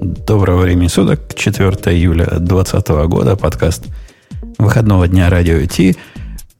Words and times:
Доброго 0.00 0.62
времени 0.62 0.88
суток, 0.88 1.34
4 1.34 1.68
июля 1.94 2.24
2020 2.24 2.88
года, 3.06 3.36
подкаст 3.36 3.84
выходного 4.56 5.06
дня 5.06 5.28
радио 5.28 5.62
Ти. 5.66 5.94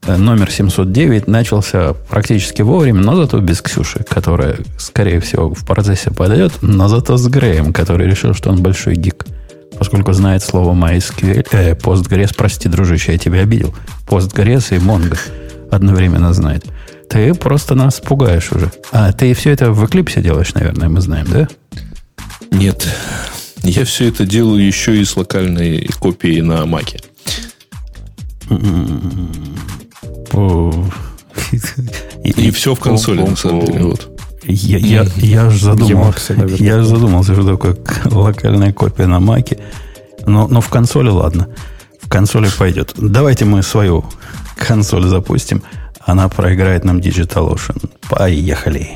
Номер 0.05 0.51
709 0.51 1.27
начался 1.27 1.93
практически 1.93 2.61
вовремя, 2.61 3.01
но 3.01 3.15
зато 3.15 3.39
без 3.39 3.63
Ксюши, 3.63 4.05
которая, 4.07 4.57
скорее 4.77 5.19
всего, 5.21 5.55
в 5.55 5.65
процессе 5.65 6.11
подойдет, 6.11 6.53
но 6.61 6.87
зато 6.87 7.17
с 7.17 7.27
Греем, 7.27 7.73
который 7.73 8.07
решил, 8.07 8.35
что 8.35 8.51
он 8.51 8.61
большой 8.61 8.93
гик, 8.93 9.25
поскольку 9.75 10.13
знает 10.13 10.43
слово 10.43 10.75
MySQL, 10.75 11.47
э, 11.51 11.73
Postgres, 11.73 12.35
прости, 12.37 12.69
дружище, 12.69 13.13
я 13.13 13.17
тебя 13.17 13.39
обидел, 13.39 13.73
Postgres 14.07 14.75
и 14.75 14.79
Mongo 14.79 15.17
одновременно 15.71 16.31
знает. 16.33 16.63
Ты 17.09 17.33
просто 17.33 17.73
нас 17.73 17.99
пугаешь 17.99 18.51
уже. 18.51 18.71
А 18.91 19.11
ты 19.13 19.33
все 19.33 19.49
это 19.49 19.71
в 19.71 19.83
Eclipse 19.83 20.21
делаешь, 20.21 20.53
наверное, 20.53 20.89
мы 20.89 21.01
знаем, 21.01 21.25
да? 21.27 21.47
Нет. 22.51 22.87
Я 23.63 23.85
все 23.85 24.09
это 24.09 24.25
делаю 24.25 24.65
еще 24.65 24.99
и 24.99 25.05
с 25.05 25.15
локальной 25.15 25.87
копией 25.99 26.41
на 26.41 26.65
Маке. 26.65 26.99
И, 32.23 32.51
все 32.51 32.75
в 32.75 32.79
консоли, 32.79 33.21
на 33.21 33.35
самом 33.35 33.65
деле. 33.65 33.85
Вот. 33.85 34.07
Я, 34.43 34.77
я, 34.77 35.07
я 35.17 35.47
аж 35.47 35.59
задумал, 35.61 36.13
я 36.57 36.77
аж 36.77 36.85
задумался, 36.85 37.33
что 37.33 37.43
такое 37.45 37.77
локальная 38.05 38.73
копия 38.73 39.07
на 39.07 39.19
Маке. 39.19 39.59
Но, 40.25 40.47
но 40.47 40.61
в 40.61 40.69
консоли 40.69 41.09
ладно. 41.09 41.47
В 42.01 42.09
консоли 42.09 42.49
пойдет. 42.57 42.93
Давайте 42.97 43.45
мы 43.45 43.63
свою 43.63 44.05
консоль 44.55 45.05
запустим. 45.07 45.63
Она 45.99 46.27
проиграет 46.29 46.83
нам 46.83 46.97
DigitalOcean. 46.97 47.89
Поехали. 48.09 48.95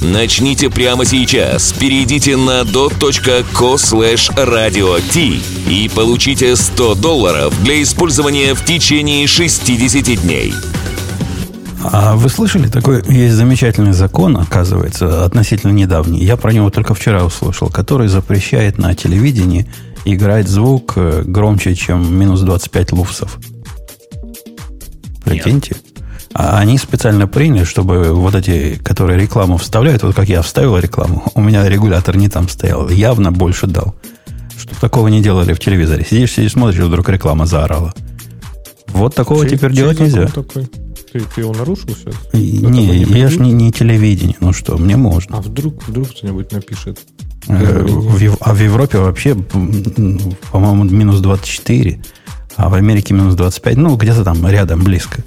Начните 0.00 0.70
прямо 0.70 1.04
сейчас. 1.04 1.72
Перейдите 1.72 2.36
на 2.36 2.62
dot.co 2.62 3.76
slash 3.76 4.34
radio 4.36 5.00
t 5.12 5.40
и 5.70 5.88
получите 5.88 6.56
100 6.56 6.94
долларов 6.96 7.54
для 7.62 7.82
использования 7.82 8.54
в 8.54 8.64
течение 8.64 9.26
60 9.26 10.22
дней. 10.22 10.52
А 11.84 12.14
вы 12.14 12.28
слышали, 12.28 12.68
такой 12.68 13.02
есть 13.08 13.34
замечательный 13.34 13.92
закон, 13.92 14.36
оказывается, 14.36 15.24
относительно 15.24 15.72
недавний. 15.72 16.24
Я 16.24 16.36
про 16.36 16.52
него 16.52 16.70
только 16.70 16.94
вчера 16.94 17.24
услышал, 17.24 17.68
который 17.68 18.08
запрещает 18.08 18.78
на 18.78 18.94
телевидении 18.94 19.68
играть 20.04 20.48
звук 20.48 20.94
э, 20.96 21.22
громче, 21.24 21.74
чем 21.74 22.16
минус 22.16 22.40
25 22.40 22.92
луфсов. 22.92 23.38
Прикиньте. 25.24 25.74
Нет. 25.74 25.91
А 26.34 26.58
они 26.58 26.78
специально 26.78 27.28
приняли, 27.28 27.64
чтобы 27.64 28.12
вот 28.12 28.34
эти, 28.34 28.80
которые 28.82 29.20
рекламу 29.20 29.58
вставляют, 29.58 30.02
вот 30.02 30.14
как 30.14 30.28
я 30.28 30.42
вставил 30.42 30.78
рекламу, 30.78 31.24
у 31.34 31.40
меня 31.40 31.68
регулятор 31.68 32.16
не 32.16 32.28
там 32.28 32.48
стоял, 32.48 32.88
явно 32.88 33.32
больше 33.32 33.66
дал. 33.66 33.94
Чтобы 34.56 34.80
такого 34.80 35.08
не 35.08 35.22
делали 35.22 35.52
в 35.52 35.60
телевизоре. 35.60 36.06
Сидишь, 36.08 36.32
сидишь, 36.32 36.52
смотришь, 36.52 36.82
вдруг 36.82 37.08
реклама 37.08 37.46
заорала. 37.46 37.92
Вот 38.88 39.14
такого 39.14 39.46
чей, 39.46 39.56
теперь 39.56 39.70
чей 39.70 39.78
делать 39.78 40.00
нельзя. 40.00 40.26
Такой? 40.28 40.68
Ты, 41.12 41.20
ты 41.20 41.40
его 41.42 41.52
нарушил 41.52 41.90
сейчас? 41.90 42.14
не, 42.32 43.04
не 43.04 43.18
я 43.18 43.28
же 43.28 43.38
не, 43.38 43.52
не 43.52 43.70
телевидение. 43.70 44.36
Ну 44.40 44.52
что, 44.52 44.78
мне 44.78 44.96
можно. 44.96 45.38
А 45.38 45.40
вдруг, 45.40 45.86
вдруг 45.86 46.10
кто-нибудь 46.10 46.52
напишет? 46.52 47.00
Э, 47.48 47.84
в, 47.86 48.36
а 48.40 48.54
в 48.54 48.60
Европе 48.60 48.98
вообще, 48.98 49.34
по-моему, 49.34 50.84
минус 50.84 51.20
24, 51.20 52.02
а 52.56 52.68
в 52.68 52.74
Америке 52.74 53.14
минус 53.14 53.34
25. 53.34 53.76
Ну, 53.76 53.96
где-то 53.96 54.24
там 54.24 54.46
рядом, 54.46 54.82
близко. 54.84 55.22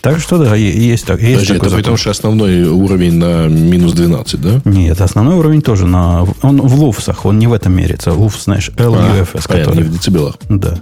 Так 0.00 0.20
что 0.20 0.38
да, 0.38 0.54
есть, 0.54 1.04
так, 1.06 1.20
есть 1.20 1.40
Подожди, 1.40 1.54
такой 1.54 1.68
это 1.68 1.76
потому 1.78 1.96
что 1.96 2.10
основной 2.10 2.62
уровень 2.64 3.14
на 3.14 3.48
минус 3.48 3.92
12, 3.92 4.40
да? 4.40 4.60
Нет, 4.64 5.00
основной 5.00 5.34
уровень 5.34 5.62
тоже 5.62 5.86
на... 5.86 6.22
Он 6.42 6.60
в 6.60 6.74
луфсах, 6.76 7.24
он 7.24 7.38
не 7.38 7.46
в 7.46 7.52
этом 7.52 7.72
мерится. 7.72 8.12
Луфс, 8.12 8.44
знаешь, 8.44 8.70
LUFS. 8.76 9.28
А, 9.34 9.40
который, 9.40 9.76
не 9.76 9.82
в 9.82 9.92
децибелах. 9.92 10.36
Да. 10.48 10.78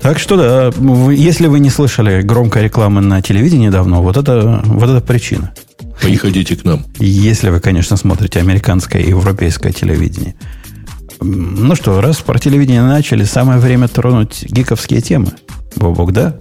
Так 0.00 0.18
что 0.20 0.36
да, 0.36 0.72
если 1.12 1.48
вы 1.48 1.58
не 1.58 1.70
слышали 1.70 2.22
громкой 2.22 2.62
рекламы 2.62 3.00
на 3.00 3.22
телевидении 3.22 3.70
давно, 3.70 4.02
вот 4.02 4.16
это, 4.16 4.62
вот 4.64 4.88
это 4.88 5.00
причина. 5.00 5.52
Приходите 6.00 6.54
к 6.54 6.64
нам. 6.64 6.84
Если 6.98 7.48
вы, 7.48 7.60
конечно, 7.60 7.96
смотрите 7.96 8.38
американское 8.38 9.02
и 9.02 9.08
европейское 9.08 9.72
телевидение. 9.72 10.36
Ну 11.20 11.74
что, 11.74 12.00
раз 12.00 12.18
про 12.18 12.38
телевидение 12.38 12.82
начали, 12.82 13.24
самое 13.24 13.58
время 13.58 13.88
тронуть 13.88 14.44
гиковские 14.44 15.00
темы. 15.00 15.32
Бобок, 15.74 16.12
да? 16.12 16.36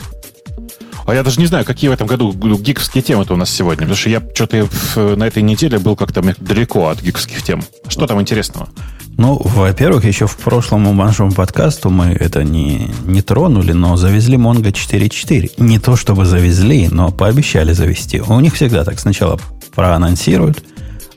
А 1.05 1.13
я 1.13 1.21
даже 1.21 1.39
не 1.39 1.45
знаю, 1.45 1.65
какие 1.65 1.89
в 1.89 1.93
этом 1.93 2.07
году 2.07 2.33
гиковские 2.33 3.03
темы-то 3.03 3.35
у 3.35 3.37
нас 3.37 3.51
сегодня. 3.51 3.81
Потому 3.81 3.95
что 3.95 4.09
я 4.09 4.23
что-то 4.33 4.67
на 5.15 5.23
этой 5.25 5.43
неделе 5.43 5.77
был 5.77 5.95
как-то 5.95 6.23
далеко 6.39 6.89
от 6.89 7.01
гиковских 7.01 7.43
тем. 7.43 7.61
Что 7.87 8.07
там 8.07 8.19
интересного? 8.19 8.69
Ну, 9.17 9.39
во-первых, 9.39 10.03
еще 10.03 10.25
в 10.25 10.35
прошлом 10.35 10.97
нашему 10.97 11.31
подкасту 11.31 11.89
мы 11.89 12.07
это 12.07 12.43
не, 12.43 12.89
не 13.05 13.21
тронули, 13.21 13.71
но 13.71 13.95
завезли 13.97 14.35
Mongo 14.35 14.71
4.4. 14.71 15.53
Не 15.57 15.79
то 15.79 15.95
чтобы 15.95 16.25
завезли, 16.25 16.89
но 16.89 17.11
пообещали 17.11 17.71
завести. 17.71 18.19
У 18.19 18.39
них 18.39 18.55
всегда 18.55 18.83
так 18.83 18.99
сначала 18.99 19.39
проанонсируют, 19.75 20.63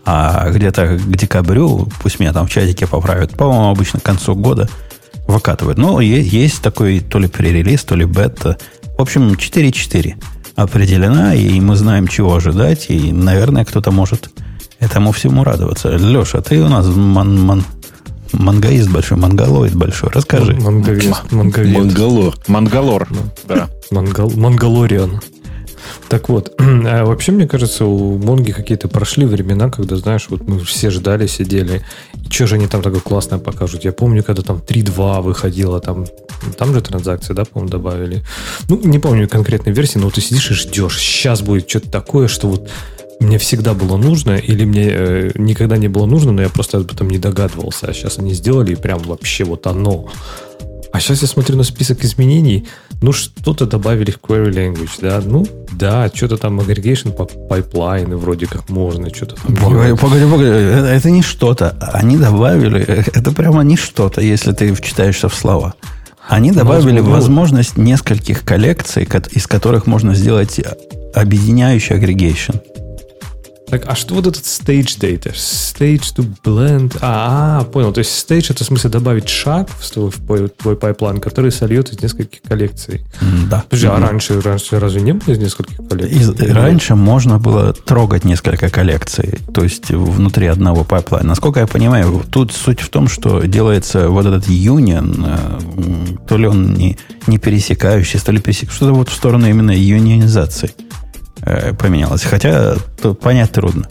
а 0.04 0.50
где-то 0.50 0.98
к 0.98 1.16
декабрю, 1.16 1.88
пусть 2.02 2.20
меня 2.20 2.32
там 2.32 2.46
в 2.46 2.50
чатике 2.50 2.86
поправят, 2.86 3.32
по-моему, 3.32 3.70
обычно 3.70 4.00
к 4.00 4.04
концу 4.04 4.34
года 4.34 4.68
выкатывают. 5.26 5.76
Но 5.76 6.00
есть, 6.00 6.32
есть 6.32 6.62
такой 6.62 7.00
то 7.00 7.18
ли 7.18 7.26
пререлиз, 7.26 7.84
то 7.84 7.96
ли 7.96 8.04
бета– 8.04 8.58
в 8.98 9.02
общем, 9.02 9.34
4.4 9.34 10.16
определена, 10.56 11.32
и 11.32 11.60
мы 11.60 11.76
знаем, 11.76 12.08
чего 12.08 12.34
ожидать, 12.34 12.86
и, 12.88 13.12
наверное, 13.12 13.64
кто-то 13.64 13.92
может 13.92 14.30
этому 14.80 15.12
всему 15.12 15.44
радоваться. 15.44 15.96
Леша, 15.96 16.40
ты 16.40 16.60
у 16.60 16.68
нас 16.68 16.84
ман, 16.86 17.40
ман, 17.40 17.64
мангаист 18.32 18.90
большой, 18.90 19.16
мангалоид 19.18 19.76
большой. 19.76 20.10
Расскажи. 20.12 20.54
Мангаист, 20.54 21.30
мангаист. 21.30 21.78
Мангалор. 21.78 22.34
Мангалор. 22.48 23.08
Да. 23.46 23.68
Мангал, 23.92 24.32
мангалориан. 24.34 25.20
Так 26.08 26.28
вот, 26.28 26.54
а 26.58 27.04
вообще, 27.04 27.32
мне 27.32 27.46
кажется, 27.46 27.84
у 27.84 28.18
Монги 28.18 28.52
какие-то 28.52 28.88
прошли 28.88 29.26
времена, 29.26 29.70
когда, 29.70 29.96
знаешь, 29.96 30.26
вот 30.28 30.46
мы 30.46 30.60
все 30.60 30.90
ждали, 30.90 31.26
сидели, 31.26 31.82
и 32.14 32.30
что 32.30 32.46
же 32.46 32.56
они 32.56 32.66
там 32.66 32.82
такое 32.82 33.00
классное 33.00 33.38
покажут? 33.38 33.84
Я 33.84 33.92
помню, 33.92 34.24
когда 34.24 34.42
там 34.42 34.62
3.2 34.66 35.22
выходило, 35.22 35.80
там, 35.80 36.06
там 36.56 36.72
же 36.72 36.80
транзакции, 36.80 37.34
да, 37.34 37.44
по-моему, 37.44 37.70
добавили. 37.70 38.24
Ну, 38.68 38.80
не 38.82 38.98
помню 38.98 39.28
конкретной 39.28 39.72
версии, 39.72 39.98
но 39.98 40.06
вот 40.06 40.14
ты 40.14 40.20
сидишь 40.20 40.50
и 40.50 40.54
ждешь, 40.54 40.98
сейчас 40.98 41.42
будет 41.42 41.68
что-то 41.68 41.90
такое, 41.90 42.28
что 42.28 42.48
вот 42.48 42.68
мне 43.20 43.38
всегда 43.38 43.74
было 43.74 43.96
нужно, 43.96 44.36
или 44.36 44.64
мне 44.64 44.88
э, 44.90 45.30
никогда 45.34 45.76
не 45.76 45.88
было 45.88 46.06
нужно, 46.06 46.32
но 46.32 46.42
я 46.42 46.48
просто 46.48 46.78
об 46.78 46.92
этом 46.92 47.10
не 47.10 47.18
догадывался. 47.18 47.86
А 47.88 47.92
сейчас 47.92 48.18
они 48.18 48.32
сделали, 48.32 48.72
и 48.72 48.76
прям 48.76 49.00
вообще 49.00 49.44
вот 49.44 49.66
оно. 49.66 50.08
А 50.92 51.00
сейчас 51.00 51.22
я 51.22 51.28
смотрю 51.28 51.56
на 51.56 51.64
список 51.64 52.04
изменений, 52.04 52.66
ну, 53.02 53.12
что-то 53.12 53.66
добавили 53.66 54.10
в 54.10 54.18
query 54.18 54.50
language, 54.50 54.90
да, 55.00 55.20
ну, 55.24 55.46
да, 55.72 56.10
что-то 56.12 56.36
там 56.36 56.60
aggregation 56.60 57.12
pipeline 57.48 58.09
ы 58.09 58.16
вроде 58.16 58.46
как 58.46 58.68
можно, 58.70 59.14
что-то 59.14 59.36
там 59.36 59.56
Погоди, 59.56 59.96
погоди, 59.96 60.24
погоди, 60.24 60.48
это, 60.48 60.86
это 60.86 61.10
не 61.10 61.22
что-то, 61.22 61.76
они 61.92 62.16
добавили, 62.16 62.80
это 62.80 63.32
прямо 63.32 63.62
не 63.62 63.76
что-то, 63.76 64.20
если 64.20 64.52
ты 64.52 64.72
вчитаешься 64.74 65.28
в 65.28 65.34
слова. 65.34 65.74
Они 66.28 66.52
добавили 66.52 67.00
ну, 67.00 67.10
возможность 67.10 67.78
нескольких 67.78 68.44
коллекций, 68.44 69.08
из 69.30 69.46
которых 69.46 69.86
можно 69.86 70.14
сделать 70.14 70.60
объединяющий 71.14 71.96
aggregation. 71.96 72.60
Так, 73.70 73.84
а 73.86 73.94
что 73.94 74.14
вот 74.14 74.26
этот 74.26 74.44
stage 74.44 74.98
data? 74.98 75.32
Stage 75.32 76.14
to 76.16 76.26
blend. 76.42 76.96
А, 77.00 77.60
а 77.60 77.64
понял. 77.64 77.92
То 77.92 77.98
есть 77.98 78.10
stage 78.10 78.46
это 78.50 78.64
в 78.64 78.66
смысле 78.66 78.90
добавить 78.90 79.28
шаг 79.28 79.68
в 79.68 79.90
твой, 79.90 80.10
в 80.10 80.48
твой 80.50 80.76
pipeline, 80.76 81.20
который 81.20 81.52
сольет 81.52 81.90
из 81.90 82.00
нескольких 82.00 82.40
коллекций. 82.42 83.04
Да. 83.50 83.64
Подожди, 83.68 83.86
а 83.86 83.98
раньше, 83.98 84.40
раньше 84.40 84.78
разве 84.80 85.02
не 85.02 85.12
было 85.12 85.34
из 85.34 85.38
нескольких 85.38 85.76
коллекций? 85.88 86.18
Из, 86.18 86.30
раньше 86.52 86.94
можно 86.94 87.38
было 87.38 87.72
трогать 87.72 88.24
несколько 88.24 88.70
коллекций, 88.70 89.38
то 89.52 89.62
есть 89.62 89.90
внутри 89.90 90.46
одного 90.46 90.84
pipeline 90.84 91.19
а. 91.19 91.28
Насколько 91.28 91.60
я 91.60 91.66
понимаю, 91.66 92.24
тут 92.30 92.52
суть 92.52 92.80
в 92.80 92.88
том, 92.88 93.08
что 93.08 93.42
делается 93.42 94.08
вот 94.08 94.26
этот 94.26 94.48
union, 94.48 95.24
э, 95.26 96.26
то 96.26 96.36
ли 96.36 96.46
он 96.46 96.74
не, 96.74 96.98
не 97.26 97.38
пересекающий, 97.38 98.18
то 98.18 98.32
ли 98.32 98.40
пересекающий, 98.40 98.76
что-то 98.76 98.92
вот 98.92 99.08
в 99.08 99.14
сторону 99.14 99.48
именно 99.48 99.72
юнионизации. 99.72 100.70
Э, 101.48 101.72
поменялось. 101.72 102.24
Хотя 102.24 102.74
тут 103.00 103.20
понять 103.20 103.52
трудно. 103.52 103.88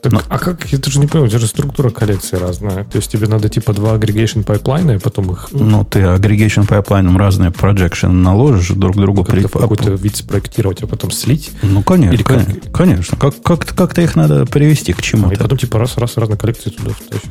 Так, 0.00 0.12
а 0.28 0.38
как, 0.38 0.66
я 0.66 0.78
тоже 0.78 1.00
не 1.00 1.06
понял, 1.06 1.24
у 1.24 1.28
тебя 1.28 1.38
же 1.38 1.46
структура 1.46 1.88
коллекции 1.90 2.36
разная. 2.36 2.84
То 2.84 2.96
есть 2.98 3.10
тебе 3.10 3.26
надо 3.26 3.48
типа 3.48 3.72
два 3.72 3.94
aggregation 3.94 4.42
pipeline 4.42 4.82
а, 4.82 4.92
и 4.92 4.98
потом 4.98 5.32
их... 5.32 5.48
Ну, 5.52 5.82
ты 5.84 6.00
aggregation 6.00 6.66
pipeline 6.66 7.06
ом 7.06 7.16
разные 7.16 7.50
projection 7.50 8.08
наложишь 8.10 8.68
друг 8.70 8.96
другу. 8.96 9.24
Как-то 9.24 9.48
в 9.48 9.52
какой-то 9.52 9.92
вид 9.92 10.16
спроектировать, 10.16 10.82
а 10.82 10.86
потом 10.86 11.10
слить. 11.10 11.52
Ну, 11.62 11.82
конечно, 11.82 12.12
Или 12.14 12.22
как- 12.22 12.44
конечно. 12.44 12.70
конечно. 12.72 13.16
Как, 13.16 13.42
как, 13.42 13.64
как-то 13.74 14.02
их 14.02 14.14
надо 14.14 14.44
привести 14.44 14.92
к 14.92 14.98
А, 14.98 15.00
и 15.00 15.04
чему-то. 15.04 15.38
потом 15.42 15.56
типа 15.58 15.78
раз-раз 15.78 16.16
разные 16.18 16.36
коллекции 16.38 16.68
туда 16.70 16.90
втащишь. 16.90 17.30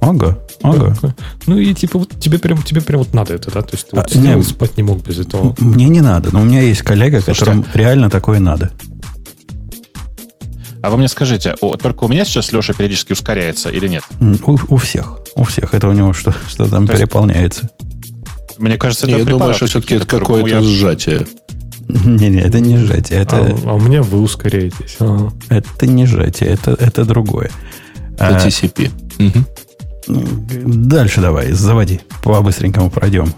Ага, 0.00 0.38
ага. 0.62 0.94
Так. 1.00 1.14
Ну 1.46 1.56
и 1.58 1.72
типа 1.74 1.98
вот 1.98 2.10
тебе 2.20 2.38
прям, 2.38 2.62
тебе 2.62 2.80
прям 2.80 3.00
вот 3.00 3.12
надо 3.14 3.34
это, 3.34 3.50
да? 3.50 3.62
То 3.62 3.70
есть 3.72 3.88
ты 3.90 3.96
вот 3.96 4.04
А, 4.04 4.08
сидел 4.08 4.36
не. 4.36 4.42
спать 4.44 4.76
не 4.76 4.82
мог 4.84 5.02
без 5.04 5.18
этого. 5.18 5.54
Мне 5.58 5.88
не 5.88 6.00
надо, 6.02 6.28
но 6.32 6.42
у 6.42 6.44
меня 6.44 6.60
есть 6.60 6.82
коллега, 6.82 7.20
Слушайте. 7.20 7.40
которому 7.40 7.64
реально 7.74 8.08
такое 8.10 8.38
надо. 8.38 8.70
А 10.84 10.90
вы 10.90 10.98
мне 10.98 11.08
скажите, 11.08 11.54
о, 11.62 11.76
только 11.78 12.04
у 12.04 12.08
меня 12.08 12.26
сейчас 12.26 12.52
Леша 12.52 12.74
периодически 12.74 13.12
ускоряется 13.14 13.70
или 13.70 13.88
нет? 13.88 14.04
У, 14.20 14.58
у 14.68 14.76
всех. 14.76 15.18
У 15.34 15.44
всех. 15.44 15.72
Это 15.72 15.88
у 15.88 15.92
него 15.92 16.12
что, 16.12 16.34
что 16.46 16.68
там 16.68 16.86
То 16.86 16.92
есть- 16.92 17.04
переполняется. 17.04 17.70
Мне 18.58 18.76
кажется, 18.76 19.06
это 19.06 19.16
Я 19.16 19.24
думаю, 19.24 19.54
что 19.54 19.64
все-таки 19.66 19.94
это 19.94 20.04
какое-то 20.04 20.46
я- 20.48 20.60
сжатие. 20.62 21.26
Не-не, 21.88 22.40
это 22.42 22.60
не 22.60 22.76
сжатие. 22.76 23.18
Это, 23.18 23.36
А, 23.38 23.58
а 23.70 23.74
у 23.76 23.80
меня 23.80 24.02
вы 24.02 24.20
ускоряетесь. 24.20 24.96
Ага. 24.98 25.32
это 25.48 25.86
не 25.86 26.04
сжатие, 26.04 26.50
это, 26.50 26.72
это 26.78 27.06
другое. 27.06 27.50
Это 28.18 28.36
А, 28.36 28.46
TCP. 28.46 28.90
Мгм. 29.18 29.46
дальше 30.86 31.22
давай, 31.22 31.52
заводи. 31.52 32.00
По-быстренькому 32.22 32.90
пройдем. 32.90 33.32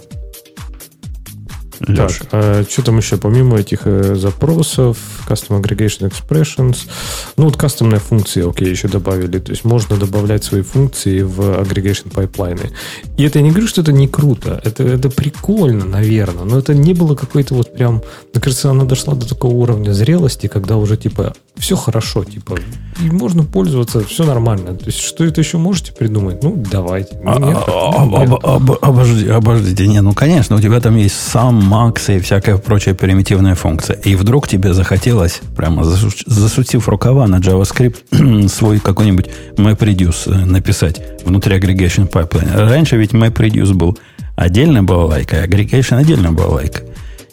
Так, 1.78 2.10
а 2.32 2.64
что 2.68 2.82
там 2.82 2.98
еще? 2.98 3.16
Помимо 3.16 3.58
этих 3.58 3.82
э, 3.84 4.14
запросов, 4.14 4.98
Custom 5.28 5.60
Aggregation 5.60 6.10
Expressions, 6.10 6.88
ну 7.36 7.44
вот 7.44 7.56
кастомные 7.56 8.00
функции, 8.00 8.48
окей, 8.48 8.68
еще 8.68 8.88
добавили. 8.88 9.38
То 9.38 9.52
есть 9.52 9.64
можно 9.64 9.96
добавлять 9.96 10.44
свои 10.44 10.62
функции 10.62 11.22
в 11.22 11.40
Aggregation 11.40 12.12
пайплайны. 12.12 12.70
И 13.16 13.24
это 13.24 13.38
я 13.38 13.44
не 13.44 13.50
говорю, 13.50 13.68
что 13.68 13.82
это 13.82 13.92
не 13.92 14.08
круто. 14.08 14.60
Это, 14.64 14.82
это 14.82 15.10
прикольно, 15.10 15.84
наверное. 15.84 16.44
Но 16.44 16.58
это 16.58 16.74
не 16.74 16.94
было 16.94 17.14
какой-то 17.14 17.54
вот 17.54 17.74
прям... 17.74 18.02
Мне 18.32 18.40
кажется, 18.40 18.70
она 18.70 18.84
дошла 18.84 19.14
до 19.14 19.28
такого 19.28 19.54
уровня 19.54 19.92
зрелости, 19.92 20.46
когда 20.46 20.76
уже 20.76 20.96
типа 20.96 21.34
все 21.58 21.76
хорошо, 21.76 22.24
типа 22.24 22.56
и 23.04 23.10
можно 23.10 23.42
пользоваться, 23.44 24.00
все 24.04 24.24
нормально. 24.24 24.74
То 24.74 24.86
есть 24.86 25.00
что 25.00 25.22
это 25.24 25.40
еще 25.42 25.58
можете 25.58 25.92
придумать? 25.92 26.42
Ну, 26.42 26.62
давайте. 26.70 27.18
Ну, 27.22 27.38
нет, 27.38 27.58
А, 27.66 28.02
об- 28.56 28.72
Обожди, 28.80 29.28
обождите. 29.28 29.86
Не, 29.86 30.00
ну, 30.00 30.14
конечно, 30.14 30.56
у 30.56 30.60
тебя 30.60 30.80
там 30.80 30.96
есть 30.96 31.14
сам, 31.14 31.56
макс 31.62 32.08
и 32.08 32.18
всякая 32.20 32.56
прочая 32.56 32.94
примитивная 32.94 33.54
функция. 33.54 33.96
И 33.96 34.14
вдруг 34.14 34.48
тебе 34.48 34.72
захотелось, 34.72 35.40
прямо 35.54 35.82
засу- 35.82 36.22
засутив 36.26 36.88
рукава 36.88 37.26
на 37.26 37.36
JavaScript, 37.36 38.48
свой 38.48 38.78
какой-нибудь 38.78 39.26
MapReduce 39.56 40.32
э, 40.32 40.44
написать 40.46 41.02
внутри 41.24 41.56
aggregation 41.58 42.08
pipeline. 42.10 42.56
Раньше 42.56 42.96
ведь 42.96 43.12
MapReduce 43.12 43.74
был 43.74 43.98
отдельно 44.36 44.82
балалайка, 44.82 45.42
а 45.42 45.46
aggregation 45.46 45.98
отдельно 45.98 46.32
балалайка. 46.32 46.80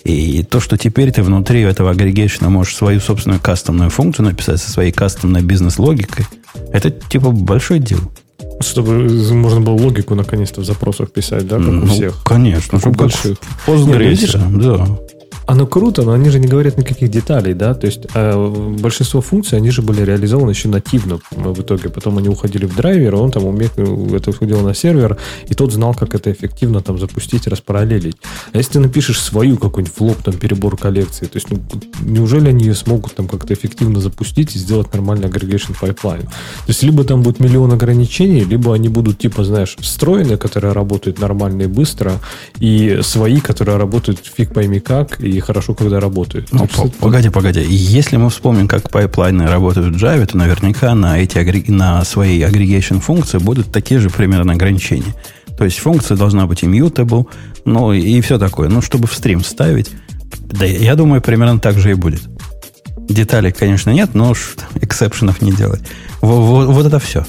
И 0.03 0.43
то, 0.43 0.59
что 0.59 0.77
теперь 0.77 1.11
ты 1.11 1.23
внутри 1.23 1.61
этого 1.61 1.91
агрегейшена 1.91 2.49
можешь 2.49 2.75
свою 2.75 2.99
собственную 2.99 3.39
кастомную 3.39 3.89
функцию 3.89 4.25
написать 4.25 4.61
со 4.61 4.69
своей 4.69 4.91
кастомной 4.91 5.41
бизнес-логикой, 5.41 6.25
это 6.73 6.91
типа 6.91 7.31
большое 7.31 7.79
дело. 7.79 8.01
Чтобы 8.59 9.07
можно 9.33 9.61
было 9.61 9.75
логику 9.75 10.15
наконец-то 10.15 10.61
в 10.61 10.65
запросах 10.65 11.11
писать, 11.11 11.47
да, 11.47 11.57
как 11.57 11.67
у 11.67 11.71
Ну, 11.71 11.87
всех. 11.87 12.23
Конечно, 12.23 12.79
Как 12.79 12.93
у 12.93 12.95
больших. 12.95 13.37
Postgres, 13.65 14.59
да. 14.59 14.87
Оно 15.45 15.67
круто, 15.67 16.03
но 16.03 16.13
они 16.13 16.29
же 16.29 16.39
не 16.39 16.47
говорят 16.47 16.77
никаких 16.77 17.09
деталей, 17.09 17.53
да, 17.53 17.73
то 17.73 17.85
есть 17.85 18.07
э, 18.13 18.75
большинство 18.79 19.21
функций, 19.21 19.57
они 19.57 19.71
же 19.71 19.81
были 19.81 20.01
реализованы 20.01 20.51
еще 20.51 20.69
нативно 20.69 21.19
в 21.31 21.61
итоге, 21.61 21.89
потом 21.89 22.17
они 22.17 22.29
уходили 22.29 22.65
в 22.65 22.75
драйвер, 22.75 23.15
он 23.15 23.31
там 23.31 23.45
умеет, 23.45 23.73
э, 23.77 24.15
это 24.15 24.29
уходило 24.29 24.61
на 24.61 24.73
сервер, 24.73 25.17
и 25.47 25.53
тот 25.53 25.73
знал, 25.73 25.93
как 25.93 26.15
это 26.15 26.31
эффективно 26.31 26.81
там 26.81 26.97
запустить, 26.97 27.47
распараллелить. 27.47 28.17
А 28.53 28.57
если 28.57 28.73
ты 28.73 28.79
напишешь 28.79 29.21
свою 29.21 29.57
какую-нибудь 29.57 29.95
флоп, 29.95 30.17
там, 30.23 30.33
перебор 30.35 30.77
коллекции, 30.77 31.25
то 31.25 31.35
есть, 31.35 31.49
ну, 31.49 31.59
неужели 32.01 32.49
они 32.49 32.65
ее 32.65 32.75
смогут 32.75 33.15
там 33.15 33.27
как-то 33.27 33.53
эффективно 33.53 33.99
запустить 33.99 34.55
и 34.55 34.59
сделать 34.59 34.93
нормальный 34.93 35.27
aggregation 35.27 35.75
pipeline? 35.79 36.23
То 36.23 36.69
есть, 36.69 36.83
либо 36.83 37.03
там 37.03 37.21
будет 37.21 37.39
миллион 37.39 37.73
ограничений, 37.73 38.45
либо 38.45 38.73
они 38.73 38.87
будут, 38.87 39.17
типа, 39.17 39.43
знаешь, 39.43 39.75
встроенные, 39.79 40.37
которые 40.37 40.73
работают 40.73 41.19
нормально 41.19 41.63
и 41.63 41.67
быстро, 41.67 42.13
и 42.59 42.99
свои, 43.01 43.39
которые 43.41 43.77
работают 43.77 44.19
фиг 44.23 44.53
пойми 44.53 44.79
как, 44.79 45.19
и 45.19 45.32
хорошо, 45.39 45.73
когда 45.73 45.99
работают. 45.99 46.49
Ну, 46.51 46.67
по- 46.67 46.87
погоди, 46.89 47.29
погоди. 47.29 47.61
Если 47.67 48.17
мы 48.17 48.29
вспомним, 48.29 48.67
как 48.67 48.89
пайплайны 48.89 49.47
работают 49.47 49.95
в 49.95 50.03
Java, 50.03 50.25
то 50.25 50.37
наверняка 50.37 50.93
на 50.95 51.19
эти 51.19 51.37
агре- 51.37 51.69
на 51.71 52.03
свои 52.05 52.41
aggregation 52.41 52.99
функции 52.99 53.37
будут 53.37 53.71
такие 53.71 53.99
же 53.99 54.09
примерно 54.09 54.53
ограничения. 54.53 55.13
То 55.57 55.65
есть 55.65 55.79
функция 55.79 56.17
должна 56.17 56.47
быть 56.47 56.63
immutable, 56.63 57.27
ну 57.65 57.93
и 57.93 58.19
все 58.21 58.37
такое. 58.39 58.69
Ну, 58.69 58.81
чтобы 58.81 59.07
в 59.07 59.13
стрим 59.13 59.43
ставить, 59.43 59.91
да 60.51 60.65
я 60.65 60.95
думаю, 60.95 61.21
примерно 61.21 61.59
так 61.59 61.77
же 61.77 61.91
и 61.91 61.93
будет. 61.93 62.21
Деталей, 63.09 63.51
конечно, 63.51 63.91
нет, 63.91 64.11
но 64.15 64.33
эксепшенов 64.75 65.41
не 65.41 65.51
делать. 65.51 65.81
Во- 66.21 66.41
во- 66.41 66.65
Вот, 66.65 66.85
это 66.85 66.99
все. 66.99 67.25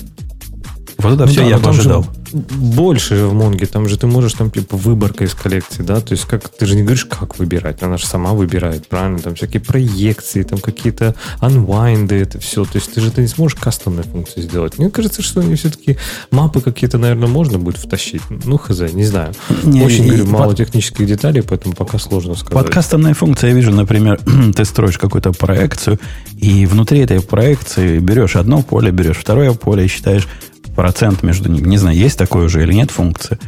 Вот 0.99 1.13
это 1.15 1.27
Ну 1.27 1.31
все 1.33 1.41
да, 1.43 1.47
я 1.49 1.59
бы 1.59 1.73
же 1.73 1.81
ожидал. 1.81 2.07
Больше 2.33 3.27
в 3.27 3.35
Монге, 3.35 3.67
там 3.67 3.89
же 3.89 3.97
ты 3.97 4.07
можешь 4.07 4.33
там 4.35 4.51
типа 4.51 4.77
выборка 4.77 5.25
из 5.25 5.35
коллекции, 5.35 5.83
да, 5.83 6.01
то 6.01 6.13
есть 6.13 6.25
как 6.25 6.49
ты 6.49 6.67
же 6.67 6.75
не 6.75 6.83
говоришь, 6.83 7.05
как 7.05 7.39
выбирать, 7.39 7.83
она 7.83 7.97
же 7.97 8.07
сама 8.07 8.33
выбирает, 8.33 8.89
правильно, 8.89 9.19
там 9.21 9.35
всякие 9.37 9.61
проекции, 9.61 10.43
там 10.43 10.59
какие-то 10.59 11.15
анвайнды, 11.39 12.17
это 12.17 12.41
все, 12.41 12.65
то 12.65 12.77
есть 12.77 12.93
ты 12.93 13.01
же 13.01 13.11
ты 13.13 13.21
не 13.21 13.29
сможешь 13.29 13.57
кастомные 13.59 14.03
функции 14.03 14.41
сделать. 14.41 14.79
Мне 14.79 14.91
кажется, 14.91 15.23
что 15.23 15.41
они 15.41 15.55
все-таки 15.55 15.97
мапы 16.33 16.61
какие-то, 16.61 16.99
наверное, 16.99 17.29
можно 17.29 17.59
будет 17.59 17.77
втащить, 17.77 18.23
ну 18.45 18.59
хз, 18.59 18.81
не 18.93 19.05
знаю. 19.05 19.33
Не, 19.63 19.83
Очень 19.85 20.05
и 20.05 20.09
говорю, 20.09 20.25
под- 20.25 20.33
мало 20.33 20.55
технических 20.57 21.07
деталей, 21.07 21.43
поэтому 21.43 21.75
пока 21.75 21.99
сложно 21.99 22.35
сказать. 22.35 22.53
Под 22.65 22.75
кастомной 22.75 23.13
функцией 23.13 23.51
я 23.53 23.57
вижу, 23.57 23.71
например, 23.71 24.19
ты 24.57 24.65
строишь 24.65 24.99
какую-то 24.99 25.33
проекцию, 25.33 26.01
и 26.37 26.67
внутри 26.67 26.99
этой 27.01 27.21
проекции 27.21 27.99
берешь 28.01 28.35
одно 28.35 28.63
поле, 28.63 28.91
берешь 28.91 29.19
второе 29.19 29.53
поле 29.53 29.85
и 29.85 29.89
считаешь 29.89 30.27
процент 30.75 31.23
между 31.23 31.51
ними. 31.51 31.69
Не 31.69 31.79
знаю, 31.79 31.97
есть 31.97 32.19
такое 32.19 32.47
уже 32.47 32.63
или 32.63 32.73
нет 32.73 32.91
функция. 32.91 33.39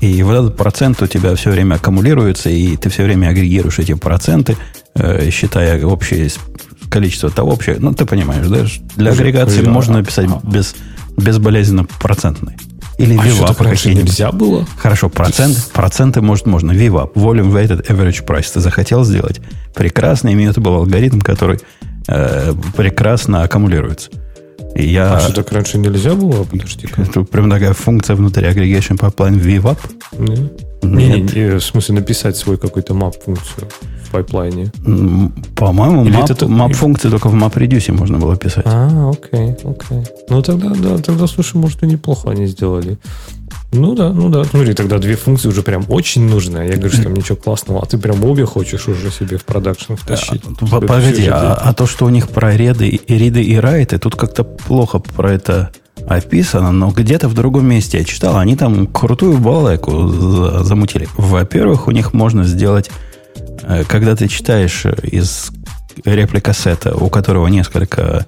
И 0.00 0.22
вот 0.22 0.34
этот 0.34 0.56
процент 0.56 1.00
у 1.02 1.06
тебя 1.06 1.34
все 1.34 1.50
время 1.50 1.76
аккумулируется, 1.76 2.50
и 2.50 2.76
ты 2.76 2.90
все 2.90 3.04
время 3.04 3.28
агрегируешь 3.28 3.78
эти 3.78 3.94
проценты, 3.94 4.56
э, 4.94 5.30
считая 5.30 5.84
общее 5.84 6.30
количество 6.90 7.30
того 7.30 7.52
общее. 7.52 7.76
Ну, 7.78 7.92
ты 7.92 8.04
понимаешь, 8.04 8.46
да? 8.46 8.66
Для 8.96 9.12
Уже, 9.12 9.20
агрегации 9.20 9.62
да. 9.62 9.70
можно 9.70 9.98
написать 9.98 10.28
без, 10.44 10.74
безболезненно 11.16 11.84
процентный. 11.84 12.56
Или 12.98 13.16
а 13.16 13.22
VWAP 13.22 13.56
какие-нибудь. 13.56 14.04
нельзя 14.04 14.32
было? 14.32 14.66
Хорошо, 14.78 15.10
процент, 15.10 15.70
проценты, 15.72 16.22
может, 16.22 16.46
можно. 16.46 16.72
VWAP, 16.72 17.14
Volume 17.14 17.52
Weighted 17.52 17.86
Average 17.88 18.24
Price. 18.24 18.46
Ты 18.52 18.60
захотел 18.60 19.04
сделать? 19.04 19.40
Прекрасно, 19.74 20.32
имеет 20.32 20.58
был 20.58 20.74
алгоритм, 20.74 21.20
который 21.20 21.60
э, 22.08 22.54
прекрасно 22.74 23.42
аккумулируется. 23.42 24.10
Я... 24.78 25.14
А 25.14 25.20
что, 25.20 25.32
так 25.32 25.52
раньше 25.52 25.78
нельзя 25.78 26.14
было? 26.14 26.44
Подожди-ка. 26.44 27.02
Это 27.10 27.22
прям 27.22 27.50
такая 27.50 27.72
функция 27.72 28.16
внутри 28.16 28.46
Aggregation 28.46 28.98
Pipeline 28.98 29.40
VWAP? 29.40 29.78
Не? 30.18 30.50
Не, 30.82 31.08
не, 31.08 31.20
не, 31.20 31.58
в 31.58 31.64
смысле 31.64 31.96
написать 31.96 32.36
свой 32.36 32.58
какой-то 32.58 32.94
мап-функцию 32.94 33.68
в 34.04 34.10
пайплайне. 34.10 34.70
По-моему, 35.56 36.04
Или 36.04 36.16
map, 36.16 36.24
это 36.24 36.34
так- 36.34 36.48
map 36.48 36.72
функции 36.74 37.08
только 37.10 37.28
в 37.28 37.34
MapReduce 37.34 37.92
можно 37.92 38.18
было 38.18 38.36
писать. 38.36 38.64
А, 38.66 39.10
окей, 39.10 39.56
окей. 39.64 40.04
Ну 40.28 40.42
тогда, 40.42 40.70
да, 40.70 40.98
тогда, 40.98 41.26
слушай, 41.26 41.56
может, 41.56 41.82
и 41.82 41.86
неплохо 41.86 42.30
они 42.30 42.46
сделали. 42.46 42.98
Ну 43.72 43.94
да, 43.94 44.10
ну 44.12 44.28
да. 44.30 44.44
Смотри, 44.44 44.72
тогда 44.74 44.98
две 44.98 45.16
функции 45.16 45.48
уже 45.48 45.62
прям 45.62 45.84
очень 45.88 46.22
нужны. 46.28 46.58
А 46.58 46.64
я 46.64 46.74
говорю, 46.76 46.92
что 46.92 47.02
там 47.04 47.14
ничего 47.14 47.36
классного. 47.36 47.82
А 47.82 47.86
ты 47.86 47.98
прям 47.98 48.24
обе 48.24 48.46
хочешь 48.46 48.88
уже 48.88 49.10
себе 49.10 49.36
в 49.36 49.44
продакшн 49.44 49.94
втащить. 49.94 50.42
П- 50.42 50.54
Тебе 50.66 50.80
Погоди, 50.88 51.26
а, 51.28 51.54
а 51.54 51.74
то, 51.74 51.86
что 51.86 52.06
у 52.06 52.08
них 52.08 52.28
про 52.28 52.56
реды, 52.56 52.88
и 52.88 53.18
риды 53.18 53.42
и 53.42 53.56
райты, 53.56 53.98
тут 53.98 54.14
как-то 54.16 54.44
плохо 54.44 54.98
про 54.98 55.32
это 55.32 55.70
описано, 56.06 56.72
но 56.72 56.90
где-то 56.90 57.28
в 57.28 57.34
другом 57.34 57.66
месте 57.66 57.98
я 57.98 58.04
читал, 58.04 58.36
они 58.38 58.56
там 58.56 58.86
крутую 58.86 59.38
балалайку 59.38 60.08
за- 60.08 60.62
замутили. 60.64 61.08
Во-первых, 61.16 61.88
у 61.88 61.90
них 61.90 62.14
можно 62.14 62.44
сделать, 62.44 62.90
э, 63.62 63.82
когда 63.88 64.14
ты 64.14 64.28
читаешь 64.28 64.84
из 65.02 65.50
реплика 66.04 66.52
сета, 66.52 66.94
у 66.94 67.08
которого 67.08 67.48
несколько, 67.48 68.26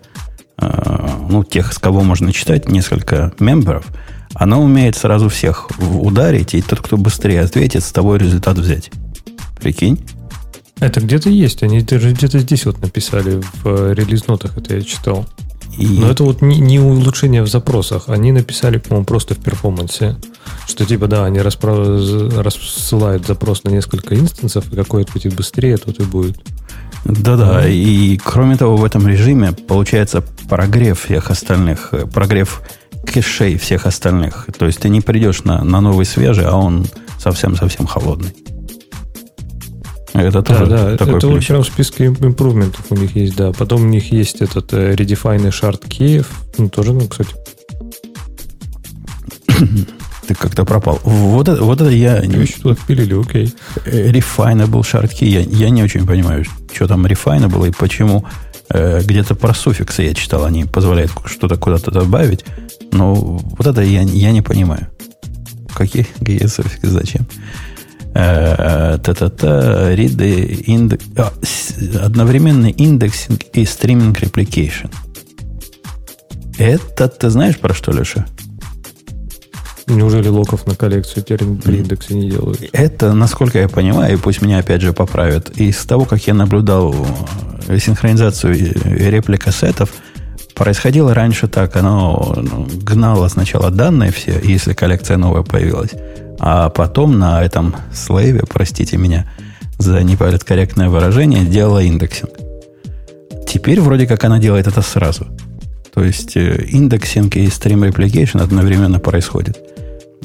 э, 0.61 1.09
ну, 1.30 1.45
тех, 1.45 1.73
с 1.73 1.78
кого 1.78 2.00
можно 2.02 2.33
читать, 2.33 2.68
несколько 2.68 3.33
мемберов, 3.38 3.85
оно 4.38 4.62
умеет 4.62 4.97
сразу 4.97 5.28
всех 5.28 5.68
ударить, 5.80 6.54
и 6.54 6.62
тот, 6.62 6.80
кто 6.80 6.97
быстрее 6.97 7.40
ответит, 7.40 7.83
с 7.83 7.92
тобой 7.92 8.18
результат 8.18 8.57
взять. 8.57 8.90
Прикинь? 9.61 10.00
Это 10.80 11.00
где-то 11.00 11.28
есть. 11.28 11.62
Они 11.62 11.80
даже 11.83 12.12
где-то 12.12 12.38
здесь 12.38 12.64
вот 12.64 12.80
написали 12.80 13.40
в 13.40 13.66
э, 13.66 13.95
релиз-нотах, 13.95 14.57
это 14.57 14.76
я 14.76 14.83
читал. 14.83 15.26
И... 15.76 15.87
Но 15.87 16.11
это 16.11 16.25
вот 16.25 16.40
не, 16.40 16.59
не 16.59 16.78
улучшение 16.78 17.42
в 17.42 17.49
запросах. 17.49 18.09
Они 18.09 18.33
написали, 18.33 18.78
по-моему, 18.78 19.04
просто 19.04 19.35
в 19.35 19.38
перформансе, 19.38 20.16
что 20.66 20.85
типа, 20.85 21.09
да, 21.09 21.25
они 21.25 21.38
распра- 21.38 22.40
рассылают 22.40 23.26
запрос 23.26 23.64
на 23.64 23.71
несколько 23.71 24.14
инстансов, 24.14 24.73
и 24.73 24.76
какой 24.76 25.02
ответит 25.02 25.35
быстрее, 25.35 25.76
тот 25.76 25.99
и 25.99 26.04
будет. 26.04 26.38
Да-да, 27.04 27.66
и 27.68 28.16
кроме 28.18 28.57
того, 28.57 28.76
в 28.76 28.85
этом 28.85 29.07
режиме 29.07 29.52
получается 29.52 30.23
прогрев 30.49 31.04
всех 31.04 31.30
остальных, 31.30 31.88
э, 31.92 32.07
прогрев 32.07 32.62
кэшей 33.07 33.57
всех 33.59 33.87
остальных. 33.87 34.47
То 34.59 34.67
есть 34.67 34.81
ты 34.81 34.88
не 34.88 35.00
придешь 35.00 35.45
на, 35.45 35.64
на 35.64 35.81
новый 35.81 36.07
свежий, 36.07 36.45
а 36.45 36.57
он 36.57 36.87
совсем-совсем 37.19 37.87
холодный. 37.87 38.35
Это 40.14 40.43
тоже 40.43 40.67
да, 40.67 40.90
да, 40.90 40.97
такой 40.97 41.19
это 41.19 41.28
плюсик. 41.28 41.49
прям 41.49 41.62
в 41.62 41.67
списке 41.67 42.07
импрувментов 42.07 42.87
у 42.90 42.97
них 42.97 43.14
есть, 43.14 43.37
да. 43.37 43.52
Потом 43.52 43.83
у 43.83 43.87
них 43.87 44.11
есть 44.11 44.40
этот 44.40 44.73
э, 44.73 44.95
Redefine 44.95 45.50
Shard 45.50 45.87
Kiev, 45.87 46.26
ну, 46.57 46.69
тоже, 46.69 46.93
ну, 46.93 47.07
кстати, 47.07 47.35
Ты 50.26 50.35
как-то 50.35 50.64
пропал. 50.64 51.00
Вот 51.05 51.49
это, 51.49 51.62
вот 51.62 51.81
это 51.81 51.90
я... 51.90 52.21
вещи 52.21 52.61
туда 52.61 52.75
впилили, 52.75 53.19
окей. 53.19 53.55
э, 53.87 54.11
Refinable 54.11 54.85
шартки, 54.87 55.25
я, 55.25 55.40
я 55.40 55.71
не 55.71 55.83
очень 55.83 56.07
понимаю, 56.07 56.45
что 56.75 56.87
там 56.87 57.07
refinable 57.07 57.69
и 57.69 57.73
почему 57.73 58.26
э, 58.69 59.00
где-то 59.02 59.35
про 59.35 59.55
суффиксы 59.55 60.02
я 60.02 60.14
читал, 60.14 60.45
они 60.45 60.64
позволяют 60.64 61.12
что-то 61.25 61.57
куда-то 61.57 61.90
добавить, 61.90 62.45
но 62.92 63.14
вот 63.14 63.66
это 63.66 63.83
я, 63.83 64.02
я 64.02 64.33
не 64.33 64.42
понимаю. 64.42 64.88
Какие, 65.75 66.07
суффиксы, 66.47 66.88
зачем? 66.88 67.26
Э, 68.14 68.99
Та-та-та, 68.99 69.92
the 69.95 70.64
index, 70.66 71.02
а, 71.16 72.04
одновременный 72.04 72.71
индексинг 72.71 73.42
и 73.52 73.64
стриминг 73.64 74.21
replication. 74.21 74.90
Это 76.59 77.09
ты 77.09 77.30
знаешь 77.30 77.59
про 77.59 77.75
что, 77.75 77.92
Леша? 77.92 78.26
Неужели 79.87 80.28
локов 80.28 80.66
на 80.66 80.75
коллекцию 80.75 81.23
теперь 81.23 81.45
при 81.45 81.76
индексе 81.78 82.14
не 82.14 82.30
делают? 82.30 82.62
Это, 82.73 83.14
насколько 83.14 83.59
я 83.59 83.68
понимаю, 83.68 84.14
и 84.14 84.18
пусть 84.18 84.42
меня 84.42 84.59
опять 84.59 84.83
же 84.83 84.92
поправят, 84.92 85.50
из 85.59 85.76
того, 85.87 86.04
как 86.04 86.26
я 86.26 86.35
наблюдал 86.35 86.95
э, 87.68 87.78
синхронизацию 87.78 88.54
и 88.54 89.11
реплика 89.11 89.52
сетов, 89.52 89.90
происходило 90.59 91.15
раньше 91.15 91.47
так, 91.47 91.77
оно 91.77 92.35
ну, 92.37 92.67
гнало 92.83 93.29
сначала 93.29 93.71
данные 93.71 94.11
все, 94.11 94.38
если 94.43 94.75
коллекция 94.75 95.17
новая 95.17 95.43
появилась, 95.43 95.93
а 96.41 96.69
потом 96.69 97.19
на 97.19 97.43
этом 97.43 97.75
слейве, 97.95 98.43
простите 98.49 98.97
меня 98.97 99.31
за 99.79 100.03
неполиткорректное 100.03 100.88
выражение, 100.88 101.45
делала 101.45 101.83
индексинг. 101.83 102.31
Теперь 103.47 103.81
вроде 103.81 104.07
как 104.07 104.25
она 104.25 104.38
делает 104.38 104.67
это 104.67 104.83
сразу. 104.83 105.27
То 105.95 106.05
есть 106.05 106.37
э, 106.37 106.67
indexing 106.69 107.37
и 107.37 107.49
stream 107.49 107.85
replication 107.85 108.38
одновременно 108.38 108.99
происходит. 108.99 109.57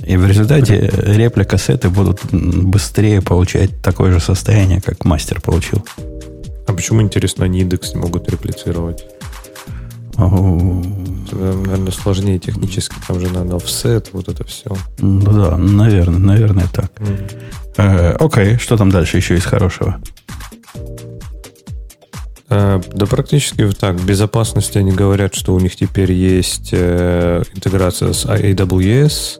И 0.05 0.17
в 0.17 0.27
результате 0.27 0.91
replica 1.03 1.57
set 1.57 1.81
ы 1.81 1.89
будут 1.89 2.19
быстрее 2.31 3.21
получать 3.21 3.81
такое 3.81 4.11
же 4.11 4.19
состояние, 4.19 4.81
как 4.81 5.05
мастер 5.05 5.39
получил. 5.39 5.85
А 6.67 6.73
почему, 6.73 7.01
интересно, 7.01 7.45
они 7.45 7.61
индекс 7.61 7.93
не 7.93 8.01
могут 8.01 8.29
реплицировать? 8.29 9.05
Это, 10.15 11.35
наверное, 11.35 11.91
сложнее 11.91 12.39
технически. 12.39 12.95
Там 13.07 13.19
же 13.19 13.29
надо 13.31 13.55
offset, 13.55 14.07
вот 14.13 14.27
это 14.29 14.43
все. 14.45 14.69
Ну 14.99 15.21
да, 15.21 15.57
наверное, 15.57 16.19
наверное 16.19 16.67
так. 16.71 16.91
Э, 17.77 18.15
окей, 18.19 18.57
что 18.57 18.77
там 18.77 18.89
дальше 18.91 19.17
еще 19.17 19.35
из 19.35 19.45
хорошего? 19.45 19.97
Э, 22.49 22.79
Да 22.93 23.05
практически 23.05 23.61
вот 23.63 23.77
так. 23.77 23.95
В 23.95 24.05
безопасности 24.05 24.77
они 24.77 24.91
говорят, 24.91 25.33
что 25.33 25.53
у 25.55 25.59
них 25.59 25.75
теперь 25.75 26.11
есть 26.11 26.69
э, 26.71 27.41
интеграция 27.55 28.13
с 28.13 28.25
AWS. 28.25 29.39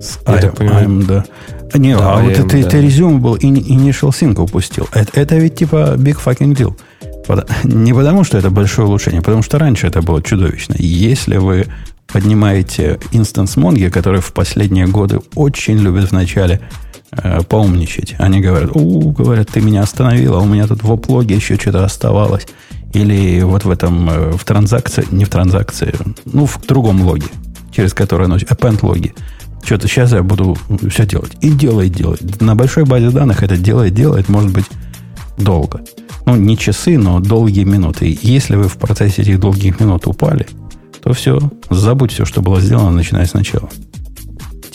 С 0.00 0.18
Я 0.26 0.38
так 0.38 0.56
понимаю- 0.56 0.88
IAM, 0.88 1.06
да. 1.06 1.24
А, 1.72 1.78
Не, 1.78 1.94
Да, 1.96 2.14
а 2.14 2.22
вот 2.22 2.32
IAM, 2.32 2.46
это, 2.46 2.52
да. 2.52 2.58
это 2.58 2.80
резюм 2.80 3.20
был, 3.20 3.36
in- 3.36 3.64
initial 3.64 4.10
sync 4.10 4.40
упустил. 4.40 4.88
Это, 4.92 5.20
это 5.20 5.36
ведь 5.36 5.56
типа 5.56 5.94
big 5.96 6.16
fucking 6.24 6.54
deal. 6.56 6.74
Не 7.64 7.92
потому, 7.92 8.24
что 8.24 8.38
это 8.38 8.50
большое 8.50 8.88
улучшение, 8.88 9.22
потому 9.22 9.42
что 9.42 9.58
раньше 9.58 9.86
это 9.86 10.02
было 10.02 10.22
чудовищно. 10.22 10.74
Если 10.78 11.36
вы 11.36 11.66
поднимаете 12.06 12.98
инстанс 13.12 13.56
Монги, 13.56 13.88
которые 13.88 14.22
в 14.22 14.32
последние 14.32 14.86
годы 14.86 15.20
очень 15.34 15.78
любят 15.78 16.10
вначале 16.10 16.60
э, 17.12 17.42
поумничать. 17.42 18.14
Они 18.18 18.40
говорят, 18.40 18.70
у, 18.74 19.10
говорят, 19.10 19.50
ты 19.50 19.60
меня 19.60 19.82
остановил, 19.82 20.34
а 20.34 20.40
у 20.40 20.46
меня 20.46 20.66
тут 20.66 20.82
в 20.82 20.90
оплоге 20.90 21.36
еще 21.36 21.56
что-то 21.56 21.84
оставалось. 21.84 22.46
Или 22.94 23.42
вот 23.42 23.64
в 23.64 23.70
этом, 23.70 24.08
э, 24.08 24.32
в 24.32 24.44
транзакции, 24.44 25.04
не 25.10 25.26
в 25.26 25.28
транзакции, 25.28 25.94
ну, 26.24 26.46
в 26.46 26.58
другом 26.66 27.02
логе, 27.02 27.26
через 27.70 27.92
который 27.92 28.26
носит, 28.26 28.50
append 28.50 28.78
логи. 28.82 29.14
Что-то 29.62 29.86
сейчас 29.86 30.12
я 30.12 30.22
буду 30.22 30.56
все 30.88 31.04
делать. 31.04 31.32
И 31.42 31.50
делает, 31.50 31.92
делает. 31.92 32.40
На 32.40 32.54
большой 32.54 32.84
базе 32.84 33.10
данных 33.10 33.42
это 33.42 33.58
делает, 33.58 33.92
делает, 33.92 34.30
может 34.30 34.50
быть, 34.50 34.64
долго. 35.38 35.80
Ну, 36.26 36.36
не 36.36 36.58
часы, 36.58 36.98
но 36.98 37.20
долгие 37.20 37.64
минуты. 37.64 38.10
И 38.10 38.18
если 38.26 38.56
вы 38.56 38.68
в 38.68 38.76
процессе 38.76 39.22
этих 39.22 39.40
долгих 39.40 39.80
минут 39.80 40.06
упали, 40.06 40.46
то 41.02 41.12
все, 41.12 41.40
забудь 41.70 42.12
все, 42.12 42.24
что 42.24 42.42
было 42.42 42.60
сделано, 42.60 42.90
начиная 42.90 43.26
сначала. 43.26 43.68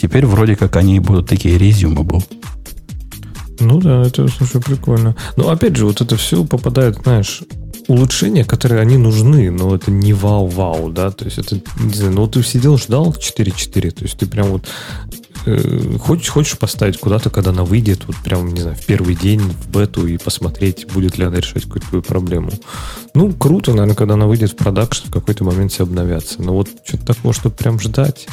Теперь 0.00 0.26
вроде 0.26 0.56
как 0.56 0.76
они 0.76 1.00
будут 1.00 1.28
такие 1.28 1.56
резюмабл. 1.58 2.22
Ну 3.60 3.80
да, 3.80 4.02
это, 4.02 4.26
слушай, 4.28 4.60
прикольно. 4.60 5.14
Но 5.36 5.50
опять 5.50 5.76
же, 5.76 5.86
вот 5.86 6.00
это 6.00 6.16
все 6.16 6.44
попадает, 6.44 6.96
знаешь, 7.04 7.42
улучшения, 7.86 8.44
которые 8.44 8.80
они 8.80 8.96
нужны, 8.96 9.50
но 9.50 9.74
это 9.74 9.90
не 9.90 10.12
вау-вау, 10.12 10.90
да, 10.90 11.10
то 11.10 11.24
есть 11.24 11.38
это, 11.38 11.60
не 11.80 11.94
знаю, 11.94 12.12
ну 12.12 12.20
вот 12.22 12.32
ты 12.32 12.42
сидел, 12.42 12.78
ждал 12.78 13.10
4.4, 13.12 13.90
то 13.90 14.02
есть 14.02 14.18
ты 14.18 14.26
прям 14.26 14.48
вот 14.48 14.66
хочешь, 16.00 16.28
хочешь 16.28 16.58
поставить 16.58 16.98
куда-то, 16.98 17.30
когда 17.30 17.50
она 17.50 17.64
выйдет, 17.64 18.04
вот 18.06 18.16
прям, 18.24 18.52
не 18.52 18.60
знаю, 18.60 18.76
в 18.76 18.84
первый 18.86 19.14
день 19.14 19.40
в 19.40 19.70
бету 19.70 20.06
и 20.06 20.16
посмотреть, 20.16 20.86
будет 20.92 21.18
ли 21.18 21.24
она 21.24 21.36
решать 21.36 21.64
какую-то 21.64 22.00
проблему. 22.00 22.50
Ну, 23.14 23.32
круто, 23.32 23.72
наверное, 23.72 23.94
когда 23.94 24.14
она 24.14 24.26
выйдет 24.26 24.52
в 24.52 24.56
продакшн, 24.56 25.08
в 25.08 25.12
какой-то 25.12 25.44
момент 25.44 25.72
все 25.72 25.84
обновятся. 25.84 26.42
Но 26.42 26.54
вот 26.54 26.68
что-то 26.84 27.06
такого, 27.06 27.34
чтобы 27.34 27.54
прям 27.54 27.78
ждать, 27.78 28.26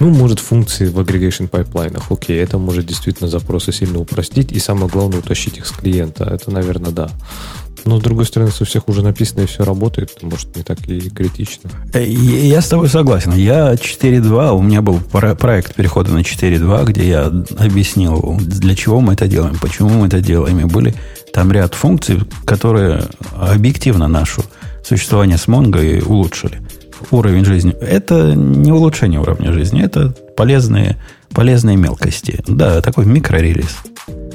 ну, 0.00 0.08
может, 0.08 0.40
функции 0.40 0.86
в 0.86 0.98
aggregation 0.98 1.46
пайплайнах. 1.46 2.10
Окей, 2.10 2.40
это 2.40 2.56
может 2.56 2.86
действительно 2.86 3.28
запросы 3.28 3.70
сильно 3.70 3.98
упростить 3.98 4.50
и 4.50 4.58
самое 4.58 4.88
главное, 4.88 5.18
утащить 5.18 5.58
их 5.58 5.66
с 5.66 5.72
клиента. 5.72 6.24
Это, 6.24 6.50
наверное, 6.50 6.90
да. 6.90 7.10
Но, 7.84 7.98
с 7.98 8.02
другой 8.02 8.26
стороны, 8.26 8.50
у 8.60 8.64
всех 8.64 8.88
уже 8.88 9.02
написано 9.02 9.40
и 9.42 9.46
все 9.46 9.64
работает, 9.64 10.10
может, 10.22 10.54
не 10.56 10.62
так 10.62 10.78
и 10.88 11.08
критично. 11.10 11.70
Э, 11.92 12.04
Я 12.04 12.60
с 12.60 12.68
тобой 12.68 12.88
согласен. 12.88 13.32
Я 13.34 13.74
4.2, 13.76 14.52
у 14.52 14.62
меня 14.62 14.82
был 14.82 14.98
про- 15.00 15.34
проект 15.34 15.74
перехода 15.74 16.12
на 16.12 16.22
4.2, 16.22 16.84
где 16.84 17.08
я 17.08 17.26
объяснил, 17.58 18.38
для 18.40 18.74
чего 18.74 19.00
мы 19.00 19.14
это 19.14 19.26
делаем, 19.26 19.56
почему 19.60 19.88
мы 19.90 20.06
это 20.08 20.20
делаем. 20.20 20.60
И 20.60 20.64
были 20.64 20.94
там 21.32 21.50
ряд 21.52 21.74
функций, 21.74 22.20
которые 22.44 23.04
объективно 23.36 24.08
нашу 24.08 24.42
существование 24.84 25.38
с 25.38 25.46
Mongo 25.48 26.02
улучшили. 26.04 26.60
Уровень 27.10 27.44
жизни. 27.44 27.72
Это 27.80 28.34
не 28.34 28.72
улучшение 28.72 29.20
уровня 29.20 29.52
жизни, 29.52 29.82
это 29.82 30.14
полезные, 30.36 30.96
полезные 31.34 31.76
мелкости. 31.76 32.42
Да, 32.46 32.80
такой 32.82 33.06
микрорелиз. 33.06 33.76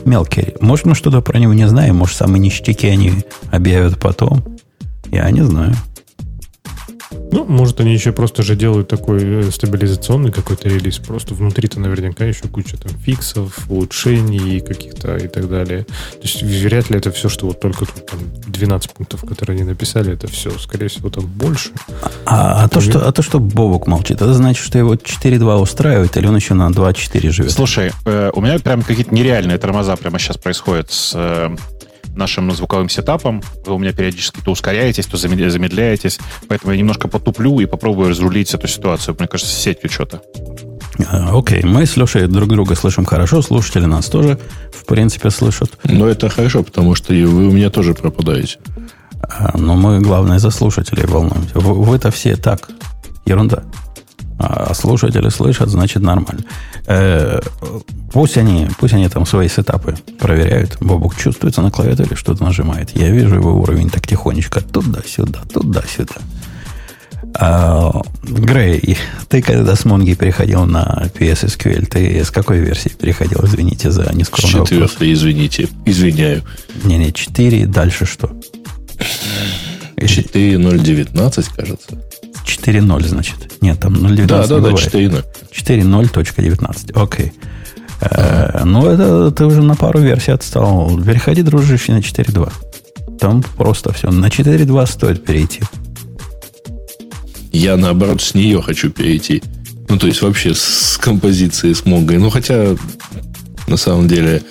Мелкий. 0.06 0.56
Может, 0.62 0.86
мы 0.86 0.96
что-то 0.96 1.22
про 1.22 1.38
него 1.40 1.54
не 1.54 1.68
знаем, 1.68 1.96
может, 1.96 2.18
самые 2.18 2.40
ништяки 2.40 2.88
они 2.88 3.14
объявят 3.52 4.00
потом. 4.00 4.44
Я 5.12 5.30
не 5.32 5.44
знаю. 5.44 5.76
Ну, 7.32 7.46
может, 7.46 7.80
они 7.80 7.94
еще 7.94 8.12
просто 8.12 8.44
же 8.44 8.56
делают 8.56 8.88
такой 8.88 9.20
э, 9.24 9.52
стабилизационный 9.52 10.32
какой-то 10.32 10.70
релиз. 10.70 11.00
Просто 11.00 11.34
внутри-то 11.34 11.80
наверняка 11.80 12.26
еще 12.26 12.48
куча 12.48 12.78
там 12.78 12.92
фиксов, 12.98 13.58
улучшений 13.70 14.60
каких-то 14.60 15.18
и 15.18 15.28
так 15.28 15.50
далее. 15.50 15.84
То 15.84 16.22
есть 16.24 16.44
вряд 16.44 16.90
ли 16.90 16.98
это 16.98 17.12
все, 17.12 17.30
что 17.30 17.48
вот 17.48 17.60
только 17.60 17.86
тут 17.86 18.06
там 18.06 18.20
12 18.48 18.92
пунктов, 18.92 19.22
которые 19.22 19.56
они 19.56 19.64
написали, 19.64 20.14
это 20.14 20.28
все. 20.28 20.52
Скорее 20.60 20.88
всего, 20.88 21.10
там 21.10 21.26
больше. 21.26 21.72
А, 22.26 22.64
а 22.64 22.70
то, 22.70 22.82
что, 22.82 23.08
а 23.08 23.12
то, 23.12 23.22
что 23.22 23.40
Бобок 23.40 23.88
молчит, 23.88 24.18
это 24.18 24.34
значит, 24.34 24.66
что 24.66 24.78
его 24.78 24.96
4.2 24.96 25.62
устраивает, 25.62 26.18
или 26.18 26.28
он 26.28 26.36
еще 26.36 26.54
на 26.54 26.70
2.4 26.70 27.32
живет? 27.32 27.52
Слушай, 27.52 27.92
э, 28.06 28.32
у 28.34 28.42
меня 28.42 28.60
прям 28.60 28.82
какие-то 28.82 29.14
нереальные 29.14 29.58
тормоза 29.58 29.96
прямо 29.96 30.20
сейчас 30.20 30.38
происходят 30.38 30.92
с 30.92 31.14
э, 31.16 31.56
нашим 32.16 32.52
звуковым 32.52 32.90
сетапом. 32.90 33.42
Вы 33.66 33.74
у 33.76 33.78
меня 33.78 33.94
периодически 33.94 34.40
то 34.44 34.52
ускоряетесь, 34.52 35.06
то 35.06 35.18
замед- 35.18 35.50
замедляетесь. 35.50 36.20
Поэтому 36.48 36.72
я 36.74 36.78
немножко 36.80 37.08
потуплю 37.08 37.60
и 37.60 37.66
попробую 37.66 38.10
разрулить 38.10 38.54
эту 38.54 38.68
ситуацию. 38.68 39.16
Мне 39.20 39.28
кажется, 39.28 39.54
с 39.54 39.58
сетью 39.58 39.90
что-то. 39.90 40.22
А, 41.08 41.38
окей, 41.38 41.64
мы 41.64 41.86
с 41.86 41.98
Лешей 41.98 42.28
друг 42.28 42.50
друга 42.50 42.76
слышим 42.76 43.06
хорошо, 43.06 43.42
слушатели 43.42 43.86
нас 43.86 44.06
тоже, 44.08 44.40
в 44.74 44.86
принципе, 44.86 45.30
слышат. 45.30 45.78
Но 45.84 46.08
это 46.08 46.30
хорошо, 46.30 46.64
потому 46.64 46.96
что 46.96 47.14
и 47.14 47.24
вы 47.26 47.48
у 47.48 47.52
меня 47.52 47.70
тоже 47.70 47.94
пропадаете. 47.94 48.58
А, 49.22 49.58
но 49.58 49.76
мы, 49.76 50.00
главное, 50.00 50.40
за 50.40 50.52
слушателей 50.52 51.06
волнуемся. 51.06 51.60
Вы- 51.60 51.84
Вы-то 51.84 52.12
все 52.12 52.36
так, 52.38 52.70
ерунда. 53.26 53.64
А 54.38 54.74
слушатели 54.74 55.30
слышат, 55.30 55.70
значит, 55.70 56.02
нормально. 56.02 56.44
Э, 56.88 57.40
пусть, 58.12 58.38
они, 58.38 58.68
пусть 58.78 58.94
они 58.94 59.08
там 59.08 59.26
свои 59.26 59.48
сетапы 59.48 59.96
проверяют. 60.20 60.78
Бобук 60.82 61.16
чувствуется 61.16 61.62
на 61.62 61.72
клавиатуре, 61.72 62.16
что-то 62.16 62.44
нажимает. 62.44 62.96
Я 62.98 63.10
вижу 63.10 63.36
его 63.36 63.54
уровень 63.54 63.90
так 63.90 64.06
тихонечко 64.06 64.62
туда-сюда, 64.62 65.40
туда-сюда. 65.54 66.16
А, 67.38 68.02
Грей, 68.24 68.98
ты 69.30 69.42
когда 69.42 69.76
с 69.76 69.86
Монги 69.86 70.14
переходил 70.14 70.66
на 70.66 71.10
PSSQL, 71.18 71.86
ты 71.86 72.24
с 72.24 72.32
какой 72.32 72.60
версии 72.60 72.90
переходил? 72.90 73.40
Извините 73.44 73.92
за 73.92 74.14
нескромный 74.14 74.60
вопрос. 74.60 74.70
Четвертый, 74.70 75.14
извините. 75.14 75.70
Извиняю. 75.86 76.44
Не-не, 76.84 77.12
4, 77.12 77.66
дальше 77.68 78.06
что? 78.06 78.32
4.0.19, 79.98 81.46
кажется. 81.56 82.02
4.0, 82.46 83.08
значит. 83.08 83.36
Нет, 83.62 83.80
там 83.80 83.94
0.19 83.94 84.26
Да, 84.28 84.42
да, 84.42 84.48
да, 84.48 84.56
бывает. 84.58 84.78
4.0. 84.94 85.24
4.0.19. 85.52 87.02
Окей. 87.02 87.34
Э, 88.02 88.64
Ну, 88.66 88.88
это 88.88 89.32
ты 89.32 89.46
уже 89.46 89.62
на 89.62 89.76
пару 89.76 90.00
версий 90.00 90.32
отстал. 90.32 90.98
Переходи, 91.04 91.42
дружище, 91.42 91.94
на 91.94 92.00
4.2. 92.00 92.52
Там 93.20 93.44
просто 93.58 93.94
все. 93.94 94.12
На 94.12 94.28
4.2 94.28 94.86
стоит 94.88 95.24
перейти. 95.24 95.62
Я, 97.52 97.78
наоборот, 97.78 98.22
с 98.22 98.34
нее 98.36 98.62
хочу 98.62 98.90
перейти. 98.90 99.42
Ну, 99.88 99.98
то 99.98 100.08
есть, 100.08 100.22
вообще 100.22 100.54
с 100.54 100.98
композиции 101.02 101.74
с 101.74 101.86
Монгой. 101.86 102.18
Ну, 102.18 102.30
хотя, 102.30 102.76
на 103.68 103.78
самом 103.78 104.08
деле, 104.08 104.42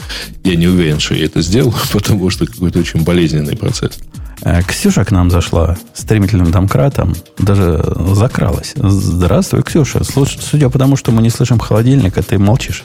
я 0.43 0.57
не 0.57 0.67
уверен, 0.69 1.01
что 1.01 1.15
я 1.15 1.27
это 1.27 1.43
сделал, 1.43 1.75
потому 1.93 2.31
что 2.31 2.47
какой-то 2.47 2.79
очень 2.79 3.03
болезненный 3.03 3.57
процесс. 3.57 3.99
Э, 4.45 4.63
Ксюша 4.63 5.05
к 5.05 5.11
нам 5.11 5.31
зашла 5.31 5.77
стремительным 5.95 6.51
домкратом, 6.51 7.15
даже 7.39 7.83
закралась. 8.15 8.73
Здравствуй, 8.77 9.63
Ксюша. 9.63 10.01
Слуш- 10.05 10.39
Судя 10.41 10.69
по 10.69 10.79
тому, 10.79 10.97
что 10.97 11.13
мы 11.13 11.23
не 11.23 11.31
слышим 11.31 11.59
холодильника, 11.59 12.23
ты 12.23 12.39
молчишь. 12.39 12.85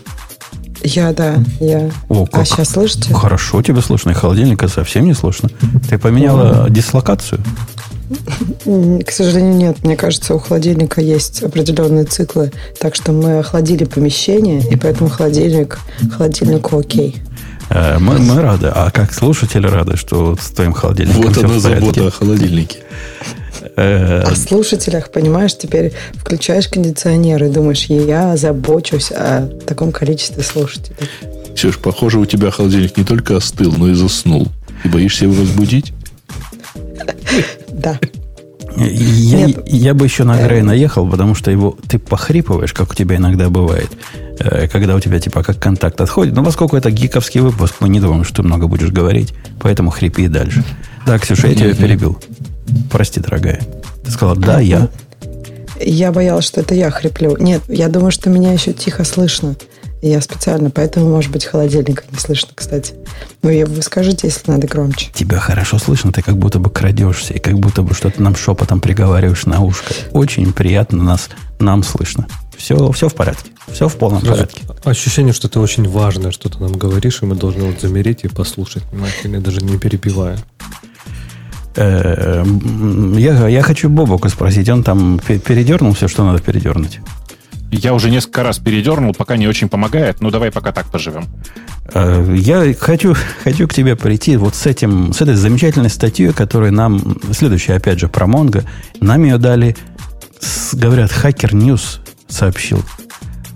Я, 0.82 1.12
да, 1.12 1.36
я. 1.60 1.92
О, 2.08 2.24
А 2.24 2.28
как 2.28 2.48
сейчас 2.48 2.70
слышите? 2.70 3.14
Хорошо 3.14 3.62
тебя 3.62 3.82
слышно, 3.82 4.12
и 4.12 4.14
холодильника 4.14 4.70
совсем 4.70 5.06
не 5.06 5.14
слышно. 5.14 5.50
Ты 5.90 5.98
поменяла 5.98 6.68
дислокацию? 6.70 7.42
М, 8.66 9.02
К 9.02 9.12
сожалению, 9.12 9.56
нет. 9.56 9.84
Мне 9.84 9.98
кажется, 9.98 10.34
у 10.34 10.40
холодильника 10.40 11.02
есть 11.02 11.44
определенные 11.44 12.06
циклы. 12.06 12.52
Так 12.80 12.96
что 12.96 13.12
мы 13.12 13.40
охладили 13.40 13.84
помещение, 13.84 14.62
и 14.72 14.78
поэтому 14.78 15.10
холодильник, 15.10 15.80
холодильнику 16.18 16.80
окей. 16.80 17.18
Э, 17.70 17.98
Мы, 18.00 18.20
мы 18.20 18.42
рады. 18.42 18.68
А 18.68 18.92
как 18.92 19.14
слушатели 19.14 19.68
рады, 19.68 19.98
что 19.98 20.36
с 20.40 20.50
твоим 20.50 20.74
холодильником 20.74 21.24
Вот 21.24 21.38
она 21.38 21.60
забота 21.60 22.08
о 22.08 22.12
холодильнике. 22.12 22.80
Э, 23.76 24.22
О 24.22 24.36
слушателях, 24.36 25.12
понимаешь, 25.12 25.58
теперь 25.58 25.94
включаешь 26.14 26.68
кондиционер 26.68 27.44
и 27.44 27.50
думаешь, 27.50 27.86
я 27.86 28.38
забочусь 28.38 29.12
о 29.12 29.48
таком 29.66 29.92
количестве 29.92 30.44
слушателей. 30.44 30.96
Ксюш, 31.56 31.78
похоже, 31.78 32.20
у 32.20 32.26
тебя 32.26 32.52
холодильник 32.52 32.98
не 32.98 33.04
только 33.04 33.38
остыл, 33.38 33.74
но 33.78 33.90
и 33.90 33.94
заснул. 33.94 34.48
Ты 34.84 34.90
боишься 34.90 35.26
его 35.26 35.42
разбудить? 35.42 35.94
Да. 37.70 38.00
Я, 38.78 39.48
Нет. 39.48 39.64
я 39.66 39.94
бы 39.94 40.06
еще 40.06 40.24
на 40.24 40.42
Грей 40.42 40.62
наехал, 40.62 41.10
потому 41.10 41.36
что 41.36 41.52
его 41.52 41.76
ты 41.90 42.00
похрипываешь, 42.00 42.72
как 42.72 42.92
у 42.92 42.96
тебя 42.96 43.18
иногда 43.18 43.50
бывает, 43.50 43.90
э, 44.14 44.29
когда 44.72 44.96
у 44.96 45.00
тебя 45.00 45.20
типа 45.20 45.44
как 45.44 45.60
контакт 45.60 46.00
отходит. 46.02 46.34
Но 46.34 46.44
поскольку 46.44 46.78
это 46.78 46.92
гиковский 46.92 47.42
выпуск, 47.42 47.76
мы 47.80 47.90
не 47.90 48.00
думаем, 48.00 48.24
что 48.24 48.38
ты 48.38 48.44
много 48.44 48.68
будешь 48.68 48.90
говорить, 48.90 49.34
поэтому 49.60 49.90
хрипи 49.90 50.24
и 50.24 50.28
дальше. 50.28 50.64
Да, 51.06 51.18
Ксюша, 51.20 51.48
я 51.48 51.56
тебя 51.56 51.74
перебил. 51.74 52.20
Прости, 52.92 53.20
дорогая. 53.20 53.62
Ты 54.04 54.12
сказала, 54.12 54.36
да, 54.36 54.60
я. 54.60 54.90
Я 55.80 56.12
боялась, 56.12 56.46
что 56.46 56.62
это 56.62 56.76
я 56.76 56.92
хриплю. 56.92 57.38
Нет, 57.40 57.62
я 57.68 57.88
думаю, 57.88 58.12
что 58.12 58.30
меня 58.30 58.52
еще 58.52 58.74
тихо 58.74 59.04
слышно. 59.04 59.56
Я 60.02 60.22
специально, 60.22 60.70
поэтому, 60.70 61.10
может 61.10 61.30
быть, 61.30 61.46
холодильника 61.46 62.04
не 62.12 62.18
слышно, 62.18 62.50
кстати. 62.56 62.94
Ну, 63.42 63.50
и 63.50 63.66
вы 63.66 63.82
скажите, 63.82 64.28
если 64.28 64.50
надо 64.50 64.66
громче. 64.66 65.10
Тебя 65.14 65.40
хорошо 65.40 65.78
слышно, 65.78 66.14
ты 66.14 66.22
как 66.22 66.38
будто 66.38 66.60
бы 66.60 66.70
крадешься, 66.70 67.34
и 67.34 67.40
как 67.40 67.60
будто 67.60 67.82
бы 67.82 67.94
что-то 67.94 68.22
нам 68.22 68.36
шепотом 68.36 68.80
приговариваешь 68.80 69.46
на 69.46 69.62
ушко. 69.62 69.94
Очень 70.12 70.54
приятно 70.54 71.04
нас, 71.04 71.30
нам 71.60 71.84
слышно. 71.84 72.28
Все, 72.60 72.92
все 72.92 73.08
в 73.08 73.16
порядке. 73.16 73.52
Все 73.72 73.88
в 73.88 73.96
полном 73.96 74.20
Сразу 74.22 74.34
порядке. 74.36 74.64
Ощущение, 74.84 75.32
что 75.34 75.48
ты 75.48 75.60
очень 75.62 75.88
важное 75.88 76.32
что-то 76.32 76.62
нам 76.62 76.74
говоришь, 76.74 77.22
и 77.22 77.26
мы 77.26 77.36
должны 77.36 77.64
вот 77.64 77.80
замереть 77.80 78.26
и 78.26 78.28
послушать 78.28 78.84
внимательно, 78.92 79.40
даже 79.40 79.62
не 79.62 79.78
перебивая. 79.78 80.38
Э, 81.76 82.44
Я, 83.18 83.48
я 83.48 83.62
хочу 83.62 83.90
Бобока 83.90 84.28
спросить, 84.28 84.68
он 84.70 84.84
там 84.84 85.20
пе- 85.26 85.40
передернул 85.40 85.94
все, 85.94 86.10
что 86.10 86.26
надо 86.26 86.42
передернуть? 86.42 87.00
Я 87.72 87.94
уже 87.94 88.10
несколько 88.12 88.44
раз 88.44 88.58
передернул, 88.60 89.14
пока 89.14 89.38
не 89.38 89.48
очень 89.48 89.70
помогает. 89.70 90.20
Ну, 90.20 90.30
давай 90.30 90.52
пока 90.52 90.74
так 90.74 90.88
поживем. 90.92 91.28
Э, 91.94 92.36
Я 92.38 92.74
хочу, 92.74 93.16
хочу 93.46 93.70
к 93.70 93.74
тебе 93.74 93.96
прийти 93.96 94.36
вот 94.36 94.56
с, 94.56 94.66
этим, 94.66 95.14
с 95.14 95.22
этой 95.22 95.36
замечательной 95.36 95.90
статьей, 95.90 96.34
которую 96.34 96.74
нам, 96.74 97.18
следующая, 97.32 97.76
опять 97.76 98.00
же, 98.00 98.10
про 98.10 98.28
Монго, 98.28 98.66
нам 99.00 99.24
ее 99.24 99.38
дали, 99.38 99.78
говорят, 100.74 101.12
Hacker 101.12 101.52
News 101.52 102.00
сообщил. 102.30 102.84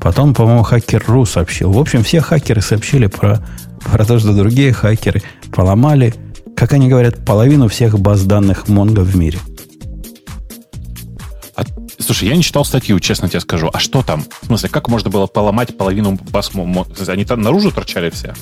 Потом, 0.01 0.33
по-моему, 0.33 0.63
Hacker.ru 0.63 1.25
сообщил. 1.25 1.71
В 1.71 1.77
общем, 1.79 2.03
все 2.03 2.19
хакеры 2.19 2.61
сообщили 2.61 3.07
про, 3.07 3.45
про 3.89 4.03
то, 4.05 4.19
что 4.19 4.33
другие 4.33 4.73
хакеры 4.73 5.21
поломали, 5.55 6.13
как 6.57 6.73
они 6.73 6.89
говорят, 6.89 7.23
половину 7.25 7.67
всех 7.69 7.97
баз 7.99 8.23
данных 8.23 8.67
Монго 8.67 8.99
в 9.01 9.15
мире. 9.15 9.39
А, 11.55 11.63
слушай, 11.99 12.27
я 12.27 12.35
не 12.35 12.43
читал 12.43 12.65
статью, 12.65 12.99
честно 12.99 13.29
тебе 13.29 13.39
скажу. 13.39 13.69
А 13.71 13.79
что 13.79 14.01
там? 14.03 14.25
В 14.41 14.47
смысле, 14.47 14.69
как 14.69 14.89
можно 14.89 15.09
было 15.09 15.27
поломать 15.27 15.77
половину 15.77 16.19
бас... 16.31 16.53
мо- 16.53 16.65
мо- 16.65 16.87
Они 17.07 17.23
там 17.25 17.41
наружу 17.41 17.71
торчали 17.71 18.09
все? 18.09 18.33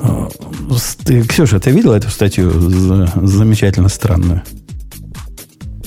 Э, 0.00 0.28
ты- 1.04 1.22
Ксюша, 1.22 1.60
ты 1.60 1.70
видела 1.70 1.94
эту 1.94 2.10
статью 2.10 2.50
за- 2.50 3.12
замечательно 3.14 3.88
странную? 3.88 4.42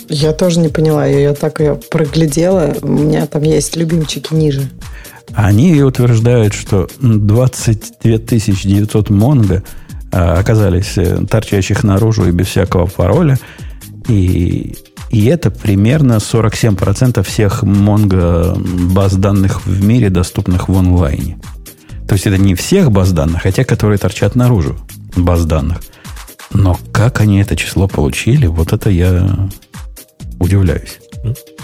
Я 0.10 0.34
тоже 0.34 0.60
не 0.60 0.70
поняла 0.70 1.06
ее. 1.06 1.22
Я 1.22 1.34
так 1.34 1.60
ее 1.60 1.76
проглядела. 1.76 2.76
У 2.82 2.88
меня 2.88 3.28
там 3.28 3.44
есть 3.44 3.76
любимчики 3.76 4.34
ниже. 4.34 4.70
Они 5.34 5.82
утверждают, 5.84 6.54
что 6.54 6.88
22 7.00 8.18
900 8.18 9.10
Монго 9.12 9.64
а, 10.12 10.40
оказались 10.40 10.98
э, 10.98 11.24
торчащих 11.30 11.84
наружу 11.84 12.28
и 12.28 12.32
без 12.32 12.48
всякого 12.48 12.88
пароля. 12.88 13.38
И, 14.08 14.76
и 15.12 15.26
это 15.26 15.52
примерно 15.52 16.14
47% 16.14 17.22
всех 17.22 17.62
Монго 17.62 18.56
баз 18.56 19.14
данных 19.14 19.68
в 19.68 19.84
мире, 19.84 20.10
доступных 20.10 20.68
в 20.68 20.76
онлайне. 20.76 21.38
То 22.08 22.14
есть 22.14 22.26
это 22.26 22.40
не 22.40 22.56
всех 22.56 22.92
баз 22.92 23.12
данных, 23.12 23.46
а 23.46 23.52
те, 23.52 23.64
которые 23.64 24.00
торчат 24.00 24.34
наружу 24.34 24.76
баз 25.16 25.46
данных. 25.46 25.78
Но 26.52 26.80
как 26.92 27.22
они 27.22 27.40
это 27.40 27.56
число 27.56 27.88
получили, 27.88 28.48
вот 28.48 28.74
это 28.74 28.90
я 28.90 29.48
удивляюсь. 30.40 31.00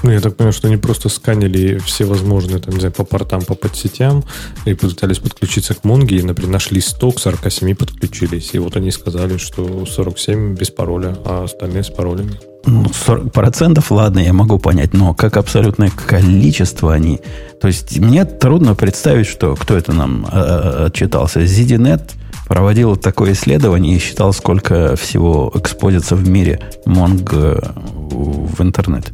Ну, 0.03 0.11
я 0.11 0.19
так 0.19 0.35
понимаю, 0.35 0.53
что 0.53 0.67
они 0.67 0.77
просто 0.77 1.09
сканили 1.09 1.77
все 1.77 2.05
возможные, 2.05 2.59
там, 2.59 2.73
не 2.73 2.81
знаю, 2.81 2.93
по 2.93 3.05
портам, 3.05 3.41
по 3.41 3.55
подсетям, 3.55 4.23
и 4.65 4.73
пытались 4.73 5.19
подключиться 5.19 5.73
к 5.73 5.83
Монге, 5.83 6.17
и, 6.17 6.21
например, 6.21 6.51
нашли 6.51 6.81
100, 6.81 7.11
к 7.11 7.19
47 7.19 7.75
подключились. 7.75 8.49
И 8.53 8.59
вот 8.59 8.75
они 8.75 8.91
сказали, 8.91 9.37
что 9.37 9.85
47 9.85 10.55
без 10.55 10.69
пароля, 10.71 11.17
а 11.25 11.45
остальные 11.45 11.83
с 11.83 11.89
паролями. 11.89 12.33
Ну, 12.67 12.85
40 12.91 13.31
процентов, 13.31 13.91
ладно, 13.91 14.19
я 14.19 14.33
могу 14.33 14.57
понять, 14.57 14.93
но 14.93 15.13
как 15.13 15.37
абсолютное 15.37 15.89
количество 15.89 16.93
они... 16.93 17.21
То 17.61 17.67
есть 17.67 17.97
мне 17.99 18.25
трудно 18.25 18.75
представить, 18.75 19.27
что 19.27 19.55
кто 19.55 19.77
это 19.77 19.93
нам 19.93 20.25
э, 20.25 20.85
отчитался. 20.87 21.41
ZDNet 21.41 22.11
проводил 22.47 22.95
такое 22.95 23.33
исследование 23.33 23.95
и 23.95 23.99
считал, 23.99 24.33
сколько 24.33 24.95
всего 24.95 25.51
экспозится 25.55 26.15
в 26.15 26.27
мире 26.27 26.59
Монг 26.85 27.31
э, 27.33 27.59
в 27.83 28.61
интернет. 28.61 29.11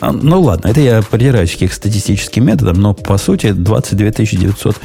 А, 0.00 0.12
Ну 0.12 0.40
ладно, 0.40 0.68
это 0.68 0.80
я 0.80 1.02
придираюсь 1.02 1.56
к 1.56 1.62
их 1.62 1.72
статистическим 1.72 2.46
методам, 2.46 2.80
но 2.80 2.94
по 2.94 3.18
сути 3.18 3.52
22 3.52 4.10
900 4.10 4.76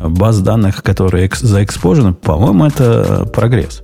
баз 0.00 0.40
данных, 0.40 0.82
которые 0.82 1.26
экс- 1.26 1.40
заэкспожены, 1.40 2.12
по-моему, 2.14 2.66
это 2.66 3.24
прогресс. 3.32 3.82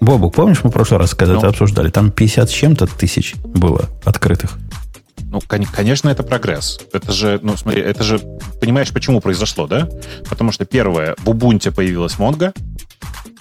Бобук, 0.00 0.34
помнишь, 0.34 0.58
мы 0.62 0.70
в 0.70 0.72
прошлый 0.72 1.00
раз, 1.00 1.14
когда 1.14 1.34
Ну. 1.34 1.38
это 1.40 1.48
обсуждали, 1.48 1.90
там 1.90 2.10
50 2.12 2.48
с 2.48 2.52
чем-то 2.52 2.86
тысяч 2.86 3.34
было 3.44 3.86
открытых. 4.04 4.56
Ну, 5.30 5.40
кон- 5.46 5.66
конечно, 5.66 6.08
это 6.08 6.22
прогресс. 6.22 6.80
Это 6.92 7.12
же, 7.12 7.38
ну, 7.42 7.56
смотри, 7.56 7.82
это 7.82 8.02
же, 8.02 8.18
понимаешь, 8.60 8.92
почему 8.92 9.20
произошло, 9.20 9.66
да? 9.66 9.88
Потому 10.28 10.52
что 10.52 10.64
первое, 10.64 11.14
в 11.18 11.28
Ubuntu 11.28 11.70
появилась 11.70 12.14
Mongo, 12.18 12.52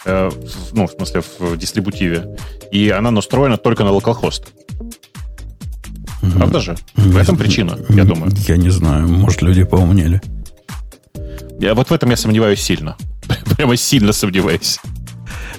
э, 0.06 0.30
ну, 0.74 0.88
в 0.88 0.92
смысле, 0.92 1.22
в 1.40 1.58
дистрибутиве, 1.58 2.36
и 2.72 2.90
она 2.90 3.12
настроена 3.12 3.58
только 3.58 3.84
на 3.84 3.90
localhost. 3.90 4.48
Правда 6.36 6.60
же? 6.60 6.76
В 6.96 7.16
этом 7.16 7.38
причина, 7.38 7.78
я 7.90 8.04
думаю. 8.04 8.32
Я 8.48 8.58
не 8.58 8.70
знаю, 8.70 9.08
может, 9.08 9.42
люди 9.42 9.64
поумнели. 9.64 10.22
Я, 11.60 11.74
вот 11.74 11.90
в 11.90 11.94
этом 11.94 12.10
я 12.10 12.18
сомневаюсь 12.18 12.62
сильно. 12.62 12.98
Прямо 13.56 13.78
сильно 13.78 14.12
сомневаюсь. 14.14 14.80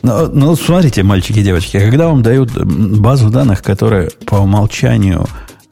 Ну, 0.03 0.29
ну, 0.29 0.57
смотрите, 0.57 1.03
мальчики 1.03 1.41
и 1.41 1.43
девочки, 1.43 1.79
когда 1.79 2.09
вам 2.09 2.23
дают 2.23 2.53
базу 2.53 3.31
данных, 3.31 3.63
которая 3.63 4.11
по 4.27 4.37
умолчанию 4.37 5.27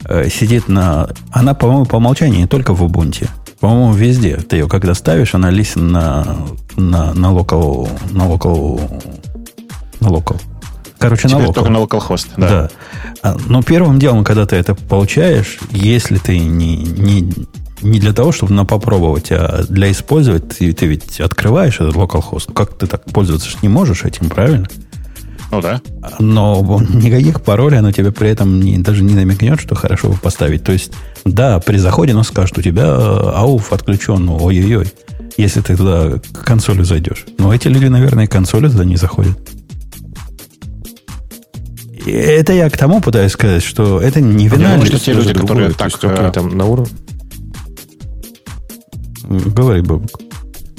э, 0.07 0.29
сидит 0.29 0.67
на... 0.67 1.09
Она, 1.31 1.53
по-моему, 1.53 1.85
по 1.85 1.97
умолчанию 1.97 2.39
не 2.39 2.47
только 2.47 2.73
в 2.73 2.83
Ubuntu. 2.83 3.29
По-моему, 3.59 3.93
везде. 3.93 4.37
Ты 4.37 4.57
ее 4.57 4.67
когда 4.67 4.93
ставишь, 4.93 5.33
она 5.33 5.49
листен 5.49 5.91
на, 5.91 6.37
на, 6.75 7.13
на 7.13 7.27
local... 7.27 7.89
На 8.11 8.23
local... 8.23 8.79
На 9.99 10.07
local. 10.07 10.39
короче, 10.99 11.27
Теперь 11.27 11.39
на 11.39 11.45
только 11.53 11.59
локал. 11.59 11.73
на 11.73 11.77
localhost, 11.77 12.27
да. 12.37 12.49
Да. 12.49 12.69
А, 13.23 13.37
Но 13.47 13.63
первым 13.63 13.97
делом, 13.97 14.23
когда 14.23 14.45
ты 14.45 14.55
это 14.55 14.75
получаешь, 14.75 15.57
если 15.71 16.17
ты 16.17 16.37
не, 16.37 16.75
не, 16.77 17.33
не 17.81 17.99
для 17.99 18.13
того, 18.13 18.31
чтобы 18.31 18.53
на 18.53 18.63
попробовать, 18.63 19.31
а 19.31 19.63
для 19.67 19.91
использовать, 19.91 20.57
ты, 20.57 20.71
ты 20.73 20.85
ведь 20.85 21.19
открываешь 21.19 21.75
этот 21.79 21.95
localhost. 21.95 22.53
Как 22.53 22.77
ты 22.77 22.85
так 22.85 23.05
пользоваться 23.05 23.49
не 23.63 23.69
можешь 23.69 24.03
этим, 24.03 24.29
правильно? 24.29 24.67
Ну 25.51 25.61
да. 25.61 25.81
Но 26.19 26.81
никаких 26.93 27.41
паролей 27.41 27.79
оно 27.79 27.91
тебе 27.91 28.11
при 28.11 28.29
этом 28.29 28.59
не, 28.59 28.77
даже 28.79 29.03
не 29.03 29.13
намекнет, 29.13 29.59
что 29.61 29.75
хорошо 29.75 30.09
бы 30.09 30.17
поставить. 30.17 30.63
То 30.63 30.73
есть, 30.73 30.91
да, 31.23 31.59
при 31.59 31.77
заходе 31.77 32.11
оно 32.13 32.23
скажет, 32.23 32.57
у 32.57 32.61
тебя 32.61 32.83
э, 32.85 33.31
ауф 33.35 33.71
отключен, 33.71 34.25
ну, 34.25 34.37
ой-ой-ой, 34.41 34.91
если 35.37 35.61
ты 35.61 35.77
туда 35.77 36.19
к 36.33 36.43
консоли 36.43 36.83
зайдешь. 36.83 37.25
Но 37.37 37.53
эти 37.53 37.69
люди, 37.69 37.85
наверное, 37.85 38.27
к 38.27 38.31
консоли 38.31 38.67
туда 38.69 38.83
не 38.83 38.97
заходят. 38.97 39.37
И 42.05 42.11
это 42.11 42.53
я 42.53 42.69
к 42.69 42.77
тому 42.77 43.01
пытаюсь 43.01 43.31
сказать, 43.33 43.63
что 43.63 43.99
это 44.01 44.21
не 44.21 44.45
Я 44.45 44.49
вина. 44.51 44.69
думаю, 44.73 44.81
ли- 44.83 44.87
что 44.87 44.99
те 44.99 45.13
люди, 45.13 45.33
которые 45.33 45.45
другое, 45.47 45.69
то 45.71 45.77
так, 45.77 45.91
есть, 45.91 46.03
э, 46.03 46.31
там 46.33 46.57
на 46.57 46.65
уровне... 46.65 46.91
Говори, 49.29 49.81
Бобок. 49.81 50.21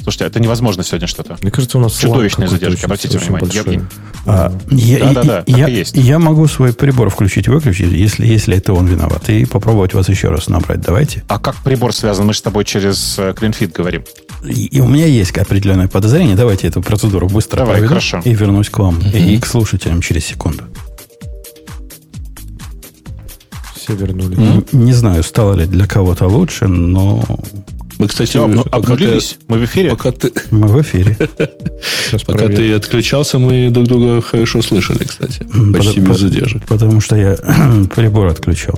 Слушайте, 0.09 0.25
это 0.25 0.41
невозможно 0.41 0.83
сегодня 0.85 1.07
что-то. 1.07 1.37
Мне 1.43 1.51
кажется, 1.51 1.77
у 1.77 1.83
нас 1.83 1.93
Чудовищные 1.99 2.49
задержки, 2.49 2.83
обратите 2.87 3.19
внимание. 3.19 3.51
Я- 3.53 3.63
большой. 3.63 3.83
А, 4.25 4.59
я, 4.71 4.99
Да-да-да, 5.01 5.41
и- 5.41 5.51
так 5.53 5.59
я, 5.59 5.69
и 5.69 5.75
есть. 5.77 5.97
я 5.99 6.19
могу 6.19 6.47
свой 6.49 6.73
прибор 6.73 7.11
включить 7.11 7.47
и 7.47 7.51
выключить, 7.51 7.93
если, 7.93 8.27
если 8.27 8.57
это 8.57 8.73
он 8.73 8.87
виноват, 8.87 9.29
и 9.29 9.45
попробовать 9.45 9.93
вас 9.93 10.09
еще 10.09 10.29
раз 10.31 10.49
набрать. 10.49 10.81
Давайте. 10.81 11.25
А 11.29 11.39
как 11.39 11.57
прибор 11.57 11.93
связан? 11.95 12.27
Мы 12.27 12.33
же 12.33 12.39
с 12.39 12.43
тобой 12.43 12.65
через 12.65 13.19
э, 13.19 13.33
CleanFit 13.39 13.71
говорим. 13.75 14.03
И, 14.47 14.65
и 14.69 14.81
у 14.81 14.89
меня 14.89 15.05
есть 15.05 15.37
определенное 15.37 15.89
подозрение. 15.89 16.37
Давайте 16.37 16.69
эту 16.69 16.81
процедуру 16.81 17.29
быстро 17.29 17.59
Давай, 17.59 17.75
проведу 17.75 17.89
хорошо. 17.91 18.23
и 18.25 18.33
вернусь 18.33 18.71
к 18.71 18.79
вам 18.79 18.99
и 19.01 19.39
к 19.39 19.45
слушателям 19.45 20.01
через 20.01 20.25
секунду. 20.25 20.65
Все 23.77 23.95
вернулись. 23.95 24.39
Н- 24.39 24.65
Не 24.73 24.95
знаю, 24.95 25.23
стало 25.23 25.53
ли 25.53 25.67
для 25.67 25.87
кого-то 25.87 26.27
лучше, 26.29 26.67
но 26.67 27.23
Мы, 27.99 28.07
кстати, 28.07 28.31
Все, 28.31 28.45
обну- 28.47 28.63
пока 28.65 28.71
ты- 28.71 28.77
обнулились? 28.93 29.37
Мы 29.49 29.59
в 29.59 29.65
эфире? 29.65 29.91
Пока 29.91 30.13
ты, 30.13 30.33
мы 30.51 30.69
в 30.69 30.81
эфире. 30.83 31.17
Сейчас 32.07 32.23
пока 32.23 32.39
проверим. 32.39 32.57
ты 32.57 32.73
отключался, 32.75 33.39
мы 33.39 33.71
друг 33.71 33.87
друга 33.89 34.23
хорошо 34.23 34.63
слышали, 34.63 35.05
кстати. 35.05 35.39
Почти 35.73 36.01
Потому- 36.01 36.07
без 36.09 36.19
задержек. 36.21 36.65
Потому 36.67 37.01
что 37.01 37.17
я 37.17 37.37
прибор 37.95 38.29
отключил. 38.29 38.75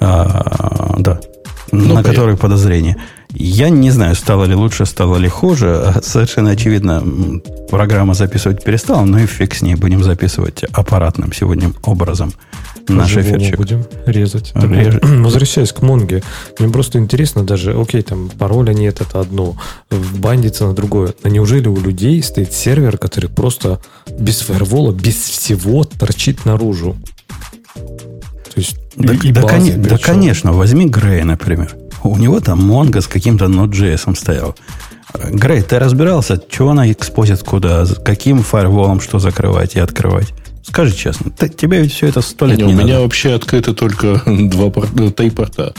А, 0.00 0.94
да. 0.98 1.20
на 1.72 1.80
понятно. 1.88 2.02
который 2.04 2.36
подозрение. 2.36 2.96
Я 3.34 3.68
не 3.68 3.90
знаю, 3.90 4.14
стало 4.14 4.44
ли 4.44 4.54
лучше, 4.54 4.86
стало 4.86 5.16
ли 5.16 5.28
хуже. 5.28 5.82
А 5.84 6.00
Совершенно 6.02 6.50
очевидно, 6.50 7.02
программа 7.68 8.14
записывать 8.14 8.62
перестала, 8.64 9.04
но 9.04 9.18
и 9.18 9.26
фиг 9.26 9.54
с 9.54 9.62
ней. 9.62 9.74
Будем 9.74 10.02
записывать 10.04 10.62
аппаратным 10.64 11.32
сегодня 11.32 11.72
образом 11.82 12.32
наш 12.88 13.16
эфирчик. 13.16 13.56
будем 13.56 13.84
резать. 14.06 14.52
А, 14.54 14.66
режет. 14.66 15.02
возвращаясь 15.08 15.72
к 15.72 15.82
Монге, 15.82 16.22
мне 16.58 16.68
просто 16.68 16.98
интересно 16.98 17.42
даже, 17.42 17.78
окей, 17.78 18.02
там 18.02 18.28
пароля 18.28 18.72
нет, 18.72 19.00
это 19.00 19.20
одно, 19.20 19.56
бандится 19.90 20.66
на 20.66 20.74
другое. 20.74 21.14
Но 21.22 21.30
неужели 21.30 21.66
у 21.68 21.80
людей 21.80 22.22
стоит 22.22 22.52
сервер, 22.52 22.98
который 22.98 23.30
просто 23.30 23.80
без 24.18 24.40
фаервола, 24.40 24.92
без 24.92 25.14
всего 25.16 25.84
торчит 25.84 26.44
наружу? 26.44 26.96
То 27.74 28.60
есть 28.60 28.76
Да, 28.96 29.14
и 29.14 29.32
да, 29.32 29.42
базы 29.42 29.56
коне- 29.56 29.76
да, 29.76 29.98
конечно, 29.98 30.52
возьми 30.52 30.86
Грея, 30.86 31.24
например. 31.24 31.74
У 32.08 32.16
него 32.18 32.40
там 32.40 32.64
Монго 32.64 33.00
с 33.00 33.06
каким-то 33.06 33.46
Node.js 33.46 34.14
стоял. 34.16 34.54
Грей, 35.30 35.62
ты 35.62 35.78
разбирался, 35.78 36.40
чего 36.50 36.70
она 36.70 36.90
экспозит 36.90 37.42
куда, 37.42 37.84
каким 38.04 38.42
фаерволом 38.42 39.00
что 39.00 39.18
закрывать 39.18 39.76
и 39.76 39.80
открывать? 39.80 40.32
Скажи 40.62 40.94
честно, 40.96 41.30
ты- 41.30 41.48
тебе 41.48 41.82
ведь 41.82 41.92
все 41.92 42.06
это 42.08 42.20
сто 42.22 42.46
лет 42.46 42.58
Не, 42.58 42.64
не 42.64 42.72
у 42.72 42.76
меня 42.76 42.86
надо. 42.94 43.00
вообще 43.02 43.34
открыто 43.34 43.74
только 43.74 44.22
два 44.26 44.70
пор- 44.70 44.88
ну, 44.94 45.10
три 45.10 45.30
порта. 45.30 45.72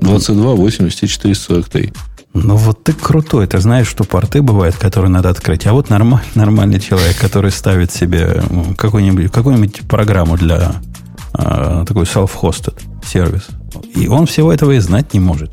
22, 0.00 0.54
80 0.54 1.02
и 1.02 1.08
443. 1.08 1.92
Ну 2.34 2.56
вот 2.56 2.84
ты 2.84 2.92
крутой, 2.92 3.46
ты 3.46 3.58
знаешь, 3.60 3.88
что 3.88 4.04
порты 4.04 4.42
бывают, 4.42 4.76
которые 4.76 5.10
надо 5.10 5.30
открыть. 5.30 5.66
А 5.66 5.72
вот 5.72 5.90
нормаль, 5.90 6.22
нормальный 6.34 6.80
человек, 6.80 7.16
который 7.18 7.50
ставит 7.50 7.90
себе 7.92 8.42
какую-нибудь, 8.76 9.32
какую-нибудь 9.32 9.80
программу 9.88 10.36
для 10.36 10.76
а, 11.32 11.84
такой 11.84 12.04
self-hosted 12.04 12.78
сервис. 13.04 13.46
И 13.94 14.08
он 14.08 14.26
всего 14.26 14.52
этого 14.52 14.72
и 14.72 14.78
знать 14.80 15.14
не 15.14 15.20
может. 15.20 15.50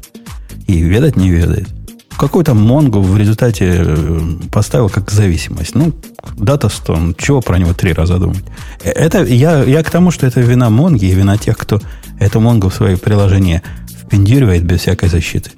И 0.68 0.80
ведать 0.82 1.16
не 1.16 1.30
ведает. 1.30 1.68
Какой-то 2.18 2.54
Монгу 2.54 3.02
в 3.02 3.18
результате 3.18 3.84
э, 3.86 4.20
поставил 4.52 4.90
как 4.90 5.12
зависимость. 5.12 5.76
Ну, 5.76 5.94
дата 6.38 6.70
100. 6.70 6.96
ну, 6.96 7.14
Чего 7.14 7.42
про 7.42 7.58
него 7.58 7.74
три 7.74 7.94
раза 7.94 8.18
думать? 8.18 8.44
Э, 8.84 8.92
Это, 8.92 9.24
я, 9.24 9.64
я 9.64 9.84
к 9.84 9.90
тому, 9.90 10.12
что 10.12 10.28
это 10.28 10.42
вина 10.42 10.70
Монги 10.70 11.06
и 11.06 11.16
вина 11.16 11.38
тех, 11.38 11.58
кто 11.58 11.82
эту 12.20 12.40
Монгу 12.40 12.70
в 12.70 12.76
свои 12.76 12.96
приложения 12.96 13.64
впендюривает 14.06 14.64
без 14.64 14.82
всякой 14.82 15.10
защиты. 15.10 15.52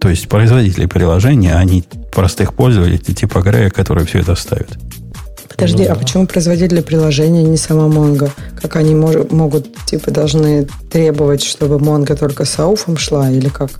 То 0.00 0.08
есть 0.08 0.28
производители 0.28 0.86
приложения, 0.86 1.54
а 1.54 1.64
не 1.64 1.84
простых 2.12 2.54
пользователей 2.54 2.98
типа 2.98 3.40
Грея, 3.40 3.70
которые 3.70 4.06
все 4.06 4.18
это 4.20 4.34
ставят. 4.34 4.78
Подожди, 5.58 5.84
Ну 5.86 5.90
а 5.90 5.94
да. 5.94 6.00
почему 6.00 6.26
производители 6.26 6.80
приложения 6.80 7.42
не 7.42 7.56
сама 7.56 7.86
Mongo? 7.86 8.30
Как 8.62 8.76
они 8.76 8.94
мож- 8.94 9.34
могут, 9.34 9.74
типа, 9.86 10.12
должны 10.12 10.68
требовать, 10.88 11.42
чтобы 11.42 11.76
Mongo 11.78 12.16
только 12.16 12.44
с 12.44 12.58
ауфом 12.60 12.96
шла 12.96 13.28
или 13.28 13.48
как? 13.48 13.70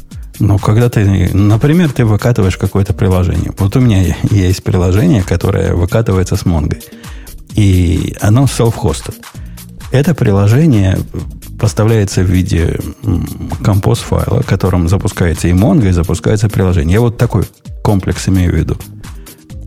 Но 0.40 0.58
когда 0.58 0.88
ты, 0.88 1.04
например, 1.32 1.90
ты 1.92 2.04
выкатываешь 2.04 2.56
какое-то 2.56 2.94
приложение. 2.94 3.52
Вот 3.58 3.76
у 3.76 3.80
меня 3.80 4.16
есть 4.30 4.64
приложение, 4.64 5.22
которое 5.22 5.74
выкатывается 5.74 6.34
с 6.36 6.44
Монгой. 6.44 6.80
И 7.54 8.16
оно 8.20 8.44
self-hosted. 8.44 9.14
Это 9.92 10.14
приложение 10.14 10.98
поставляется 11.60 12.22
в 12.22 12.26
виде 12.26 12.78
композ 13.64 13.98
файла, 14.00 14.42
которым 14.42 14.88
запускается 14.88 15.48
и 15.48 15.52
Mongo, 15.52 15.88
и 15.88 15.92
запускается 15.92 16.48
приложение. 16.48 16.94
Я 16.94 17.00
вот 17.00 17.16
такой 17.18 17.44
комплекс 17.84 18.28
имею 18.28 18.52
в 18.52 18.56
виду. 18.56 18.76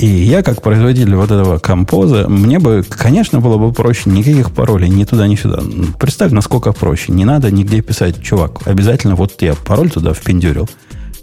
И 0.02 0.08
я, 0.08 0.42
как 0.42 0.64
производитель 0.64 1.14
вот 1.14 1.30
этого 1.30 1.60
композа, 1.60 2.28
мне 2.28 2.58
бы, 2.58 2.84
конечно, 2.90 3.40
было 3.40 3.60
бы 3.60 3.72
проще 3.72 4.10
никаких 4.10 4.52
паролей 4.52 4.90
ни 4.90 5.04
туда, 5.04 5.28
ни 5.28 5.36
сюда. 5.36 5.62
Представь, 6.00 6.32
насколько 6.32 6.72
проще. 6.72 7.12
Не 7.12 7.24
надо 7.24 7.52
нигде 7.52 7.82
писать, 7.82 8.20
чувак, 8.20 8.66
обязательно 8.66 9.14
вот 9.14 9.40
я 9.44 9.54
пароль 9.54 9.92
туда 9.92 10.16
впендюрил. 10.16 10.68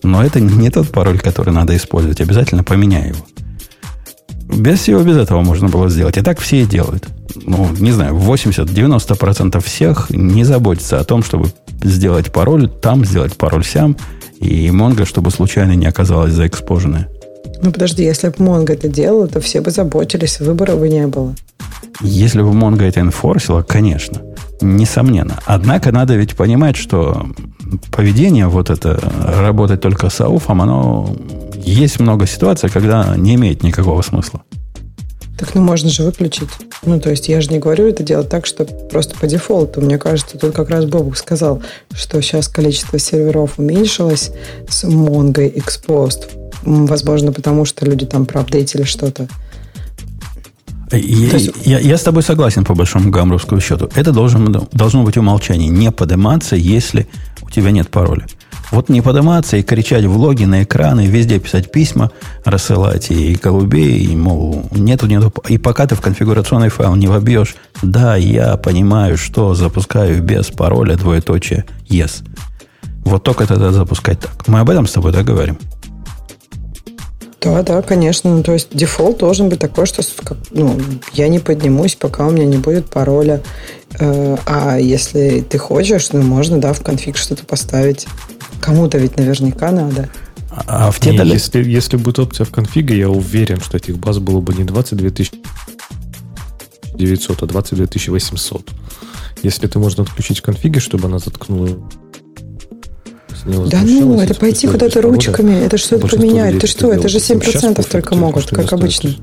Но 0.04 0.22
это 0.22 0.38
не 0.38 0.70
тот 0.70 0.92
пароль, 0.92 1.18
который 1.18 1.52
надо 1.52 1.76
использовать. 1.76 2.20
Обязательно 2.20 2.62
поменяй 2.62 3.08
его. 3.08 3.26
Без 4.56 4.78
всего 4.78 5.02
без 5.02 5.16
этого 5.16 5.42
можно 5.42 5.68
было 5.68 5.90
сделать. 5.90 6.16
И 6.16 6.22
так 6.22 6.38
все 6.38 6.62
и 6.62 6.64
делают. 6.64 7.08
Ну, 7.34 7.68
не 7.80 7.90
знаю, 7.90 8.14
80-90% 8.14 9.60
всех 9.60 10.10
не 10.10 10.44
заботятся 10.44 11.00
о 11.00 11.04
том, 11.04 11.24
чтобы 11.24 11.50
сделать 11.82 12.32
пароль 12.32 12.68
там, 12.68 13.04
сделать 13.04 13.36
пароль 13.36 13.64
сям, 13.64 13.96
и 14.38 14.68
Mongo, 14.68 15.04
чтобы 15.04 15.32
случайно 15.32 15.72
не 15.72 15.86
оказалось 15.86 16.32
заэкспоженное. 16.32 17.08
Ну, 17.62 17.72
подожди, 17.72 18.04
если 18.04 18.28
бы 18.28 18.36
Mongo 18.36 18.72
это 18.72 18.88
делал, 18.88 19.28
то 19.28 19.40
все 19.40 19.60
бы 19.60 19.70
заботились, 19.70 20.40
выбора 20.40 20.76
бы 20.76 20.88
не 20.88 21.06
было. 21.06 21.34
Если 22.00 22.42
бы 22.42 22.50
Mongo 22.50 22.82
это 22.82 23.00
инфорсила, 23.00 23.62
конечно, 23.62 24.22
несомненно. 24.60 25.38
Однако 25.46 25.92
надо 25.92 26.14
ведь 26.14 26.36
понимать, 26.36 26.76
что 26.76 27.26
поведение 27.90 28.46
вот 28.46 28.70
это, 28.70 29.00
работать 29.40 29.80
только 29.80 30.08
с 30.10 30.20
ауфом, 30.20 30.62
оно... 30.62 31.14
Есть 31.56 32.00
много 32.00 32.26
ситуаций, 32.26 32.70
когда 32.70 33.14
не 33.16 33.34
имеет 33.34 33.62
никакого 33.62 34.00
смысла. 34.02 34.42
Так, 35.38 35.54
ну 35.54 35.62
можно 35.62 35.88
же 35.88 36.02
выключить. 36.02 36.48
Ну, 36.84 36.98
то 36.98 37.10
есть 37.10 37.28
я 37.28 37.40
же 37.40 37.50
не 37.50 37.58
говорю 37.58 37.86
это 37.86 38.02
делать 38.02 38.28
так, 38.28 38.46
что 38.46 38.64
просто 38.64 39.16
по 39.16 39.26
дефолту. 39.26 39.80
Мне 39.80 39.98
кажется, 39.98 40.38
тут 40.38 40.52
как 40.52 40.70
раз 40.70 40.84
Бобук 40.84 41.16
сказал, 41.16 41.62
что 41.92 42.20
сейчас 42.22 42.48
количество 42.48 42.98
серверов 42.98 43.58
уменьшилось 43.58 44.32
с 44.68 44.84
Mongo 44.84 45.52
Exposed. 45.52 46.47
Возможно, 46.62 47.32
потому 47.32 47.64
что 47.64 47.86
люди 47.86 48.06
там 48.06 48.26
проапдейтили 48.26 48.82
что-то. 48.84 49.28
Я, 50.90 51.30
То 51.30 51.36
есть- 51.36 51.50
я- 51.66 51.80
я 51.80 51.98
с 51.98 52.02
тобой 52.02 52.22
согласен 52.22 52.64
по 52.64 52.74
большому 52.74 53.10
гамбургскому 53.10 53.60
счету. 53.60 53.90
Это 53.94 54.10
должен, 54.12 54.66
должно 54.72 55.02
быть 55.02 55.18
умолчание. 55.18 55.68
Не 55.68 55.90
подниматься, 55.90 56.56
если 56.56 57.06
у 57.42 57.50
тебя 57.50 57.70
нет 57.70 57.90
пароля. 57.90 58.26
Вот 58.70 58.88
не 58.90 59.00
подниматься 59.00 59.56
и 59.56 59.62
кричать 59.62 60.04
в 60.04 60.16
логи 60.16 60.44
на 60.44 60.62
экраны, 60.62 61.06
везде 61.06 61.38
писать 61.38 61.72
письма, 61.72 62.10
рассылать 62.44 63.10
и 63.10 63.34
голубей, 63.42 64.04
и, 64.04 64.16
мол, 64.16 64.66
нету, 64.70 65.06
нету. 65.06 65.32
И 65.48 65.58
пока 65.58 65.86
ты 65.86 65.94
в 65.94 66.00
конфигурационный 66.00 66.68
файл 66.68 66.94
не 66.94 67.06
вобьешь, 67.06 67.56
да, 67.82 68.16
я 68.16 68.56
понимаю, 68.56 69.16
что 69.16 69.54
запускаю 69.54 70.22
без 70.22 70.46
пароля 70.46 70.96
двоеточие 70.96 71.64
yes. 71.88 72.22
Вот 73.04 73.22
только 73.22 73.46
тогда 73.46 73.72
запускать 73.72 74.20
так. 74.20 74.46
Мы 74.48 74.60
об 74.60 74.68
этом 74.68 74.86
с 74.86 74.92
тобой 74.92 75.12
договорим. 75.12 75.56
Да, 75.56 75.77
да, 77.62 77.82
конечно. 77.82 78.34
Ну, 78.34 78.42
то 78.42 78.52
есть 78.52 78.68
дефолт 78.72 79.18
должен 79.18 79.48
быть 79.48 79.60
такой, 79.60 79.86
что 79.86 80.02
ну, 80.50 80.78
я 81.12 81.28
не 81.28 81.38
поднимусь, 81.38 81.94
пока 81.94 82.26
у 82.26 82.30
меня 82.30 82.46
не 82.46 82.56
будет 82.56 82.90
пароля. 82.90 83.42
Э, 83.98 84.36
А 84.46 84.78
если 84.78 85.40
ты 85.48 85.58
хочешь, 85.58 86.10
ну, 86.12 86.22
можно, 86.22 86.60
да, 86.60 86.72
в 86.72 86.82
конфиг 86.82 87.16
что-то 87.16 87.44
поставить. 87.44 88.06
Кому-то 88.60 88.98
ведь 88.98 89.16
наверняка 89.16 89.70
надо. 89.70 90.08
А 90.50 90.90
в 90.90 90.98
те 90.98 91.10
Не, 91.10 91.18
дали- 91.18 91.34
если, 91.34 91.62
если 91.62 91.96
будет 91.96 92.18
опция 92.18 92.44
в 92.44 92.50
конфиге, 92.50 92.98
я 92.98 93.08
уверен, 93.08 93.60
что 93.60 93.76
этих 93.76 93.98
баз 93.98 94.18
было 94.18 94.40
бы 94.40 94.54
не 94.54 94.64
22 94.64 95.10
тысячи 95.10 95.36
900, 96.94 97.42
а 97.42 97.46
22 97.46 97.86
800. 98.08 98.68
Если 99.42 99.66
ты 99.68 99.78
можно 99.78 100.02
отключить 100.02 100.40
конфиги, 100.40 100.80
чтобы 100.80 101.06
она 101.06 101.20
заткнула 101.20 101.68
да 103.44 103.80
ну, 103.82 104.20
это 104.20 104.34
пойти 104.34 104.66
куда-то 104.66 105.00
ручками, 105.02 105.52
это 105.52 105.78
что-то 105.78 106.08
поменять. 106.08 106.58
Ты 106.58 106.66
что, 106.66 106.92
это 106.92 107.08
же 107.08 107.18
7% 107.18 107.86
только 107.90 108.14
могут, 108.14 108.50
как 108.50 108.72
обычно. 108.72 109.14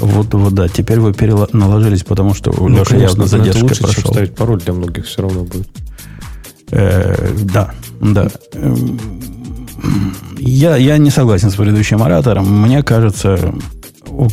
Вот, 0.00 0.34
вот, 0.34 0.54
да, 0.54 0.68
теперь 0.68 0.98
вы 0.98 1.14
наложились, 1.52 2.02
потому 2.02 2.34
что 2.34 2.50
у 2.50 2.68
ну, 2.68 2.80
Леша 2.80 2.96
явно 2.96 3.26
задержкой 3.26 3.62
лучше, 3.62 3.82
прошел. 3.82 4.02
Чем 4.02 4.12
ставить 4.12 4.34
пароль 4.34 4.60
для 4.60 4.72
многих 4.72 5.06
все 5.06 5.22
равно 5.22 5.44
будет. 5.44 5.68
Э, 6.72 7.14
да, 7.42 7.72
да. 8.00 8.28
Я, 10.38 10.76
я 10.76 10.98
не 10.98 11.10
согласен 11.10 11.50
с 11.50 11.54
предыдущим 11.54 12.02
оратором. 12.02 12.62
Мне 12.62 12.82
кажется... 12.82 13.54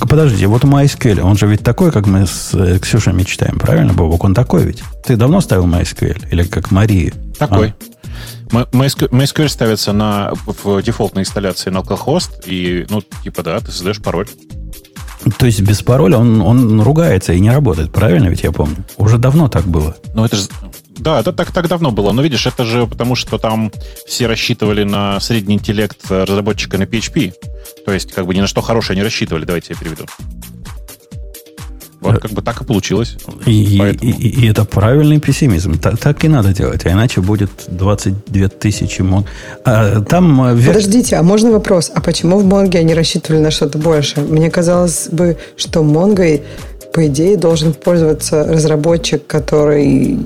Подождите, 0.01 0.47
вот 0.47 0.63
MySQL, 0.63 1.21
он 1.21 1.37
же 1.37 1.47
ведь 1.47 1.61
такой, 1.61 1.91
как 1.91 2.05
мы 2.07 2.25
с 2.25 2.53
э, 2.53 2.79
Ксюшей 2.79 3.13
мечтаем, 3.13 3.57
правильно, 3.59 3.93
Бобок? 3.93 4.23
Он 4.23 4.33
такой 4.33 4.63
ведь. 4.63 4.83
Ты 5.05 5.15
давно 5.15 5.39
ставил 5.39 5.67
MySQL? 5.67 6.29
Или 6.31 6.43
как 6.43 6.71
Мария? 6.71 7.13
Такой. 7.37 7.69
А? 7.69 7.73
MySQL 8.51 9.47
ставится 9.47 9.93
на, 9.93 10.33
в 10.45 10.81
дефолтной 10.81 11.23
инсталляции 11.23 11.69
на 11.69 11.79
localhost, 11.79 12.45
и, 12.45 12.85
ну, 12.89 13.01
типа, 13.23 13.43
да, 13.43 13.59
ты 13.59 13.71
создаешь 13.71 14.01
пароль. 14.01 14.27
То 15.37 15.45
есть 15.45 15.61
без 15.61 15.81
пароля 15.81 16.17
он, 16.17 16.41
он 16.41 16.81
ругается 16.81 17.33
и 17.33 17.39
не 17.39 17.51
работает, 17.51 17.91
правильно 17.91 18.29
ведь 18.29 18.43
я 18.43 18.51
помню? 18.51 18.85
Уже 18.97 19.17
давно 19.17 19.49
так 19.49 19.65
было. 19.65 19.95
Ну, 20.13 20.23
это 20.23 20.37
же 20.37 20.47
да, 20.99 21.21
это 21.21 21.31
так, 21.31 21.51
так 21.51 21.67
давно 21.67 21.91
было. 21.91 22.11
Но 22.11 22.21
видишь, 22.21 22.45
это 22.45 22.65
же 22.65 22.85
потому, 22.85 23.15
что 23.15 23.37
там 23.37 23.71
все 24.05 24.27
рассчитывали 24.27 24.83
на 24.83 25.19
средний 25.21 25.55
интеллект 25.55 25.99
разработчика 26.09 26.77
на 26.77 26.83
PHP. 26.83 27.33
То 27.85 27.93
есть, 27.93 28.11
как 28.11 28.25
бы 28.27 28.35
ни 28.35 28.41
на 28.41 28.47
что 28.47 28.61
хорошее 28.61 28.97
не 28.97 29.03
рассчитывали, 29.03 29.45
давайте 29.45 29.73
я 29.73 29.79
переведу. 29.79 30.05
Вот 32.01 32.19
как 32.21 32.31
бы 32.31 32.41
так 32.41 32.61
и 32.61 32.65
получилось. 32.65 33.17
И, 33.45 33.51
и, 33.51 33.91
и, 33.91 34.41
и 34.41 34.47
это 34.47 34.63
правильный 34.63 35.19
пессимизм. 35.19 35.77
Так, 35.77 35.97
так 35.97 36.23
и 36.23 36.29
надо 36.29 36.53
делать, 36.53 36.85
а 36.85 36.91
иначе 36.91 37.19
будет 37.19 37.49
22 37.67 38.47
тысячи 38.47 39.01
мон. 39.01 39.25
А, 39.65 40.01
там... 40.01 40.41
Э, 40.41 40.67
Подождите, 40.67 41.17
а 41.17 41.23
можно 41.23 41.51
вопрос? 41.51 41.91
А 41.93 41.99
почему 41.99 42.39
в 42.39 42.45
Монге 42.45 42.79
они 42.79 42.93
рассчитывали 42.93 43.41
на 43.41 43.51
что-то 43.51 43.77
больше? 43.77 44.21
Мне 44.21 44.49
казалось 44.49 45.09
бы, 45.11 45.37
что 45.57 45.83
Монгой 45.83 46.43
по 46.91 47.05
идее, 47.05 47.37
должен 47.37 47.73
пользоваться 47.73 48.43
разработчик, 48.45 49.25
который 49.27 50.17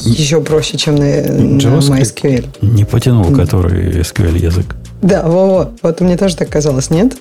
еще 0.00 0.40
проще, 0.40 0.78
чем 0.78 0.94
на, 0.94 1.04
на 1.04 1.58
MySQL. 1.58 2.46
Не 2.62 2.84
потянул, 2.84 3.26
который 3.34 4.00
SQL 4.00 4.38
язык. 4.38 4.76
Да, 5.02 5.24
во-во. 5.24 5.72
Вот 5.82 6.00
мне 6.00 6.16
тоже 6.16 6.36
так 6.36 6.48
казалось, 6.48 6.88
нет? 6.88 7.18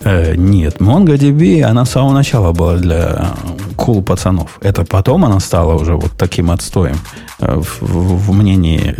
Э, 0.00 0.34
нет, 0.36 0.76
MongoDB, 0.80 1.62
она 1.62 1.84
с 1.84 1.90
самого 1.90 2.12
начала 2.12 2.52
была 2.52 2.76
для 2.76 3.32
кул 3.76 4.00
cool 4.00 4.02
пацанов. 4.02 4.58
Это 4.60 4.84
потом 4.84 5.24
она 5.24 5.40
стала 5.40 5.74
уже 5.74 5.94
вот 5.94 6.12
таким 6.18 6.50
отстоем 6.50 6.96
э, 7.40 7.60
в, 7.60 7.82
в, 7.82 8.30
в 8.30 8.32
мнении 8.32 8.94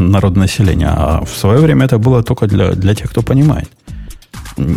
народного 0.00 0.44
населения. 0.44 0.88
А 0.88 1.24
в 1.24 1.30
свое 1.30 1.60
время 1.60 1.86
это 1.86 1.98
было 1.98 2.22
только 2.22 2.46
для, 2.46 2.72
для 2.72 2.94
тех, 2.94 3.10
кто 3.10 3.22
понимает 3.22 3.68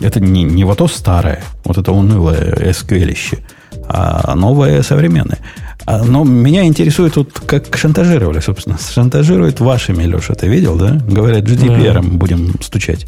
это 0.02 0.20
не, 0.20 0.44
не 0.44 0.64
вот 0.64 0.78
то 0.78 0.88
старое, 0.88 1.44
вот 1.64 1.78
это 1.78 1.92
унылое 1.92 2.54
SQL, 2.72 3.40
а 3.88 4.36
новое 4.36 4.84
современное. 4.84 5.40
А, 5.86 6.04
но 6.04 6.24
меня 6.24 6.66
интересует 6.66 7.16
тут, 7.16 7.32
как 7.46 7.76
шантажировали, 7.76 8.40
собственно. 8.40 8.78
Шантажируют 8.78 9.60
вашими, 9.60 10.04
Леша, 10.04 10.36
ты 10.36 10.48
видел, 10.48 10.78
да? 10.78 11.00
Говорят, 11.08 11.44
GDPR 11.44 11.94
да. 11.94 12.02
будем 12.02 12.54
стучать. 12.62 13.08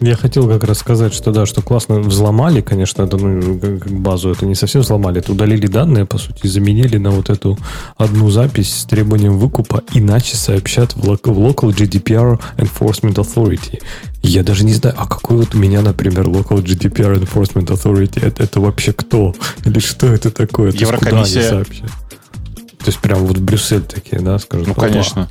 Я 0.00 0.16
хотел 0.16 0.48
как 0.48 0.64
раз 0.64 0.78
сказать, 0.78 1.14
что 1.14 1.32
да, 1.32 1.46
что 1.46 1.62
классно 1.62 2.00
взломали, 2.00 2.60
конечно, 2.60 3.02
это, 3.02 3.16
ну, 3.18 3.58
базу 3.86 4.30
это 4.30 4.46
не 4.46 4.54
совсем 4.54 4.80
взломали, 4.80 5.20
это 5.20 5.32
удалили 5.32 5.66
данные, 5.66 6.06
по 6.06 6.18
сути, 6.18 6.46
заменили 6.46 6.96
на 6.96 7.10
вот 7.10 7.30
эту 7.30 7.56
одну 7.96 8.30
запись 8.30 8.74
с 8.74 8.84
требованием 8.84 9.38
выкупа, 9.38 9.82
иначе 9.92 10.36
сообщат 10.36 10.94
в 10.96 11.08
Local 11.08 11.68
GDPR 11.68 12.40
Enforcement 12.56 13.14
Authority. 13.14 13.80
Я 14.22 14.42
даже 14.42 14.64
не 14.64 14.72
знаю, 14.72 14.96
а 14.98 15.06
какой 15.06 15.36
вот 15.36 15.54
у 15.54 15.58
меня, 15.58 15.82
например, 15.82 16.26
Local 16.26 16.62
GDPR 16.62 17.22
Enforcement 17.22 17.66
Authority, 17.66 18.24
это, 18.26 18.42
это 18.42 18.60
вообще 18.60 18.92
кто? 18.92 19.34
Или 19.64 19.78
что 19.78 20.08
это 20.08 20.30
такое? 20.30 20.70
Это 20.70 20.78
Еврокомиссия. 20.78 21.64
То 21.64 22.88
есть 22.88 22.98
прям 22.98 23.20
вот 23.20 23.38
Брюссель 23.38 23.82
такие, 23.82 24.20
да, 24.20 24.38
скажут? 24.38 24.66
Ну, 24.66 24.74
конечно. 24.74 25.28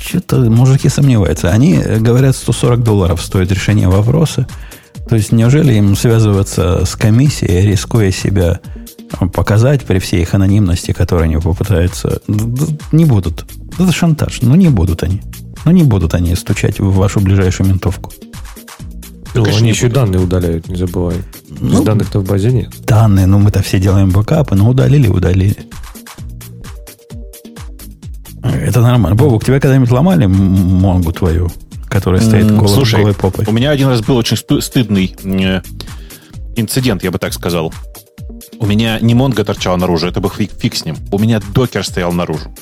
Что-то 0.00 0.38
мужики 0.38 0.88
сомневаются. 0.88 1.50
Они 1.50 1.76
говорят, 1.76 2.36
140 2.36 2.82
долларов 2.82 3.22
стоит 3.22 3.52
решение 3.52 3.88
вопроса. 3.88 4.46
То 5.08 5.16
есть, 5.16 5.32
неужели 5.32 5.74
им 5.74 5.96
связываться 5.96 6.84
с 6.84 6.96
комиссией, 6.96 7.66
рискуя 7.66 8.10
себя 8.10 8.60
показать 9.34 9.84
при 9.84 9.98
всей 9.98 10.22
их 10.22 10.34
анонимности, 10.34 10.92
которую 10.92 11.24
они 11.24 11.36
попытаются... 11.36 12.20
Не 12.92 13.04
будут. 13.04 13.44
Это 13.78 13.92
шантаж. 13.92 14.40
Ну, 14.42 14.54
не 14.54 14.68
будут 14.68 15.02
они. 15.02 15.20
Ну, 15.64 15.72
не 15.72 15.82
будут 15.82 16.14
они 16.14 16.34
стучать 16.34 16.80
в 16.80 16.94
вашу 16.94 17.20
ближайшую 17.20 17.68
ментовку. 17.68 18.12
Ну, 19.34 19.44
они 19.44 19.68
еще 19.68 19.86
и 19.86 19.90
данные 19.90 20.20
удаляют, 20.20 20.68
не 20.68 20.76
забывай. 20.76 21.16
Ну, 21.48 21.84
данных-то 21.84 22.20
в 22.20 22.24
базе 22.24 22.50
нет. 22.50 22.70
Данные, 22.84 23.26
ну 23.26 23.38
мы-то 23.38 23.62
все 23.62 23.78
делаем 23.78 24.10
бэкапы, 24.10 24.54
но 24.56 24.68
удалили, 24.68 25.08
удалили. 25.08 25.56
Это 28.42 28.80
нормально. 28.80 29.16
Бобук, 29.16 29.44
тебя 29.44 29.60
когда-нибудь 29.60 29.90
ломали 29.90 30.26
Монгу 30.26 31.12
твою, 31.12 31.50
которая 31.88 32.20
стоит 32.20 32.50
голой, 32.50 32.68
Слушай, 32.68 33.00
голой 33.00 33.14
попой? 33.14 33.44
у 33.46 33.52
меня 33.52 33.70
один 33.70 33.88
раз 33.88 34.00
был 34.00 34.16
очень 34.16 34.36
стыдный 34.36 35.14
инцидент, 36.56 37.02
я 37.02 37.10
бы 37.10 37.18
так 37.18 37.32
сказал. 37.32 37.72
У 38.58 38.66
меня 38.66 38.98
не 39.00 39.14
Монго 39.14 39.44
торчала 39.44 39.76
наружу, 39.76 40.06
это 40.06 40.20
был 40.20 40.30
фиг, 40.30 40.52
фиг 40.52 40.74
с 40.74 40.84
ним. 40.84 40.96
У 41.10 41.18
меня 41.18 41.40
докер 41.54 41.84
стоял 41.84 42.12
наружу. 42.12 42.54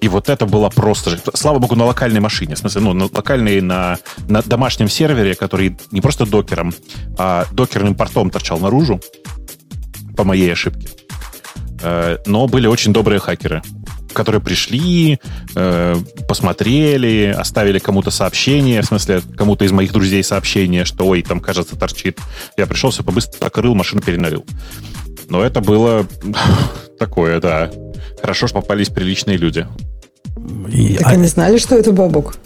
И 0.00 0.08
вот 0.08 0.28
это 0.28 0.44
было 0.44 0.68
просто 0.68 1.10
же. 1.10 1.20
Слава 1.32 1.58
богу, 1.58 1.76
на 1.76 1.86
локальной 1.86 2.20
машине. 2.20 2.56
В 2.56 2.58
смысле, 2.58 2.82
ну, 2.82 2.92
на 2.92 3.04
локальной, 3.04 3.62
на, 3.62 3.96
на 4.28 4.42
домашнем 4.42 4.90
сервере, 4.90 5.34
который 5.34 5.78
не 5.92 6.02
просто 6.02 6.26
докером, 6.26 6.74
а 7.16 7.46
докерным 7.52 7.94
портом 7.94 8.28
торчал 8.28 8.58
наружу, 8.58 9.00
по 10.14 10.24
моей 10.24 10.52
ошибке. 10.52 10.88
Э, 11.82 12.18
но 12.26 12.46
были 12.46 12.66
очень 12.66 12.92
добрые 12.92 13.18
хакеры 13.18 13.62
которые 14.14 14.40
пришли, 14.40 15.18
э, 15.54 15.96
посмотрели, 16.26 17.34
оставили 17.36 17.78
кому-то 17.78 18.10
сообщение, 18.10 18.80
в 18.82 18.86
смысле, 18.86 19.20
кому-то 19.36 19.64
из 19.64 19.72
моих 19.72 19.92
друзей 19.92 20.24
сообщение, 20.24 20.84
что, 20.84 21.06
ой, 21.06 21.22
там, 21.22 21.40
кажется, 21.40 21.76
торчит. 21.76 22.18
Я 22.56 22.66
пришел, 22.66 22.90
все 22.90 23.02
побыстро 23.02 23.46
открыл, 23.46 23.74
машину 23.74 24.00
переналил. 24.00 24.46
Но 25.28 25.42
это 25.42 25.60
было 25.60 26.06
такое, 26.98 27.40
да. 27.40 27.70
Хорошо, 28.20 28.46
что 28.46 28.60
попались 28.60 28.88
приличные 28.88 29.36
люди. 29.36 29.66
И, 30.72 30.94
так 30.96 31.08
а... 31.08 31.10
они 31.10 31.26
знали, 31.26 31.58
что 31.58 31.76
это 31.76 31.92
Бобук? 31.92 32.36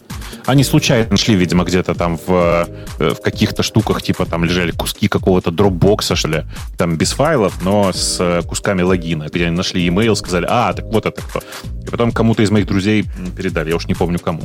Они 0.48 0.64
случайно 0.64 1.10
нашли, 1.10 1.34
видимо, 1.34 1.62
где-то 1.64 1.94
там 1.94 2.16
в, 2.16 2.66
э, 2.98 3.10
в 3.10 3.20
каких-то 3.20 3.62
штуках, 3.62 4.00
типа 4.00 4.24
там 4.24 4.46
лежали 4.46 4.70
куски 4.70 5.06
какого-то 5.06 5.50
дропбокса, 5.50 6.16
что 6.16 6.28
ли, 6.28 6.44
там 6.78 6.96
без 6.96 7.12
файлов, 7.12 7.62
но 7.62 7.92
с 7.92 8.16
э, 8.18 8.40
кусками 8.48 8.80
логина, 8.80 9.26
где 9.30 9.48
они 9.48 9.54
нашли 9.54 9.86
имейл, 9.86 10.16
сказали, 10.16 10.46
а, 10.48 10.72
так 10.72 10.86
вот 10.86 11.04
это 11.04 11.20
кто. 11.20 11.40
И 11.86 11.90
потом 11.90 12.12
кому-то 12.12 12.42
из 12.42 12.50
моих 12.50 12.66
друзей 12.66 13.04
передали, 13.36 13.68
я 13.68 13.76
уж 13.76 13.86
не 13.88 13.94
помню 13.94 14.18
кому. 14.18 14.40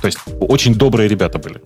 То 0.00 0.06
есть 0.06 0.18
очень 0.38 0.76
добрые 0.76 1.08
ребята 1.08 1.40
были. 1.40 1.60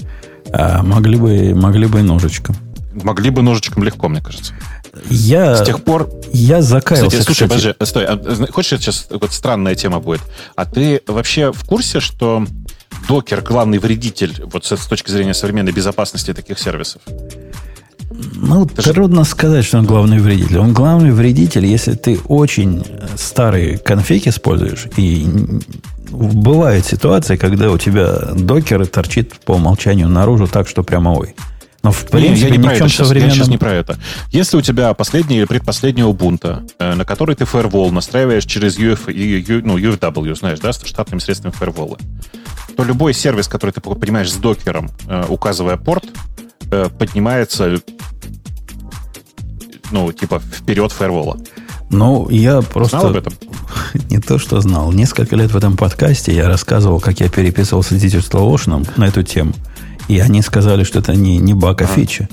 А, 0.53 0.83
могли 0.83 1.19
бы, 1.19 1.55
могли 1.55 1.87
бы 1.87 2.01
и 2.01 2.03
ножичком. 2.03 2.57
Могли 2.95 3.29
бы 3.29 3.43
ножичком 3.43 3.85
легко, 3.85 4.09
мне 4.09 4.23
кажется. 4.23 4.55
Я, 5.11 5.57
с 5.57 5.67
тех 5.67 5.85
пор... 5.85 6.09
Я 6.33 6.63
закаялся, 6.63 7.11
кстати, 7.11 7.25
слушай, 7.25 7.47
кстати. 7.47 7.75
подожди, 7.79 7.85
стой. 7.85 8.07
А, 8.07 8.53
хочешь, 8.53 8.81
сейчас 8.81 9.09
вот 9.11 9.35
странная 9.35 9.75
тема 9.75 10.01
будет? 10.01 10.23
А 10.55 10.65
ты 10.65 11.03
вообще 11.07 11.53
в 11.53 11.65
курсе, 11.65 12.01
что 12.01 12.47
докер 13.09 13.43
главный 13.43 13.79
вредитель 13.79 14.43
вот 14.45 14.65
с, 14.65 14.77
с 14.77 14.87
точки 14.87 15.11
зрения 15.11 15.35
современной 15.35 15.73
безопасности 15.73 16.33
таких 16.33 16.59
сервисов? 16.59 17.03
Ну, 18.11 18.65
Это 18.65 18.93
трудно 18.93 19.25
же... 19.25 19.31
сказать, 19.31 19.65
что 19.65 19.79
он 19.79 19.87
главный 19.87 20.19
вредитель. 20.19 20.59
Он 20.59 20.73
главный 20.73 21.11
вредитель, 21.11 21.67
если 21.67 21.95
ты 21.95 22.19
очень 22.27 22.85
старый 23.17 23.79
конфиг 23.79 24.27
используешь, 24.27 24.87
и 24.97 25.27
бывают 26.11 26.87
ситуации, 26.87 27.37
когда 27.37 27.71
у 27.71 27.79
тебя 27.79 28.33
докер 28.35 28.87
торчит 28.87 29.35
по 29.45 29.53
умолчанию 29.53 30.09
наружу 30.09 30.47
так, 30.47 30.69
что 30.69 30.83
прямо 30.83 31.11
ой. 31.11 31.35
Но 31.83 31.93
в 31.93 32.05
принципе, 32.07 32.51
не, 32.51 32.57
я 32.57 32.57
не 32.57 32.67
про 32.67 32.75
это 32.75 32.89
современном... 32.89 33.29
я 33.29 33.35
сейчас 33.37 33.49
не 33.49 33.59
про 33.59 33.73
это. 33.73 33.97
Если 34.33 34.57
у 34.57 34.61
тебя 34.61 34.93
последний 34.95 35.37
или 35.37 35.45
предпоследний 35.45 36.03
Ubuntu, 36.03 36.69
э, 36.81 36.95
на 36.95 37.05
который 37.05 37.37
ты 37.37 37.45
firewall 37.45 37.93
настраиваешь 37.93 38.45
через 38.45 38.77
UF, 38.77 39.63
ну, 39.65 39.79
UFW, 39.79 40.35
знаешь, 40.35 40.59
да, 40.59 40.73
штатными 40.73 41.21
средствами 41.21 41.53
фаервола, 41.53 41.97
то 42.75 42.85
любой 42.85 43.15
сервис, 43.15 43.49
который 43.49 43.71
ты 43.71 43.81
понимаешь 43.81 44.33
с 44.33 44.37
докером, 44.37 44.91
э, 45.09 45.25
указывая 45.29 45.77
порт, 45.77 46.05
э, 46.71 46.89
поднимается 46.99 47.81
ну, 49.91 50.13
типа, 50.13 50.41
вперед 50.41 50.93
фаервола. 50.93 51.39
Ну, 51.91 52.29
я 52.29 52.63
просто... 52.63 52.99
Знал 52.99 53.11
об 53.11 53.17
этом? 53.17 53.33
Не 54.11 54.19
то, 54.19 54.39
что 54.39 54.61
знал. 54.61 54.93
Несколько 54.93 55.37
лет 55.37 55.53
в 55.53 55.57
этом 55.57 55.77
подкасте 55.77 56.35
я 56.35 56.49
рассказывал, 56.49 57.01
как 57.01 57.21
я 57.21 57.29
переписывался 57.29 57.99
с 57.99 58.03
Digital 58.03 58.53
Ocean 58.53 58.89
на 58.97 59.05
эту 59.05 59.23
тему. 59.23 59.53
И 60.09 60.19
они 60.19 60.43
сказали, 60.43 60.85
что 60.85 60.99
это 60.99 61.15
не, 61.15 61.39
не 61.39 61.55
баг, 61.55 61.83
а, 61.83 61.85
а. 61.85 61.87
фича. 61.87 62.29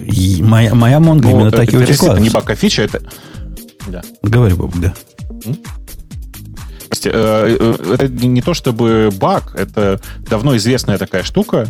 И 0.00 0.42
моя, 0.42 0.74
моя 0.74 1.00
Монго 1.00 1.28
Ну, 1.28 1.30
именно 1.30 1.48
это- 1.48 1.58
так 1.58 1.68
и 1.68 1.76
это 1.76 1.78
утекла. 1.78 1.86
действительно 1.86 2.18
не 2.20 2.30
баг, 2.30 2.48
а 2.48 2.54
фича, 2.54 2.82
это... 2.82 3.02
Да. 3.88 4.02
Говори, 4.22 4.54
Боб, 4.54 4.74
да. 4.76 4.94
Э, 5.44 5.50
э, 5.50 5.54
Это 6.90 8.08
не 8.08 8.42
то 8.42 8.54
чтобы 8.54 9.10
баг, 9.18 9.54
это 9.56 10.00
давно 10.28 10.56
известная 10.56 10.98
такая 10.98 11.22
штука, 11.22 11.66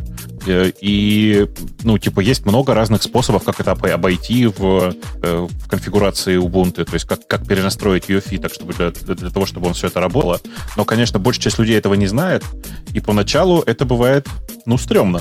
э, 0.46 0.72
и, 0.80 1.46
ну, 1.82 1.98
типа, 1.98 2.20
есть 2.20 2.44
много 2.46 2.74
разных 2.74 3.02
способов, 3.02 3.44
как 3.44 3.60
это 3.60 3.72
обо- 3.72 3.92
обойти 3.92 4.46
в, 4.46 4.94
э, 5.22 5.46
в 5.48 5.68
конфигурации 5.68 6.38
Ubuntu, 6.38 6.84
то 6.84 6.94
есть 6.94 7.06
как, 7.06 7.26
как 7.26 7.46
перенастроить 7.46 8.08
UEFI 8.08 8.38
так, 8.38 8.52
чтобы 8.54 8.72
для, 8.74 8.90
для 8.90 9.30
того, 9.30 9.46
чтобы 9.46 9.66
он 9.66 9.74
все 9.74 9.88
это 9.88 10.00
работало. 10.00 10.40
Но, 10.76 10.84
конечно, 10.84 11.18
большая 11.18 11.42
часть 11.44 11.58
людей 11.58 11.76
этого 11.76 11.94
не 11.94 12.06
знает, 12.06 12.44
и 12.92 13.00
поначалу 13.00 13.62
это 13.66 13.84
бывает, 13.84 14.28
ну, 14.66 14.78
стрёмно, 14.78 15.20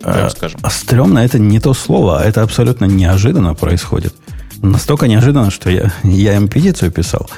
прямо 0.00 0.26
А, 0.26 0.30
скажем. 0.30 0.60
А 0.62 0.70
стрёмно 0.70 1.18
это 1.18 1.38
не 1.38 1.60
то 1.60 1.74
слово, 1.74 2.20
а 2.20 2.24
это 2.24 2.42
абсолютно 2.42 2.86
неожиданно 2.86 3.54
происходит. 3.54 4.14
Настолько 4.62 5.06
неожиданно, 5.06 5.50
что 5.50 5.70
я, 5.70 5.92
я 6.02 6.34
им 6.34 6.48
петицию 6.48 6.90
писал. 6.90 7.30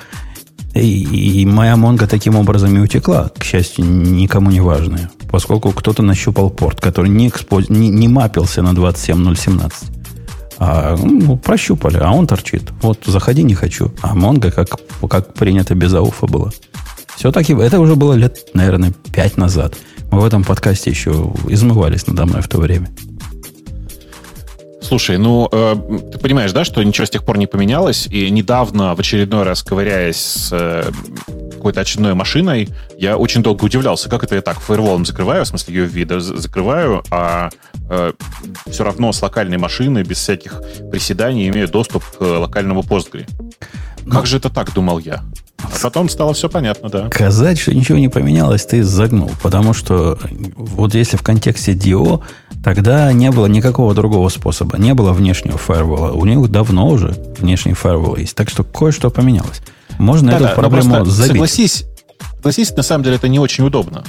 И, 0.74 1.40
и 1.42 1.46
моя 1.46 1.76
Монго 1.76 2.06
таким 2.06 2.36
образом 2.36 2.76
и 2.76 2.80
утекла, 2.80 3.30
к 3.36 3.44
счастью, 3.44 3.84
никому 3.84 4.50
не 4.50 4.60
важная. 4.60 5.10
Поскольку 5.30 5.72
кто-то 5.72 6.02
нащупал 6.02 6.50
порт, 6.50 6.80
который 6.80 7.10
не, 7.10 7.28
экспо- 7.28 7.66
не, 7.68 7.88
не 7.88 8.08
мапился 8.08 8.62
на 8.62 8.74
27017. 8.74 9.88
А, 10.58 10.96
ну, 10.96 11.36
прощупали, 11.36 11.96
а 11.96 12.12
он 12.12 12.26
торчит. 12.26 12.70
Вот, 12.82 12.98
заходи, 13.06 13.42
не 13.42 13.54
хочу. 13.54 13.92
А 14.02 14.14
Монго, 14.14 14.50
как, 14.50 14.68
как 15.08 15.34
принято, 15.34 15.74
без 15.74 15.92
ауфа 15.94 16.26
было. 16.26 16.52
Все 17.16 17.32
таки 17.32 17.52
это 17.54 17.80
уже 17.80 17.96
было 17.96 18.12
лет, 18.12 18.46
наверное, 18.54 18.92
пять 19.12 19.36
назад. 19.36 19.74
Мы 20.10 20.20
в 20.20 20.24
этом 20.24 20.44
подкасте 20.44 20.90
еще 20.90 21.32
измывались 21.48 22.06
надо 22.06 22.26
мной 22.26 22.42
в 22.42 22.48
то 22.48 22.58
время. 22.58 22.88
Слушай, 24.90 25.18
ну, 25.18 25.48
э, 25.52 25.76
ты 26.10 26.18
понимаешь, 26.18 26.50
да, 26.50 26.64
что 26.64 26.82
ничего 26.82 27.06
с 27.06 27.10
тех 27.10 27.24
пор 27.24 27.38
не 27.38 27.46
поменялось, 27.46 28.08
и 28.10 28.28
недавно, 28.28 28.96
в 28.96 28.98
очередной 28.98 29.44
раз 29.44 29.62
ковыряясь 29.62 30.16
с 30.16 30.48
э, 30.50 30.90
какой-то 31.52 31.82
очередной 31.82 32.14
машиной, 32.14 32.68
я 32.98 33.16
очень 33.16 33.40
долго 33.40 33.64
удивлялся, 33.64 34.10
как 34.10 34.24
это 34.24 34.34
я 34.34 34.40
так 34.40 34.58
фаерволом 34.58 35.06
закрываю, 35.06 35.44
в 35.44 35.46
смысле 35.46 35.84
UFV 35.84 36.04
да, 36.06 36.18
з- 36.18 36.36
закрываю, 36.38 37.04
а 37.12 37.50
все 38.68 38.82
равно 38.82 39.12
с 39.12 39.22
локальной 39.22 39.58
машины, 39.58 40.02
без 40.02 40.18
всяких 40.18 40.60
приседаний, 40.90 41.48
имею 41.50 41.68
доступ 41.68 42.04
к 42.04 42.20
локальному 42.20 42.82
постгре. 42.82 43.28
Как 44.10 44.26
же 44.26 44.38
это 44.38 44.50
так, 44.50 44.74
думал 44.74 44.98
я. 44.98 45.22
А 45.62 45.68
потом 45.82 46.08
стало 46.08 46.34
все 46.34 46.48
понятно, 46.48 46.88
да. 46.88 47.08
Сказать, 47.10 47.58
что 47.60 47.74
ничего 47.74 47.98
не 47.98 48.08
поменялось, 48.08 48.64
ты 48.64 48.82
загнул. 48.82 49.30
Потому 49.42 49.72
что 49.72 50.18
вот 50.56 50.94
если 50.94 51.16
в 51.16 51.22
контексте 51.22 51.74
DO, 51.74 52.22
тогда 52.64 53.12
не 53.12 53.30
было 53.30 53.46
никакого 53.46 53.94
другого 53.94 54.28
способа. 54.28 54.78
Не 54.78 54.94
было 54.94 55.12
внешнего 55.12 55.58
фаервола. 55.58 56.12
У 56.12 56.24
них 56.24 56.48
давно 56.48 56.88
уже 56.88 57.16
внешний 57.38 57.74
фаервол 57.74 58.16
есть. 58.16 58.34
Так 58.36 58.48
что 58.50 58.64
кое-что 58.64 59.10
поменялось. 59.10 59.62
Можно 59.98 60.30
эту 60.30 60.40
Да-да, 60.40 60.54
но 60.54 60.60
проблему 60.60 61.04
забить. 61.04 61.32
Согласись, 61.32 61.84
согласись, 62.36 62.76
на 62.76 62.82
самом 62.82 63.04
деле 63.04 63.16
это 63.16 63.28
не 63.28 63.38
очень 63.38 63.64
удобно. 63.64 64.04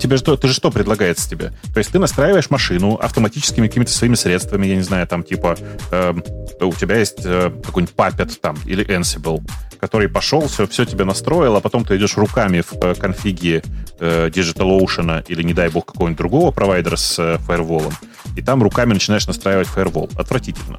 Тебе 0.00 0.16
что, 0.16 0.36
ты 0.36 0.48
же 0.48 0.54
что 0.54 0.72
предлагается 0.72 1.30
тебе? 1.30 1.52
То 1.72 1.78
есть 1.78 1.92
ты 1.92 2.00
настраиваешь 2.00 2.50
машину 2.50 2.94
автоматическими 2.94 3.68
какими-то 3.68 3.92
своими 3.92 4.16
средствами, 4.16 4.66
я 4.66 4.74
не 4.74 4.82
знаю, 4.82 5.06
там 5.06 5.22
типа 5.22 5.56
эм, 5.92 6.24
у 6.60 6.72
тебя 6.72 6.96
есть 6.96 7.20
э, 7.24 7.52
какой-нибудь 7.64 7.94
Puppet 7.94 8.38
там 8.40 8.56
или 8.64 8.84
Ansible, 8.84 9.40
который 9.80 10.08
пошел, 10.08 10.46
все, 10.48 10.66
все 10.66 10.84
тебе 10.84 11.04
настроил, 11.04 11.56
а 11.56 11.60
потом 11.60 11.84
ты 11.84 11.96
идешь 11.96 12.16
руками 12.16 12.60
в 12.60 12.74
э, 12.82 12.94
конфиге 12.94 13.62
э, 14.00 14.28
DigitalOcean 14.28 15.24
или, 15.28 15.42
не 15.42 15.54
дай 15.54 15.68
бог, 15.68 15.86
какого-нибудь 15.86 16.18
другого 16.18 16.50
провайдера 16.50 16.96
с 16.96 17.18
э, 17.18 17.38
фаерволом, 17.38 17.92
и 18.36 18.42
там 18.42 18.62
руками 18.62 18.92
начинаешь 18.92 19.26
настраивать 19.26 19.68
фаервол. 19.68 20.10
Отвратительно. 20.16 20.76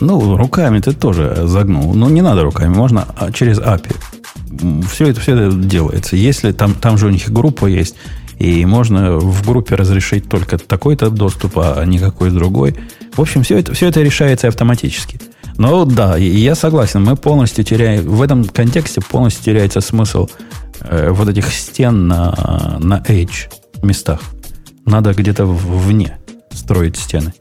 Ну, 0.00 0.36
руками 0.36 0.80
ты 0.80 0.92
тоже 0.92 1.42
загнул. 1.44 1.94
Ну, 1.94 2.08
не 2.08 2.22
надо 2.22 2.42
руками, 2.42 2.74
можно 2.74 3.06
а, 3.16 3.32
через 3.32 3.58
API. 3.58 3.94
Все 4.88 5.08
это, 5.08 5.20
все 5.20 5.36
это 5.36 5.56
делается. 5.56 6.16
Если 6.16 6.52
там, 6.52 6.74
там 6.74 6.98
же 6.98 7.06
у 7.06 7.10
них 7.10 7.30
группа 7.30 7.66
есть, 7.66 7.96
и 8.38 8.64
можно 8.64 9.18
в 9.18 9.46
группе 9.46 9.74
разрешить 9.74 10.28
только 10.28 10.56
такой-то 10.58 11.10
доступ, 11.10 11.58
а 11.58 11.84
никакой 11.84 12.30
другой. 12.30 12.74
В 13.12 13.20
общем, 13.20 13.42
все 13.42 13.58
это, 13.58 13.74
все 13.74 13.88
это 13.88 14.00
решается 14.00 14.48
автоматически. 14.48 15.20
Но 15.60 15.84
да, 15.84 16.16
я 16.16 16.54
согласен, 16.54 17.04
мы 17.04 17.16
полностью 17.16 17.64
теряем, 17.64 18.08
в 18.08 18.22
этом 18.22 18.44
контексте 18.44 19.02
полностью 19.02 19.44
теряется 19.44 19.82
смысл 19.82 20.26
э, 20.80 21.10
вот 21.10 21.28
этих 21.28 21.52
стен 21.52 22.08
на, 22.08 22.78
на 22.80 23.04
edge 23.06 23.52
местах. 23.82 24.22
Надо 24.86 25.12
где-то 25.12 25.44
вне 25.44 26.18
строить 26.50 26.96
стены. 26.96 27.34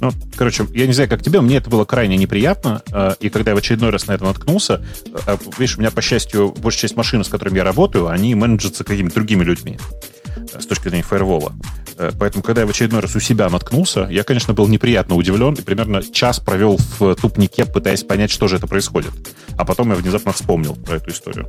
Ну, 0.00 0.12
короче, 0.36 0.64
я 0.74 0.86
не 0.86 0.92
знаю, 0.92 1.10
как 1.10 1.24
тебе, 1.24 1.40
мне 1.40 1.56
это 1.56 1.68
было 1.68 1.84
крайне 1.84 2.16
неприятно, 2.16 2.82
э, 2.92 3.14
и 3.18 3.30
когда 3.30 3.50
я 3.50 3.56
в 3.56 3.58
очередной 3.58 3.90
раз 3.90 4.06
на 4.06 4.12
это 4.12 4.22
наткнулся, 4.22 4.84
э, 5.26 5.36
видишь, 5.58 5.76
у 5.76 5.80
меня, 5.80 5.90
по 5.90 6.02
счастью, 6.02 6.54
большая 6.56 6.82
часть 6.82 6.96
машин, 6.96 7.24
с 7.24 7.28
которыми 7.28 7.56
я 7.56 7.64
работаю, 7.64 8.10
они 8.10 8.36
менеджатся 8.36 8.84
какими-то 8.84 9.16
другими 9.16 9.42
людьми 9.42 9.76
э, 9.76 10.13
с 10.58 10.66
точки 10.66 10.88
зрения 10.88 11.02
фаервола. 11.04 11.52
Э, 11.98 12.10
Поэтому, 12.18 12.42
когда 12.42 12.62
я 12.62 12.66
в 12.66 12.70
очередной 12.70 13.00
раз 13.00 13.14
у 13.16 13.20
себя 13.20 13.48
наткнулся, 13.48 14.08
я, 14.10 14.22
конечно, 14.24 14.52
был 14.54 14.66
неприятно 14.68 15.14
удивлен 15.16 15.54
и 15.54 15.62
примерно 15.62 16.02
час 16.02 16.40
провел 16.40 16.78
в 16.98 17.14
тупнике, 17.16 17.64
пытаясь 17.66 18.02
понять, 18.02 18.30
что 18.30 18.48
же 18.48 18.56
это 18.56 18.66
происходит. 18.66 19.12
А 19.56 19.64
потом 19.64 19.90
я 19.90 19.94
внезапно 19.96 20.32
вспомнил 20.32 20.74
про 20.74 20.96
эту 20.96 21.10
историю. 21.10 21.46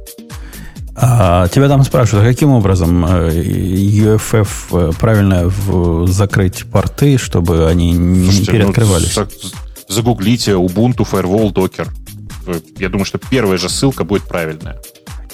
А 0.98 1.48
тебя 1.50 1.68
там 1.68 1.84
спрашивают, 1.84 2.26
а 2.26 2.32
каким 2.32 2.52
образом 2.52 3.06
э, 3.06 3.30
UFF 3.30 4.50
э, 4.72 4.92
правильно 4.98 5.44
в- 5.48 6.08
закрыть 6.08 6.64
порты, 6.72 7.18
чтобы 7.18 7.68
они 7.68 7.92
не 7.92 8.24
Слушайте, 8.26 8.52
ну, 8.52 8.58
переоткрывались? 8.60 9.14
за- 9.14 9.28
загуглите 9.90 10.52
Ubuntu 10.52 11.00
Firewall 11.10 11.52
Docker. 11.52 11.90
Э, 12.48 12.60
Я 12.78 12.88
думаю, 12.90 13.04
что 13.06 13.18
первая 13.18 13.58
же 13.58 13.68
ссылка 13.68 14.06
будет 14.06 14.24
правильная. 14.24 14.80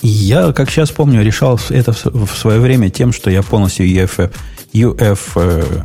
И 0.02 0.08
Я, 0.08 0.52
как 0.52 0.70
сейчас 0.70 0.92
помню, 0.92 1.24
решал 1.24 1.60
это 1.70 1.94
в 1.94 2.36
свое 2.36 2.60
время 2.60 2.90
тем, 2.90 3.14
что 3.14 3.30
я 3.30 3.44
полностью 3.44 3.86
UFF, 3.86 4.32
UF 4.74 5.20
э, 5.36 5.84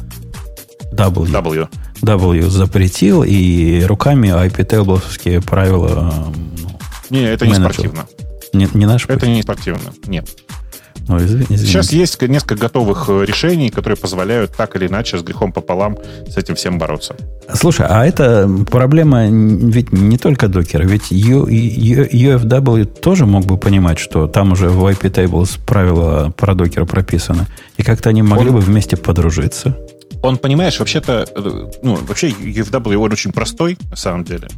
W, 0.93 1.31
W. 1.31 1.69
W 2.03 2.51
запретил 2.51 3.23
и 3.23 3.83
руками 3.85 4.29
IP-табловские 4.29 5.41
правила 5.43 6.33
э, 6.35 6.39
ну, 7.11 7.19
Не, 7.19 7.25
это 7.25 7.47
не 7.47 7.53
Менеджер. 7.53 7.73
спортивно. 7.73 8.07
не, 8.53 8.69
не 8.73 8.87
наш 8.87 9.07
Это 9.07 9.27
не 9.27 9.43
спортивно. 9.43 9.93
Нет. 10.07 10.29
Ну, 11.09 11.19
извини-. 11.19 11.57
Сейчас 11.57 11.93
есть 11.93 12.21
несколько 12.23 12.57
готовых 12.57 13.07
э, 13.09 13.25
решений, 13.25 13.71
которые 13.71 13.97
позволяют 13.97 14.57
так 14.57 14.75
или 14.77 14.87
иначе 14.89 15.19
с 15.19 15.23
грехом 15.23 15.53
пополам 15.53 15.97
с 16.29 16.37
этим 16.37 16.55
всем 16.55 16.79
бороться. 16.79 17.15
Слушай, 17.55 17.87
а 17.89 18.05
это 18.05 18.49
проблема 18.71 19.27
ведь 19.29 19.93
не 19.93 20.19
только 20.19 20.49
докера, 20.49 20.83
ведь 20.85 21.11
U- 21.11 21.47
U- 21.47 22.07
UFW 22.07 22.85
тоже 22.87 23.27
мог 23.27 23.45
бы 23.45 23.57
понимать, 23.57 23.99
что 23.99 24.27
там 24.27 24.53
уже 24.53 24.69
в 24.69 24.85
IP 24.85 25.11
Tables 25.11 25.59
правила 25.65 26.33
про 26.37 26.55
докера 26.55 26.85
прописаны, 26.87 27.47
и 27.77 27.83
как-то 27.83 28.11
они 28.11 28.23
могли 28.23 28.49
Он- 28.49 28.57
бы 28.57 28.61
вместе 28.61 28.97
подружиться. 28.97 29.77
Он, 30.23 30.39
понимаешь, 30.39 30.79
вообще-то, 30.81 31.25
э, 31.37 31.71
ну, 31.83 31.97
вообще 32.09 32.31
UFW, 32.31 32.97
он 32.97 33.13
очень 33.13 33.33
простой, 33.33 33.79
на 33.91 33.97
самом 33.97 34.25
деле. 34.25 34.49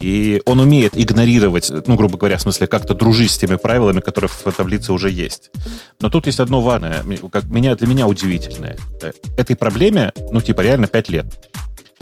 И 0.00 0.40
он 0.46 0.60
умеет 0.60 0.96
игнорировать, 0.96 1.72
ну, 1.86 1.96
грубо 1.96 2.16
говоря, 2.18 2.36
в 2.36 2.42
смысле, 2.42 2.68
как-то 2.68 2.94
дружить 2.94 3.32
с 3.32 3.38
теми 3.38 3.56
правилами, 3.56 3.98
которые 3.98 4.28
в 4.28 4.52
таблице 4.52 4.92
уже 4.92 5.10
есть. 5.10 5.50
Но 6.00 6.08
тут 6.08 6.26
есть 6.26 6.38
одно 6.38 6.60
важное, 6.60 7.04
как 7.32 7.44
меня, 7.46 7.74
для 7.74 7.88
меня 7.88 8.06
удивительное. 8.06 8.76
Э, 9.02 9.10
Этой 9.36 9.56
проблеме, 9.56 10.12
ну, 10.30 10.40
типа, 10.40 10.60
реально 10.60 10.86
5 10.86 11.08
лет. 11.08 11.26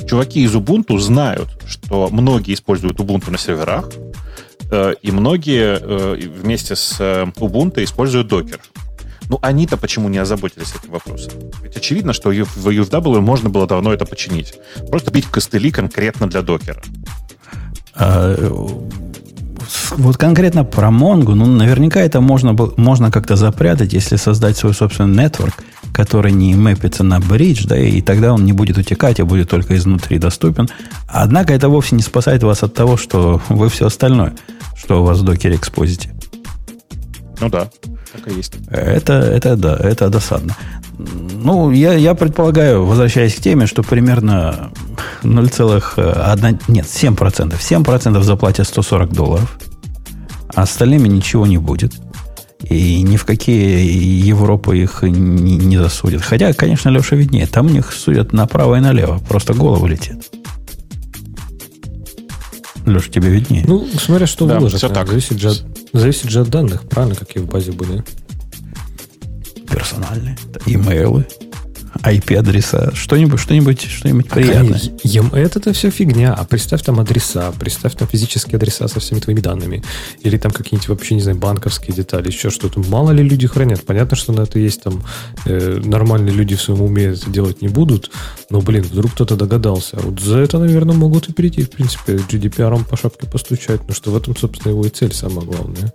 Чуваки 0.06 0.42
из 0.42 0.54
Ubuntu 0.54 0.98
знают, 0.98 1.48
что 1.66 2.10
многие 2.10 2.52
используют 2.52 3.00
Ubuntu 3.00 3.30
на 3.30 3.38
серверах, 3.38 3.88
э, 4.70 4.94
и 5.00 5.10
многие 5.10 5.78
э, 5.80 6.16
вместе 6.16 6.76
с 6.76 7.00
Ubuntu 7.00 7.82
используют 7.82 8.30
Docker. 8.30 8.60
Ну, 9.30 9.38
они-то 9.40 9.78
почему 9.78 10.10
не 10.10 10.18
озаботились 10.18 10.74
этим 10.74 10.92
вопросом? 10.92 11.32
Ведь 11.62 11.76
очевидно, 11.76 12.12
что 12.12 12.28
в 12.28 12.68
UFW 12.68 13.20
можно 13.20 13.48
было 13.48 13.66
давно 13.66 13.92
это 13.92 14.04
починить. 14.04 14.54
Просто 14.90 15.10
бить 15.10 15.26
костыли 15.26 15.70
конкретно 15.70 16.28
для 16.28 16.42
докера. 16.42 16.82
А, 17.98 18.34
вот 19.96 20.16
конкретно 20.16 20.64
про 20.64 20.88
Mongo, 20.88 21.34
ну, 21.34 21.46
наверняка 21.46 22.00
это 22.00 22.20
можно, 22.20 22.56
можно 22.76 23.10
как-то 23.10 23.36
запрятать, 23.36 23.92
если 23.92 24.16
создать 24.16 24.56
свой 24.56 24.74
собственный 24.74 25.24
нетворк, 25.24 25.54
который 25.92 26.32
не 26.32 26.54
мэпится 26.54 27.02
на 27.04 27.20
бридж, 27.20 27.66
да, 27.66 27.78
и 27.78 28.00
тогда 28.02 28.32
он 28.34 28.44
не 28.44 28.52
будет 28.52 28.78
утекать, 28.78 29.20
а 29.20 29.24
будет 29.24 29.48
только 29.48 29.76
изнутри 29.76 30.18
доступен. 30.18 30.68
Однако 31.08 31.54
это 31.54 31.68
вовсе 31.68 31.96
не 31.96 32.02
спасает 32.02 32.42
вас 32.42 32.62
от 32.62 32.74
того, 32.74 32.96
что 32.96 33.40
вы 33.48 33.68
все 33.68 33.86
остальное, 33.86 34.34
что 34.76 35.02
у 35.02 35.06
вас 35.06 35.18
в 35.18 35.24
докере 35.24 35.56
экспозите. 35.56 36.12
Ну 37.40 37.48
да, 37.48 37.68
так 38.24 38.32
есть. 38.32 38.54
Это, 38.70 39.14
это 39.14 39.56
да, 39.56 39.76
это 39.76 40.08
досадно. 40.08 40.56
Ну, 40.98 41.70
я, 41.70 41.94
я 41.94 42.14
предполагаю, 42.14 42.84
возвращаясь 42.84 43.34
к 43.34 43.40
теме, 43.40 43.66
что 43.66 43.82
примерно 43.82 44.70
0,1... 45.22 46.62
Нет, 46.68 46.86
7%. 46.86 47.54
7% 47.58 48.22
заплатят 48.22 48.66
140 48.66 49.12
долларов, 49.12 49.58
а 50.54 50.62
остальными 50.62 51.08
ничего 51.08 51.46
не 51.46 51.58
будет. 51.58 51.92
И 52.68 53.02
ни 53.02 53.16
в 53.16 53.24
какие 53.24 54.26
Европы 54.26 54.78
их 54.78 55.02
не, 55.02 55.56
не 55.56 55.76
засудят. 55.76 56.22
Хотя, 56.22 56.52
конечно, 56.52 56.88
Леша 56.88 57.14
виднее. 57.14 57.46
Там 57.46 57.66
у 57.66 57.70
них 57.70 57.92
судят 57.92 58.32
направо 58.32 58.76
и 58.76 58.80
налево. 58.80 59.20
Просто 59.28 59.54
голову 59.54 59.86
летит. 59.86 60.30
Леш, 62.86 63.08
тебе 63.10 63.28
виднее. 63.28 63.64
Ну, 63.66 63.86
смотря 64.00 64.26
что 64.26 64.46
Да, 64.46 64.56
выложат. 64.56 64.78
все 64.78 64.88
так. 64.88 65.08
Зависит 65.08 65.38
же, 65.40 65.50
от, 65.50 65.64
зависит 65.92 66.30
же 66.30 66.40
от 66.40 66.48
данных, 66.48 66.88
правильно, 66.88 67.14
какие 67.16 67.42
в 67.42 67.46
базе 67.46 67.72
были. 67.72 68.02
Персональные. 69.70 70.36
Имейлы. 70.66 71.26
IP-адреса. 72.02 72.92
Что-нибудь, 72.94 73.40
что-нибудь, 73.40 73.82
что-нибудь 73.82 74.28
приятное. 74.28 74.80
Это 75.32 75.58
это 75.58 75.72
все 75.72 75.90
фигня. 75.90 76.34
А 76.34 76.44
представь 76.44 76.82
там 76.82 77.00
адреса, 77.00 77.52
представь 77.58 77.94
там 77.94 78.08
физические 78.08 78.56
адреса 78.56 78.88
со 78.88 79.00
всеми 79.00 79.20
твоими 79.20 79.40
данными. 79.40 79.82
Или 80.20 80.36
там 80.36 80.52
какие-нибудь 80.52 80.88
вообще, 80.88 81.14
не 81.14 81.22
знаю, 81.22 81.38
банковские 81.38 81.94
детали, 81.94 82.28
еще 82.28 82.50
что-то. 82.50 82.80
Мало 82.80 83.10
ли 83.10 83.22
люди 83.22 83.46
хранят. 83.46 83.84
Понятно, 83.84 84.16
что 84.16 84.32
на 84.32 84.42
это 84.42 84.58
есть 84.58 84.82
там 84.82 85.02
э, 85.46 85.80
нормальные 85.84 86.34
люди 86.34 86.54
в 86.54 86.62
своем 86.62 86.82
уме 86.82 87.04
это 87.04 87.30
делать 87.30 87.62
не 87.62 87.68
будут. 87.68 88.10
Но, 88.50 88.60
блин, 88.60 88.82
вдруг 88.82 89.12
кто-то 89.12 89.36
догадался. 89.36 89.98
Вот 90.00 90.20
за 90.20 90.38
это, 90.38 90.58
наверное, 90.58 90.94
могут 90.94 91.28
и 91.28 91.32
перейти, 91.32 91.62
в 91.62 91.70
принципе, 91.70 92.14
GDPR 92.14 92.84
по 92.88 92.96
шапке 92.96 93.26
постучать. 93.26 93.80
Ну 93.88 93.94
что 93.94 94.10
в 94.10 94.16
этом, 94.16 94.36
собственно, 94.36 94.72
его 94.72 94.84
и 94.84 94.90
цель 94.90 95.12
самая 95.12 95.46
главная. 95.46 95.92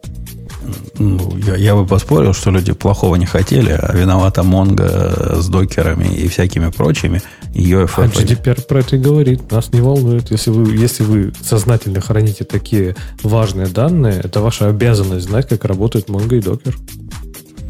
Ну, 1.00 1.38
я, 1.38 1.56
я 1.56 1.76
бы 1.76 1.86
поспорил, 1.86 2.34
что 2.34 2.52
люди 2.52 2.74
плохого 2.74 3.16
не 3.16 3.26
хотели, 3.26 3.72
а 3.72 3.94
виновата 3.94 4.44
Монго 4.44 5.36
с 5.42 5.48
докерами 5.48 6.06
и 6.06 6.28
всякими 6.28 6.70
прочими. 6.70 7.22
Ее 7.54 7.84
А 7.84 8.06
GDPR 8.06 8.66
про 8.66 8.80
это 8.80 8.96
и 8.96 9.00
говорит. 9.00 9.52
Нас 9.52 9.74
не 9.74 9.82
волнует. 9.82 10.32
Если 10.32 10.52
вы, 10.52 10.76
если 10.76 11.04
вы 11.04 11.34
сознательно 11.42 12.02
храните 12.02 12.44
такие 12.44 12.96
важные 13.24 13.68
данные, 13.68 14.22
это 14.24 14.42
ваша 14.42 14.68
обязанность 14.68 15.26
знать, 15.26 15.48
как 15.48 15.66
работает 15.66 16.10
Mongo 16.10 16.38
и 16.38 16.40
Docker. 16.40 16.76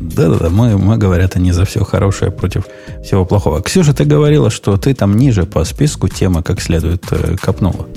Да-да-да, 0.01 0.49
мы, 0.49 0.77
мы, 0.77 0.97
говорят, 0.97 1.35
они 1.35 1.51
за 1.51 1.63
все 1.65 1.83
хорошее 1.83 2.31
против 2.31 2.65
всего 3.03 3.23
плохого. 3.23 3.61
Ксюша, 3.61 3.93
ты 3.93 4.03
говорила, 4.03 4.49
что 4.49 4.75
ты 4.77 4.95
там 4.95 5.15
ниже 5.15 5.45
по 5.45 5.63
списку 5.63 6.07
темы 6.07 6.41
как 6.41 6.59
следует 6.59 7.05
э, 7.11 7.35
копнула. 7.39 7.87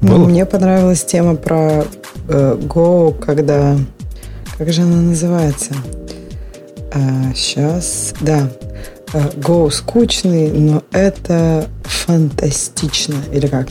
Было? 0.00 0.26
мне 0.26 0.46
понравилась 0.46 1.04
тема 1.04 1.34
про 1.34 1.84
э, 2.28 2.58
Go, 2.60 3.18
когда... 3.18 3.76
Как 4.56 4.72
же 4.72 4.82
она 4.82 4.96
называется? 4.96 5.74
сейчас, 7.34 8.14
да. 8.20 8.48
Э, 9.12 9.28
Go 9.36 9.70
скучный, 9.70 10.50
но 10.50 10.82
это 10.92 11.68
фантастично. 11.84 13.16
Или 13.32 13.46
как? 13.46 13.68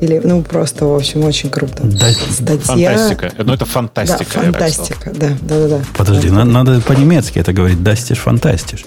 Или, 0.00 0.20
ну, 0.22 0.42
просто, 0.42 0.84
в 0.84 0.94
общем, 0.94 1.24
очень 1.24 1.48
круто. 1.48 1.82
Да, 1.84 2.10
Статья... 2.30 2.92
Фантастика. 2.96 3.32
Ну, 3.38 3.52
это 3.54 3.64
фантастика. 3.64 4.24
Да, 4.34 4.42
фантастика, 4.42 5.10
да, 5.14 5.28
да, 5.42 5.58
да, 5.60 5.68
да. 5.68 5.80
Подожди, 5.96 6.28
на- 6.28 6.44
надо 6.44 6.80
по-немецки 6.82 7.38
это 7.38 7.52
говорить. 7.52 7.82
Дастишь, 7.82 8.18
фантастишь. 8.18 8.84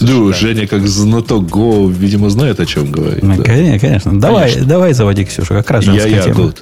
Ну, 0.00 0.28
да. 0.30 0.36
Женя, 0.36 0.66
как 0.66 0.86
знаток 0.86 1.44
Go, 1.44 1.92
видимо, 1.92 2.30
знает, 2.30 2.60
о 2.60 2.66
чем 2.66 2.90
говорит. 2.90 3.20
Конечно, 3.44 3.78
конечно. 3.78 4.20
Давай, 4.20 4.56
давай 4.56 4.92
заводи, 4.92 5.24
Ксюша, 5.24 5.54
как 5.54 5.70
раз 5.70 5.84
женская 5.84 6.10
Я-я 6.10 6.22
тема. 6.22 6.52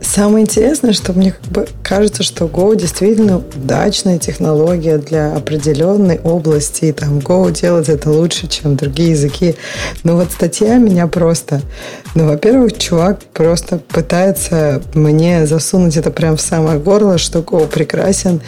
Самое 0.00 0.44
интересное, 0.44 0.92
что 0.92 1.12
мне 1.12 1.32
как 1.32 1.50
бы 1.50 1.68
кажется, 1.82 2.22
что 2.22 2.46
Go 2.46 2.76
действительно 2.76 3.38
удачная 3.38 4.18
технология 4.18 4.98
для 4.98 5.34
определенной 5.34 6.20
области. 6.20 6.86
И 6.86 6.92
там 6.92 7.18
Go 7.18 7.50
делает 7.50 7.88
это 7.88 8.10
лучше, 8.10 8.46
чем 8.46 8.76
другие 8.76 9.10
языки. 9.10 9.56
Но 10.04 10.16
вот 10.16 10.30
статья 10.30 10.78
меня 10.78 11.06
просто... 11.08 11.60
Ну, 12.14 12.26
во-первых, 12.26 12.78
чувак 12.78 13.20
просто 13.34 13.78
пытается 13.78 14.80
мне 14.94 15.46
засунуть 15.46 15.96
это 15.96 16.10
прям 16.10 16.36
в 16.36 16.40
самое 16.40 16.78
горло, 16.78 17.18
что 17.18 17.40
Go 17.40 17.66
прекрасен 17.66 18.40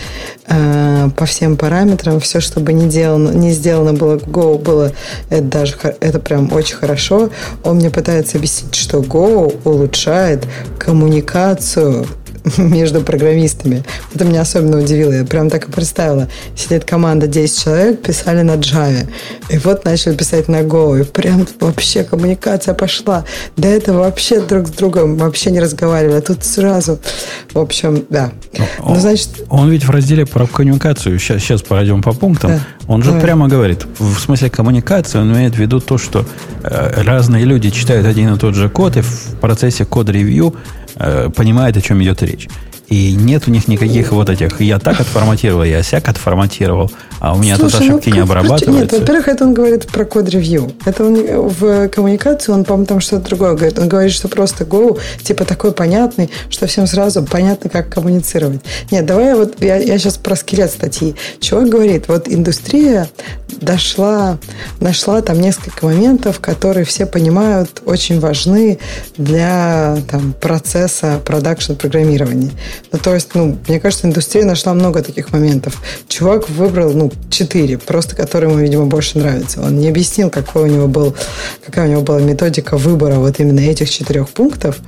э, 0.47 1.09
по 1.17 1.27
всем 1.27 1.57
параметрам. 1.57 2.21
Все, 2.21 2.41
что 2.41 2.61
бы 2.61 2.73
не, 2.73 2.89
делано, 2.89 3.31
не 3.31 3.51
сделано 3.51 3.95
было 3.95 4.17
Go, 4.17 4.59
было 4.59 4.93
это 5.29 5.43
даже 5.43 5.75
это 6.01 6.21
прям 6.21 6.53
очень 6.53 6.77
хорошо. 6.77 7.31
Он 7.65 7.77
мне 7.77 7.91
пытается 7.91 8.39
объяснить, 8.39 8.75
что 8.75 8.99
Go 8.99 9.61
улучшает 9.65 10.47
коммуникацию 10.79 11.00
между 12.59 13.01
программистами. 13.03 13.85
Это 14.15 14.25
меня 14.25 14.43
особенно 14.43 14.79
удивило. 14.79 15.13
Я 15.13 15.25
прям 15.25 15.51
так 15.51 15.69
и 15.69 15.73
представила. 15.73 16.29
Сидит 16.57 16.85
команда 16.85 17.27
10 17.27 17.63
человек, 17.63 18.03
писали 18.03 18.43
на 18.43 18.53
Java. 18.53 19.07
И 19.51 19.59
вот 19.59 19.85
начали 19.85 20.15
писать 20.15 20.49
на 20.49 20.63
Go. 20.63 21.01
И 21.01 21.05
прям 21.05 21.47
вообще 21.61 22.05
коммуникация 22.05 22.75
пошла. 22.75 23.25
До 23.57 23.69
этого 23.69 24.01
вообще 24.01 24.41
друг 24.41 24.69
с 24.69 24.71
другом 24.71 25.17
вообще 25.17 25.51
не 25.51 25.61
разговаривали. 25.61 26.17
А 26.19 26.21
тут 26.23 26.45
сразу. 26.45 26.99
В 27.53 27.59
общем, 27.59 28.05
да. 28.09 28.33
Ну, 28.57 28.65
Он- 28.85 29.01
значит, 29.01 29.29
Он 29.49 29.71
ведь 29.71 29.85
в 29.85 29.91
разделе 29.91 30.25
про 30.27 30.47
коммуникацию, 30.47 31.19
сейчас, 31.19 31.43
сейчас 31.43 31.63
пройдем 31.63 32.03
по 32.03 32.13
пунктам, 32.13 32.53
Да. 32.53 32.61
он 32.89 33.03
же 33.03 33.11
Давай. 33.11 33.23
прямо 33.23 33.49
говорит, 33.49 33.87
в 33.99 34.19
смысле 34.19 34.51
коммуникации, 34.51 35.19
он 35.19 35.33
имеет 35.33 35.55
в 35.55 35.59
виду 35.59 35.81
то, 35.81 35.99
что 35.99 36.25
э, 36.63 37.03
разные 37.03 37.45
люди 37.45 37.71
читают 37.71 38.07
один 38.07 38.35
и 38.35 38.39
тот 38.39 38.55
же 38.55 38.69
код, 38.69 38.97
и 38.97 39.01
в 39.03 39.37
процессе 39.41 39.85
код-ревью 39.85 40.55
э, 41.01 41.31
понимают, 41.31 41.77
о 41.77 41.81
чем 41.81 42.03
идет 42.03 42.23
речь. 42.23 42.49
И 42.91 43.13
нет 43.15 43.45
у 43.47 43.53
них 43.53 43.69
никаких 43.69 44.11
вот 44.11 44.29
этих, 44.29 44.61
я 44.61 44.81
так 44.81 45.01
отформатировал, 45.01 45.63
я 45.63 45.81
сяк 45.85 46.09
отформатировал, 46.09 46.91
а 47.21 47.35
у 47.37 47.39
меня 47.39 47.57
тут 47.57 47.71
Слушай, 47.71 47.87
ну, 47.87 47.95
ошибки 47.99 48.09
не 48.09 48.13
как- 48.13 48.17
Нет, 48.17 48.31
обрабатываются. 48.31 48.99
во-первых, 48.99 49.29
это 49.29 49.45
он 49.45 49.55
говорит 49.55 49.87
про 49.87 50.05
код-ревью. 50.05 50.73
Это 50.85 51.05
он 51.05 51.15
в 51.51 51.89
коммуникации, 51.89 52.51
он, 52.51 52.65
по-моему, 52.65 52.87
там 52.87 53.01
что-то 53.01 53.29
другое 53.29 53.55
говорит. 53.55 53.79
Он 53.79 53.89
говорит, 53.89 54.13
что 54.13 54.27
просто 54.27 54.65
Go, 54.65 54.99
типа, 55.23 55.45
такой 55.45 55.71
понятный, 55.71 56.31
что 56.49 56.67
всем 56.67 56.89
сразу 56.89 57.23
понятно, 57.23 57.71
как 57.71 57.89
коммуницировать. 57.91 58.61
Нет, 58.91 59.07
давай 59.07 59.27
я 59.27 59.37
вот, 59.37 59.63
я, 59.63 59.77
я 59.77 59.97
сейчас 59.97 60.17
про 60.19 60.35
скелет 60.35 60.73
статьи. 60.73 61.15
Чувак 61.41 61.69
говорит, 61.69 62.09
вот 62.09 62.29
индустрия 62.29 63.09
дошла, 63.61 64.39
нашла 64.81 65.23
там 65.23 65.41
несколько 65.41 65.87
моментов, 65.87 66.41
которые 66.41 66.85
все 66.85 67.07
понимают, 67.07 67.83
очень 67.85 68.19
важны 68.19 68.79
для 69.17 69.97
там, 70.11 70.33
процесса 70.33 71.21
продакшн-программирования. 71.25 72.51
Ну, 72.93 72.99
то 72.99 73.15
есть, 73.15 73.35
ну, 73.35 73.59
мне 73.69 73.81
кажется, 73.81 74.07
индустрия 74.07 74.45
нашла 74.45 74.75
много 74.75 75.03
таких 75.03 75.33
моментов. 75.33 75.83
Чувак 76.09 76.49
выбрал, 76.49 76.93
ну, 76.93 77.13
четыре, 77.31 77.79
просто 77.79 78.17
которые 78.17 78.51
ему, 78.51 78.61
видимо, 78.61 78.87
больше 78.87 79.19
нравятся. 79.19 79.61
Он 79.61 79.79
не 79.79 79.89
объяснил, 79.89 80.31
какой 80.31 80.65
у 80.65 80.67
него 80.67 80.87
был, 80.89 81.15
какая 81.65 81.89
у 81.89 81.91
него 81.91 82.03
была 82.03 82.21
методика 82.21 82.77
выбора 82.77 83.17
вот 83.17 83.41
именно 83.41 83.61
этих 83.61 83.91
четырех 83.91 84.29
пунктов. 84.31 84.79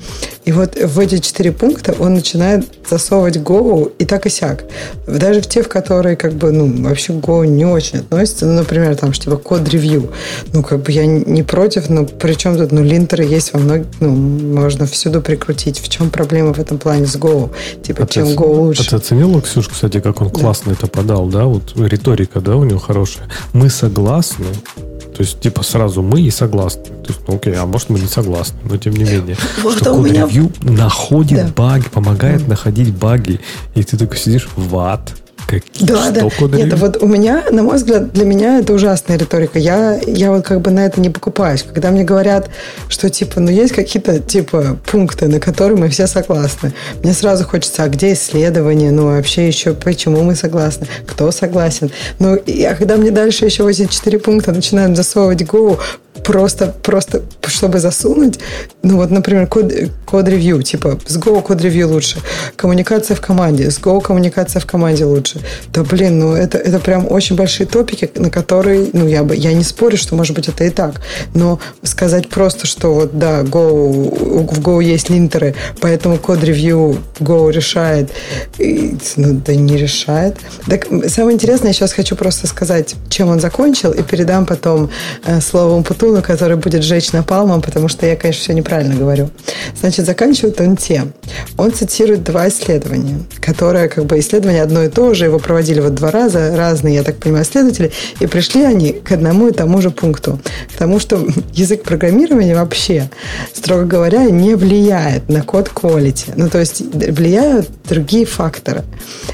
И 0.44 0.52
вот 0.52 0.76
в 0.76 0.98
эти 0.98 1.18
четыре 1.18 1.52
пункта 1.52 1.94
он 1.98 2.14
начинает 2.14 2.66
засовывать 2.88 3.36
Go 3.36 3.92
и 3.98 4.04
так 4.04 4.26
и 4.26 4.30
сяк. 4.30 4.64
Даже 5.06 5.40
в 5.40 5.46
те, 5.46 5.62
в 5.62 5.68
которые 5.68 6.16
как 6.16 6.34
бы, 6.34 6.50
ну, 6.50 6.88
вообще 6.88 7.12
Go 7.12 7.46
не 7.46 7.64
очень 7.64 8.00
относятся. 8.00 8.46
Ну, 8.46 8.54
например, 8.54 8.96
там, 8.96 9.12
что 9.12 9.24
типа 9.24 9.36
код-ревью. 9.36 10.12
Ну, 10.52 10.62
как 10.62 10.82
бы 10.82 10.92
я 10.92 11.06
не 11.06 11.42
против, 11.42 11.88
но 11.88 12.04
при 12.04 12.34
чем 12.34 12.56
тут, 12.56 12.72
ну, 12.72 12.82
линтеры 12.82 13.24
есть 13.24 13.52
во 13.52 13.60
многих, 13.60 13.86
ну, 14.00 14.10
можно 14.10 14.86
всюду 14.86 15.20
прикрутить. 15.20 15.78
В 15.78 15.88
чем 15.88 16.10
проблема 16.10 16.52
в 16.52 16.58
этом 16.58 16.78
плане 16.78 17.06
с 17.06 17.16
Go? 17.16 17.50
Типа, 17.82 18.04
А 18.04 18.06
ты 18.06 18.12
чем 18.14 18.24
оц- 18.28 18.34
Go 18.36 18.46
лучше? 18.54 18.82
А 18.86 18.90
ты 18.90 18.96
оценил, 18.96 19.40
Ксюш, 19.40 19.68
кстати, 19.68 20.00
как 20.00 20.20
он 20.22 20.30
классно 20.30 20.72
это 20.72 20.86
подал, 20.86 21.26
да? 21.26 21.44
Вот 21.44 21.72
риторика, 21.76 22.40
да, 22.40 22.56
у 22.56 22.64
него 22.64 22.78
хорошая. 22.78 23.28
Мы 23.52 23.68
согласны, 23.70 24.46
то 24.76 25.20
есть, 25.20 25.40
типа, 25.40 25.62
сразу 25.62 26.02
мы 26.02 26.20
и 26.22 26.30
согласны. 26.30 26.84
То 26.84 27.08
есть, 27.08 27.20
ну, 27.26 27.34
окей, 27.36 27.54
а 27.56 27.66
может, 27.66 27.90
мы 27.90 27.98
не 27.98 28.06
согласны, 28.06 28.58
но 28.64 28.76
тем 28.76 28.94
не 28.94 29.04
менее. 29.04 29.36
Вот 29.62 29.78
что 29.78 29.94
код 29.94 30.04
меня- 30.06 30.22
ревью 30.26 30.52
находит 30.62 31.46
Да. 31.46 31.52
баги, 31.64 31.88
помогает 31.88 32.46
находить 32.48 32.94
баги. 32.94 33.40
И 33.74 33.82
ты 33.82 33.96
такой 33.96 34.16
сидишь, 34.16 34.48
ват. 34.56 35.12
Какие, 35.46 35.86
Да, 35.86 36.10
да. 36.10 36.28
код 36.38 36.54
Нет, 36.54 36.72
вот 36.78 37.02
у 37.02 37.06
меня, 37.06 37.44
на 37.50 37.62
мой 37.62 37.76
взгляд, 37.76 38.12
для 38.12 38.24
меня 38.24 38.58
это 38.58 38.72
ужасная 38.72 39.18
риторика. 39.18 39.58
Я, 39.58 39.98
я 40.06 40.30
вот 40.30 40.44
как 40.44 40.60
бы 40.60 40.70
на 40.70 40.86
это 40.86 41.00
не 41.00 41.10
покупаюсь. 41.10 41.62
Когда 41.62 41.90
мне 41.90 42.04
говорят, 42.04 42.48
что 42.88 43.10
типа, 43.10 43.40
ну 43.40 43.50
есть 43.50 43.72
какие-то 43.72 44.18
типа 44.20 44.78
пункты, 44.90 45.28
на 45.28 45.40
которые 45.40 45.78
мы 45.78 45.88
все 45.88 46.06
согласны. 46.06 46.72
Мне 47.02 47.12
сразу 47.12 47.44
хочется, 47.44 47.84
а 47.84 47.88
где 47.88 48.12
исследования? 48.12 48.90
Ну 48.90 49.06
вообще 49.06 49.46
еще 49.46 49.74
почему 49.74 50.22
мы 50.22 50.34
согласны? 50.34 50.86
Кто 51.06 51.30
согласен? 51.30 51.90
Ну, 52.18 52.36
и, 52.36 52.62
а 52.64 52.74
когда 52.74 52.96
мне 52.96 53.10
дальше 53.10 53.44
еще 53.44 53.68
эти 53.68 53.86
четыре 53.86 54.18
пункта 54.18 54.52
начинают 54.52 54.96
засовывать 54.96 55.42
Go, 55.42 55.78
просто, 56.24 56.74
просто, 56.82 57.22
чтобы 57.46 57.78
засунуть, 57.78 58.38
ну 58.82 58.96
вот, 58.96 59.10
например, 59.10 59.46
код, 59.46 59.72
код-ревью, 60.04 60.62
типа, 60.62 60.98
с 61.06 61.16
Go 61.16 61.42
код-ревью 61.42 61.88
лучше, 61.88 62.18
коммуникация 62.56 63.16
в 63.16 63.20
команде, 63.20 63.70
с 63.70 63.78
Go 63.78 64.00
коммуникация 64.00 64.60
в 64.60 64.66
команде 64.66 65.04
лучше. 65.04 65.40
Да, 65.72 65.82
блин, 65.82 66.18
ну 66.18 66.34
это, 66.34 66.58
это 66.58 66.78
прям 66.78 67.10
очень 67.10 67.34
большие 67.34 67.66
топики, 67.66 68.10
на 68.14 68.30
которые, 68.30 68.88
ну, 68.92 69.08
я 69.08 69.24
бы, 69.24 69.34
я 69.34 69.52
не 69.52 69.64
спорю, 69.64 69.96
что, 69.96 70.14
может 70.14 70.36
быть, 70.36 70.48
это 70.48 70.64
и 70.64 70.70
так, 70.70 71.00
но 71.34 71.58
сказать 71.82 72.28
просто, 72.28 72.66
что 72.66 72.92
вот, 72.94 73.18
да, 73.18 73.40
Go, 73.40 74.46
в 74.52 74.60
Go 74.60 74.82
есть 74.82 75.08
линтеры, 75.10 75.54
поэтому 75.80 76.18
код-ревью 76.18 76.98
Go 77.20 77.50
решает, 77.50 78.10
и, 78.58 78.96
ну, 79.16 79.40
да 79.44 79.54
не 79.54 79.76
решает. 79.76 80.36
Так, 80.68 80.86
самое 81.08 81.34
интересное, 81.34 81.68
я 81.68 81.72
сейчас 81.72 81.92
хочу 81.92 82.16
просто 82.16 82.46
сказать, 82.46 82.94
чем 83.08 83.28
он 83.28 83.40
закончил, 83.40 83.92
и 83.92 84.02
передам 84.02 84.46
потом 84.46 84.90
э, 85.24 85.40
слово 85.40 85.82
Путуну, 85.82 86.01
трибуну, 86.02 86.22
который 86.22 86.56
будет 86.56 86.82
жечь 86.82 87.12
напалмом, 87.12 87.62
потому 87.62 87.88
что 87.88 88.06
я, 88.06 88.16
конечно, 88.16 88.42
все 88.42 88.52
неправильно 88.54 88.96
говорю. 88.96 89.30
Значит, 89.78 90.04
заканчивает 90.04 90.60
он 90.60 90.76
тем. 90.76 91.12
Он 91.56 91.72
цитирует 91.72 92.24
два 92.24 92.48
исследования, 92.48 93.20
которые, 93.40 93.88
как 93.88 94.06
бы, 94.06 94.18
исследования 94.18 94.62
одно 94.62 94.82
и 94.82 94.88
то 94.88 95.14
же, 95.14 95.26
его 95.26 95.38
проводили 95.38 95.80
вот 95.80 95.94
два 95.94 96.10
раза, 96.10 96.56
разные, 96.56 96.96
я 96.96 97.02
так 97.04 97.16
понимаю, 97.16 97.44
исследователи, 97.44 97.92
и 98.20 98.26
пришли 98.26 98.64
они 98.64 98.92
к 98.92 99.12
одному 99.12 99.48
и 99.48 99.52
тому 99.52 99.80
же 99.80 99.90
пункту. 99.90 100.40
К 100.74 100.78
тому, 100.78 100.98
что 100.98 101.24
язык 101.52 101.84
программирования 101.84 102.56
вообще, 102.56 103.08
строго 103.54 103.84
говоря, 103.84 104.24
не 104.24 104.56
влияет 104.56 105.28
на 105.28 105.42
код 105.42 105.70
quality. 105.72 106.32
Ну, 106.36 106.48
то 106.48 106.58
есть 106.58 106.80
влияют 106.80 107.68
другие 107.88 108.26
факторы. 108.26 108.82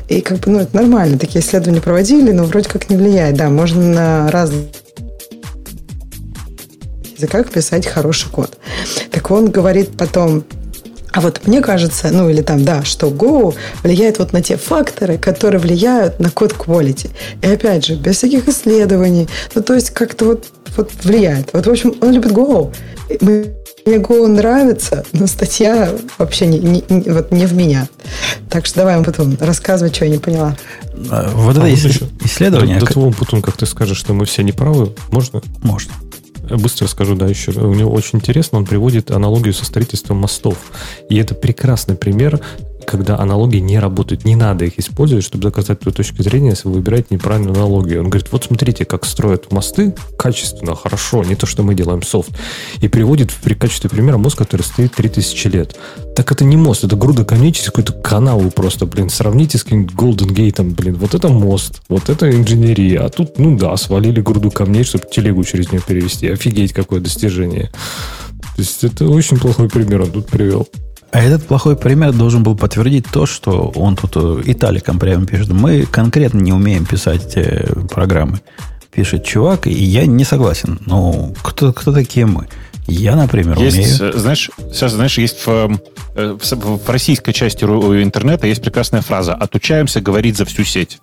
И 0.08 0.20
как 0.20 0.40
бы, 0.40 0.50
ну, 0.50 0.60
это 0.60 0.76
нормально. 0.76 1.18
Такие 1.18 1.40
исследования 1.40 1.80
проводили, 1.80 2.32
но 2.32 2.44
вроде 2.44 2.68
как 2.68 2.90
не 2.90 2.96
влияет. 2.96 3.36
Да, 3.36 3.48
можно 3.48 3.82
на 3.82 4.30
разные 4.30 4.66
языках 7.18 7.50
писать 7.50 7.86
хороший 7.86 8.30
код. 8.30 8.56
Так 9.10 9.30
он 9.30 9.50
говорит 9.50 9.96
потом, 9.96 10.44
а 11.12 11.20
вот 11.20 11.46
мне 11.46 11.60
кажется, 11.60 12.10
ну 12.10 12.28
или 12.28 12.42
там, 12.42 12.64
да, 12.64 12.84
что 12.84 13.08
Go 13.08 13.54
влияет 13.82 14.18
вот 14.18 14.32
на 14.32 14.42
те 14.42 14.56
факторы, 14.56 15.18
которые 15.18 15.60
влияют 15.60 16.20
на 16.20 16.30
код 16.30 16.52
quality. 16.52 17.10
И 17.42 17.46
опять 17.46 17.86
же, 17.86 17.94
без 17.96 18.16
всяких 18.16 18.46
исследований. 18.48 19.28
Ну, 19.54 19.62
то 19.62 19.74
есть 19.74 19.90
как-то 19.90 20.26
вот, 20.26 20.46
вот 20.76 20.90
влияет. 21.02 21.50
Вот, 21.52 21.66
в 21.66 21.70
общем, 21.70 21.94
он 22.00 22.12
любит 22.12 22.32
Go. 22.32 22.74
Мы 23.20 23.54
мне 23.88 23.96
Go 23.96 24.26
нравится, 24.26 25.04
но 25.12 25.26
статья 25.26 25.90
вообще 26.18 26.46
не, 26.46 26.58
не, 26.58 26.84
не, 26.90 27.10
вот 27.10 27.32
не 27.32 27.46
в 27.46 27.54
меня. 27.54 27.88
Так 28.50 28.66
что 28.66 28.80
давай 28.80 29.02
потом 29.02 29.36
рассказывай, 29.40 29.92
что 29.92 30.04
я 30.04 30.10
не 30.10 30.18
поняла. 30.18 30.56
А, 31.10 31.30
вот 31.34 31.56
это 31.56 31.64
а 31.64 31.68
есть 31.68 31.84
еще 31.84 32.06
исследование. 32.22 32.78
До, 32.80 32.86
до 32.86 32.92
того, 32.92 33.12
потом, 33.12 33.40
как 33.40 33.56
ты 33.56 33.64
скажешь, 33.64 33.96
что 33.96 34.12
мы 34.12 34.26
все 34.26 34.42
неправы, 34.42 34.92
можно? 35.10 35.40
Можно. 35.62 35.92
Быстро 36.50 36.86
скажу, 36.86 37.14
да, 37.14 37.26
еще. 37.26 37.52
У 37.52 37.74
него 37.74 37.92
очень 37.92 38.18
интересно, 38.18 38.58
он 38.58 38.64
приводит 38.64 39.10
аналогию 39.10 39.52
со 39.54 39.64
строительством 39.64 40.18
мостов. 40.18 40.56
И 41.08 41.16
это 41.16 41.34
прекрасный 41.34 41.94
пример 41.94 42.40
когда 42.88 43.18
аналогии 43.18 43.58
не 43.58 43.78
работают. 43.78 44.24
Не 44.24 44.34
надо 44.34 44.64
их 44.64 44.78
использовать, 44.78 45.24
чтобы 45.24 45.44
доказать 45.44 45.80
твою 45.80 45.94
точку 45.94 46.22
зрения, 46.22 46.50
если 46.50 46.68
вы 46.68 46.74
выбираете 46.74 47.08
неправильную 47.10 47.54
аналогию. 47.54 48.00
Он 48.00 48.08
говорит, 48.08 48.28
вот 48.32 48.44
смотрите, 48.44 48.84
как 48.84 49.04
строят 49.04 49.52
мосты 49.52 49.94
качественно, 50.16 50.74
хорошо, 50.74 51.22
не 51.22 51.34
то, 51.34 51.46
что 51.46 51.62
мы 51.62 51.74
делаем 51.74 52.02
софт. 52.02 52.30
И 52.80 52.88
приводит 52.88 53.30
в 53.30 53.54
качестве 53.56 53.90
примера 53.90 54.16
мост, 54.16 54.36
который 54.36 54.62
стоит 54.62 54.94
3000 54.94 55.46
лет. 55.48 55.76
Так 56.16 56.32
это 56.32 56.44
не 56.44 56.56
мост, 56.56 56.84
это 56.84 56.96
груда 56.96 57.24
камней 57.24 57.52
через 57.52 57.66
какую-то 57.66 57.92
канаву 57.92 58.50
просто, 58.50 58.86
блин. 58.86 59.10
Сравните 59.10 59.58
с 59.58 59.64
каким-нибудь 59.64 59.94
Golden 59.94 60.34
Gate, 60.34 60.62
блин. 60.62 60.96
Вот 60.96 61.14
это 61.14 61.28
мост, 61.28 61.82
вот 61.88 62.08
это 62.08 62.30
инженерия. 62.30 63.04
А 63.04 63.08
тут, 63.10 63.38
ну 63.38 63.56
да, 63.56 63.76
свалили 63.76 64.20
груду 64.20 64.50
камней, 64.50 64.84
чтобы 64.84 65.04
телегу 65.10 65.44
через 65.44 65.70
нее 65.70 65.82
перевести. 65.86 66.28
Офигеть, 66.28 66.72
какое 66.72 67.00
достижение. 67.00 67.70
То 68.56 68.62
есть 68.62 68.82
это 68.82 69.06
очень 69.08 69.38
плохой 69.38 69.68
пример 69.68 70.02
он 70.02 70.10
тут 70.10 70.26
привел. 70.26 70.66
А 71.10 71.22
этот 71.22 71.46
плохой 71.46 71.76
пример 71.76 72.12
должен 72.12 72.42
был 72.42 72.54
подтвердить 72.54 73.06
то, 73.10 73.24
что 73.24 73.72
он 73.74 73.96
тут 73.96 74.12
э, 74.16 74.42
италикам 74.44 74.98
прямо 74.98 75.26
пишет. 75.26 75.48
Мы 75.48 75.86
конкретно 75.86 76.38
не 76.38 76.52
умеем 76.52 76.84
писать 76.84 77.36
э, 77.36 77.66
программы. 77.90 78.40
Пишет 78.92 79.24
чувак, 79.24 79.66
и 79.66 79.72
я 79.72 80.04
не 80.06 80.24
согласен. 80.24 80.78
Ну, 80.84 81.34
кто, 81.42 81.72
кто 81.72 81.92
такие 81.92 82.26
мы? 82.26 82.46
Я, 82.86 83.16
например, 83.16 83.58
есть, 83.58 84.00
умею. 84.00 84.14
Э, 84.14 84.18
знаешь, 84.18 84.50
сейчас, 84.72 84.92
знаешь, 84.92 85.16
есть 85.18 85.46
в, 85.46 85.80
в, 86.14 86.38
в 86.40 86.90
российской 86.90 87.32
части 87.32 87.64
интернета 87.64 88.46
есть 88.46 88.62
прекрасная 88.62 89.00
фраза 89.00 89.34
«отучаемся 89.34 90.00
говорить 90.00 90.36
за 90.36 90.44
всю 90.44 90.64
сеть». 90.64 91.00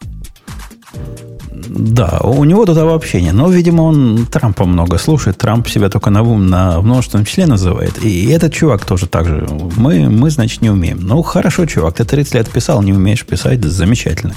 Да, 1.78 2.22
у 2.24 2.46
него 2.46 2.66
тут 2.66 2.78
общение. 2.78 3.34
Но, 3.34 3.50
видимо, 3.50 3.82
он 3.82 4.28
Трампа 4.32 4.66
много 4.66 4.98
слушает. 4.98 5.38
Трамп 5.38 5.68
себя 5.68 5.90
только 5.90 6.10
на, 6.10 6.24
на 6.24 6.82
множественном 6.82 7.26
числе 7.26 7.48
называет. 7.48 8.02
И 8.02 8.28
этот 8.28 8.54
чувак 8.54 8.86
тоже 8.86 9.08
так 9.08 9.26
же. 9.28 9.46
Мы, 9.76 10.10
мы, 10.10 10.30
значит, 10.30 10.62
не 10.62 10.70
умеем. 10.70 11.00
Ну, 11.02 11.22
хорошо, 11.22 11.66
чувак, 11.66 11.96
ты 11.96 12.06
30 12.06 12.34
лет 12.36 12.50
писал, 12.50 12.82
не 12.82 12.94
умеешь 12.94 13.26
писать, 13.26 13.62
замечательно. 13.62 14.34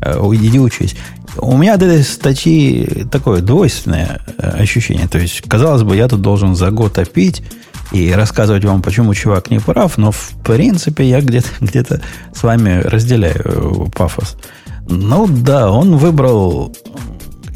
Э, 0.00 0.20
иди 0.32 0.60
учись. 0.60 0.94
У 1.38 1.56
меня 1.56 1.74
от 1.74 1.82
этой 1.82 2.04
статьи 2.04 3.04
такое 3.10 3.40
двойственное 3.40 4.20
э, 4.38 4.62
ощущение. 4.62 5.08
То 5.08 5.18
есть, 5.18 5.42
казалось 5.42 5.82
бы, 5.82 5.96
я 5.96 6.06
тут 6.06 6.22
должен 6.22 6.54
за 6.54 6.70
год 6.70 6.94
топить 6.94 7.42
и 7.90 8.12
рассказывать 8.12 8.64
вам, 8.64 8.80
почему 8.80 9.12
чувак 9.12 9.50
не 9.50 9.58
прав, 9.58 9.98
но 9.98 10.12
в 10.12 10.32
принципе 10.44 11.08
я 11.08 11.20
где-то 11.20 11.48
где 11.60 11.84
с 11.84 12.42
вами 12.44 12.80
разделяю 12.80 13.88
э, 13.88 13.90
пафос. 13.92 14.36
Ну 14.88 15.26
да, 15.26 15.70
он 15.70 15.96
выбрал 15.96 16.74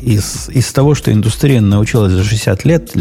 из, 0.00 0.48
из 0.48 0.72
того, 0.72 0.94
что 0.94 1.12
индустрия 1.12 1.60
научилась 1.60 2.12
за 2.12 2.24
60 2.24 2.64
лет, 2.64 2.92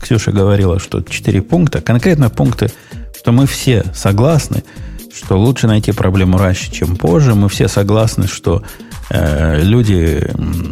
Ксюша 0.00 0.32
говорила, 0.32 0.78
что 0.78 1.02
4 1.02 1.42
пункта, 1.42 1.80
конкретно 1.80 2.30
пункты, 2.30 2.70
что 3.16 3.32
мы 3.32 3.46
все 3.46 3.84
согласны, 3.94 4.62
что 5.14 5.38
лучше 5.38 5.66
найти 5.66 5.92
проблему 5.92 6.38
раньше, 6.38 6.70
чем 6.70 6.96
позже. 6.96 7.34
Мы 7.34 7.48
все 7.48 7.66
согласны, 7.66 8.28
что 8.28 8.62
э, 9.10 9.62
люди 9.62 10.30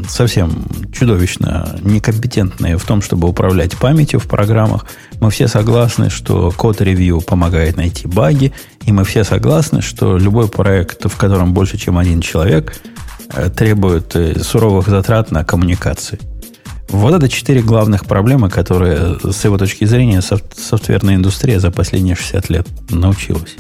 совсем 0.09 0.67
чудовищно 0.93 1.79
некомпетентные 1.83 2.77
в 2.77 2.85
том, 2.85 3.03
чтобы 3.03 3.29
управлять 3.29 3.77
памятью 3.77 4.21
в 4.21 4.27
программах. 4.27 4.87
Мы 5.21 5.31
все 5.31 5.49
согласны, 5.49 6.11
что 6.11 6.53
код-ревью 6.53 7.21
помогает 7.23 7.77
найти 7.77 8.07
баги. 8.07 8.53
И 8.85 8.93
мы 8.93 9.05
все 9.05 9.25
согласны, 9.25 9.83
что 9.83 10.17
любой 10.17 10.49
проект, 10.49 11.05
в 11.05 11.17
котором 11.17 11.55
больше, 11.55 11.79
чем 11.79 11.99
один 11.99 12.21
человек– 12.21 12.77
Э, 13.33 13.51
требуют 13.51 14.15
э, 14.15 14.39
суровых 14.41 14.89
затрат 14.89 15.31
на 15.31 15.45
коммуникации. 15.45 16.19
Вот 16.89 17.15
это 17.15 17.29
четыре 17.29 17.63
главных 17.63 18.07
проблемы, 18.07 18.49
которые, 18.49 19.19
с 19.21 19.45
его 19.45 19.59
точки 19.59 19.85
зрения, 19.85 20.21
софт- 20.21 20.59
софтверная 20.59 21.17
индустрия 21.17 21.59
за 21.59 21.71
последние 21.71 22.15
60 22.15 22.49
лет 22.51 22.67
научилась. 22.91 23.57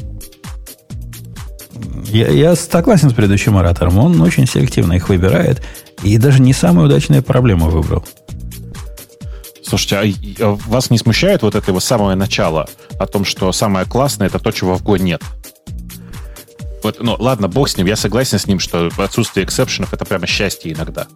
Я, 2.04 2.28
я 2.28 2.54
согласен 2.54 3.10
с 3.10 3.14
предыдущим 3.14 3.56
оратором. 3.56 3.98
Он 3.98 4.20
очень 4.22 4.46
селективно 4.46 4.92
их 4.94 5.08
выбирает 5.08 5.60
и 6.02 6.16
даже 6.18 6.40
не 6.40 6.52
самые 6.52 6.86
удачные 6.86 7.20
проблемы 7.20 7.68
выбрал. 7.68 8.04
Слушайте, 9.64 9.96
а, 10.40 10.44
а 10.44 10.58
вас 10.68 10.90
не 10.90 10.98
смущает 10.98 11.42
вот 11.42 11.56
это 11.56 11.70
его 11.70 11.80
самое 11.80 12.16
начало 12.16 12.68
о 13.00 13.06
том, 13.06 13.24
что 13.24 13.50
самое 13.50 13.84
классное 13.84 14.28
это 14.28 14.38
то, 14.38 14.52
чего 14.52 14.76
в 14.76 14.82
Go 14.84 14.98
нет? 14.98 15.22
Вот, 16.86 16.98
ну, 17.00 17.16
ладно, 17.18 17.48
бог 17.48 17.68
с 17.68 17.76
ним, 17.76 17.88
я 17.88 17.96
согласен 17.96 18.38
с 18.38 18.46
ним, 18.46 18.60
что 18.60 18.90
отсутствие 18.98 19.44
эксепшенов 19.44 19.92
это 19.92 20.04
прямо 20.04 20.28
счастье 20.28 20.72
иногда. 20.72 21.08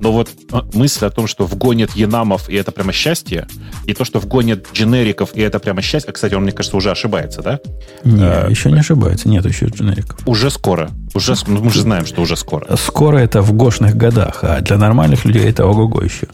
Но 0.00 0.10
вот 0.10 0.28
а, 0.50 0.66
мысль 0.74 1.06
о 1.06 1.10
том, 1.10 1.28
что 1.28 1.46
в 1.46 1.54
Go 1.54 1.76
нет 1.76 1.92
енамов, 1.92 2.48
и 2.48 2.56
это 2.56 2.72
прямо 2.72 2.92
счастье, 2.92 3.46
и 3.86 3.94
то, 3.94 4.04
что 4.04 4.18
в 4.18 4.26
Go 4.26 4.42
нет 4.42 4.66
дженериков, 4.74 5.30
и 5.34 5.40
это 5.40 5.60
прямо 5.60 5.80
счастье, 5.80 6.10
а, 6.10 6.12
кстати, 6.12 6.34
он, 6.34 6.42
мне 6.42 6.50
кажется, 6.50 6.76
уже 6.76 6.90
ошибается, 6.90 7.40
да? 7.40 7.60
Не, 8.02 8.24
а, 8.24 8.48
еще 8.48 8.72
не 8.72 8.80
ошибается, 8.80 9.28
нет 9.28 9.46
еще 9.46 9.66
дженериков. 9.66 10.26
Уже 10.26 10.50
скоро. 10.50 10.90
Уже, 11.14 11.36
ну, 11.46 11.62
мы 11.62 11.70
же 11.70 11.82
знаем, 11.82 12.04
что 12.04 12.20
уже 12.20 12.36
скоро. 12.36 12.74
Скоро 12.74 13.18
это 13.18 13.42
в 13.42 13.52
гошных 13.52 13.96
годах, 13.96 14.42
а 14.42 14.60
для 14.60 14.76
нормальных 14.76 15.24
людей 15.24 15.48
это 15.48 15.66
ого-го 15.66 16.02
еще. 16.02 16.26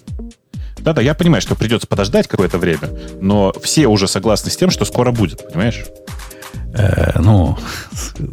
Да-да, 0.79 1.03
я 1.03 1.13
понимаю, 1.13 1.43
что 1.43 1.55
придется 1.55 1.87
подождать 1.87 2.27
какое-то 2.27 2.57
время, 2.57 2.89
но 3.21 3.53
все 3.63 3.87
уже 3.87 4.09
согласны 4.09 4.51
с 4.51 4.57
тем, 4.57 4.71
что 4.71 4.87
скоро 4.87 5.13
будет, 5.13 5.47
понимаешь? 5.47 5.85
Э, 6.75 7.19
ну, 7.21 7.57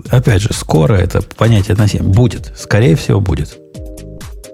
опять 0.10 0.42
же, 0.42 0.50
скоро 0.54 0.96
это 0.96 1.22
понятие 1.22 1.74
относительно. 1.74 2.10
Будет. 2.10 2.54
Скорее 2.58 2.96
всего, 2.96 3.20
будет. 3.20 3.58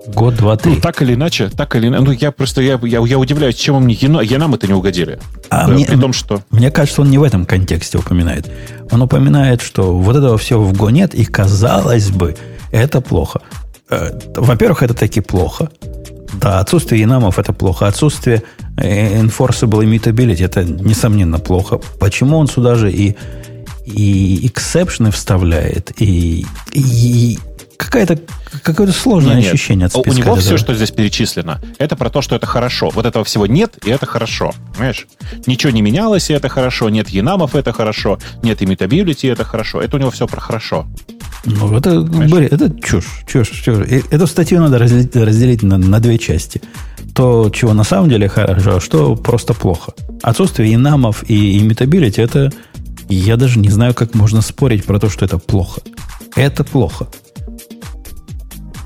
Год, 0.08 0.36
два, 0.36 0.58
три. 0.58 0.76
Ну, 0.76 0.82
так 0.82 1.02
или 1.02 1.14
иначе, 1.14 1.50
так 1.50 1.76
или 1.76 1.88
иначе. 1.88 2.04
Ну, 2.04 2.12
я 2.12 2.32
просто 2.32 2.62
я, 2.62 2.80
я, 2.84 3.00
я 3.06 3.20
удивляюсь, 3.20 3.56
чем 3.56 3.82
мне 3.84 3.94
я 3.94 4.40
нам 4.40 4.54
это 4.54 4.68
не 4.68 4.74
угодили. 4.74 5.20
А 5.50 5.68
да, 5.68 5.74
мне, 5.74 5.86
при 5.86 5.96
том, 5.96 6.12
что... 6.12 6.42
Мне 6.50 6.72
кажется, 6.72 7.02
он 7.02 7.10
не 7.10 7.18
в 7.18 7.24
этом 7.24 7.46
контексте 7.46 7.98
упоминает. 7.98 8.50
Он 8.92 9.02
упоминает, 9.02 9.62
что 9.62 9.96
вот 9.98 10.16
этого 10.16 10.38
всего 10.38 10.64
в 10.64 10.74
Go 10.74 10.92
нет, 10.92 11.14
и 11.14 11.24
казалось 11.24 12.10
бы, 12.10 12.36
это 12.72 13.00
плохо. 13.00 13.42
Э, 13.90 14.12
во-первых, 14.36 14.84
это 14.84 14.94
таки 14.94 15.22
плохо. 15.22 15.70
Да, 16.34 16.60
отсутствие 16.60 17.04
инамов 17.04 17.38
это 17.38 17.54
плохо. 17.54 17.88
Отсутствие 17.88 18.44
э, 18.78 19.22
enforceable 19.22 19.84
immutability 19.84 20.44
это 20.44 20.64
несомненно 20.64 21.40
плохо. 21.40 21.80
Почему 22.00 22.38
он 22.38 22.48
сюда 22.48 22.76
же 22.76 22.92
и 22.92 23.16
и 23.86 24.48
эксепшены 24.48 25.12
вставляет, 25.12 25.92
и, 26.02 26.46
и 26.72 27.40
какая-то 27.78 28.20
какое-то 28.64 28.94
сложное 28.94 29.36
нет, 29.36 29.48
ощущение 29.48 29.88
от 29.88 29.94
списка. 29.94 30.10
У 30.10 30.14
него 30.14 30.36
все, 30.36 30.58
что 30.58 30.74
здесь 30.76 30.92
перечислено, 30.92 31.60
это 31.80 31.96
про 31.96 32.10
то, 32.10 32.22
что 32.22 32.36
это 32.36 32.46
хорошо. 32.46 32.90
Вот 32.94 33.06
этого 33.06 33.26
всего 33.26 33.48
нет, 33.48 33.74
и 33.86 33.90
это 33.90 34.06
хорошо. 34.06 34.54
Понимаешь? 34.74 35.08
Ничего 35.48 35.72
не 35.72 35.82
менялось, 35.82 36.30
и 36.30 36.34
это 36.34 36.48
хорошо. 36.50 36.90
Нет 36.90 37.10
енамов, 37.10 37.56
это 37.56 37.74
хорошо. 37.74 38.20
Нет 38.44 38.62
иммутабилити, 38.62 39.28
это 39.28 39.44
хорошо. 39.44 39.82
Это 39.82 39.98
у 39.98 40.00
него 40.00 40.12
все 40.12 40.28
про 40.28 40.40
хорошо. 40.40 40.88
Ну, 41.46 41.76
это, 41.76 42.02
Боря, 42.02 42.48
это 42.48 42.70
чушь, 42.82 43.24
чушь, 43.28 43.50
чушь. 43.50 43.88
И 43.88 44.04
эту 44.12 44.28
статью 44.28 44.60
надо 44.60 44.78
разделить, 44.78 45.16
разделить 45.16 45.64
на, 45.64 45.78
на 45.78 46.00
две 46.00 46.20
части. 46.20 46.62
То, 47.16 47.50
чего 47.50 47.74
на 47.74 47.84
самом 47.84 48.10
деле 48.10 48.30
хорошо, 48.30 48.76
а 48.76 48.80
что 48.80 49.16
просто 49.16 49.54
плохо. 49.54 49.94
Отсутствие 50.22 50.74
инамов 50.76 51.24
и 51.28 51.60
иммутабилити– 51.60 52.22
это 52.22 52.52
я 53.10 53.38
даже 53.38 53.60
не 53.60 53.70
знаю, 53.70 53.94
как 53.94 54.16
можно 54.16 54.42
спорить 54.42 54.86
про 54.86 55.00
то, 55.00 55.10
что 55.10 55.26
это 55.26 55.38
плохо. 55.38 55.82
Это 56.36 56.64
плохо. 56.64 57.08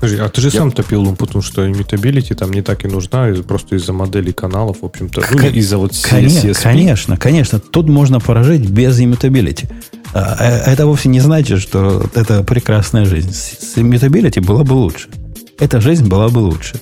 Подожди, 0.00 0.18
а 0.18 0.28
ты 0.28 0.40
же 0.40 0.50
сам 0.50 0.72
топил 0.72 1.14
потому 1.16 1.42
что 1.42 1.66
immutability 1.66 2.34
там 2.34 2.52
не 2.52 2.62
так 2.62 2.84
и 2.84 2.88
нужна, 2.88 3.32
просто 3.46 3.76
из-за 3.76 3.92
моделей 3.92 4.32
каналов, 4.32 4.82
в 4.82 4.84
общем-то, 4.84 5.22
ну, 5.32 5.48
из-за 5.48 5.78
вот 5.78 5.92
конечно, 6.02 6.48
CSP. 6.48 6.62
Конечно, 6.62 7.16
конечно, 7.16 7.58
тут 7.58 7.88
можно 7.88 8.20
прожить 8.20 8.68
без 8.68 9.00
immutability. 9.00 9.68
А, 10.12 10.36
э, 10.38 10.72
это 10.72 10.86
вовсе 10.86 11.08
не 11.08 11.20
значит, 11.20 11.60
что 11.60 12.04
это 12.14 12.42
прекрасная 12.42 13.04
жизнь. 13.06 13.32
С 13.32 13.78
immutability 13.78 14.40
было 14.40 14.64
бы 14.64 14.74
лучше. 14.74 15.08
Эта 15.58 15.80
жизнь 15.80 16.06
была 16.06 16.28
бы 16.28 16.38
лучше. 16.38 16.74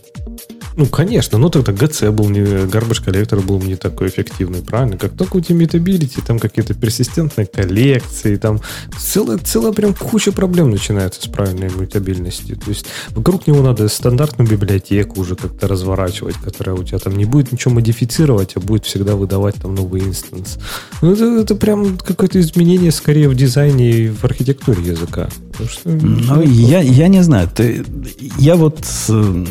Ну, 0.76 0.86
конечно, 0.86 1.38
но 1.38 1.50
тогда 1.50 1.72
GC 1.72 2.10
был 2.10 2.28
не, 2.28 2.40
Garbage 2.40 3.04
Collector 3.04 3.40
был 3.42 3.60
не 3.62 3.76
такой 3.76 4.08
эффективный, 4.08 4.60
правильно? 4.60 4.98
Как 4.98 5.16
только 5.16 5.36
у 5.36 5.40
тебя 5.40 5.64
immutability, 5.64 6.20
там 6.26 6.40
какие-то 6.40 6.74
персистентные 6.74 7.46
коллекции, 7.46 8.36
там 8.36 8.60
целая, 8.98 9.38
целая 9.38 9.72
прям 9.72 9.94
куча 9.94 10.32
проблем 10.32 10.70
начинается 10.70 11.22
с 11.22 11.26
правильной 11.28 11.70
мутабильностью. 11.70 12.56
То 12.56 12.70
есть 12.70 12.86
вокруг 13.10 13.46
него 13.46 13.62
надо 13.62 13.88
стандартную 13.88 14.50
библиотеку 14.50 15.20
уже 15.20 15.36
как-то 15.36 15.68
разворачивать, 15.68 16.36
которая 16.36 16.74
у 16.74 16.82
тебя 16.82 16.98
там 16.98 17.16
не 17.16 17.24
будет 17.24 17.52
ничего 17.52 17.74
модифицировать, 17.74 18.56
а 18.56 18.60
будет 18.60 18.84
всегда 18.84 19.14
выдавать 19.14 19.54
там 19.56 19.76
новый 19.76 20.02
инстанс. 20.02 20.58
Ну, 21.02 21.12
это, 21.12 21.24
это 21.24 21.54
прям 21.54 21.96
какое-то 21.98 22.40
изменение 22.40 22.90
скорее 22.90 23.28
в 23.28 23.36
дизайне 23.36 23.90
и 23.90 24.08
в 24.08 24.24
архитектуре 24.24 24.82
языка. 24.82 25.28
Что, 25.54 25.90
ну, 25.90 26.42
я, 26.42 26.80
я 26.80 27.08
не 27.08 27.22
знаю. 27.22 27.48
Ты, 27.54 27.84
я 28.38 28.56
вот 28.56 28.84
э, 29.08 29.44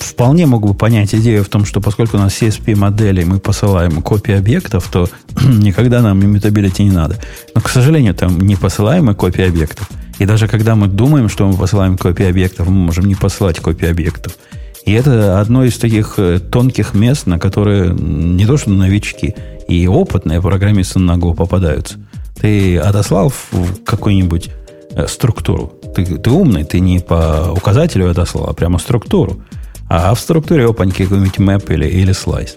вполне 0.00 0.46
могу 0.46 0.68
бы 0.68 0.74
понять 0.74 1.14
идею 1.14 1.44
в 1.44 1.48
том, 1.48 1.64
что 1.64 1.80
поскольку 1.80 2.16
у 2.16 2.20
нас 2.20 2.40
CSP-модели, 2.40 3.24
мы 3.24 3.38
посылаем 3.38 4.02
копии 4.02 4.34
объектов, 4.34 4.88
то 4.90 5.08
никогда 5.42 6.00
нам 6.02 6.20
immutability 6.20 6.82
не 6.82 6.90
надо. 6.90 7.18
Но, 7.54 7.60
к 7.60 7.68
сожалению, 7.68 8.14
там 8.14 8.40
не 8.40 8.56
посылаемые 8.56 9.14
копии 9.14 9.46
объектов. 9.46 9.88
И 10.18 10.26
даже 10.26 10.48
когда 10.48 10.74
мы 10.74 10.86
думаем, 10.86 11.28
что 11.28 11.46
мы 11.46 11.56
посылаем 11.56 11.96
копии 11.96 12.26
объектов, 12.28 12.68
мы 12.68 12.74
можем 12.74 13.06
не 13.06 13.14
посылать 13.14 13.58
копии 13.60 13.88
объектов. 13.88 14.36
И 14.84 14.92
это 14.92 15.40
одно 15.40 15.64
из 15.64 15.76
таких 15.78 16.14
э, 16.18 16.38
тонких 16.38 16.94
мест, 16.94 17.26
на 17.26 17.38
которые 17.38 17.92
не 17.92 18.46
то 18.46 18.56
что 18.56 18.70
новички, 18.70 19.34
и 19.68 19.86
опытные 19.86 20.40
программисты 20.42 20.98
на 20.98 21.12
Go 21.12 21.34
попадаются. 21.34 21.98
Ты 22.40 22.78
отослал 22.78 23.28
в 23.28 23.84
какую-нибудь 23.84 24.48
э, 24.48 24.59
структуру. 25.06 25.72
Ты, 25.94 26.04
ты 26.04 26.30
умный, 26.30 26.64
ты 26.64 26.80
не 26.80 27.00
по 27.00 27.52
указателю 27.56 28.10
отослал, 28.10 28.48
а 28.48 28.52
прямо 28.52 28.78
структуру. 28.78 29.42
А 29.88 30.14
в 30.14 30.20
структуре 30.20 30.66
опаньки 30.66 31.02
какой-нибудь 31.02 31.38
мэп 31.38 31.70
или, 31.70 31.86
или 31.86 32.12
слайс. 32.12 32.56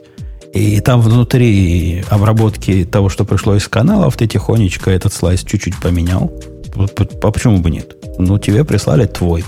И 0.53 0.79
там 0.81 1.01
внутри 1.01 2.03
обработки 2.09 2.85
того, 2.85 3.09
что 3.09 3.25
пришло 3.25 3.55
из 3.55 3.67
каналов, 3.67 4.15
ты 4.17 4.27
тихонечко 4.27 4.91
этот 4.91 5.11
слайс 5.13 5.43
чуть-чуть 5.43 5.79
поменял. 5.79 6.31
А 6.75 7.31
почему 7.31 7.57
бы 7.57 7.71
нет? 7.71 7.95
Ну, 8.19 8.37
тебе 8.37 8.63
прислали 8.63 9.05
твой. 9.05 9.43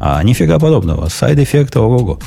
А 0.00 0.22
нифига 0.22 0.58
подобного. 0.58 1.08
Сайд-эффекта 1.08 1.80
ого-го. 1.80 2.18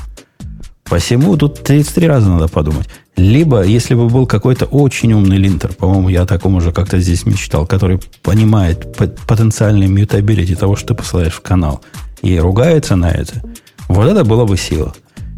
Посему 0.89 1.37
тут 1.37 1.63
33 1.63 2.07
раза 2.07 2.29
надо 2.29 2.47
подумать. 2.47 2.87
Либо, 3.15 3.63
если 3.63 3.93
бы 3.93 4.07
был 4.07 4.25
какой-то 4.25 4.65
очень 4.65 5.13
умный 5.13 5.37
линтер, 5.37 5.73
по-моему, 5.73 6.09
я 6.09 6.23
о 6.23 6.25
таком 6.25 6.55
уже 6.55 6.71
как-то 6.71 6.99
здесь 6.99 7.25
мечтал, 7.25 7.67
который 7.67 7.99
понимает 8.23 8.97
потенциальный 9.27 9.87
mutability 9.88 10.55
того, 10.55 10.75
что 10.75 10.89
ты 10.89 10.93
посылаешь 10.95 11.33
в 11.33 11.41
канал, 11.41 11.81
и 12.21 12.39
ругается 12.39 12.95
на 12.95 13.11
это– 13.11 13.41
вот 13.89 14.07
это 14.07 14.23
было 14.23 14.45
бы 14.45 14.55
сила. 14.55 14.93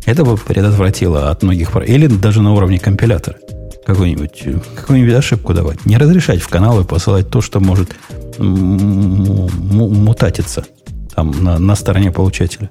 Это 0.05 0.23
бы 0.25 0.37
предотвратило 0.37 1.31
от 1.31 1.41
многих... 1.41 1.73
Или 1.87 2.07
даже 2.07 2.41
на 2.41 2.53
уровне 2.53 2.77
компилятора. 2.79 3.37
Какую-нибудь 3.85 4.43
какую 4.75 5.17
ошибку 5.17 5.53
давать. 5.53 5.85
Не 5.85 5.97
разрешать 5.97 6.41
в 6.41 6.49
каналы 6.49 6.83
посылать 6.83 7.29
то, 7.29 7.41
что 7.41 7.61
может 7.61 7.95
мутатиться 9.57 10.65
там 11.15 11.31
на, 11.43 11.59
на 11.59 11.75
стороне 11.75 12.11
получателя. 12.11 12.69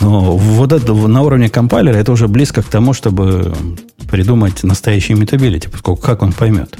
Но 0.00 0.36
вот 0.36 0.72
это 0.72 0.92
на 0.92 1.22
уровне 1.22 1.48
компайлера 1.48 1.96
это 1.96 2.12
уже 2.12 2.28
близко 2.28 2.62
к 2.62 2.66
тому, 2.66 2.92
чтобы 2.92 3.54
придумать 4.10 4.62
настоящий 4.64 5.14
мутабилити, 5.14 5.68
поскольку 5.68 6.02
как 6.02 6.22
он 6.22 6.32
поймет 6.32 6.76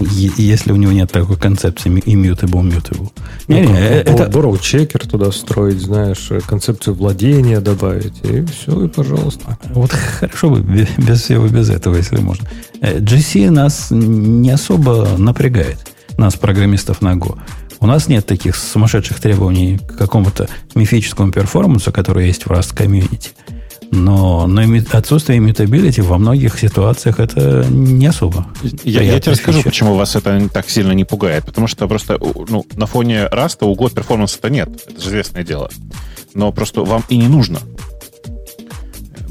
если 0.00 0.72
у 0.72 0.76
него 0.76 0.92
нет 0.92 1.10
такой 1.12 1.36
концепции 1.36 1.90
immutable, 1.90 2.62
mutable. 2.62 3.10
Не, 3.48 3.62
ну, 3.62 3.72
не, 3.72 3.78
это... 3.78 4.24
Borrow 4.24 4.58
checker 4.58 5.08
туда 5.08 5.30
строить, 5.30 5.80
знаешь, 5.80 6.30
концепцию 6.46 6.94
владения 6.94 7.60
добавить, 7.60 8.14
и 8.24 8.44
все, 8.44 8.84
и 8.84 8.88
пожалуйста. 8.88 9.58
Вот 9.70 9.92
хорошо 9.92 10.50
бы 10.50 10.60
без 10.60 11.22
всего 11.22 11.46
без 11.46 11.70
этого, 11.70 11.96
если 11.96 12.16
можно. 12.16 12.48
Э, 12.80 12.98
GC 12.98 13.50
нас 13.50 13.88
не 13.90 14.50
особо 14.50 15.08
напрягает, 15.18 15.78
нас, 16.18 16.34
программистов 16.34 17.02
на 17.02 17.14
Go. 17.14 17.38
У 17.84 17.86
нас 17.86 18.08
нет 18.08 18.24
таких 18.24 18.56
сумасшедших 18.56 19.20
требований 19.20 19.76
к 19.76 19.98
какому-то 19.98 20.48
мифическому 20.74 21.30
перформансу, 21.30 21.92
который 21.92 22.26
есть 22.28 22.44
в 22.44 22.50
Rust 22.50 22.74
комьюнити. 22.74 23.32
Но, 23.90 24.46
но 24.46 24.62
отсутствие 24.92 25.38
иммутабилити 25.38 26.00
во 26.00 26.16
многих 26.16 26.58
ситуациях 26.58 27.20
это 27.20 27.66
не 27.68 28.06
особо. 28.06 28.46
Я, 28.84 29.02
я 29.02 29.20
тебе 29.20 29.32
расскажу, 29.32 29.58
фича. 29.58 29.68
почему 29.68 29.96
вас 29.96 30.16
это 30.16 30.48
так 30.48 30.70
сильно 30.70 30.92
не 30.92 31.04
пугает. 31.04 31.44
Потому 31.44 31.66
что 31.66 31.86
просто 31.86 32.18
ну, 32.48 32.64
на 32.74 32.86
фоне 32.86 33.26
раста 33.26 33.66
угла 33.66 33.90
перформанса-то 33.90 34.48
нет. 34.48 34.70
Это 34.88 35.02
же 35.02 35.08
известное 35.10 35.44
дело. 35.44 35.68
Но 36.32 36.52
просто 36.52 36.84
вам 36.84 37.04
и 37.10 37.18
не 37.18 37.28
нужно. 37.28 37.60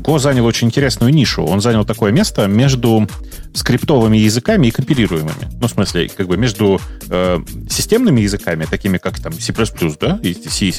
Go 0.03 0.19
занял 0.19 0.45
очень 0.45 0.67
интересную 0.67 1.13
нишу. 1.13 1.43
Он 1.43 1.61
занял 1.61 1.85
такое 1.85 2.11
место 2.11 2.47
между 2.47 3.07
скриптовыми 3.53 4.17
языками 4.17 4.67
и 4.67 4.71
компилируемыми. 4.71 5.49
Ну, 5.61 5.67
в 5.67 5.71
смысле, 5.71 6.09
как 6.09 6.27
бы 6.27 6.37
между 6.37 6.81
э, 7.09 7.39
системными 7.69 8.21
языками, 8.21 8.65
такими 8.65 8.97
как 8.97 9.19
там 9.19 9.33
C++, 9.33 9.53
да, 9.99 10.19
и 10.21 10.33
C 10.33 10.73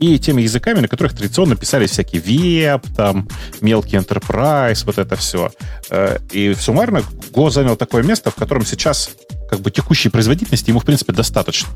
и 0.00 0.18
теми 0.18 0.42
языками, 0.42 0.80
на 0.80 0.88
которых 0.88 1.14
традиционно 1.14 1.56
писались 1.56 1.90
всякие 1.90 2.20
веб, 2.20 2.86
там, 2.96 3.28
мелкий 3.60 3.96
enterprise, 3.96 4.84
вот 4.84 4.98
это 4.98 5.16
все. 5.16 5.50
Э, 5.90 6.18
и 6.32 6.54
суммарно 6.54 7.02
Go 7.32 7.50
занял 7.50 7.76
такое 7.76 8.02
место, 8.02 8.30
в 8.30 8.34
котором 8.34 8.64
сейчас 8.64 9.10
как 9.50 9.60
бы 9.60 9.70
текущей 9.70 10.08
производительности 10.08 10.70
ему, 10.70 10.80
в 10.80 10.84
принципе, 10.84 11.12
достаточно. 11.12 11.68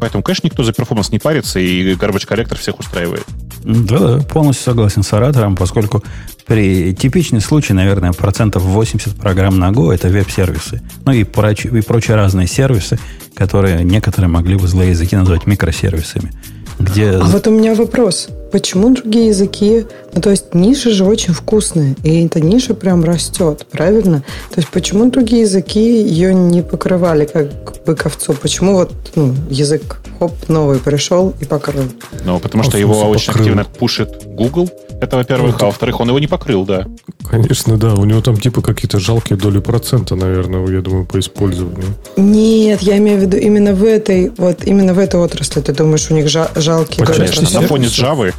Поэтому, 0.00 0.22
конечно, 0.22 0.46
никто 0.46 0.62
за 0.62 0.72
performance 0.72 1.10
не 1.10 1.18
парится, 1.18 1.58
и 1.58 1.94
garbage 1.94 2.26
collector 2.26 2.58
всех 2.58 2.78
устраивает. 2.78 3.24
Да, 3.64 3.98
да, 3.98 4.18
полностью 4.22 4.64
согласен 4.64 5.02
с 5.02 5.12
оратором, 5.12 5.56
поскольку 5.56 6.02
при 6.46 6.94
типичный 6.94 7.40
случай, 7.40 7.72
наверное, 7.72 8.12
процентов 8.12 8.62
80 8.62 9.16
программ 9.16 9.58
на 9.58 9.70
Go 9.70 9.92
это 9.92 10.08
веб-сервисы. 10.08 10.82
Ну 11.04 11.12
и, 11.12 11.24
проч, 11.24 11.64
и 11.64 11.80
прочие 11.80 12.16
разные 12.16 12.46
сервисы, 12.46 12.98
которые 13.34 13.82
некоторые 13.82 14.28
могли 14.28 14.56
бы 14.56 14.68
злые 14.68 14.90
языки 14.90 15.16
назвать 15.16 15.46
микросервисами. 15.46 16.32
Где... 16.78 17.10
А 17.12 17.24
вот 17.24 17.46
у 17.46 17.50
меня 17.50 17.74
вопрос. 17.74 18.28
Почему 18.52 18.90
другие 18.90 19.28
языки... 19.28 19.86
Ну, 20.14 20.20
то 20.22 20.30
есть 20.30 20.54
ниша 20.54 20.90
же 20.90 21.04
очень 21.04 21.34
вкусная, 21.34 21.94
и 22.02 22.24
эта 22.24 22.40
ниша 22.40 22.74
прям 22.74 23.04
растет, 23.04 23.66
правильно? 23.70 24.22
То 24.50 24.60
есть 24.60 24.68
почему 24.68 25.10
другие 25.10 25.42
языки 25.42 25.80
ее 25.80 26.32
не 26.32 26.62
покрывали 26.62 27.26
как 27.26 27.84
бы 27.84 27.94
ковцу? 27.94 28.32
Почему 28.32 28.74
вот 28.74 28.92
ну, 29.14 29.34
язык 29.50 29.98
хоп, 30.18 30.32
новый 30.48 30.78
пришел 30.78 31.34
и 31.40 31.44
покрыл? 31.44 31.84
Ну, 32.24 32.38
потому 32.38 32.64
что 32.64 32.78
его 32.78 33.08
очень 33.08 33.26
покрыл. 33.26 33.44
активно 33.44 33.64
пушит 33.64 34.22
Google, 34.26 34.70
это, 35.00 35.16
во-первых. 35.16 35.56
Ну, 35.58 35.64
а 35.64 35.66
во-вторых, 35.66 36.00
он 36.00 36.08
его 36.08 36.18
не 36.18 36.26
покрыл, 36.26 36.64
да. 36.64 36.86
Конечно, 37.28 37.76
да. 37.76 37.94
У 37.94 38.04
него 38.04 38.22
там 38.22 38.38
типа 38.38 38.62
какие-то 38.62 38.98
жалкие 38.98 39.38
доли 39.38 39.58
процента, 39.58 40.14
наверное, 40.16 40.66
я 40.68 40.80
думаю, 40.80 41.04
по 41.04 41.18
использованию. 41.18 41.94
Нет, 42.16 42.80
я 42.80 42.96
имею 42.98 43.18
в 43.18 43.22
виду 43.22 43.36
именно 43.36 43.74
в 43.74 43.84
этой, 43.84 44.32
вот 44.38 44.64
именно 44.64 44.94
в 44.94 44.98
этой 44.98 45.20
отрасли. 45.20 45.60
Ты 45.60 45.72
думаешь, 45.72 46.10
у 46.10 46.14
них 46.14 46.28
жалкие 46.28 47.04
доли 47.04 47.26
процента? 47.26 47.60
На 47.60 47.66
фоне 47.66 47.86
Java 47.86 48.32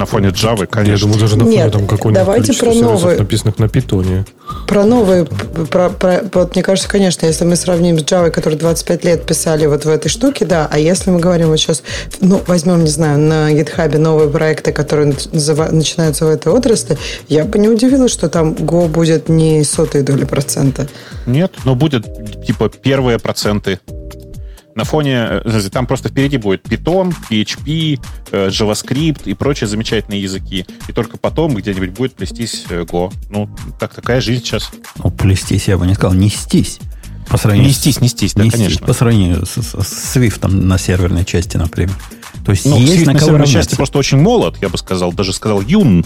на 0.00 0.06
фоне 0.06 0.28
Java, 0.28 0.66
конечно. 0.66 0.92
Я 0.92 0.98
думаю, 0.98 1.20
даже 1.20 1.36
на 1.36 1.44
фоне 1.44 1.56
Нет, 1.56 1.72
там 1.72 1.86
какого-нибудь 1.86 2.24
давайте 2.24 2.52
про 2.54 2.72
новые, 2.72 3.18
написанных 3.18 3.58
на 3.58 3.68
питоне. 3.68 4.24
Про 4.66 4.84
новые, 4.84 5.26
про, 5.26 5.90
про, 5.90 6.22
вот 6.32 6.54
мне 6.54 6.64
кажется, 6.64 6.88
конечно, 6.88 7.26
если 7.26 7.44
мы 7.44 7.54
сравним 7.54 7.98
с 7.98 8.02
Java, 8.02 8.30
который 8.30 8.58
25 8.58 9.04
лет 9.04 9.26
писали 9.26 9.66
вот 9.66 9.84
в 9.84 9.88
этой 9.88 10.08
штуке, 10.08 10.46
да, 10.46 10.66
а 10.70 10.78
если 10.78 11.10
мы 11.10 11.20
говорим 11.20 11.48
вот 11.48 11.58
сейчас, 11.58 11.82
ну, 12.20 12.40
возьмем, 12.46 12.82
не 12.82 12.90
знаю, 12.90 13.18
на 13.18 13.52
GitHub 13.52 13.98
новые 13.98 14.30
проекты, 14.30 14.72
которые 14.72 15.14
начинаются 15.32 16.24
в 16.24 16.28
этой 16.28 16.50
отрасли, 16.50 16.96
я 17.28 17.44
бы 17.44 17.58
не 17.58 17.68
удивилась, 17.68 18.12
что 18.12 18.30
там 18.30 18.54
Go 18.54 18.88
будет 18.88 19.28
не 19.28 19.62
сотой 19.64 20.02
доли 20.02 20.24
процента. 20.24 20.88
Нет, 21.26 21.52
но 21.64 21.74
будет 21.74 22.06
типа 22.46 22.70
первые 22.70 23.18
проценты 23.18 23.78
на 24.74 24.84
фоне, 24.84 25.42
э, 25.44 25.68
там 25.70 25.86
просто 25.86 26.08
впереди 26.08 26.36
будет 26.36 26.66
Python, 26.66 27.14
PHP, 27.30 28.00
э, 28.30 28.48
JavaScript 28.48 29.22
и 29.24 29.34
прочие 29.34 29.68
замечательные 29.68 30.22
языки. 30.22 30.66
И 30.88 30.92
только 30.92 31.18
потом 31.18 31.54
где-нибудь 31.54 31.90
будет 31.90 32.14
плестись 32.14 32.64
э, 32.70 32.82
Go. 32.82 33.12
Ну, 33.30 33.48
так 33.78 33.94
такая 33.94 34.20
жизнь 34.20 34.44
сейчас. 34.44 34.70
Ну, 35.02 35.10
плестись 35.10 35.68
я 35.68 35.76
бы 35.76 35.86
не 35.86 35.94
сказал, 35.94 36.14
нестись. 36.14 36.78
По 37.28 37.36
сравнению 37.36 37.70
нестись, 37.70 38.00
нестись, 38.00 38.34
да, 38.34 38.44
нестись, 38.44 38.60
конечно. 38.60 38.86
По 38.86 38.92
сравнению 38.92 39.46
с, 39.46 39.50
с, 39.50 39.82
с 39.82 40.16
Swift 40.16 40.48
на 40.48 40.78
серверной 40.78 41.24
части, 41.24 41.56
например. 41.56 41.94
То 42.44 42.52
есть 42.52 42.64
ну, 42.64 42.76
есть 42.78 43.02
Swift 43.02 43.06
на, 43.06 43.12
на 43.12 43.18
серверной 43.20 43.46
части 43.46 43.74
просто 43.76 43.98
очень 43.98 44.18
молод, 44.18 44.56
я 44.60 44.68
бы 44.68 44.78
сказал, 44.78 45.12
даже 45.12 45.32
сказал 45.32 45.60
юн. 45.60 46.04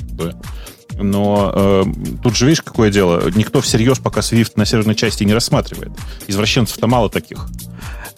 Но 0.96 1.52
э, 1.54 1.84
тут 2.22 2.36
же 2.36 2.46
видишь, 2.46 2.62
какое 2.62 2.90
дело. 2.90 3.30
Никто 3.34 3.60
всерьез 3.60 3.98
пока 3.98 4.20
Swift 4.20 4.52
на 4.56 4.66
серверной 4.66 4.94
части 4.94 5.24
не 5.24 5.32
рассматривает. 5.32 5.92
Извращенцев-то 6.28 6.86
мало 6.86 7.08
таких. 7.08 7.48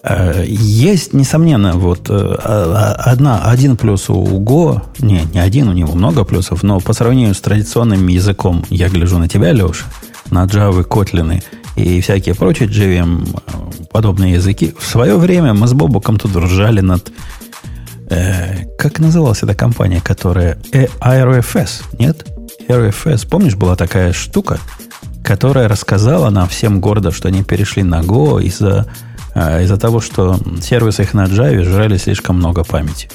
Э, 0.02 0.44
есть, 0.46 1.12
несомненно, 1.12 1.72
вот 1.74 2.10
э, 2.10 2.14
одна, 2.14 3.50
один 3.50 3.76
плюс 3.76 4.08
у 4.08 4.24
Go, 4.40 4.82
не, 4.98 5.22
не 5.32 5.40
один, 5.40 5.68
у 5.68 5.72
него 5.72 5.94
много 5.94 6.24
плюсов, 6.24 6.62
но 6.62 6.80
по 6.80 6.92
сравнению 6.92 7.34
с 7.34 7.40
традиционным 7.40 8.06
языком, 8.06 8.64
я 8.70 8.88
гляжу 8.88 9.18
на 9.18 9.28
тебя, 9.28 9.52
Леша, 9.52 9.86
на 10.30 10.44
Java, 10.44 10.86
Kotlin 10.86 11.42
и 11.76 12.00
всякие 12.00 12.34
прочие 12.34 12.68
JVM 12.68 13.28
э, 13.28 13.84
подобные 13.92 14.34
языки, 14.34 14.74
в 14.78 14.86
свое 14.86 15.16
время 15.16 15.54
мы 15.54 15.66
с 15.66 15.72
Бобуком 15.72 16.18
тут 16.18 16.34
ржали 16.36 16.80
над 16.80 17.12
э, 18.08 18.66
как 18.78 18.98
называлась 18.98 19.42
эта 19.42 19.54
компания, 19.54 20.00
которая 20.00 20.58
э, 20.72 20.86
RFS, 21.00 21.82
нет? 21.98 22.26
RFS, 22.68 23.28
помнишь, 23.28 23.54
была 23.54 23.76
такая 23.76 24.12
штука, 24.12 24.58
которая 25.22 25.68
рассказала 25.68 26.30
нам 26.30 26.48
всем 26.48 26.80
гордо, 26.80 27.12
что 27.12 27.28
они 27.28 27.44
перешли 27.44 27.82
на 27.82 28.00
Go 28.00 28.42
из-за 28.42 28.86
э, 29.36 29.64
из 29.64 29.78
того, 29.78 30.00
что 30.00 30.38
сервисы 30.62 31.02
их 31.02 31.14
на 31.14 31.26
Java 31.26 31.62
жрали 31.62 31.96
слишком 31.98 32.36
много 32.36 32.64
памяти. 32.64 33.10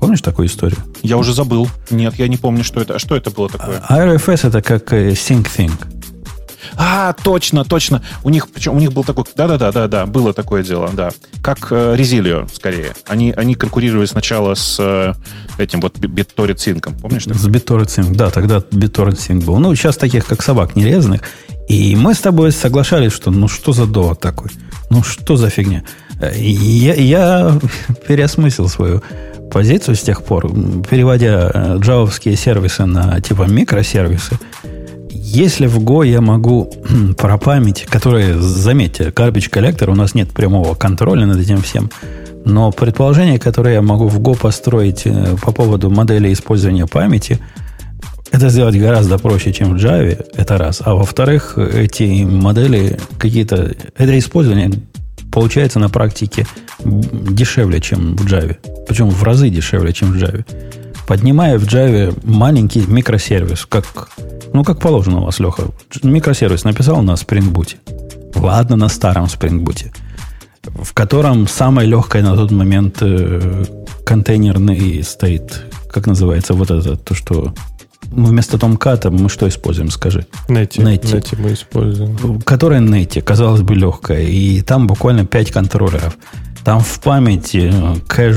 Помнишь 0.00 0.20
такую 0.20 0.48
историю? 0.48 0.78
Я 1.02 1.16
уже 1.16 1.32
забыл. 1.32 1.68
Нет, 1.90 2.14
я 2.16 2.28
не 2.28 2.36
помню, 2.36 2.64
что 2.64 2.80
это. 2.80 2.94
А 2.94 2.98
что 2.98 3.16
это 3.16 3.30
было 3.30 3.48
такое? 3.48 3.80
RFS 3.88 4.48
это 4.48 4.62
как 4.62 4.92
э, 4.92 5.10
SyncThing. 5.10 5.72
А, 6.76 7.12
точно, 7.12 7.64
точно. 7.64 8.02
У 8.22 8.30
них, 8.30 8.48
причем 8.50 8.76
у 8.76 8.80
них 8.80 8.92
был 8.92 9.04
такой, 9.04 9.24
да-да-да, 9.34 9.72
да, 9.72 9.88
да, 9.88 10.06
было 10.06 10.32
такое 10.32 10.62
дело, 10.62 10.90
да. 10.92 11.10
Как 11.42 11.68
э, 11.70 11.94
Resilio, 11.96 12.48
скорее. 12.52 12.94
Они, 13.06 13.32
они 13.32 13.54
конкурировали 13.54 14.06
сначала 14.06 14.54
с 14.54 14.76
э, 14.78 15.14
этим 15.58 15.80
вот 15.80 15.98
BitTorrent 15.98 16.56
Sync, 16.56 17.00
помнишь? 17.00 17.24
С 17.24 17.48
BitTorrent 17.48 17.86
Sync, 17.86 18.14
да, 18.14 18.30
тогда 18.30 18.58
BitTorrent 18.58 19.16
Sync 19.16 19.44
был. 19.44 19.58
Ну, 19.58 19.74
сейчас 19.74 19.96
таких, 19.96 20.26
как 20.26 20.42
собак 20.42 20.76
нерезанных. 20.76 21.22
И 21.68 21.96
мы 21.96 22.14
с 22.14 22.18
тобой 22.18 22.52
соглашались, 22.52 23.12
что 23.12 23.30
ну 23.30 23.48
что 23.48 23.72
за 23.72 23.86
довод 23.86 24.20
такой? 24.20 24.50
Ну 24.90 25.02
что 25.02 25.36
за 25.36 25.50
фигня? 25.50 25.82
Я, 26.34 26.94
я 26.94 27.60
переосмыслил 28.08 28.68
свою 28.68 29.02
позицию 29.50 29.96
с 29.96 30.00
тех 30.00 30.22
пор, 30.22 30.48
переводя 30.88 31.50
э, 31.52 31.78
джавовские 31.78 32.36
сервисы 32.36 32.84
на 32.84 33.20
типа 33.20 33.44
микросервисы. 33.48 34.38
Если 35.10 35.66
в 35.66 35.78
Go 35.78 36.06
я 36.06 36.20
могу 36.20 36.72
про 37.18 37.38
память, 37.38 37.86
которая, 37.88 38.38
заметьте, 38.38 39.04
garbage 39.04 39.48
коллектор, 39.48 39.90
у 39.90 39.94
нас 39.94 40.14
нет 40.14 40.30
прямого 40.30 40.74
контроля 40.74 41.26
над 41.26 41.38
этим 41.38 41.62
всем, 41.62 41.90
но 42.44 42.70
предположение, 42.70 43.38
которое 43.38 43.74
я 43.74 43.82
могу 43.82 44.06
в 44.08 44.20
Go 44.20 44.38
построить 44.38 45.02
э, 45.04 45.36
по 45.42 45.52
поводу 45.52 45.90
модели 45.90 46.32
использования 46.32 46.86
памяти, 46.86 47.40
это 48.36 48.50
сделать 48.50 48.78
гораздо 48.78 49.18
проще, 49.18 49.52
чем 49.52 49.76
в 49.76 49.80
Java, 49.82 50.24
это 50.34 50.58
раз. 50.58 50.82
А 50.84 50.94
во-вторых, 50.94 51.56
эти 51.58 52.24
модели 52.24 52.98
какие-то... 53.18 53.74
Это 53.96 54.18
использование 54.18 54.70
получается 55.32 55.78
на 55.78 55.88
практике 55.88 56.46
дешевле, 56.84 57.80
чем 57.80 58.14
в 58.16 58.26
Java. 58.26 58.56
Причем 58.86 59.08
в 59.08 59.22
разы 59.22 59.48
дешевле, 59.48 59.92
чем 59.92 60.12
в 60.12 60.16
Java. 60.16 60.44
Поднимая 61.06 61.58
в 61.58 61.64
Java 61.64 62.18
маленький 62.24 62.84
микросервис, 62.86 63.66
как 63.66 64.10
ну, 64.52 64.64
как 64.64 64.80
положено 64.80 65.20
у 65.20 65.24
вас, 65.24 65.38
Леха. 65.40 65.64
Микросервис 66.02 66.64
написал 66.64 67.02
на 67.02 67.12
Spring 67.12 67.52
Boot. 67.52 67.76
Ладно, 68.34 68.76
на 68.76 68.88
старом 68.88 69.26
Spring 69.26 69.64
Boot. 69.64 69.94
В 70.62 70.92
котором 70.94 71.46
самое 71.48 71.88
легкое 71.88 72.22
на 72.22 72.34
тот 72.36 72.50
момент 72.50 72.98
э, 73.00 73.64
контейнерный 74.04 75.02
стоит. 75.02 75.64
Как 75.90 76.06
называется 76.06 76.54
вот 76.54 76.70
это, 76.70 76.96
то, 76.96 77.14
что 77.14 77.54
вместо 78.10 78.56
Tomcat 78.56 79.10
мы 79.10 79.28
что 79.28 79.48
используем, 79.48 79.90
скажи? 79.90 80.26
Нети. 80.48 80.80
Нети 80.80 81.36
мы 81.38 81.52
используем. 81.52 82.40
Которое 82.42 82.80
Нети, 82.80 83.20
казалось 83.20 83.62
бы, 83.62 83.74
легкое. 83.74 84.22
И 84.22 84.62
там 84.62 84.86
буквально 84.86 85.26
5 85.26 85.50
контроллеров. 85.50 86.16
Там 86.64 86.80
в 86.80 87.00
памяти 87.00 87.70
э, 87.72 87.96
кэш 88.08 88.36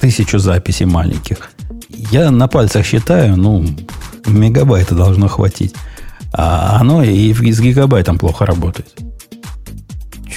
тысячу 0.00 0.38
записей 0.38 0.86
маленьких. 0.86 1.50
Я 2.10 2.30
на 2.30 2.48
пальцах 2.48 2.84
считаю, 2.84 3.36
ну, 3.36 3.64
мегабайта 4.26 4.94
должно 4.94 5.28
хватить. 5.28 5.74
А 6.32 6.78
оно 6.80 7.02
и 7.02 7.32
с 7.32 7.60
гигабайтом 7.60 8.18
плохо 8.18 8.46
работает. 8.46 8.88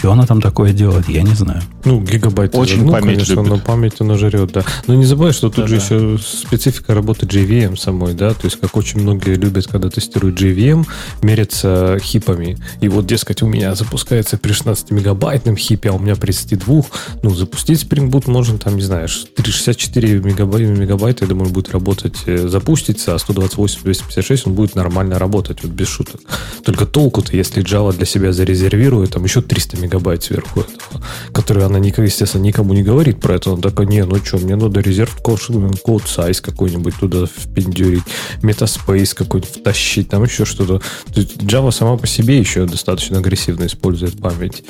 Что 0.03 0.11
она 0.11 0.25
там 0.25 0.41
такое 0.41 0.73
делает, 0.73 1.07
я 1.07 1.21
не 1.21 1.33
знаю. 1.33 1.61
Ну, 1.85 2.01
гигабайт. 2.01 2.53
Очень 2.55 2.83
ну, 2.83 2.91
память 2.91 3.19
конечно, 3.19 3.35
любит. 3.35 3.49
но 3.49 3.57
память 3.57 3.93
она 3.99 4.17
жрет, 4.17 4.51
да. 4.51 4.65
Но 4.85 4.95
не 4.95 5.05
забывай, 5.05 5.31
что 5.31 5.49
тут 5.49 5.63
да, 5.63 5.67
же 5.67 5.77
да. 5.77 5.81
еще 5.81 6.17
специфика 6.21 6.93
работы 6.93 7.25
JVM 7.25 7.77
самой, 7.77 8.13
да, 8.13 8.33
то 8.33 8.43
есть 8.43 8.59
как 8.59 8.75
очень 8.75 8.99
многие 8.99 9.35
любят, 9.35 9.67
когда 9.67 9.89
тестируют 9.89 10.37
JVM, 10.41 10.85
мерятся 11.21 11.99
хипами. 12.01 12.57
И 12.81 12.89
вот, 12.89 13.05
дескать, 13.05 13.43
у 13.43 13.47
меня 13.47 13.75
запускается 13.75 14.37
при 14.37 14.51
16-мегабайтном 14.51 15.55
хипе, 15.55 15.91
а 15.91 15.93
у 15.93 15.99
меня 15.99 16.17
при 16.17 16.33
32. 16.33 16.83
Ну, 17.23 17.33
запустить 17.33 17.81
Spring 17.81 18.09
Boot 18.09 18.29
можно 18.29 18.57
там, 18.57 18.75
не 18.75 18.81
знаю, 18.81 19.07
364 19.07 20.19
мегабайта, 20.19 20.67
мегабайта, 20.67 21.23
я 21.23 21.29
думаю, 21.29 21.49
будет 21.49 21.71
работать, 21.71 22.23
э, 22.25 22.49
запустится, 22.49 23.15
а 23.15 23.17
128-256 23.19 24.41
он 24.47 24.53
будет 24.53 24.75
нормально 24.75 25.17
работать, 25.17 25.63
вот 25.63 25.71
без 25.71 25.87
шуток. 25.87 26.19
Только 26.65 26.85
толку-то, 26.85 27.37
если 27.37 27.63
Java 27.63 27.95
для 27.95 28.05
себя 28.05 28.33
зарезервирует, 28.33 29.11
там 29.11 29.23
еще 29.23 29.41
300 29.41 29.77
мегабайт 29.77 29.92
сверху 30.23 30.61
этого, 30.61 31.03
которые 31.33 31.65
она, 31.65 31.79
естественно, 31.79 32.41
никому 32.41 32.73
не 32.73 32.83
говорит 32.83 33.19
про 33.19 33.35
это. 33.35 33.51
Он 33.51 33.61
такой, 33.61 33.85
не, 33.87 34.03
ну 34.03 34.17
что, 34.23 34.37
мне 34.37 34.55
надо 34.55 34.79
резерв 34.79 35.15
код 35.17 35.41
size 35.41 36.41
какой-нибудь 36.41 36.95
туда 36.99 37.25
впендюрить, 37.25 38.03
метаспейс 38.41 39.13
какой-нибудь 39.13 39.53
втащить, 39.53 40.09
там 40.09 40.23
еще 40.23 40.45
что-то. 40.45 40.81
Java 41.07 41.71
сама 41.71 41.97
по 41.97 42.07
себе 42.07 42.37
еще 42.37 42.65
достаточно 42.65 43.19
агрессивно 43.19 43.65
использует 43.65 44.19
память. 44.21 44.63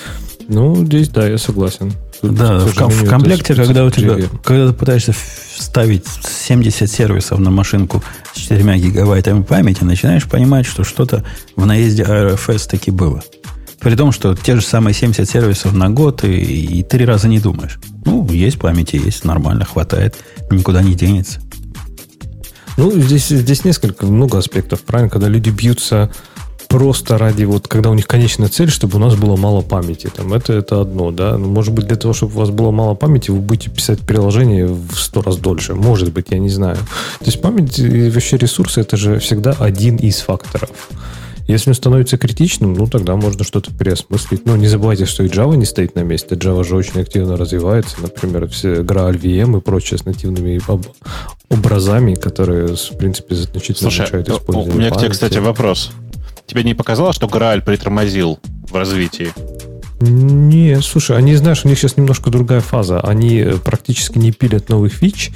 Ну, 0.47 0.85
здесь, 0.85 1.09
да, 1.09 1.27
я 1.27 1.37
согласен. 1.37 1.93
Тут, 2.21 2.35
да, 2.35 2.59
в, 2.59 2.75
в 2.75 3.09
комплекте, 3.09 3.55
когда 3.55 3.85
у 3.85 3.89
тебя, 3.89 4.17
когда 4.43 4.67
ты 4.67 4.73
пытаешься 4.73 5.13
вставить 5.13 6.05
70 6.07 6.89
сервисов 6.89 7.39
на 7.39 7.51
машинку 7.51 8.03
с 8.33 8.39
4 8.39 8.77
гигабайтами 8.77 9.43
памяти, 9.43 9.83
начинаешь 9.83 10.27
понимать, 10.27 10.65
что 10.65 10.83
что-то 10.83 11.23
в 11.55 11.65
наезде 11.65 12.03
RFS 12.03 12.69
таки 12.69 12.91
было. 12.91 13.23
При 13.83 13.95
том, 13.95 14.11
что 14.11 14.33
те 14.33 14.55
же 14.55 14.61
самые 14.61 14.93
70 14.93 15.29
сервисов 15.29 15.73
на 15.73 15.89
год 15.89 16.23
и, 16.23 16.79
и 16.79 16.83
три 16.83 17.05
раза 17.05 17.27
не 17.27 17.39
думаешь. 17.39 17.79
Ну, 18.05 18.27
есть 18.29 18.57
памяти, 18.57 18.95
есть, 18.95 19.25
нормально, 19.25 19.65
хватает, 19.65 20.15
никуда 20.49 20.81
не 20.81 20.93
денется. 20.93 21.41
Ну, 22.77 22.91
здесь, 22.91 23.27
здесь 23.27 23.65
несколько, 23.65 24.05
много 24.05 24.37
аспектов, 24.37 24.81
правильно? 24.81 25.09
Когда 25.09 25.27
люди 25.27 25.49
бьются 25.49 26.11
просто 26.69 27.17
ради, 27.19 27.43
вот, 27.43 27.67
когда 27.67 27.91
у 27.91 27.93
них 27.93 28.07
конечная 28.07 28.47
цель, 28.47 28.71
чтобы 28.71 28.95
у 28.95 28.99
нас 28.99 29.15
было 29.15 29.35
мало 29.35 29.61
памяти. 29.61 30.09
Там, 30.15 30.33
это, 30.33 30.53
это 30.53 30.81
одно, 30.81 31.11
да. 31.11 31.37
Ну, 31.37 31.49
может 31.49 31.73
быть, 31.73 31.85
для 31.85 31.97
того, 31.97 32.13
чтобы 32.13 32.33
у 32.33 32.39
вас 32.39 32.49
было 32.49 32.71
мало 32.71 32.95
памяти, 32.95 33.31
вы 33.31 33.39
будете 33.39 33.69
писать 33.69 33.99
приложение 33.99 34.65
в 34.65 34.95
сто 34.95 35.21
раз 35.21 35.37
дольше. 35.37 35.75
Может 35.75 36.13
быть, 36.13 36.27
я 36.29 36.39
не 36.39 36.49
знаю. 36.49 36.77
То 37.19 37.25
есть 37.25 37.41
память 37.41 37.77
и 37.77 38.09
вообще 38.09 38.37
ресурсы, 38.37 38.81
это 38.81 38.97
же 38.97 39.19
всегда 39.19 39.51
один 39.51 39.97
из 39.97 40.21
факторов. 40.21 40.89
Если 41.47 41.69
он 41.69 41.75
становится 41.75 42.17
критичным, 42.17 42.73
ну, 42.73 42.87
тогда 42.87 43.15
можно 43.15 43.43
что-то 43.43 43.71
переосмыслить. 43.71 44.45
Но 44.45 44.55
не 44.55 44.67
забывайте, 44.67 45.05
что 45.05 45.23
и 45.23 45.27
Java 45.27 45.55
не 45.55 45.65
стоит 45.65 45.95
на 45.95 46.01
месте. 46.01 46.35
Java 46.35 46.63
же 46.63 46.75
очень 46.75 47.01
активно 47.01 47.35
развивается. 47.35 47.97
Например, 48.01 48.47
все 48.47 48.81
Graal 48.81 49.19
VM 49.19 49.57
и 49.57 49.61
прочее 49.61 49.97
с 49.97 50.05
нативными 50.05 50.61
образами, 51.49 52.15
которые, 52.15 52.75
в 52.75 52.97
принципе, 52.97 53.35
значительно 53.35 53.91
Слушай, 53.91 54.01
улучшают 54.01 54.29
использование 54.29 54.73
у 54.73 54.77
меня 54.77 54.91
к 54.91 54.97
тебе, 54.97 55.09
кстати, 55.09 55.37
вопрос. 55.37 55.91
Тебе 56.45 56.63
не 56.63 56.73
показалось, 56.73 57.15
что 57.15 57.27
Graal 57.27 57.61
притормозил 57.61 58.39
в 58.69 58.75
развитии? 58.75 59.31
Не, 60.05 60.81
слушай, 60.81 61.17
они, 61.17 61.35
знаешь, 61.35 61.63
у 61.63 61.69
них 61.69 61.77
сейчас 61.77 61.95
немножко 61.95 62.29
другая 62.29 62.59
фаза. 62.59 62.99
Они 62.99 63.37
э, 63.39 63.57
практически 63.57 64.17
не 64.17 64.31
пилят 64.31 64.67
новых 64.67 64.93
фич, 64.93 65.31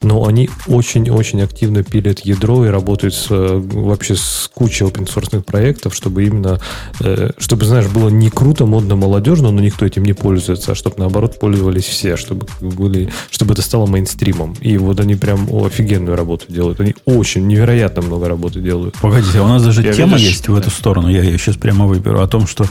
но 0.00 0.24
они 0.26 0.48
очень-очень 0.68 1.42
активно 1.42 1.82
пилят 1.82 2.20
ядро 2.20 2.64
и 2.64 2.68
работают 2.68 3.14
с, 3.14 3.26
э, 3.30 3.60
вообще 3.60 4.14
с 4.14 4.48
кучей 4.54 4.84
open 4.84 5.08
source 5.08 5.42
проектов, 5.42 5.94
чтобы 5.94 6.24
именно, 6.24 6.60
э, 7.00 7.30
чтобы, 7.38 7.64
знаешь, 7.64 7.88
было 7.88 8.10
не 8.10 8.30
круто, 8.30 8.64
модно, 8.64 8.94
молодежно, 8.94 9.50
но 9.50 9.60
никто 9.60 9.84
этим 9.84 10.04
не 10.04 10.12
пользуется, 10.12 10.72
а 10.72 10.74
чтобы, 10.76 10.96
наоборот, 10.98 11.40
пользовались 11.40 11.84
все, 11.84 12.16
чтобы, 12.16 12.46
были, 12.60 13.10
чтобы 13.30 13.54
это 13.54 13.62
стало 13.62 13.86
мейнстримом. 13.86 14.54
И 14.60 14.78
вот 14.78 15.00
они 15.00 15.16
прям 15.16 15.48
офигенную 15.52 16.16
работу 16.16 16.46
делают. 16.48 16.80
Они 16.80 16.94
очень, 17.06 17.46
невероятно 17.48 18.02
много 18.02 18.28
работы 18.28 18.60
делают. 18.60 18.94
Погодите, 19.00 19.40
а 19.40 19.42
у 19.42 19.48
нас 19.48 19.64
даже 19.64 19.82
Я 19.82 19.92
тема 19.92 20.16
видишь, 20.16 20.28
есть 20.28 20.48
в 20.48 20.54
эту 20.54 20.70
сторону, 20.70 21.08
я 21.08 21.22
ее 21.22 21.38
сейчас 21.38 21.56
прямо 21.56 21.86
выберу, 21.86 22.20
о 22.20 22.28
том, 22.28 22.46
что 22.46 22.66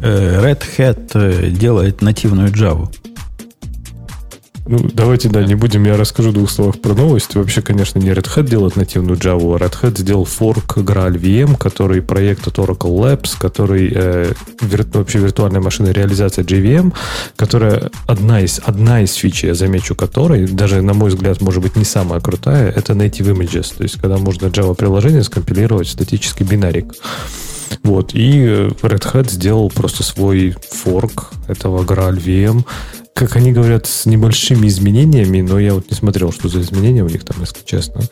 Red 0.00 0.62
Hat 0.76 1.10
э, 1.14 1.50
делает 1.50 2.02
нативную 2.02 2.48
Java. 2.48 2.88
Ну, 4.68 4.80
давайте, 4.92 5.28
да, 5.28 5.44
не 5.44 5.54
будем, 5.54 5.84
я 5.84 5.96
расскажу 5.96 6.30
в 6.30 6.32
двух 6.32 6.50
словах 6.50 6.80
про 6.80 6.92
новость. 6.92 7.36
Вообще, 7.36 7.62
конечно, 7.62 8.00
не 8.00 8.10
Red 8.10 8.26
Hat 8.26 8.48
делает 8.48 8.74
нативную 8.74 9.16
Java, 9.16 9.54
а 9.54 9.58
Red 9.58 9.74
Hat 9.80 9.98
сделал 9.98 10.24
форк 10.24 10.78
Graal 10.78 11.12
VM, 11.12 11.56
который 11.56 12.02
проект 12.02 12.48
от 12.48 12.58
Oracle 12.58 12.90
Labs, 12.98 13.36
который 13.38 13.92
э, 13.94 14.32
вир, 14.60 14.84
вообще 14.92 15.18
виртуальная 15.18 15.60
машина 15.60 15.90
реализация 15.90 16.44
JVM, 16.44 16.92
которая 17.36 17.92
одна 18.08 18.40
из, 18.40 18.60
одна 18.64 19.02
из 19.02 19.14
фич, 19.14 19.44
я 19.44 19.54
замечу, 19.54 19.94
которой, 19.94 20.48
даже, 20.48 20.82
на 20.82 20.94
мой 20.94 21.10
взгляд, 21.10 21.40
может 21.40 21.62
быть, 21.62 21.76
не 21.76 21.84
самая 21.84 22.20
крутая, 22.20 22.72
это 22.72 22.94
Native 22.94 23.36
Images, 23.36 23.72
то 23.76 23.84
есть, 23.84 24.00
когда 24.00 24.18
можно 24.18 24.46
Java-приложение 24.46 25.22
скомпилировать 25.22 25.86
в 25.86 25.92
статический 25.92 26.44
бинарик. 26.44 26.92
Вот, 27.82 28.14
и 28.14 28.44
Red 28.82 29.12
Hat 29.12 29.30
сделал 29.30 29.70
просто 29.70 30.02
свой 30.02 30.56
форк 30.70 31.32
этого 31.48 31.84
Graal 31.84 32.16
VM, 32.16 32.64
как 33.14 33.36
они 33.36 33.50
говорят, 33.50 33.86
с 33.86 34.04
небольшими 34.04 34.66
изменениями, 34.66 35.40
но 35.40 35.58
я 35.58 35.72
вот 35.72 35.90
не 35.90 35.96
смотрел, 35.96 36.32
что 36.32 36.48
за 36.48 36.60
изменения 36.60 37.02
у 37.02 37.08
них 37.08 37.24
там, 37.24 37.38
если 37.40 37.64
честно. 37.64 38.02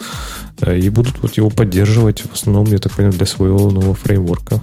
И 0.67 0.89
будут 0.89 1.21
вот 1.21 1.37
его 1.37 1.51
поддерживать 1.51 2.21
в 2.21 2.33
основном, 2.33 2.67
я 2.67 2.79
так 2.79 2.93
понимаю, 2.93 3.17
для 3.17 3.27
своего 3.27 3.71
нового 3.71 3.95
фреймворка. 3.95 4.63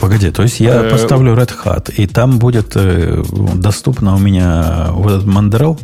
Погоди, 0.00 0.30
то 0.30 0.42
есть 0.42 0.60
я 0.60 0.82
поставлю 0.90 1.32
Red 1.32 1.52
Hat, 1.64 1.94
и 1.96 2.06
там 2.06 2.38
будет 2.38 2.72
э, 2.74 3.24
доступно 3.54 4.14
у 4.14 4.18
меня 4.18 4.88
вот 4.90 5.12
этот 5.12 5.26
Mandrel? 5.26 5.80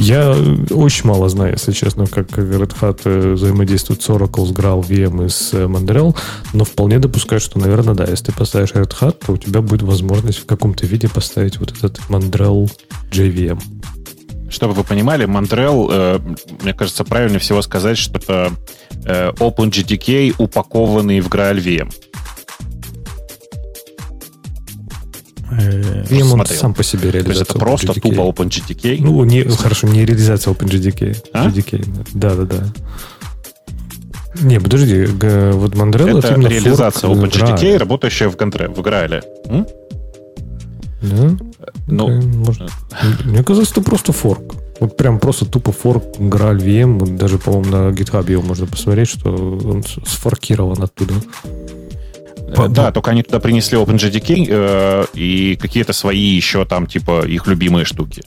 Я 0.00 0.30
очень 0.70 1.08
мало 1.08 1.28
знаю, 1.28 1.54
если 1.54 1.72
честно, 1.72 2.06
как 2.06 2.28
Red 2.28 2.72
Hat 2.80 3.00
э, 3.04 3.32
взаимодействует 3.32 4.00
с 4.00 4.08
Oracle, 4.08 4.46
с 4.46 4.52
Graal, 4.52 4.80
VM 4.80 5.26
и 5.26 5.28
с 5.28 5.52
Mandrel, 5.52 6.16
но 6.52 6.64
вполне 6.64 7.00
допускаю, 7.00 7.40
что, 7.40 7.58
наверное, 7.58 7.94
да, 7.94 8.04
если 8.04 8.26
ты 8.26 8.32
поставишь 8.32 8.70
Red 8.70 8.94
Hat, 9.00 9.16
то 9.26 9.32
у 9.32 9.36
тебя 9.36 9.60
будет 9.60 9.82
возможность 9.82 10.38
в 10.38 10.46
каком-то 10.46 10.86
виде 10.86 11.08
поставить 11.08 11.58
вот 11.58 11.72
этот 11.72 11.98
Mandrel 12.08 12.70
JVM. 13.10 13.60
Чтобы 14.48 14.74
вы 14.74 14.84
понимали, 14.84 15.26
Mandrel, 15.26 15.88
э, 15.90 16.20
мне 16.62 16.74
кажется, 16.74 17.02
правильнее 17.02 17.40
всего 17.40 17.60
сказать, 17.60 17.98
что 17.98 18.18
это 18.18 18.52
э, 19.04 19.32
OpenGDK, 19.32 20.36
упакованный 20.38 21.20
в 21.20 21.28
Graal 21.28 21.58
VM. 25.50 26.32
Он 26.32 26.46
сам 26.46 26.74
по 26.74 26.82
себе 26.82 27.10
реализация. 27.10 27.24
То 27.24 27.38
есть 27.38 27.50
это 27.50 27.58
просто 27.58 27.92
GDK. 27.92 28.00
тупо 28.00 28.42
OpenGDK? 28.42 28.98
Ну, 29.00 29.24
не, 29.24 29.44
хорошо, 29.44 29.88
не 29.88 30.04
реализация 30.04 30.52
OpenGDK. 30.52 31.16
А? 31.32 31.48
GDK. 31.48 32.04
Да, 32.14 32.34
да, 32.34 32.44
да. 32.44 32.64
Не, 34.40 34.60
подожди, 34.60 35.04
вот 35.06 35.74
Mandrel 35.74 36.18
это, 36.18 36.28
это 36.28 36.40
реализация 36.40 37.10
OpenGDK, 37.10 37.60
Graal. 37.60 37.78
работающая 37.78 38.28
в, 38.28 38.36
Гантре, 38.36 38.68
в 38.68 38.78
Graal. 38.80 39.22
Да? 39.46 41.36
Ну, 41.86 42.08
okay, 42.08 42.36
может. 42.36 42.70
Мне 43.24 43.42
казалось, 43.42 43.70
это 43.70 43.80
просто 43.80 44.12
форк. 44.12 44.54
Вот 44.80 44.96
прям 44.96 45.18
просто 45.18 45.44
тупо 45.44 45.72
форк 45.72 46.04
Graal 46.18 46.58
VM. 46.58 47.16
Даже, 47.16 47.38
по-моему, 47.38 47.70
на 47.70 47.90
GitHub 47.90 48.30
его 48.30 48.42
можно 48.42 48.66
посмотреть, 48.66 49.08
что 49.08 49.30
он 49.32 49.82
сфоркирован 49.84 50.82
оттуда. 50.82 51.14
По, 52.54 52.68
да, 52.68 52.92
только 52.92 53.10
они 53.10 53.22
туда 53.22 53.40
принесли 53.40 53.78
OpenJDK 53.78 54.46
э, 54.48 55.04
и 55.14 55.56
какие-то 55.56 55.92
свои 55.92 56.20
еще 56.36 56.64
там, 56.64 56.86
типа, 56.86 57.26
их 57.26 57.46
любимые 57.46 57.84
штуки. 57.84 58.22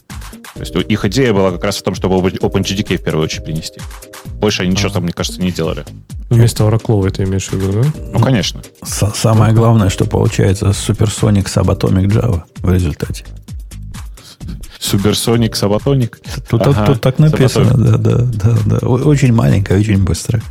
То 0.54 0.60
есть 0.60 0.76
их 0.76 1.06
идея 1.06 1.34
была 1.34 1.52
как 1.52 1.64
раз 1.64 1.78
в 1.78 1.84
том, 1.84 1.96
чтобы 1.96 2.16
OpenJDK 2.16 2.98
в 2.98 3.04
первую 3.04 3.26
очередь 3.26 3.46
принести. 3.46 3.80
Больше 4.36 4.64
они 4.64 4.72
ничего 4.72 4.90
а. 4.90 4.94
там, 4.94 5.04
мне 5.04 5.14
кажется, 5.14 5.42
не 5.42 5.52
делали. 5.52 5.86
Вместо 6.30 6.64
Oracle 6.64 7.08
это 7.08 7.24
имеешь 7.24 7.48
в 7.48 7.54
виду, 7.54 7.82
да? 7.82 7.90
Ну, 8.14 8.20
конечно. 8.20 8.62
С 8.84 9.12
Самое 9.16 9.54
главное, 9.54 9.90
что 9.90 10.06
получается 10.06 10.68
Supersonic 10.68 11.46
Subatomic 11.46 12.08
Java 12.08 12.44
в 12.58 12.72
результате. 12.72 13.26
Supersonic 14.80 15.52
Subatomic? 15.52 16.16
Тут, 16.50 16.62
ага, 16.62 16.86
тут 16.86 17.02
так 17.02 17.20
написано, 17.20 17.74
да, 17.78 17.98
да, 17.98 18.18
да, 18.18 18.58
да. 18.66 18.88
Очень 18.88 19.34
маленькое, 19.34 19.80
очень 19.80 20.04
быстро. 20.04 20.42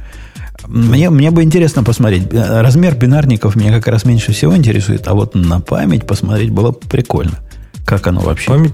Мне, 0.71 1.11
мне 1.11 1.33
бы 1.33 1.43
интересно 1.43 1.83
посмотреть. 1.83 2.33
Размер 2.33 2.95
бинарников 2.95 3.57
меня 3.57 3.73
как 3.73 3.89
раз 3.89 4.05
меньше 4.05 4.33
всего 4.33 4.57
интересует, 4.57 5.09
а 5.09 5.15
вот 5.15 5.35
на 5.35 5.61
память 5.61 6.07
посмотреть 6.07 6.51
было 6.51 6.71
бы 6.71 6.79
прикольно. 6.79 7.41
Как 7.85 8.07
оно 8.07 8.21
вообще? 8.21 8.49
Память, 8.49 8.73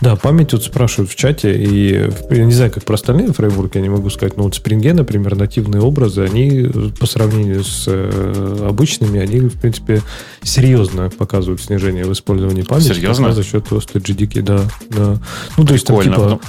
да, 0.00 0.16
память 0.16 0.48
тут 0.48 0.62
спрашивают 0.62 1.10
в 1.10 1.16
чате, 1.16 1.52
и 1.56 2.10
я 2.30 2.44
не 2.44 2.52
знаю, 2.52 2.70
как 2.70 2.84
про 2.84 2.94
остальные 2.94 3.32
фреймворки, 3.32 3.78
я 3.78 3.82
не 3.82 3.88
могу 3.88 4.10
сказать, 4.10 4.36
но 4.36 4.44
вот 4.44 4.54
Spring, 4.54 4.92
например, 4.92 5.36
нативные 5.36 5.82
образы, 5.82 6.22
они 6.22 6.70
по 6.98 7.06
сравнению 7.06 7.64
с 7.64 7.84
э, 7.88 8.66
обычными, 8.68 9.20
они, 9.20 9.40
в 9.40 9.58
принципе, 9.58 10.02
серьезно 10.42 11.10
показывают 11.10 11.60
снижение 11.60 12.04
в 12.04 12.12
использовании 12.12 12.62
памяти. 12.62 12.94
Серьезно? 12.94 13.32
За 13.32 13.42
счет 13.42 13.64
просто 13.64 13.98
GDK, 13.98 14.42
да. 14.42 14.60
да. 14.90 15.18
Ну, 15.56 15.64
то 15.64 15.72
есть 15.72 15.86
там 15.86 16.00
типа 16.00 16.40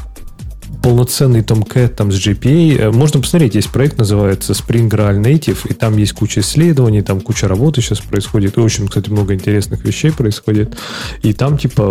полноценный 0.82 1.42
Tomcat 1.42 1.90
там 1.90 2.12
с 2.12 2.16
GPA. 2.16 2.78
Э, 2.80 2.92
можно 2.92 3.20
посмотреть, 3.20 3.56
есть 3.56 3.70
проект, 3.70 3.98
называется 3.98 4.54
Spring 4.54 4.90
Graal 4.90 5.22
Native, 5.22 5.70
и 5.70 5.74
там 5.74 5.98
есть 5.98 6.14
куча 6.14 6.42
исследований, 6.42 7.02
там 7.02 7.22
куча 7.22 7.48
работы 7.48 7.82
сейчас 7.82 8.00
происходит, 8.00 8.58
и 8.58 8.60
очень, 8.62 8.88
кстати, 8.88 9.10
много 9.10 9.34
интересных 9.34 9.84
вещей 9.84 10.12
происходит. 10.12 10.78
И 11.22 11.34
там, 11.34 11.58
типа, 11.58 11.84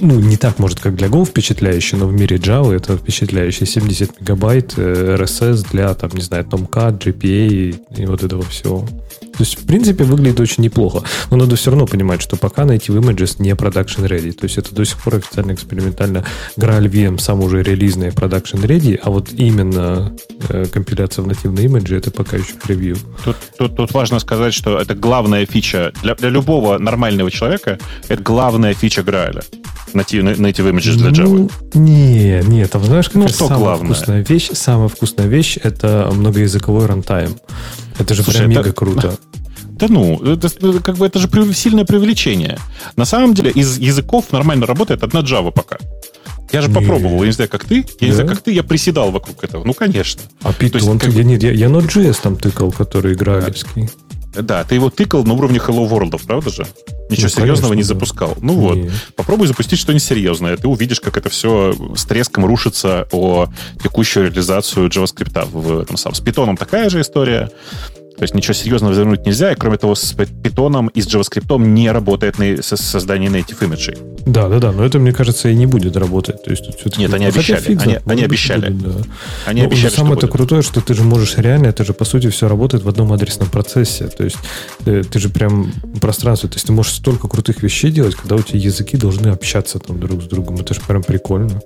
ну, 0.00 0.20
не 0.20 0.36
так, 0.36 0.58
может, 0.58 0.80
как 0.80 0.96
для 0.96 1.08
Go 1.08 1.24
впечатляюще, 1.24 1.96
но 1.96 2.06
в 2.06 2.12
мире 2.12 2.36
Java 2.36 2.74
это 2.74 2.96
впечатляюще. 2.96 3.66
70 3.66 4.20
мегабайт 4.20 4.74
RSS 4.76 5.64
э, 5.64 5.70
для, 5.70 5.94
там, 5.94 6.10
не 6.14 6.22
знаю, 6.22 6.44
Tomcat, 6.44 6.98
GPA 6.98 7.78
и 7.96 8.06
вот 8.06 8.22
этого 8.22 8.42
всего. 8.42 8.86
То 9.34 9.40
есть, 9.40 9.58
в 9.58 9.66
принципе, 9.66 10.04
выглядит 10.04 10.38
очень 10.38 10.62
неплохо. 10.62 11.02
Но 11.30 11.36
надо 11.36 11.56
все 11.56 11.70
равно 11.70 11.86
понимать, 11.86 12.22
что 12.22 12.36
пока 12.36 12.62
Native 12.62 13.00
Images 13.00 13.36
не 13.40 13.50
production 13.50 14.06
ready. 14.08 14.32
То 14.32 14.44
есть, 14.44 14.58
это 14.58 14.72
до 14.74 14.84
сих 14.84 15.02
пор 15.02 15.16
официально 15.16 15.52
экспериментально 15.52 16.24
Graal 16.56 16.88
VM 16.88 17.18
сам 17.18 17.40
уже 17.40 17.62
релизный 17.94 18.08
production 18.08 18.62
ready, 18.66 18.98
а 19.02 19.10
вот 19.10 19.32
именно 19.32 20.14
э, 20.48 20.66
компиляция 20.72 21.22
в 21.22 21.26
нативные 21.26 21.66
имиджи 21.66 21.96
это 21.96 22.10
пока 22.10 22.36
еще 22.36 22.54
превью. 22.62 22.96
Тут, 23.24 23.36
тут, 23.58 23.76
тут 23.76 23.94
важно 23.94 24.18
сказать, 24.18 24.54
что 24.54 24.78
это 24.78 24.94
главная 24.94 25.46
фича 25.46 25.92
для, 26.02 26.14
для 26.14 26.28
любого 26.28 26.78
нормального 26.78 27.30
человека, 27.30 27.78
это 28.08 28.22
главная 28.22 28.74
фича 28.74 29.02
Graal. 29.02 29.44
Native, 29.92 30.36
native 30.38 30.72
Images 30.72 30.96
для 30.96 31.10
Java. 31.10 31.50
Ну, 31.74 31.80
не, 31.80 32.42
не, 32.48 32.66
там 32.66 32.82
знаешь, 32.84 33.08
какая 33.08 33.22
ну, 33.22 33.28
самая 33.28 33.58
главное? 33.58 33.94
вкусная 33.94 34.24
вещь? 34.24 34.50
Самая 34.52 34.88
вкусная 34.88 35.26
вещь 35.28 35.56
это 35.62 36.10
многоязыковой 36.12 36.86
рантайм. 36.86 37.36
Это 37.98 38.14
же 38.14 38.24
Слушай, 38.24 38.38
прям 38.38 38.50
это... 38.50 38.60
мега 38.60 38.72
круто. 38.72 39.18
Да 39.74 39.88
ну, 39.88 40.22
это, 40.22 40.48
как 40.80 40.98
бы 40.98 41.06
это 41.06 41.18
же 41.18 41.28
сильное 41.52 41.84
преувеличение. 41.84 42.58
На 42.94 43.04
самом 43.04 43.34
деле 43.34 43.50
из 43.50 43.76
языков 43.78 44.26
нормально 44.30 44.66
работает 44.66 45.02
одна 45.02 45.20
Java 45.20 45.50
пока. 45.50 45.78
Я 46.52 46.62
же 46.62 46.68
не. 46.68 46.74
попробовал, 46.74 47.20
я 47.22 47.26
не 47.26 47.32
знаю, 47.32 47.50
как 47.50 47.64
ты. 47.64 47.76
Я 47.76 47.82
да? 47.82 48.06
не 48.06 48.12
знаю, 48.12 48.28
как 48.28 48.40
ты, 48.42 48.52
я 48.52 48.62
приседал 48.62 49.10
вокруг 49.10 49.42
этого. 49.42 49.64
Ну, 49.64 49.74
конечно. 49.74 50.22
А 50.42 50.52
Python, 50.52 50.98
как... 50.98 51.12
я, 51.12 51.24
нет, 51.24 51.42
я, 51.42 51.52
я 51.52 51.66
Node.js 51.66 52.18
там 52.22 52.36
тыкал, 52.36 52.70
который 52.70 53.14
игралевский. 53.14 53.88
Да, 54.34 54.64
ты 54.64 54.74
его 54.74 54.90
тыкал 54.90 55.24
на 55.24 55.34
уровне 55.34 55.58
Hello 55.58 55.88
World, 55.88 56.20
правда 56.26 56.50
же? 56.50 56.66
Ничего 57.08 57.24
ну, 57.24 57.28
серьезного 57.28 57.70
конечно, 57.70 57.74
не 57.74 57.82
да. 57.82 57.88
запускал. 57.88 58.36
Ну 58.40 58.54
вот, 58.54 58.78
попробуй 59.14 59.46
запустить 59.46 59.78
что-нибудь 59.78 60.02
серьезное. 60.02 60.56
Ты 60.56 60.66
увидишь, 60.66 61.00
как 61.00 61.16
это 61.16 61.28
все 61.28 61.74
с 61.94 62.04
треском 62.04 62.44
рушится 62.44 63.06
о 63.12 63.48
текущую 63.82 64.26
реализацию 64.26 64.88
JavaScript 64.88 65.48
в 65.50 65.80
этом 65.80 65.96
самом. 65.96 66.14
С 66.14 66.20
питоном 66.20 66.56
такая 66.56 66.88
же 66.88 67.00
история. 67.00 67.50
То 68.16 68.22
есть 68.22 68.34
ничего 68.34 68.54
серьезного 68.54 68.92
вернуть 68.92 69.26
нельзя, 69.26 69.52
и 69.52 69.56
кроме 69.56 69.76
того, 69.76 69.94
с 69.94 70.14
Python 70.14 70.90
и 70.94 71.02
с 71.02 71.06
JavaScript 71.06 71.58
не 71.58 71.90
работает 71.90 72.38
на, 72.38 72.62
создание 72.62 73.30
native 73.30 73.64
имиджей. 73.64 73.96
Да, 74.24 74.48
да, 74.48 74.58
да, 74.58 74.72
но 74.72 74.84
это, 74.84 74.98
мне 74.98 75.12
кажется, 75.12 75.48
и 75.48 75.54
не 75.54 75.66
будет 75.66 75.96
работать. 75.96 76.42
То 76.44 76.50
есть, 76.50 76.64
тут 76.82 76.96
Нет, 76.96 77.12
они 77.12 77.26
обещали. 77.26 77.60
Фиг, 77.60 77.82
они, 77.82 77.98
они 78.06 78.22
обещали. 78.22 78.70
Будет, 78.70 78.96
да. 78.96 79.02
Они 79.46 79.62
но 79.62 79.66
обещали, 79.66 79.92
самое 79.92 80.16
это 80.16 80.28
крутое, 80.28 80.62
что 80.62 80.80
ты 80.80 80.94
же 80.94 81.02
можешь 81.02 81.36
реально, 81.36 81.66
это 81.66 81.84
же 81.84 81.92
по 81.92 82.04
сути 82.04 82.30
все 82.30 82.48
работает 82.48 82.84
в 82.84 82.88
одном 82.88 83.12
адресном 83.12 83.50
процессе. 83.50 84.06
То 84.06 84.24
есть 84.24 84.36
ты, 84.84 84.90
э, 84.92 85.02
ты 85.02 85.18
же 85.18 85.28
прям 85.28 85.72
пространство, 86.00 86.48
то 86.48 86.54
есть 86.54 86.66
ты 86.66 86.72
можешь 86.72 86.92
столько 86.92 87.28
крутых 87.28 87.62
вещей 87.62 87.90
делать, 87.90 88.14
когда 88.14 88.36
у 88.36 88.42
тебя 88.42 88.60
языки 88.60 88.96
должны 88.96 89.28
общаться 89.28 89.78
там 89.78 89.98
друг 90.00 90.22
с 90.22 90.26
другом. 90.26 90.56
Это 90.56 90.72
же 90.72 90.80
прям 90.86 91.02
прикольно. 91.02 91.60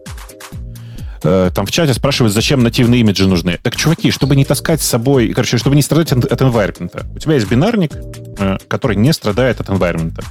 Э, 1.22 1.50
там 1.54 1.66
в 1.66 1.70
чате 1.70 1.94
спрашивают, 1.94 2.34
зачем 2.34 2.62
нативные 2.62 3.00
имиджи 3.00 3.26
нужны. 3.26 3.58
Так, 3.62 3.76
чуваки, 3.76 4.10
чтобы 4.10 4.36
не 4.36 4.44
таскать 4.44 4.80
с 4.80 4.86
собой, 4.86 5.32
короче, 5.34 5.58
чтобы 5.58 5.76
не 5.76 5.82
страдать 5.82 6.12
от, 6.12 6.24
от 6.24 6.40
environment. 6.40 7.04
У 7.14 7.18
тебя 7.18 7.34
есть 7.34 7.48
бинарник, 7.48 7.92
э, 8.38 8.58
который 8.68 8.96
не 8.96 9.12
страдает 9.12 9.60
от 9.60 9.68
environment. 9.68 10.22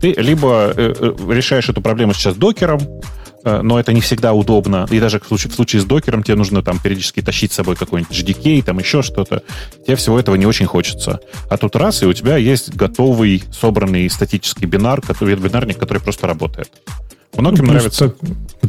Ты 0.00 0.12
либо 0.12 0.72
э, 0.76 1.14
решаешь 1.28 1.68
эту 1.68 1.80
проблему 1.80 2.14
сейчас 2.14 2.34
докером, 2.36 2.80
но 3.42 3.80
это 3.80 3.94
не 3.94 4.02
всегда 4.02 4.34
удобно. 4.34 4.86
И 4.90 5.00
даже 5.00 5.18
в 5.18 5.26
случае, 5.26 5.50
в 5.50 5.54
случае 5.54 5.80
с 5.80 5.86
докером 5.86 6.22
тебе 6.22 6.36
нужно 6.36 6.62
там 6.62 6.78
периодически 6.78 7.22
тащить 7.22 7.52
с 7.52 7.54
собой 7.54 7.74
какой-нибудь 7.74 8.14
JDK, 8.14 8.62
там 8.62 8.78
еще 8.78 9.00
что-то. 9.00 9.42
Тебе 9.86 9.96
всего 9.96 10.20
этого 10.20 10.34
не 10.34 10.44
очень 10.44 10.66
хочется. 10.66 11.20
А 11.48 11.56
тут 11.56 11.74
раз, 11.74 12.02
и 12.02 12.06
у 12.06 12.12
тебя 12.12 12.36
есть 12.36 12.74
готовый, 12.74 13.42
собранный 13.50 14.10
статический 14.10 14.66
бинар, 14.66 15.00
который, 15.00 15.36
бинарник, 15.36 15.78
который 15.78 16.02
просто 16.02 16.26
работает. 16.26 16.68
Многим 17.36 17.66
ну, 17.66 17.72
нравится. 17.72 18.08
Так, 18.08 18.16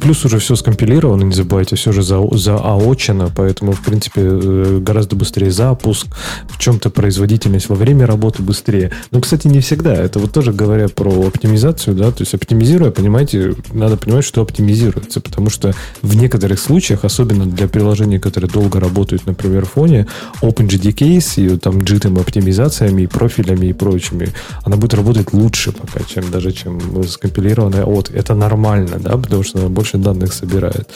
плюс 0.02 0.24
уже 0.24 0.38
все 0.40 0.56
скомпилировано, 0.56 1.24
не 1.24 1.34
забывайте, 1.34 1.76
все 1.76 1.92
же 1.92 2.04
за, 2.04 2.22
заочено, 2.38 3.32
поэтому, 3.36 3.74
в 3.74 3.82
принципе, 3.82 4.22
э, 4.24 4.80
гораздо 4.82 5.16
быстрее 5.16 5.52
запуск, 5.52 6.08
в 6.48 6.60
чем-то 6.60 6.92
производительность 6.92 7.70
во 7.70 7.76
время 7.76 8.06
работы 8.06 8.44
быстрее. 8.44 8.92
Но, 9.10 9.20
кстати, 9.20 9.48
не 9.48 9.60
всегда. 9.62 9.94
Это 9.94 10.20
вот 10.20 10.32
тоже 10.32 10.54
говоря 10.54 10.88
про 10.90 11.28
оптимизацию, 11.28 11.96
да, 11.96 12.12
то 12.12 12.22
есть 12.22 12.34
оптимизируя, 12.36 12.92
понимаете, 12.92 13.56
надо 13.74 13.98
понимать, 13.98 14.26
что 14.26 14.42
оптимизируется, 14.42 15.22
потому 15.22 15.50
что 15.50 15.74
в 16.04 16.16
некоторых 16.16 16.60
случаях, 16.60 17.04
особенно 17.04 17.46
для 17.46 17.68
приложений, 17.68 18.20
которые 18.20 18.50
долго 18.50 18.80
работают, 18.80 19.26
например, 19.26 19.66
в 19.66 19.72
фоне, 19.72 20.08
OpenGDK 20.42 21.22
и 21.38 21.58
там 21.58 21.80
JIT 21.80 22.20
оптимизациями, 22.20 23.04
и 23.04 23.08
профилями 23.08 23.68
и 23.68 23.74
прочими, 23.74 24.30
она 24.64 24.78
будет 24.78 24.94
работать 24.94 25.34
лучше 25.34 25.72
пока, 25.72 26.04
чем 26.04 26.30
даже 26.30 26.52
чем 26.52 27.04
скомпилированная 27.04 27.86
от. 27.86 28.12
Это 28.12 28.36
нормально 28.36 28.51
нормально, 28.52 29.00
да, 29.00 29.18
потому 29.18 29.44
что 29.44 29.60
она 29.60 29.70
больше 29.70 29.98
данных 29.98 30.34
собирает. 30.34 30.88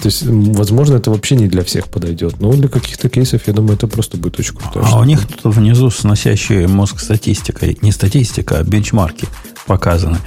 То 0.00 0.06
есть, 0.06 0.22
возможно, 0.24 0.96
это 0.96 1.10
вообще 1.10 1.36
не 1.36 1.48
для 1.48 1.62
всех 1.62 1.88
подойдет. 1.88 2.40
Но 2.40 2.52
для 2.52 2.68
каких-то 2.68 3.08
кейсов, 3.08 3.46
я 3.46 3.52
думаю, 3.52 3.76
это 3.76 3.86
просто 3.86 4.16
будет 4.16 4.38
очень 4.38 4.54
круто. 4.54 4.80
А 4.84 5.00
у 5.00 5.04
них 5.04 5.26
тут 5.26 5.54
внизу 5.54 5.90
сносящие 5.90 6.68
мозг 6.68 7.00
статистикой, 7.00 7.78
не 7.82 7.92
статистика, 7.92 8.58
а 8.58 8.62
бенчмарки 8.62 9.26
показаны. 9.66 10.18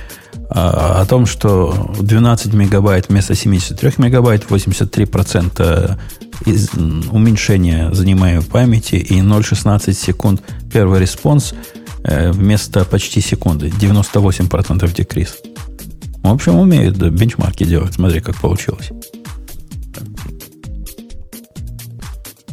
А, 0.50 1.02
о 1.02 1.06
том, 1.06 1.26
что 1.26 1.94
12 2.00 2.54
мегабайт 2.54 3.10
вместо 3.10 3.36
73 3.36 3.94
мегабайт, 3.98 4.46
83% 4.50 5.98
из, 6.46 6.70
уменьшения 7.12 7.94
занимаемой 7.94 8.44
памяти 8.44 8.96
и 8.96 9.22
0,16 9.22 9.94
секунд 9.94 10.42
первый 10.74 11.00
response 11.00 11.54
э, 12.04 12.32
вместо 12.32 12.84
почти 12.86 13.22
секунды. 13.22 13.68
98% 13.68 14.94
decrease. 14.94 15.38
В 16.24 16.28
общем, 16.28 16.56
умеют 16.60 16.98
бенчмарки 16.98 17.64
делать. 17.64 17.94
Смотри, 17.94 18.20
как 18.20 18.36
получилось. 18.36 18.92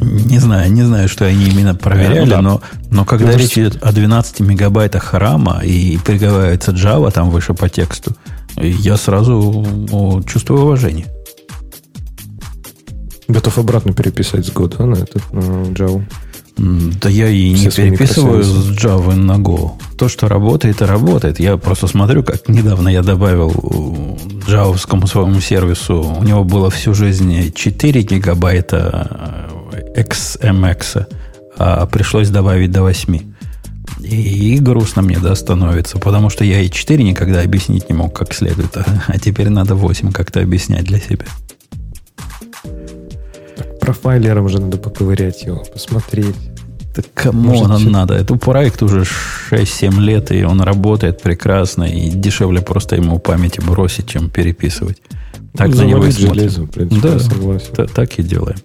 Не 0.00 0.38
знаю, 0.38 0.72
не 0.72 0.82
знаю, 0.82 1.08
что 1.08 1.26
они 1.26 1.46
именно 1.46 1.74
проверяли, 1.74 2.20
ну, 2.20 2.26
да. 2.26 2.40
но, 2.40 2.62
но 2.90 3.04
когда 3.04 3.32
ну, 3.32 3.38
речь 3.38 3.58
идет 3.58 3.82
о 3.82 3.92
12 3.92 4.40
мегабайтах 4.40 5.12
рама 5.12 5.60
и 5.64 5.98
приговаривается 5.98 6.70
Java 6.70 7.10
там 7.10 7.30
выше 7.30 7.52
по 7.52 7.68
тексту, 7.68 8.12
я 8.56 8.96
сразу 8.96 10.22
чувствую 10.26 10.62
уважение. 10.62 11.06
Готов 13.26 13.58
обратно 13.58 13.92
переписать 13.92 14.46
с 14.46 14.50
года 14.50 14.84
на 14.86 14.94
этот 14.94 15.32
на 15.32 15.40
Java. 15.72 16.04
Да 16.58 17.08
я 17.08 17.28
и 17.28 17.54
Все 17.54 17.88
не 17.88 17.96
переписываю 17.96 18.42
с 18.42 18.70
Java 18.70 19.14
на 19.14 19.36
Go. 19.36 19.72
То, 19.96 20.08
что 20.08 20.28
работает, 20.28 20.82
и 20.82 20.84
работает. 20.84 21.38
Я 21.38 21.56
просто 21.56 21.86
смотрю, 21.86 22.24
как 22.24 22.48
недавно 22.48 22.88
я 22.88 23.02
добавил 23.02 24.18
джавовскому 24.46 25.06
своему 25.06 25.40
сервису, 25.40 26.00
у 26.00 26.24
него 26.24 26.42
было 26.42 26.70
всю 26.70 26.94
жизнь 26.94 27.52
4 27.52 28.02
гигабайта 28.02 29.48
XMX, 29.96 31.06
а 31.56 31.86
пришлось 31.86 32.30
добавить 32.30 32.72
до 32.72 32.82
8. 32.82 33.20
И, 34.00 34.54
и 34.54 34.58
грустно 34.58 35.02
мне 35.02 35.18
да, 35.18 35.34
становится, 35.34 35.98
потому 35.98 36.30
что 36.30 36.44
я 36.44 36.60
и 36.60 36.70
4 36.70 37.02
никогда 37.04 37.42
объяснить 37.42 37.88
не 37.88 37.94
мог 37.94 38.16
как 38.16 38.32
следует, 38.32 38.76
а, 38.76 38.84
а 39.06 39.18
теперь 39.18 39.48
надо 39.48 39.74
8 39.74 40.12
как-то 40.12 40.40
объяснять 40.40 40.84
для 40.84 40.98
себя. 40.98 41.26
Так, 43.88 43.96
профайлером 43.96 44.44
уже 44.44 44.60
надо 44.60 44.76
поковырять 44.76 45.42
его, 45.42 45.64
посмотреть. 45.72 46.36
Да 46.94 47.02
кому 47.14 47.58
он 47.58 47.90
надо? 47.90 48.14
Это 48.14 48.34
проект 48.36 48.82
уже 48.82 49.04
6-7 49.50 50.00
лет, 50.00 50.30
и 50.30 50.44
он 50.44 50.60
работает 50.60 51.22
прекрасно, 51.22 51.84
и 51.84 52.10
дешевле 52.10 52.60
просто 52.60 52.96
ему 52.96 53.18
памяти 53.18 53.60
бросить, 53.60 54.08
чем 54.08 54.30
переписывать. 54.30 55.00
Так 55.56 55.68
ну, 55.68 55.74
за 55.74 55.86
него 55.86 56.06
и 56.06 56.10
железо, 56.10 56.62
в 56.62 56.70
принципе, 56.70 57.00
да, 57.00 57.18
согласен. 57.18 57.88
так 57.94 58.18
и 58.18 58.22
делаем. 58.22 58.58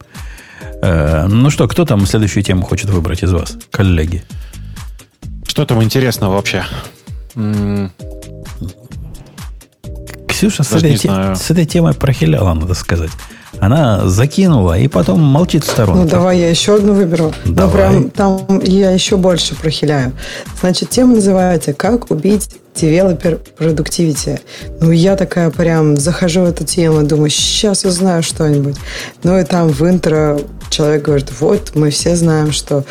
Э, 0.81 1.27
ну 1.27 1.49
что, 1.49 1.67
кто 1.67 1.85
там 1.85 2.05
следующую 2.05 2.43
тему 2.43 2.63
хочет 2.63 2.89
выбрать 2.89 3.23
из 3.23 3.31
вас, 3.31 3.57
коллеги? 3.71 4.23
Что 5.47 5.65
там 5.65 5.81
интересного 5.81 6.33
вообще? 6.33 6.65
Ксюша 10.27 10.63
с 10.63 10.73
этой, 10.73 10.97
те, 10.97 11.35
с 11.35 11.49
этой 11.51 11.65
темой 11.65 11.93
прохиляла, 11.93 12.53
надо 12.53 12.73
сказать. 12.73 13.11
Она 13.59 14.07
закинула 14.07 14.77
и 14.77 14.87
потом 14.87 15.21
молчит 15.21 15.63
в 15.63 15.71
сторону. 15.71 16.03
Ну, 16.03 16.07
давай 16.07 16.39
я 16.39 16.49
еще 16.49 16.75
одну 16.75 16.93
выберу. 16.93 17.33
Ну, 17.45 17.53
давай. 17.53 17.93
Ну, 17.93 18.09
прям 18.09 18.09
там 18.09 18.59
я 18.63 18.91
еще 18.91 19.17
больше 19.17 19.55
прохиляю. 19.55 20.13
Значит, 20.59 20.89
тема 20.89 21.15
называется 21.15 21.73
«Как 21.73 22.11
убить 22.11 22.49
девелопер 22.75 23.37
продуктивити. 23.57 24.39
Ну, 24.79 24.91
я 24.91 25.15
такая 25.15 25.49
прям 25.49 25.97
захожу 25.97 26.41
в 26.41 26.45
эту 26.45 26.63
тему, 26.63 27.03
думаю, 27.03 27.29
сейчас 27.29 27.85
узнаю 27.85 28.23
что-нибудь. 28.23 28.77
Ну, 29.23 29.39
и 29.39 29.43
там 29.43 29.69
в 29.69 29.87
интро 29.87 30.39
человек 30.73 31.03
говорит, 31.03 31.31
вот, 31.39 31.71
мы 31.75 31.89
все 31.89 32.15
знаем, 32.15 32.51
что 32.51 32.83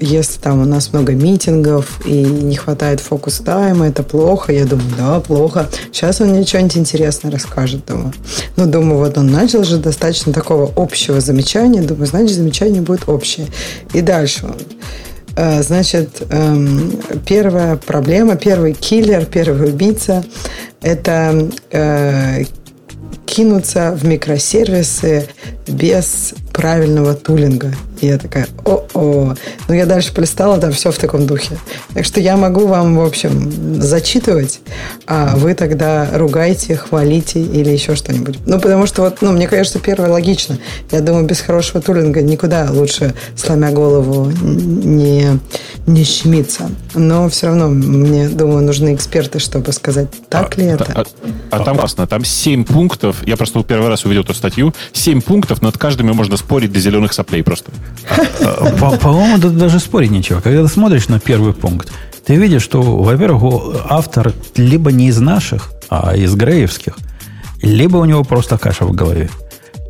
если 0.00 0.40
там 0.40 0.62
у 0.62 0.64
нас 0.64 0.92
много 0.92 1.12
митингов 1.12 2.00
и 2.06 2.22
не 2.22 2.56
хватает 2.56 3.00
фокус-тайма, 3.00 3.88
это 3.88 4.02
плохо. 4.02 4.52
Я 4.52 4.66
думаю, 4.66 4.88
да, 4.96 5.20
плохо. 5.20 5.68
Сейчас 5.92 6.20
он 6.20 6.28
мне 6.28 6.44
что-нибудь 6.44 6.76
интересное 6.76 7.30
расскажет, 7.30 7.86
думаю. 7.86 8.12
Ну, 8.56 8.66
думаю, 8.66 8.98
вот 8.98 9.18
он 9.18 9.28
начал 9.28 9.64
же 9.64 9.78
достаточно 9.78 10.32
такого 10.32 10.70
общего 10.76 11.20
замечания. 11.20 11.82
Думаю, 11.82 12.06
значит, 12.06 12.36
замечание 12.36 12.82
будет 12.82 13.08
общее. 13.08 13.46
И 13.94 14.00
дальше 14.00 14.46
он 14.46 14.56
Э, 15.36 15.62
значит, 15.62 16.22
эм, 16.30 16.92
первая 17.26 17.76
проблема, 17.76 18.36
первый 18.36 18.72
киллер, 18.72 19.24
первый 19.24 19.70
убийца– 19.70 20.24
это 20.82 21.48
э, 21.70 22.44
кинуться 23.26 23.96
в 23.98 24.04
микросервисы 24.04 25.28
без 25.70 26.34
правильного 26.52 27.14
тулинга. 27.14 27.72
И 28.00 28.06
я 28.06 28.18
такая, 28.18 28.46
о-о. 28.64 29.34
Ну, 29.68 29.74
я 29.74 29.86
дальше 29.86 30.12
полистала, 30.14 30.58
там 30.58 30.72
все 30.72 30.90
в 30.90 30.98
таком 30.98 31.26
духе. 31.26 31.58
Так 31.94 32.04
что 32.04 32.20
я 32.20 32.36
могу 32.36 32.66
вам, 32.66 32.96
в 32.96 33.04
общем, 33.04 33.80
зачитывать, 33.80 34.60
а 35.06 35.36
вы 35.36 35.54
тогда 35.54 36.08
ругайте, 36.14 36.76
хвалите 36.76 37.40
или 37.40 37.68
еще 37.70 37.94
что-нибудь. 37.94 38.38
Ну, 38.46 38.58
потому 38.58 38.86
что 38.86 39.02
вот, 39.02 39.20
ну, 39.20 39.32
мне 39.32 39.46
кажется, 39.48 39.78
первое 39.78 40.10
логично. 40.10 40.58
Я 40.90 41.00
думаю, 41.00 41.26
без 41.26 41.40
хорошего 41.40 41.82
тулинга 41.82 42.22
никуда 42.22 42.68
лучше, 42.70 43.14
сломя 43.36 43.70
голову, 43.70 44.30
не, 44.42 45.38
не 45.86 46.04
щемиться. 46.04 46.70
Но 46.94 47.28
все 47.28 47.48
равно, 47.48 47.68
мне, 47.68 48.28
думаю, 48.28 48.64
нужны 48.64 48.94
эксперты, 48.94 49.38
чтобы 49.40 49.72
сказать, 49.72 50.08
так 50.28 50.54
а, 50.56 50.60
ли 50.60 50.66
это. 50.68 50.86
А, 50.94 51.04
а, 51.50 51.56
а 51.56 51.64
там 51.64 51.76
классно, 51.76 52.06
там 52.06 52.24
7 52.24 52.64
пунктов. 52.64 53.26
Я 53.26 53.36
просто 53.36 53.62
первый 53.62 53.88
раз 53.88 54.04
увидел 54.04 54.22
эту 54.22 54.34
статью. 54.34 54.74
7 54.92 55.20
пунктов, 55.20 55.59
над 55.60 55.78
каждыми 55.78 56.12
можно 56.12 56.36
спорить 56.36 56.72
до 56.72 56.80
зеленых 56.80 57.12
соплей 57.12 57.42
просто. 57.42 57.70
По-моему, 59.00 59.40
тут 59.40 59.56
даже 59.56 59.78
спорить 59.78 60.10
нечего. 60.10 60.40
Когда 60.40 60.62
ты 60.62 60.68
смотришь 60.68 61.08
на 61.08 61.20
первый 61.20 61.52
пункт, 61.52 61.92
ты 62.24 62.36
видишь, 62.36 62.62
что, 62.62 62.80
во-первых, 62.82 63.86
автор 63.88 64.32
либо 64.56 64.92
не 64.92 65.08
из 65.08 65.18
наших, 65.20 65.72
а 65.88 66.16
из 66.16 66.34
греевских, 66.34 66.96
либо 67.62 67.96
у 67.98 68.04
него 68.04 68.24
просто 68.24 68.58
каша 68.58 68.84
в 68.84 68.92
голове. 68.92 69.30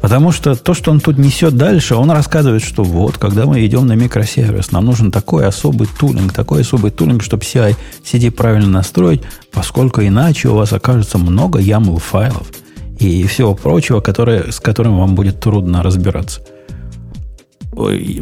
Потому 0.01 0.33
что 0.33 0.57
то, 0.57 0.73
что 0.73 0.91
он 0.91 1.01
тут 1.01 1.19
несет 1.19 1.57
дальше, 1.57 1.95
он 1.95 2.11
рассказывает, 2.11 2.63
что 2.63 2.83
вот, 2.83 3.19
когда 3.19 3.45
мы 3.45 3.65
идем 3.67 3.87
на 3.87 3.93
микросервис, 3.93 4.73
нам 4.73 4.87
нужен 4.87 5.11
такой 5.11 5.47
особый 5.47 5.89
тулинг, 5.99 6.33
такой 6.33 6.63
особый 6.63 6.91
тулинг, 6.91 7.23
чтобы 7.23 7.43
CI 7.43 7.77
CD 8.03 8.31
правильно 8.31 8.69
настроить, 8.69 9.23
поскольку 9.53 10.01
иначе 10.01 10.49
у 10.49 10.55
вас 10.55 10.73
окажется 10.73 11.19
много 11.19 11.61
YAML 11.61 12.01
файлов 12.01 12.47
и 13.01 13.27
всего 13.27 13.55
прочего, 13.55 14.01
которое, 14.01 14.53
с 14.53 14.61
которым 14.61 14.99
вам 14.99 15.15
будет 15.15 15.41
трудно 15.41 15.83
разбираться. 15.83 16.43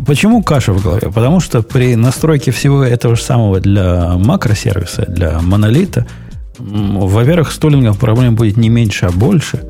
Почему 0.07 0.43
каша 0.43 0.73
в 0.73 0.83
голове? 0.83 1.11
Потому 1.13 1.41
что 1.41 1.63
при 1.63 1.97
настройке 1.97 2.53
всего 2.53 2.85
этого 2.85 3.17
же 3.17 3.23
самого 3.23 3.61
для 3.61 4.15
макросервиса, 4.17 5.07
для 5.09 5.41
монолита, 5.41 6.07
во-первых, 6.59 7.51
с 7.51 7.59
тулингом 7.59 7.97
проблем 7.97 8.37
будет 8.37 8.57
не 8.57 8.69
меньше, 8.69 9.07
а 9.07 9.11
больше. 9.11 9.65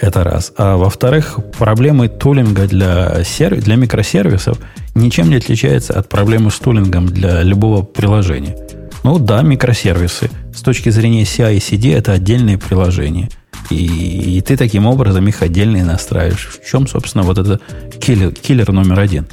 Это 0.00 0.22
раз. 0.22 0.52
А 0.56 0.76
во-вторых, 0.76 1.40
проблемы 1.58 2.08
тулинга 2.08 2.66
для, 2.66 3.24
серв... 3.24 3.64
для 3.64 3.76
микросервисов 3.76 4.58
ничем 4.94 5.30
не 5.30 5.36
отличаются 5.36 5.98
от 5.98 6.08
проблемы 6.08 6.50
с 6.50 6.58
тулингом 6.58 7.06
для 7.06 7.42
любого 7.42 7.82
приложения. 7.82 8.56
Ну 9.02 9.18
да, 9.18 9.42
микросервисы. 9.42 10.30
С 10.54 10.60
точки 10.60 10.90
зрения 10.90 11.22
CI 11.22 11.56
и 11.56 11.58
CD 11.58 11.96
это 11.96 12.12
отдельные 12.12 12.58
приложения– 12.58 13.28
и, 13.70 14.36
и 14.36 14.40
ты 14.40 14.56
таким 14.56 14.86
образом 14.86 15.26
их 15.28 15.42
отдельно 15.42 15.78
и 15.78 15.82
настраиваешь. 15.82 16.58
В 16.62 16.68
чем, 16.68 16.86
собственно, 16.86 17.24
вот 17.24 17.38
это 17.38 17.60
киллер, 18.00 18.32
киллер 18.32 18.72
номер 18.72 19.00
один. 19.00 19.26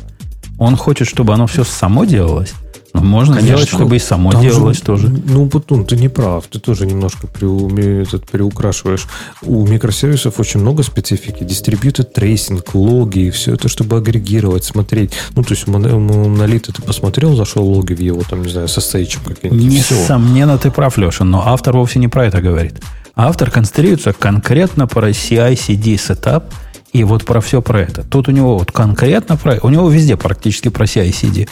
Он 0.58 0.76
хочет, 0.76 1.08
чтобы 1.08 1.34
оно 1.34 1.48
все 1.48 1.64
само 1.64 2.06
делалось, 2.06 2.54
но 2.94 3.02
можно 3.02 3.36
Конечно, 3.36 3.56
сделать, 3.58 3.70
чтобы 3.70 3.96
и 3.96 4.00
само 4.00 4.32
Там 4.32 4.42
делалось 4.42 4.78
же, 4.78 4.84
тоже. 4.84 5.10
Ну, 5.10 5.46
Бутун, 5.46 5.84
ты 5.84 5.96
не 5.96 6.10
прав. 6.10 6.46
Ты 6.46 6.60
тоже 6.60 6.86
немножко 6.86 7.26
при, 7.26 8.04
этот, 8.04 8.30
переукрашиваешь. 8.30 9.08
У 9.42 9.66
микросервисов 9.66 10.40
очень 10.40 10.60
много 10.60 10.84
специфики. 10.84 11.42
Distributed 11.42 12.14
tracing, 12.16 12.64
логи, 12.76 13.20
и 13.20 13.30
все 13.32 13.56
это, 13.56 13.68
чтобы 13.68 13.98
агрегировать, 13.98 14.64
смотреть. 14.64 15.12
Ну, 15.36 15.44
то 15.44 15.54
есть, 15.54 15.66
монолита 15.68 16.72
ты 16.72 16.84
посмотрел, 16.84 17.36
зашел 17.36 17.68
логи 17.68 17.94
в 17.94 18.00
его, 18.00 18.22
там, 18.30 18.44
не 18.44 18.52
знаю, 18.52 18.68
со 18.68 18.80
стейчем 18.80 19.22
каким-нибудь. 19.26 19.74
Несомненно, 19.74 20.60
ты 20.60 20.70
прав, 20.70 20.96
Леша, 20.98 21.24
но 21.24 21.42
автор 21.48 21.76
вовсе 21.76 21.98
не 21.98 22.08
про 22.08 22.28
это 22.28 22.42
говорит. 22.42 22.76
Автор 23.16 23.52
концентрируется 23.52 24.12
конкретно 24.12 24.88
про 24.88 25.10
CI-CD 25.12 25.98
сетап 25.98 26.52
и 26.94 27.04
вот 27.04 27.26
про 27.26 27.42
все 27.42 27.62
про 27.62 27.82
это. 27.82 28.04
Тут 28.04 28.28
у 28.28 28.32
него 28.32 28.58
вот 28.58 28.72
конкретно 28.72 29.38
про... 29.38 29.60
У 29.62 29.70
него 29.70 29.88
везде 29.90 30.18
практически 30.18 30.70
про 30.70 30.86
CI-CD. 30.86 31.48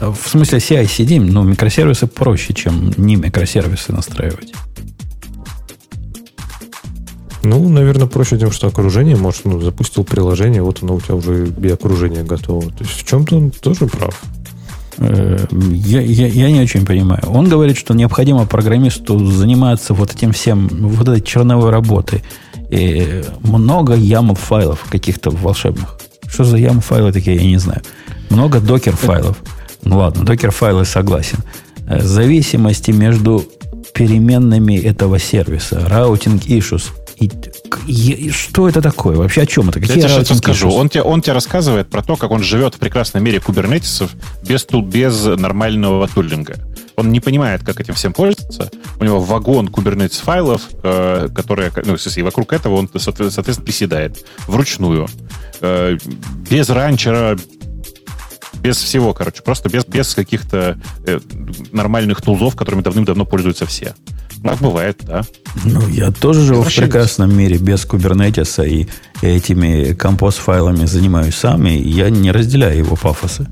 В 0.00 0.28
смысле 0.28 0.58
CI-CD, 0.58 1.20
ну, 1.20 1.42
микросервисы 1.42 2.06
проще, 2.06 2.52
чем 2.52 2.92
не 2.98 3.16
микросервисы 3.16 3.92
настраивать. 3.92 4.52
Ну, 7.42 7.66
наверное, 7.70 8.06
проще 8.06 8.38
тем, 8.38 8.50
что 8.50 8.66
окружение, 8.66 9.16
может, 9.16 9.46
ну, 9.46 9.58
запустил 9.60 10.04
приложение, 10.04 10.62
вот 10.62 10.82
оно 10.82 10.96
у 10.96 11.00
тебя 11.00 11.14
уже 11.14 11.48
и 11.48 11.68
окружение 11.68 12.24
готово. 12.24 12.70
То 12.70 12.84
есть 12.84 12.92
в 12.92 13.06
чем-то 13.06 13.36
он 13.36 13.50
тоже 13.50 13.86
прав. 13.86 14.20
Э, 15.00 15.46
я, 15.50 16.02
я, 16.02 16.26
я 16.26 16.50
не 16.50 16.60
очень 16.60 16.84
понимаю. 16.84 17.22
Он 17.28 17.48
говорит, 17.48 17.76
что 17.76 17.94
необходимо 17.94 18.46
программисту 18.46 19.18
заниматься 19.26 19.94
вот 19.94 20.12
этим 20.14 20.32
всем, 20.32 20.68
вот 20.68 21.08
этой 21.08 21.22
черновой 21.22 21.70
работой. 21.70 22.22
И 22.70 23.24
много 23.40 23.96
YAML 23.96 24.36
файлов 24.36 24.86
каких-то 24.90 25.30
волшебных. 25.30 25.98
Что 26.28 26.44
за 26.44 26.58
YAML 26.58 26.80
файлы 26.82 27.12
такие, 27.12 27.36
я 27.36 27.44
не 27.44 27.58
знаю. 27.58 27.82
Много 28.28 28.60
докер 28.60 28.94
файлов. 28.94 29.38
Ну 29.82 29.98
ладно, 29.98 30.24
докер 30.24 30.50
файлы 30.50 30.84
согласен. 30.84 31.38
Э, 31.88 32.00
зависимости 32.00 32.90
между 32.90 33.44
переменными 33.94 34.78
этого 34.78 35.18
сервиса, 35.18 35.80
routing 35.90 36.40
issues. 36.46 36.90
И, 37.16 37.30
что 38.30 38.68
это 38.68 38.82
такое? 38.82 39.16
Вообще 39.16 39.42
о 39.42 39.46
чем 39.46 39.68
это? 39.68 39.80
Какие 39.80 39.96
я 39.96 40.02
тебе 40.02 40.08
сейчас 40.08 40.30
расскажу. 40.30 40.70
Он 40.70 40.88
тебе, 40.88 41.02
он 41.02 41.22
тебе 41.22 41.32
рассказывает 41.32 41.88
про 41.88 42.02
то, 42.02 42.16
как 42.16 42.30
он 42.30 42.42
живет 42.42 42.74
в 42.74 42.78
прекрасном 42.78 43.24
мире 43.24 43.40
кубернетисов 43.40 44.10
без, 44.42 44.66
без 44.66 45.24
нормального 45.24 46.08
тулинга. 46.08 46.56
Он 46.96 47.10
не 47.12 47.20
понимает, 47.20 47.62
как 47.62 47.80
этим 47.80 47.94
всем 47.94 48.12
пользоваться. 48.12 48.70
У 48.98 49.04
него 49.04 49.20
вагон 49.20 49.68
кубернетис 49.68 50.18
файлов, 50.18 50.68
э, 50.82 51.28
которые, 51.34 51.72
ну, 51.84 51.96
и 51.96 52.22
вокруг 52.22 52.52
этого 52.52 52.74
он, 52.74 52.90
соответственно, 52.94 53.64
приседает 53.64 54.24
вручную. 54.46 55.08
Э, 55.60 55.96
без 56.50 56.68
ранчера, 56.68 57.36
без 58.54 58.76
всего, 58.76 59.12
короче, 59.14 59.42
просто 59.42 59.68
без, 59.68 59.84
без 59.84 60.14
каких-то 60.14 60.78
э, 61.06 61.20
нормальных 61.72 62.22
тулзов, 62.22 62.56
которыми 62.56 62.82
давным-давно 62.82 63.24
пользуются 63.24 63.66
все. 63.66 63.94
Так 64.42 64.58
бывает, 64.58 65.00
да. 65.02 65.22
Ну, 65.64 65.86
я 65.88 66.10
тоже 66.10 66.42
живу 66.42 66.62
в 66.62 66.74
прекрасном 66.74 67.36
мире 67.36 67.58
без 67.58 67.84
кубернетиса 67.84 68.62
и 68.62 68.86
этими 69.20 69.92
компост-файлами 69.92 70.86
занимаюсь 70.86 71.34
сам, 71.34 71.66
и 71.66 71.76
я 71.76 72.08
не 72.08 72.30
разделяю 72.30 72.78
его 72.78 72.96
пафосы. 72.96 73.46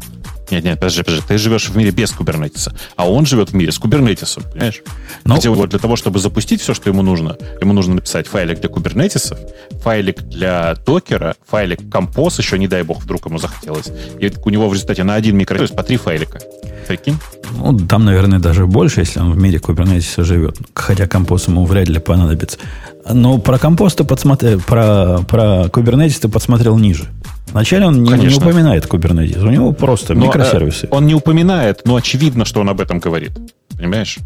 Нет, 0.51 0.65
нет, 0.65 0.79
подожди, 0.79 1.03
подожди. 1.03 1.25
Ты 1.27 1.39
живешь 1.39 1.69
в 1.69 1.77
мире 1.77 1.91
без 1.91 2.11
кубернетиса, 2.11 2.75
а 2.97 3.11
он 3.11 3.27
живет 3.27 3.51
в 3.51 3.55
мире 3.55 3.73
с 3.73 3.79
кубернетисом, 3.79 4.45
понимаешь? 4.53 4.83
Но... 5.25 5.35
Хотя 5.35 5.51
вот 5.51 5.71
для 5.71 5.79
того, 5.79 5.97
чтобы 5.97 6.19
запустить 6.19 6.61
все, 6.61 6.75
что 6.75 6.89
ему 6.89 7.03
нужно, 7.03 7.37
ему 7.61 7.73
нужно 7.73 7.97
написать 7.97 8.27
файлик 8.27 8.61
для 8.61 8.69
кубернетисов, 8.69 9.39
файлик 9.83 10.23
для 10.23 10.75
докера, 10.87 11.37
файлик 11.47 11.91
композ, 11.91 12.39
еще 12.39 12.59
не 12.59 12.69
дай 12.69 12.83
бог, 12.83 13.03
вдруг 13.03 13.27
ему 13.27 13.39
захотелось. 13.39 13.91
И 14.19 14.33
у 14.45 14.51
него 14.51 14.69
в 14.69 14.73
результате 14.73 15.05
на 15.05 15.15
один 15.15 15.37
микросервис 15.37 15.71
по 15.71 15.83
три 15.83 15.97
файлика. 15.97 16.41
Прикинь? 16.87 17.19
Ну, 17.51 17.79
там, 17.79 18.07
наверное, 18.07 18.39
даже 18.39 18.67
больше, 18.67 19.01
если 19.01 19.21
он 19.21 19.33
в 19.33 19.37
мире 19.37 19.59
кубернетиса 19.59 20.25
живет. 20.25 20.57
Хотя 20.75 21.07
композ 21.07 21.49
ему 21.49 21.67
вряд 21.67 21.89
ли 21.89 21.99
понадобится. 21.99 22.59
Но 23.11 23.39
про 23.39 23.59
компост 23.59 23.99
ты 23.99 24.05
подсмотрел, 24.05 24.61
про, 24.61 25.21
про 25.29 25.67
Kubernetes 25.67 26.19
ты 26.21 26.29
подсмотрел 26.29 26.79
ниже. 26.79 27.07
Вначале 27.49 27.87
он 27.87 28.03
не, 28.03 28.13
не 28.13 28.35
упоминает 28.35 28.85
Kubernetes, 28.87 29.43
у 29.43 29.51
него 29.51 29.73
просто 29.73 30.15
но, 30.15 30.27
микросервисы. 30.27 30.87
Э, 30.87 30.89
он 30.91 31.07
не 31.07 31.15
упоминает, 31.15 31.83
но 31.85 31.97
очевидно, 31.97 32.45
что 32.45 32.61
он 32.61 32.69
об 32.69 32.81
этом 32.81 32.99
говорит. 32.99 33.33
Понимаешь? 33.77 34.19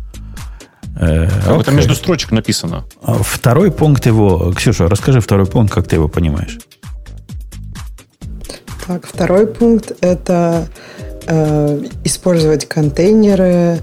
Э, 0.96 1.28
это 1.60 1.70
между 1.70 1.94
строчек 1.94 2.32
написано. 2.32 2.84
А 3.02 3.14
второй 3.22 3.70
пункт 3.70 4.06
его... 4.06 4.52
Ксюша, 4.52 4.88
расскажи 4.88 5.20
второй 5.20 5.46
пункт, 5.46 5.72
как 5.72 5.86
ты 5.86 5.96
его 5.96 6.08
понимаешь. 6.08 6.58
Так, 8.86 9.06
второй 9.06 9.46
пункт– 9.46 9.92
это 10.00 10.66
э, 11.26 11.84
использовать 12.04 12.66
контейнеры 12.66 13.44
э, 13.44 13.78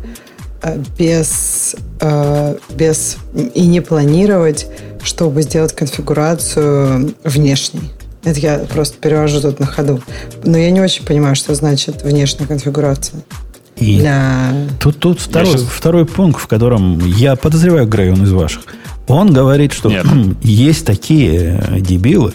без, 0.97 1.76
э, 2.01 2.55
без 2.70 3.18
и 3.53 3.66
не 3.66 3.82
планировать, 3.82 4.68
чтобы 5.03 5.41
сделать 5.41 5.74
конфигурацию 5.74 7.14
внешней. 7.24 7.91
Это 8.24 8.39
я 8.39 8.57
просто 8.60 8.97
перевожу 8.97 9.41
тут 9.41 9.60
на 9.60 9.66
ходу. 9.66 10.01
Но 10.43 10.57
я 10.57 10.72
не 10.72 10.82
очень 10.82 11.05
понимаю, 11.05 11.36
что 11.36 11.55
значит 11.55 12.03
внешняя 12.03 12.45
конфигурация. 12.45 13.22
И 13.78 13.99
для... 13.99 14.51
тут, 14.80 14.99
тут 14.99 15.22
второй, 15.22 15.53
сейчас... 15.53 15.62
второй 15.62 16.05
пункт, 16.05 16.41
в 16.41 16.47
котором 16.47 16.99
я 17.05 17.38
подозреваю 17.38 17.88
Грей, 17.88 18.12
он 18.12 18.24
из 18.24 18.32
ваших. 18.32 18.64
Он 19.07 19.32
говорит, 19.32 19.72
что 19.72 19.89
Нет. 19.89 20.05
есть 20.43 20.86
такие 20.86 21.64
дебилы, 21.80 22.34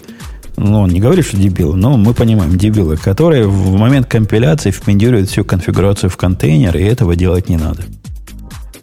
ну, 0.57 0.81
он 0.81 0.89
не 0.89 0.99
говорит, 0.99 1.25
что 1.25 1.37
дебилы, 1.37 1.75
но 1.75 1.97
мы 1.97 2.13
понимаем, 2.13 2.57
дебилы, 2.57 2.97
которые 2.97 3.45
в 3.45 3.75
момент 3.75 4.07
компиляции 4.07 4.71
впендируют 4.71 5.29
всю 5.29 5.43
конфигурацию 5.43 6.09
в 6.09 6.17
контейнер, 6.17 6.77
и 6.77 6.83
этого 6.83 7.15
делать 7.15 7.49
не 7.49 7.57
надо. 7.57 7.83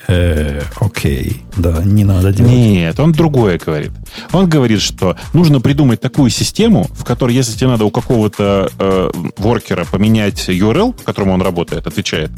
Э, 0.09 0.63
окей, 0.81 1.43
да, 1.57 1.83
не 1.85 2.05
надо 2.05 2.33
делать. 2.33 2.53
Нет, 2.53 2.99
он 2.99 3.13
другое 3.13 3.59
говорит. 3.59 3.93
Он 4.33 4.49
говорит, 4.49 4.81
что 4.81 5.17
нужно 5.33 5.61
придумать 5.61 6.01
такую 6.01 6.31
систему, 6.31 6.89
в 6.93 7.05
которой, 7.05 7.35
если 7.35 7.57
тебе 7.57 7.69
надо 7.69 7.85
у 7.85 7.91
какого-то 7.91 8.71
э, 8.79 9.11
воркера 9.37 9.85
поменять 9.85 10.49
URL, 10.49 10.93
по 10.93 11.03
которому 11.05 11.35
он 11.35 11.43
работает, 11.43 11.87
отвечает, 11.87 12.31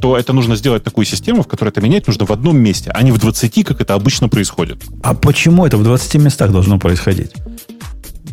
то 0.00 0.18
это 0.18 0.32
нужно 0.32 0.56
сделать 0.56 0.82
такую 0.82 1.04
систему, 1.04 1.42
в 1.42 1.46
которой 1.46 1.68
это 1.68 1.80
менять 1.80 2.06
нужно 2.08 2.26
в 2.26 2.32
одном 2.32 2.58
месте, 2.58 2.90
а 2.92 3.02
не 3.02 3.12
в 3.12 3.18
20, 3.18 3.64
как 3.64 3.80
это 3.80 3.94
обычно 3.94 4.28
происходит. 4.28 4.82
А 5.02 5.14
почему 5.14 5.64
это 5.64 5.76
в 5.76 5.84
20 5.84 6.16
местах 6.16 6.50
должно 6.50 6.78
происходить? 6.78 7.32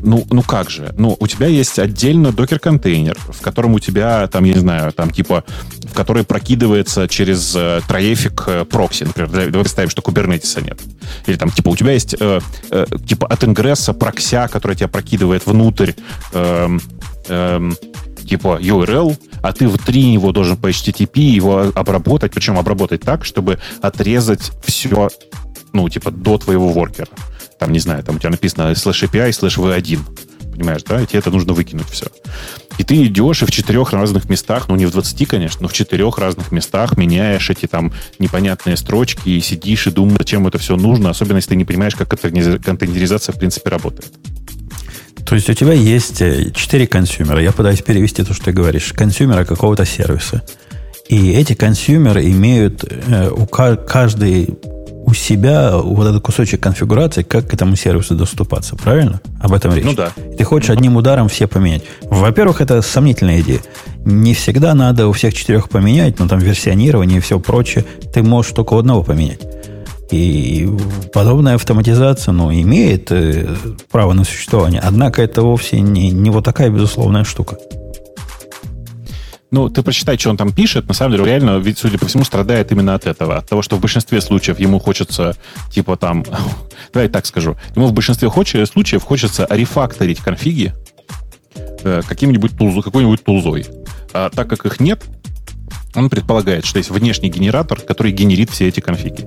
Ну, 0.02 0.26
ну 0.30 0.42
как 0.42 0.70
же? 0.70 0.94
Ну, 0.98 1.16
у 1.20 1.28
тебя 1.28 1.48
есть 1.48 1.78
отдельно 1.78 2.32
докер-контейнер, 2.32 3.18
в 3.18 3.42
котором 3.42 3.74
у 3.74 3.80
тебя, 3.80 4.28
там, 4.28 4.44
я 4.46 4.54
не 4.54 4.60
знаю, 4.60 4.92
там 4.94 5.12
типа, 5.12 5.44
в 5.84 5.94
который 5.94 6.24
прокидывается 6.24 7.08
через 7.08 7.54
э, 7.56 7.82
троефик 7.88 8.44
э, 8.48 8.66
прокси. 8.66 9.04
Например, 9.04 9.30
давай 9.30 9.64
представим, 9.64 9.90
что 9.90 10.02
кубернетиса 10.02 10.62
нет. 10.62 10.80
Или 11.26 11.36
там, 11.36 11.50
типа, 11.50 11.70
у 11.70 11.76
тебя 11.76 11.92
есть 11.92 12.16
э, 12.20 12.40
э, 12.72 12.86
типа 13.08 13.28
от 13.28 13.44
ингресса 13.44 13.94
прокся, 13.94 14.48
который 14.52 14.76
тебя 14.76 14.88
прокидывает 14.88 15.46
внутрь 15.46 15.92
э, 16.34 16.78
э, 17.28 17.72
типа 18.26 18.60
URL, 18.62 19.18
а 19.42 19.52
ты 19.52 19.68
внутри 19.68 20.12
него 20.12 20.32
должен 20.32 20.56
по 20.58 20.70
HTTP 20.70 21.20
его 21.20 21.72
обработать, 21.76 22.32
причем 22.34 22.58
обработать 22.58 23.02
так, 23.02 23.26
чтобы 23.26 23.60
отрезать 23.82 24.52
все, 24.64 25.10
ну, 25.74 25.90
типа, 25.90 26.12
до 26.12 26.38
твоего 26.38 26.70
воркера 26.70 27.08
там, 27.60 27.72
не 27.74 27.80
знаю, 27.80 28.04
там 28.04 28.16
у 28.16 28.20
тебя 28.20 28.30
написано 28.30 28.72
slash 28.72 29.08
API, 29.08 29.30
slash 29.30 29.58
V1. 29.58 30.00
Понимаешь, 30.54 30.84
да? 30.84 31.02
И 31.02 31.06
тебе 31.06 31.20
это 31.20 31.30
нужно 31.30 31.54
выкинуть 31.54 31.90
все. 31.90 32.08
И 32.78 32.84
ты 32.84 33.06
идешь 33.06 33.42
и 33.44 33.46
в 33.46 33.52
четырех 33.52 33.92
разных 33.92 34.30
местах, 34.30 34.70
ну 34.70 34.76
не 34.76 34.86
в 34.86 34.92
20, 34.92 35.28
конечно, 35.28 35.64
но 35.64 35.68
в 35.68 35.74
четырех 35.74 36.18
разных 36.18 36.52
местах 36.52 36.98
меняешь 36.98 37.50
эти 37.50 37.66
там 37.66 37.94
непонятные 38.20 38.78
строчки 38.78 39.30
и 39.30 39.42
сидишь 39.42 39.88
и 39.88 39.92
думаешь, 39.92 40.18
зачем 40.20 40.48
это 40.48 40.58
все 40.58 40.76
нужно, 40.78 41.10
особенно 41.10 41.38
если 41.38 41.50
ты 41.50 41.56
не 41.58 41.66
понимаешь, 41.66 41.96
как 41.96 42.10
контейнеризация 42.10 43.34
в 43.34 43.38
принципе 43.38 43.70
работает. 43.70 44.12
То 45.26 45.36
есть 45.36 45.50
у 45.50 45.54
тебя 45.54 45.74
есть 45.74 46.22
э, 46.22 46.52
четыре 46.56 46.88
консюмера. 46.88 47.42
Я 47.42 47.52
пытаюсь 47.52 47.82
перевести 47.82 48.24
то, 48.24 48.34
что 48.34 48.46
ты 48.46 48.52
говоришь. 48.52 48.94
Консюмера 48.94 49.46
какого-то 49.46 49.86
сервиса. 49.86 50.42
И 51.08 51.32
эти 51.34 51.54
консюмеры 51.54 52.26
имеют 52.26 52.84
э, 52.84 53.30
у 53.30 53.46
каждый 53.46 54.58
у 55.10 55.14
себя 55.14 55.78
вот 55.78 56.06
этот 56.08 56.22
кусочек 56.22 56.62
конфигурации, 56.62 57.24
как 57.24 57.48
к 57.48 57.54
этому 57.54 57.76
сервису 57.76 58.16
доступаться. 58.16 58.76
Правильно? 58.76 59.22
Об 59.42 59.54
этом 59.54 59.74
речь. 59.74 59.86
Ну 59.86 59.94
да. 59.94 60.12
Ты 60.38 60.44
хочешь 60.44 60.70
одним 60.70 60.98
ударом 60.98 61.30
все 61.30 61.48
поменять. 61.48 61.84
Во-первых, 62.04 62.62
это 62.62 62.82
сомнительная 62.82 63.42
идея. 63.42 63.60
Не 64.06 64.34
всегда 64.34 64.76
надо 64.76 65.08
у 65.08 65.12
всех 65.14 65.34
четырех 65.34 65.70
поменять, 65.70 66.20
но 66.20 66.28
там 66.28 66.40
версионирование 66.40 67.18
и 67.18 67.22
все 67.22 67.40
прочее. 67.40 67.86
Ты 68.14 68.22
можешь 68.22 68.52
только 68.52 68.78
одного 68.78 69.04
поменять. 69.04 69.40
И 70.12 70.70
подобная 71.14 71.56
автоматизация, 71.56 72.32
ну, 72.32 72.52
имеет 72.52 73.12
э, 73.12 73.48
право 73.92 74.14
на 74.14 74.24
существование. 74.24 74.82
Однако 74.84 75.22
это 75.22 75.42
вовсе 75.42 75.82
не, 75.82 76.12
не 76.12 76.30
вот 76.30 76.46
такая 76.46 76.70
безусловная 76.70 77.24
штука. 77.24 77.58
Ну, 79.52 79.68
ты 79.70 79.82
прочитай, 79.82 80.18
что 80.18 80.30
он 80.30 80.38
там 80.38 80.54
пишет. 80.54 80.88
На 80.88 80.94
самом 80.94 81.14
деле, 81.14 81.26
реально, 81.26 81.58
ведь, 81.58 81.80
судя 81.80 81.98
по 81.98 82.06
всему, 82.06 82.24
страдает 82.24 82.72
именно 82.72 82.94
от 82.94 83.08
этого. 83.08 83.38
От 83.38 83.48
того, 83.50 83.62
что 83.64 83.78
в 83.78 83.80
большинстве 83.80 84.22
случаев 84.22 84.60
ему 84.60 84.80
хочется, 84.80 85.36
типа 85.72 85.98
там... 85.98 86.24
Давай 86.94 87.10
так 87.10 87.26
скажу. 87.26 87.58
Ему 87.76 87.88
в 87.88 87.94
большинстве 87.94 88.30
случаев 88.30 89.04
хочется 89.04 89.48
рефакторить 89.50 90.20
конфиги 90.20 90.74
э, 91.84 92.02
каким-нибудь 92.08 92.58
тулзу, 92.58 92.84
какой-нибудь 92.84 93.24
тулзой. 93.24 93.66
А 94.14 94.30
так 94.30 94.50
как 94.50 94.66
их 94.66 94.80
нет, 94.80 95.04
он 95.96 96.10
предполагает, 96.10 96.66
что 96.66 96.78
есть 96.78 96.92
внешний 96.92 97.30
генератор, 97.30 97.80
который 97.80 98.12
генерит 98.12 98.52
все 98.52 98.68
эти 98.68 98.80
конфиги. 98.80 99.26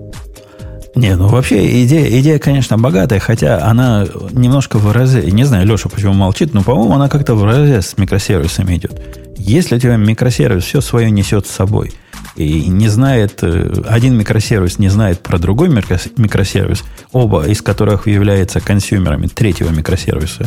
Не, 0.95 1.17
ну 1.17 1.27
вообще 1.29 1.85
идея, 1.85 2.21
идея, 2.21 2.39
конечно, 2.39 2.77
богатая, 2.79 3.19
хотя 3.19 3.65
она 3.65 4.07
немножко 4.33 4.79
в 4.79 4.93
разы, 4.93 5.23
не 5.31 5.45
знаю, 5.45 5.67
Леша 5.67 5.89
почему 5.89 6.13
молчит, 6.13 6.53
но, 6.53 6.63
по-моему, 6.63 6.95
она 6.95 7.09
как-то 7.09 7.35
в 7.35 7.45
разы 7.45 7.81
с 7.81 7.97
микросервисами 7.97 8.77
идет. 8.77 9.01
Если 9.45 9.75
у 9.75 9.79
тебя 9.81 9.97
микросервис 9.97 10.63
все 10.63 10.81
свое 10.81 11.11
несет 11.11 11.49
с 11.49 11.51
собой, 11.51 11.93
и 12.37 12.69
не 12.69 12.87
знает, 12.87 13.41
э, 13.43 13.83
один 13.89 14.17
микросервис 14.17 14.79
не 14.79 14.89
знает 14.89 15.21
про 15.21 15.39
другой 15.39 15.69
микросервис, 15.69 16.85
оба 17.11 17.49
из 17.49 17.61
которых 17.61 18.07
являются 18.07 18.61
консюмерами 18.61 19.27
третьего 19.27 19.71
микросервиса, 19.71 20.47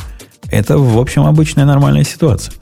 это, 0.49 0.77
в 0.77 0.97
общем, 0.97 1.25
обычная 1.25 1.65
нормальная 1.65 2.05
ситуация. 2.05 2.53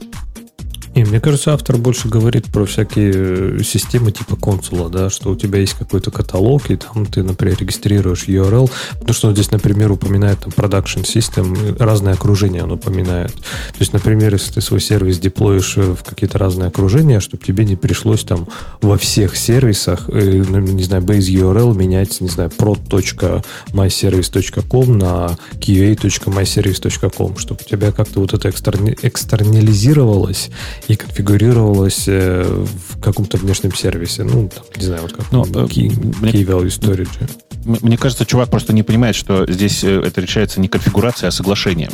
И 0.94 1.04
мне 1.04 1.20
кажется, 1.20 1.52
автор 1.52 1.76
больше 1.76 2.08
говорит 2.08 2.46
про 2.52 2.64
всякие 2.66 3.12
э, 3.14 3.58
системы 3.64 4.12
типа 4.12 4.36
консула, 4.36 4.88
да, 4.88 5.10
что 5.10 5.30
у 5.30 5.36
тебя 5.36 5.58
есть 5.58 5.74
какой-то 5.74 6.12
каталог, 6.12 6.70
и 6.70 6.76
там 6.76 7.04
ты, 7.06 7.24
например, 7.24 7.58
регистрируешь 7.58 8.28
URL, 8.28 8.70
потому 8.92 9.12
что 9.12 9.26
он 9.28 9.34
здесь, 9.34 9.50
например, 9.50 9.90
упоминает 9.90 10.38
там 10.40 10.52
production 10.52 11.02
system, 11.02 11.76
разные 11.82 12.14
окружения 12.14 12.62
он 12.62 12.70
упоминает. 12.72 13.32
То 13.32 13.80
есть, 13.80 13.92
например, 13.92 14.34
если 14.34 14.52
ты 14.52 14.60
свой 14.60 14.80
сервис 14.80 15.18
деплоишь 15.18 15.76
э, 15.78 15.94
в 15.94 16.04
какие-то 16.04 16.38
разные 16.38 16.68
окружения, 16.68 17.18
чтобы 17.18 17.44
тебе 17.44 17.64
не 17.64 17.74
пришлось 17.74 18.22
там 18.22 18.46
во 18.80 18.96
всех 18.96 19.36
сервисах, 19.36 20.08
э, 20.10 20.44
ну, 20.48 20.60
не 20.60 20.84
знаю, 20.84 21.02
base 21.02 21.28
URL 21.28 21.76
менять, 21.76 22.20
не 22.20 22.28
знаю, 22.28 22.52
prod.myservice.com 22.56 24.98
на 24.98 25.36
qa.myservice.com, 25.54 27.38
чтобы 27.38 27.60
у 27.66 27.68
тебя 27.68 27.90
как-то 27.90 28.20
вот 28.20 28.32
это 28.32 28.48
экстернализировалось 28.48 30.50
и 30.88 30.96
конфигурировалось 30.96 32.04
э, 32.06 32.44
в 32.44 33.00
каком-то 33.00 33.36
внешнем 33.36 33.74
сервисе. 33.74 34.24
Ну, 34.24 34.48
там, 34.48 34.64
не 34.76 34.84
знаю, 34.84 35.02
вот 35.02 35.12
как 35.12 35.32
ну, 35.32 35.42
key, 35.42 35.90
мне, 36.20 36.32
key 36.32 36.44
value 36.44 36.66
storage. 36.66 37.30
Мне 37.64 37.96
кажется, 37.96 38.26
чувак 38.26 38.50
просто 38.50 38.72
не 38.72 38.82
понимает, 38.82 39.16
что 39.16 39.50
здесь 39.50 39.82
э, 39.84 40.02
это 40.04 40.20
решается 40.20 40.60
не 40.60 40.68
конфигурацией, 40.68 41.28
а 41.28 41.32
соглашением. 41.32 41.92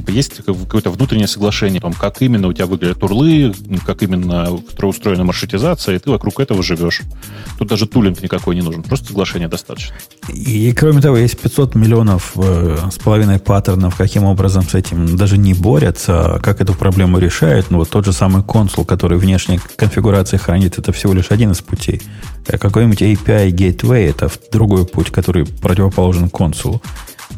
Типа 0.00 0.12
есть 0.12 0.42
какое-то 0.46 0.88
внутреннее 0.90 1.26
соглашение, 1.26 1.78
там, 1.78 1.92
как 1.92 2.22
именно 2.22 2.48
у 2.48 2.54
тебя 2.54 2.64
выглядят 2.64 3.02
урлы, 3.02 3.52
как 3.84 4.02
именно 4.02 4.48
устроена 4.50 5.24
маршрутизация, 5.24 5.96
и 5.96 5.98
ты 5.98 6.10
вокруг 6.10 6.40
этого 6.40 6.62
живешь. 6.62 7.02
Тут 7.58 7.68
даже 7.68 7.86
тулинг 7.86 8.22
никакой 8.22 8.54
не 8.54 8.62
нужен, 8.62 8.82
просто 8.82 9.08
соглашение 9.08 9.46
достаточно. 9.46 9.94
И, 10.32 10.72
кроме 10.72 11.02
того, 11.02 11.18
есть 11.18 11.38
500 11.38 11.74
миллионов 11.74 12.32
э, 12.36 12.78
с 12.90 12.98
половиной 12.98 13.38
паттернов, 13.38 13.94
каким 13.94 14.24
образом 14.24 14.62
с 14.62 14.74
этим 14.74 15.18
даже 15.18 15.36
не 15.36 15.52
борются, 15.52 16.36
а 16.36 16.38
как 16.38 16.62
эту 16.62 16.72
проблему 16.72 17.18
решают. 17.18 17.70
Ну, 17.70 17.76
вот 17.76 17.90
тот 17.90 18.06
же 18.06 18.14
самый 18.14 18.42
консул, 18.42 18.86
который 18.86 19.18
внешней 19.18 19.60
конфигурации 19.76 20.38
хранит, 20.38 20.78
это 20.78 20.92
всего 20.92 21.12
лишь 21.12 21.30
один 21.30 21.50
из 21.50 21.60
путей. 21.60 22.00
А 22.48 22.56
какой-нибудь 22.56 23.02
API 23.02 23.50
Gateway– 23.50 24.08
это 24.08 24.30
другой 24.50 24.86
путь, 24.86 25.10
который 25.10 25.44
противоположен 25.44 26.30
консулу. 26.30 26.80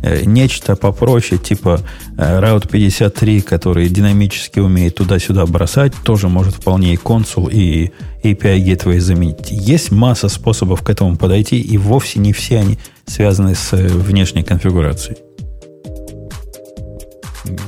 Э, 0.02 0.24
нечто 0.24 0.74
попроще, 0.74 1.39
типа 1.39 1.81
э, 2.19 2.40
Route 2.40 2.69
53, 2.69 3.40
который 3.43 3.89
динамически 3.89 4.59
умеет 4.59 4.97
туда-сюда 4.97 5.47
бросать, 5.47 5.93
тоже 6.02 6.28
может 6.28 6.55
вполне 6.55 6.94
и 6.94 6.97
консул, 6.97 7.48
и 7.48 7.90
API 8.24 8.64
Gateway 8.64 8.98
заменить. 8.98 9.51
Есть 9.51 9.93
масса 9.93 10.28
способов 10.28 10.82
к 10.82 10.90
этому 10.90 11.16
подойти, 11.16 11.60
и 11.60 11.78
вовсе 11.78 12.19
не 12.19 12.32
все 12.32 12.59
они 12.59 12.78
связаны 13.06 13.55
с 13.55 13.73
э, 13.73 13.86
внешней 13.86 14.43
конфигурацией. 14.43 15.19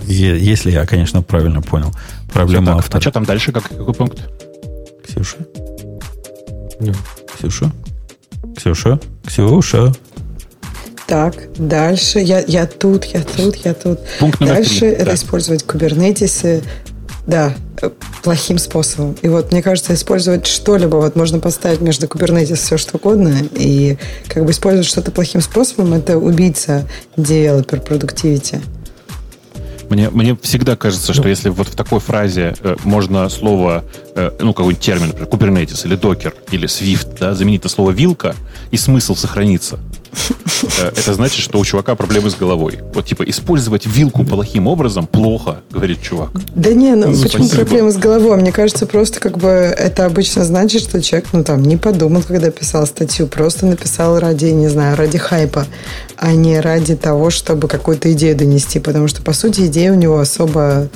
Если 0.06 0.70
я, 0.70 0.86
конечно, 0.86 1.22
правильно 1.22 1.62
понял 1.62 1.92
проблему 2.32 2.66
так, 2.66 2.76
автора. 2.78 2.98
А 2.98 3.00
что 3.00 3.10
там 3.12 3.24
дальше? 3.24 3.52
Как, 3.52 3.68
какой 3.68 3.94
пункт? 3.94 4.28
Ксюша? 5.06 5.36
Yeah. 6.80 6.96
Ксюша? 7.36 7.70
Ксюша? 8.56 9.00
Ксюша? 9.24 9.92
Так, 11.06 11.34
дальше. 11.56 12.18
Я, 12.18 12.42
я 12.46 12.66
тут, 12.66 13.04
я 13.04 13.22
тут, 13.22 13.56
я 13.56 13.74
тут. 13.74 14.00
Пункт 14.18 14.40
номер 14.40 14.54
дальше 14.54 14.80
три. 14.80 14.88
это 14.88 15.04
да. 15.06 15.14
использовать 15.14 15.62
кубернетисы, 15.64 16.62
да, 17.26 17.54
э, 17.82 17.90
плохим 18.22 18.58
способом. 18.58 19.16
И 19.20 19.28
вот 19.28 19.52
мне 19.52 19.62
кажется, 19.62 19.92
использовать 19.92 20.46
что-либо, 20.46 20.96
вот 20.96 21.14
можно 21.14 21.40
поставить 21.40 21.80
между 21.80 22.08
кубернетис 22.08 22.58
все 22.58 22.78
что 22.78 22.96
угодно, 22.96 23.36
и 23.52 23.98
как 24.28 24.44
бы 24.44 24.50
использовать 24.50 24.86
что-то 24.86 25.10
плохим 25.10 25.42
способом, 25.42 25.92
это 25.92 26.16
убийца 26.16 26.88
developer 27.16 27.86
productivity. 27.86 28.62
Мне, 29.90 30.08
мне 30.10 30.36
всегда 30.40 30.76
кажется, 30.76 31.12
что 31.12 31.28
если 31.28 31.50
вот 31.50 31.68
в 31.68 31.76
такой 31.76 32.00
фразе 32.00 32.54
э, 32.62 32.76
можно 32.84 33.28
слово, 33.28 33.84
э, 34.14 34.30
ну, 34.40 34.54
какой-нибудь 34.54 34.82
термин, 34.82 35.08
например, 35.08 35.28
Kubernetes 35.28 35.86
или 35.86 35.98
Docker 35.98 36.34
или 36.50 36.66
Swift, 36.66 37.18
да, 37.20 37.34
заменить 37.34 37.64
на 37.64 37.68
слово 37.68 37.90
вилка, 37.90 38.34
и 38.70 38.76
смысл 38.76 39.14
сохранится. 39.14 39.78
Э, 40.78 40.88
это 40.88 41.14
значит, 41.14 41.40
что 41.42 41.58
у 41.58 41.64
чувака 41.64 41.94
проблемы 41.94 42.30
с 42.30 42.34
головой. 42.34 42.80
Вот 42.94 43.06
типа 43.06 43.22
использовать 43.24 43.86
вилку 43.86 44.24
плохим 44.24 44.66
образом 44.66 45.06
плохо, 45.06 45.60
говорит 45.70 46.02
чувак. 46.02 46.30
Да 46.54 46.72
не, 46.72 46.94
ну 46.94 47.14
Спасибо. 47.14 47.22
почему 47.24 47.48
проблемы 47.48 47.92
с 47.92 47.96
головой? 47.96 48.36
Мне 48.36 48.52
кажется, 48.52 48.86
просто 48.86 49.20
как 49.20 49.38
бы 49.38 49.48
это 49.48 50.06
обычно 50.06 50.44
значит, 50.44 50.82
что 50.82 51.02
человек, 51.02 51.28
ну 51.32 51.44
там, 51.44 51.62
не 51.62 51.76
подумал, 51.76 52.22
когда 52.22 52.50
писал 52.50 52.86
статью, 52.86 53.26
просто 53.26 53.66
написал 53.66 54.18
ради, 54.18 54.46
не 54.46 54.68
знаю, 54.68 54.96
ради 54.96 55.18
хайпа, 55.18 55.66
а 56.16 56.32
не 56.32 56.60
ради 56.60 56.96
того, 56.96 57.30
чтобы 57.30 57.68
какую-то 57.68 58.12
идею 58.12 58.36
донести, 58.36 58.78
потому 58.80 59.08
что, 59.08 59.22
по 59.22 59.32
сути, 59.32 59.66
идеи 59.66 59.88
у 59.88 59.94
него 59.94 60.18
особо 60.18 60.88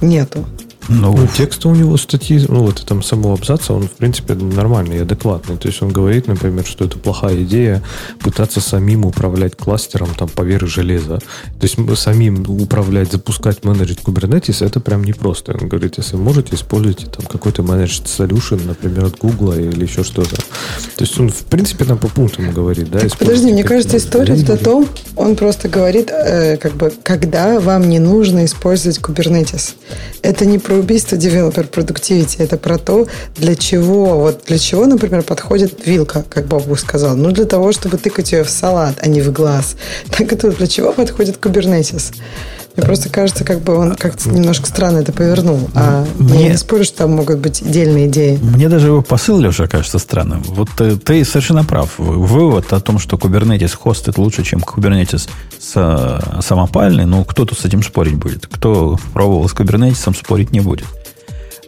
нету. 0.00 0.44
Ну, 0.88 1.16
ну 1.16 1.28
текст 1.36 1.64
у 1.66 1.74
него 1.74 1.96
статьи, 1.96 2.44
ну, 2.48 2.62
вот 2.64 2.84
там 2.86 3.02
самого 3.02 3.34
абзаца, 3.34 3.72
он, 3.72 3.88
в 3.88 3.92
принципе, 3.92 4.34
нормальный 4.34 4.96
и 4.96 5.00
адекватный. 5.00 5.56
То 5.56 5.68
есть 5.68 5.82
он 5.82 5.90
говорит, 5.90 6.26
например, 6.26 6.64
что 6.64 6.84
это 6.84 6.98
плохая 6.98 7.42
идея 7.42 7.82
пытаться 8.20 8.60
самим 8.60 9.04
управлять 9.04 9.56
кластером 9.56 10.08
там 10.16 10.28
поверх 10.28 10.68
железа. 10.68 11.18
То 11.60 11.66
есть 11.66 11.76
самим 11.98 12.44
управлять, 12.48 13.12
запускать, 13.12 13.64
менеджить 13.64 14.00
Kubernetes, 14.00 14.64
это 14.64 14.80
прям 14.80 15.04
непросто. 15.04 15.56
Он 15.60 15.68
говорит, 15.68 15.98
если 15.98 16.16
можете, 16.16 16.54
используйте 16.54 17.06
там 17.06 17.26
какой-то 17.26 17.62
managed 17.62 18.04
solution, 18.04 18.66
например, 18.66 19.06
от 19.06 19.18
Google 19.18 19.54
или 19.54 19.84
еще 19.84 20.04
что-то. 20.04 20.36
То 20.36 21.00
есть 21.00 21.18
он, 21.18 21.30
в 21.30 21.44
принципе, 21.44 21.84
там 21.84 21.98
по 21.98 22.08
пунктам 22.08 22.52
говорит, 22.52 22.90
да? 22.90 23.00
Подожди, 23.18 23.52
мне 23.52 23.64
кажется, 23.64 23.96
история 23.96 24.34
в 24.34 24.58
том, 24.58 24.88
он 25.16 25.36
просто 25.36 25.68
говорит, 25.68 26.10
э, 26.10 26.56
как 26.56 26.74
бы, 26.74 26.92
когда 27.02 27.60
вам 27.60 27.88
не 27.88 27.98
нужно 27.98 28.44
использовать 28.44 28.98
Kubernetes. 28.98 29.74
Это 30.22 30.46
не 30.46 30.58
про 30.74 30.80
убийство 30.80 31.16
developer 31.16 31.70
productivity. 31.70 32.36
Это 32.38 32.56
про 32.56 32.78
то, 32.78 33.06
для 33.36 33.54
чего, 33.54 34.18
вот 34.18 34.44
для 34.46 34.58
чего, 34.58 34.86
например, 34.86 35.22
подходит 35.22 35.86
вилка, 35.86 36.24
как 36.28 36.46
Бобу 36.46 36.76
сказал. 36.76 37.16
Ну, 37.16 37.30
для 37.30 37.44
того, 37.44 37.72
чтобы 37.72 37.96
тыкать 37.96 38.32
ее 38.32 38.42
в 38.42 38.50
салат, 38.50 38.96
а 39.00 39.08
не 39.08 39.20
в 39.20 39.32
глаз. 39.32 39.76
Так 40.10 40.32
это 40.32 40.50
для 40.50 40.66
чего 40.66 40.92
подходит 40.92 41.36
Kubernetes? 41.36 42.12
Мне 42.76 42.86
просто 42.86 43.08
кажется, 43.08 43.44
как 43.44 43.60
бы 43.60 43.76
он 43.76 43.94
как-то 43.94 44.28
немножко 44.30 44.66
странно 44.66 44.98
это 44.98 45.12
повернул. 45.12 45.70
А 45.74 46.04
Мне... 46.18 46.44
я 46.44 46.48
не 46.50 46.56
спорю, 46.56 46.84
что 46.84 46.98
там 46.98 47.12
могут 47.12 47.38
быть 47.38 47.62
отдельные 47.62 48.08
идеи. 48.08 48.36
Мне 48.42 48.68
даже 48.68 48.88
его 48.88 49.00
посыл, 49.00 49.38
Леша, 49.38 49.68
кажется 49.68 50.00
странным. 50.00 50.42
Вот 50.42 50.68
ты, 50.76 50.96
ты 50.96 51.24
совершенно 51.24 51.64
прав. 51.64 51.94
Вывод 51.98 52.72
о 52.72 52.80
том, 52.80 52.98
что 52.98 53.16
Kubernetes 53.16 53.76
хостит 53.76 54.18
лучше, 54.18 54.42
чем 54.42 54.58
Kubernetes 54.58 55.28
самопальный, 55.60 57.06
ну, 57.06 57.24
кто 57.24 57.44
тут 57.44 57.60
с 57.60 57.64
этим 57.64 57.82
спорить 57.82 58.16
будет? 58.16 58.48
Кто 58.48 58.98
пробовал 59.12 59.48
с 59.48 59.54
Kubernetes, 59.54 60.16
спорить 60.16 60.50
не 60.50 60.60
будет. 60.60 60.86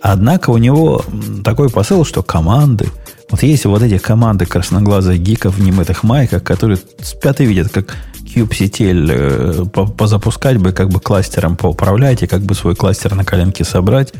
Однако 0.02 0.50
у 0.50 0.58
него 0.58 1.04
такой 1.44 1.68
посыл, 1.68 2.04
что 2.04 2.22
команды, 2.22 2.88
вот 3.30 3.42
есть 3.42 3.64
вот 3.64 3.82
эти 3.82 3.98
команды 3.98 4.44
красноглазых 4.46 5.18
гиков 5.18 5.56
в 5.56 5.60
немытых 5.60 6.02
майках, 6.02 6.42
которые 6.42 6.78
спят 7.00 7.40
и 7.40 7.44
видят, 7.44 7.70
как 7.72 7.96
kubectl 8.36 9.10
э, 9.10 9.86
позапускать 9.96 10.58
бы, 10.58 10.72
как 10.72 10.88
бы 10.90 11.00
кластером 11.00 11.56
поуправлять 11.56 12.22
и 12.22 12.26
как 12.26 12.42
бы 12.42 12.54
свой 12.54 12.76
кластер 12.76 13.14
на 13.14 13.24
коленке 13.24 13.64
собрать. 13.64 14.12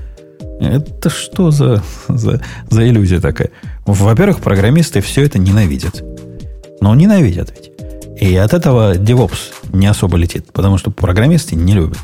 Это 0.61 1.11
что 1.11 1.51
за, 1.51 1.83
за, 2.09 2.41
за 2.71 2.89
иллюзия 2.89 3.21
такая? 3.21 3.51
Во-первых, 3.85 4.41
программисты 4.41 5.01
все 5.01 5.25
это 5.25 5.39
ненавидят. 5.39 6.03
Но 6.81 6.95
ненавидят 6.95 7.53
ведь. 7.57 7.71
И 8.21 8.35
от 8.37 8.55
этого 8.55 8.95
DevOps 8.95 9.39
не 9.73 9.87
особо 9.87 10.17
летит, 10.17 10.51
потому 10.53 10.79
что 10.79 10.91
программисты 10.91 11.55
не 11.55 11.75
любят. 11.75 11.99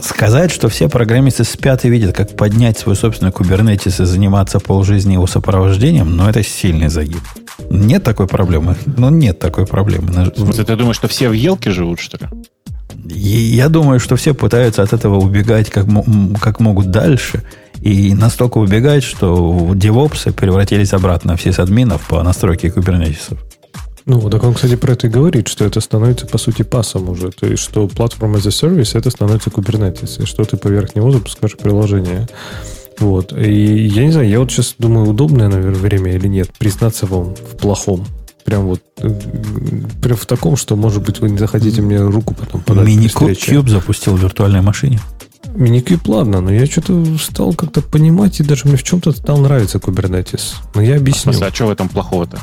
Сказать, 0.00 0.50
что 0.50 0.68
все 0.68 0.88
программисты 0.88 1.44
спят 1.44 1.84
и 1.84 1.88
видят, 1.88 2.16
как 2.16 2.34
поднять 2.36 2.78
свой 2.78 2.96
собственный 2.96 3.30
Kubernetes 3.30 4.02
и 4.02 4.06
заниматься 4.06 4.58
полжизни 4.58 5.12
его 5.12 5.26
сопровождением, 5.26 6.16
но 6.16 6.28
это 6.28 6.42
сильный 6.42 6.88
загиб. 6.88 7.20
Нет 7.70 8.02
такой 8.02 8.26
проблемы. 8.26 8.76
Ну, 8.86 9.10
нет 9.10 9.38
такой 9.38 9.66
проблемы. 9.66 10.30
Ты 10.30 10.76
думаешь, 10.76 10.96
что 10.96 11.08
все 11.08 11.28
в 11.28 11.32
елке 11.32 11.70
живут, 11.70 12.00
что 12.00 12.18
ли? 12.18 12.28
И 13.12 13.54
я 13.54 13.68
думаю, 13.68 14.00
что 14.00 14.16
все 14.16 14.34
пытаются 14.34 14.82
от 14.82 14.92
этого 14.92 15.16
убегать 15.16 15.70
как, 15.70 15.86
как 16.40 16.60
могут 16.60 16.90
дальше. 16.90 17.42
И 17.80 18.14
настолько 18.14 18.58
убегать, 18.58 19.02
что 19.02 19.72
девопсы 19.74 20.32
превратились 20.32 20.92
обратно 20.92 21.36
в 21.36 21.42
сисадминов 21.42 22.06
по 22.08 22.22
настройке 22.22 22.70
кубернетисов. 22.70 23.38
Ну, 24.06 24.28
так 24.28 24.42
он, 24.44 24.52
кстати, 24.52 24.76
про 24.76 24.92
это 24.92 25.06
и 25.06 25.10
говорит, 25.10 25.48
что 25.48 25.64
это 25.64 25.80
становится, 25.80 26.26
по 26.26 26.36
сути, 26.36 26.62
пасом 26.62 27.08
уже. 27.08 27.30
То 27.30 27.46
есть, 27.46 27.62
что 27.62 27.88
платформа 27.88 28.36
as 28.36 28.46
a 28.46 28.50
service 28.50 28.98
это 28.98 29.10
становится 29.10 29.48
Kubernetes, 29.48 30.22
и 30.22 30.26
что 30.26 30.44
ты 30.44 30.58
поверх 30.58 30.94
него 30.94 31.10
запускаешь 31.10 31.56
приложение. 31.56 32.28
Вот. 32.98 33.32
И 33.32 33.86
я 33.86 34.04
не 34.04 34.12
знаю, 34.12 34.28
я 34.28 34.38
вот 34.40 34.50
сейчас 34.50 34.74
думаю, 34.78 35.08
удобное, 35.08 35.48
наверное, 35.48 35.78
время 35.78 36.14
или 36.14 36.28
нет, 36.28 36.50
признаться 36.58 37.06
вам 37.06 37.34
в 37.34 37.56
плохом. 37.56 38.06
Прям 38.44 38.66
вот 38.66 38.82
прям 40.02 40.16
в 40.16 40.26
таком, 40.26 40.56
что, 40.56 40.76
может 40.76 41.02
быть, 41.02 41.18
вы 41.20 41.30
не 41.30 41.38
захотите 41.38 41.80
мне 41.80 41.98
руку 41.98 42.34
потом 42.34 42.60
подать. 42.60 42.86
Mini-Cube 42.88 43.68
запустил 43.68 44.16
в 44.16 44.22
виртуальной 44.22 44.60
машине. 44.60 45.00
Minikube, 45.54 46.02
ладно, 46.06 46.40
но 46.40 46.52
я 46.52 46.66
что-то 46.66 47.16
стал 47.18 47.54
как-то 47.54 47.80
понимать, 47.80 48.40
и 48.40 48.42
даже 48.42 48.66
мне 48.66 48.76
в 48.76 48.82
чем-то 48.82 49.12
стал 49.12 49.38
нравиться 49.38 49.78
Kubernetes. 49.78 50.54
Но 50.74 50.82
я 50.82 50.96
объясню. 50.96 51.30
А, 51.30 51.34
смысле, 51.34 51.46
а 51.46 51.54
что 51.54 51.66
в 51.66 51.70
этом 51.70 51.88
плохого-то? 51.88 52.40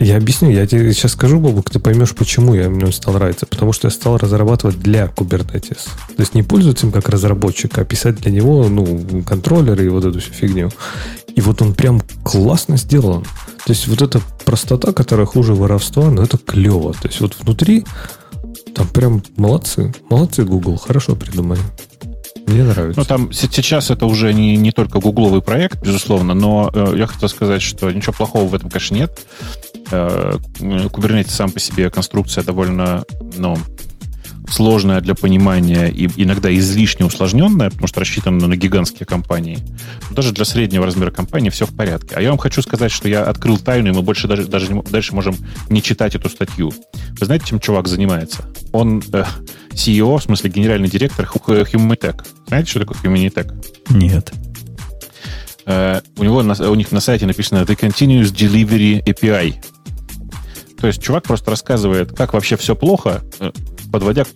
Я 0.00 0.16
объясню, 0.16 0.50
я 0.50 0.66
тебе 0.66 0.92
сейчас 0.92 1.12
скажу, 1.12 1.40
Бобук, 1.40 1.70
ты 1.70 1.80
поймешь, 1.80 2.14
почему 2.14 2.54
я 2.54 2.68
мне 2.70 2.90
стал 2.92 3.14
нравиться. 3.14 3.46
Потому 3.46 3.72
что 3.72 3.88
я 3.88 3.90
стал 3.90 4.16
разрабатывать 4.16 4.78
для 4.78 5.06
Kubernetes. 5.06 5.88
То 6.16 6.20
есть 6.20 6.34
не 6.34 6.42
пользоваться 6.42 6.86
им 6.86 6.92
как 6.92 7.08
разработчик, 7.08 7.76
а 7.78 7.84
писать 7.84 8.16
для 8.16 8.30
него 8.30 8.68
ну, 8.68 9.22
контроллеры 9.24 9.86
и 9.86 9.88
вот 9.88 10.04
эту 10.04 10.20
всю 10.20 10.32
фигню. 10.32 10.70
И 11.34 11.40
вот 11.40 11.62
он 11.62 11.74
прям 11.74 12.00
классно 12.22 12.76
сделан. 12.76 13.24
То 13.66 13.72
есть 13.72 13.88
вот 13.88 14.02
эта 14.02 14.20
простота, 14.44 14.92
которая 14.92 15.26
хуже 15.26 15.54
воровства, 15.54 16.10
ну 16.10 16.22
это 16.22 16.38
клево. 16.38 16.92
То 16.94 17.08
есть 17.08 17.20
вот 17.20 17.36
внутри 17.40 17.84
там 18.74 18.86
прям 18.86 19.22
молодцы. 19.36 19.92
Молодцы, 20.08 20.44
Google. 20.44 20.76
Хорошо 20.76 21.16
придумали. 21.16 21.60
Мне 22.46 22.64
нравится. 22.64 22.98
Ну, 22.98 23.04
там 23.04 23.32
сейчас 23.32 23.90
это 23.90 24.06
уже 24.06 24.32
не, 24.32 24.56
не 24.56 24.72
только 24.72 25.00
гугловый 25.00 25.42
проект, 25.42 25.82
безусловно, 25.82 26.32
но 26.32 26.70
э, 26.72 26.94
я 26.96 27.06
хотел 27.06 27.28
сказать, 27.28 27.60
что 27.60 27.90
ничего 27.90 28.14
плохого 28.14 28.46
в 28.46 28.54
этом, 28.54 28.70
конечно, 28.70 28.94
нет. 28.94 29.26
Э, 29.90 30.36
Kubernetes 30.60 31.30
сам 31.30 31.50
по 31.50 31.60
себе 31.60 31.90
конструкция 31.90 32.44
довольно, 32.44 33.04
ну, 33.36 33.56
сложная 34.50 35.00
для 35.00 35.14
понимания 35.14 35.88
и 35.88 36.08
иногда 36.16 36.54
излишне 36.54 37.04
усложненная, 37.04 37.70
потому 37.70 37.86
что 37.86 38.00
рассчитана 38.00 38.46
на 38.46 38.56
гигантские 38.56 39.06
компании. 39.06 39.58
Но 40.08 40.16
даже 40.16 40.32
для 40.32 40.44
среднего 40.44 40.86
размера 40.86 41.10
компании 41.10 41.50
все 41.50 41.66
в 41.66 41.74
порядке. 41.74 42.14
А 42.16 42.22
я 42.22 42.30
вам 42.30 42.38
хочу 42.38 42.62
сказать, 42.62 42.90
что 42.90 43.08
я 43.08 43.24
открыл 43.24 43.58
тайну, 43.58 43.90
и 43.90 43.92
мы 43.92 44.02
больше 44.02 44.26
даже, 44.26 44.46
даже 44.46 44.72
не, 44.72 44.82
дальше 44.82 45.14
можем 45.14 45.36
не 45.68 45.82
читать 45.82 46.14
эту 46.14 46.28
статью. 46.28 46.72
Вы 47.18 47.26
знаете, 47.26 47.46
чем 47.46 47.60
чувак 47.60 47.88
занимается? 47.88 48.46
Он 48.72 49.02
э, 49.12 49.24
CEO, 49.72 50.18
в 50.18 50.22
смысле 50.22 50.50
генеральный 50.50 50.88
директор 50.88 51.26
Humanitech. 51.26 52.24
Знаете, 52.46 52.70
что 52.70 52.80
такое 52.80 52.98
Humanitech? 53.02 53.52
Нет. 53.90 54.32
Э, 55.66 56.00
у, 56.16 56.24
него 56.24 56.38
у 56.38 56.74
них 56.74 56.92
на 56.92 57.00
сайте 57.00 57.26
написано 57.26 57.58
The 57.58 57.78
Continuous 57.78 58.32
Delivery 58.32 59.04
API. 59.04 59.56
То 60.80 60.86
есть 60.86 61.02
чувак 61.02 61.24
просто 61.24 61.50
рассказывает, 61.50 62.16
как 62.16 62.34
вообще 62.34 62.56
все 62.56 62.76
плохо, 62.76 63.22
э, 63.40 63.50
подводя 63.90 64.24
к 64.24 64.28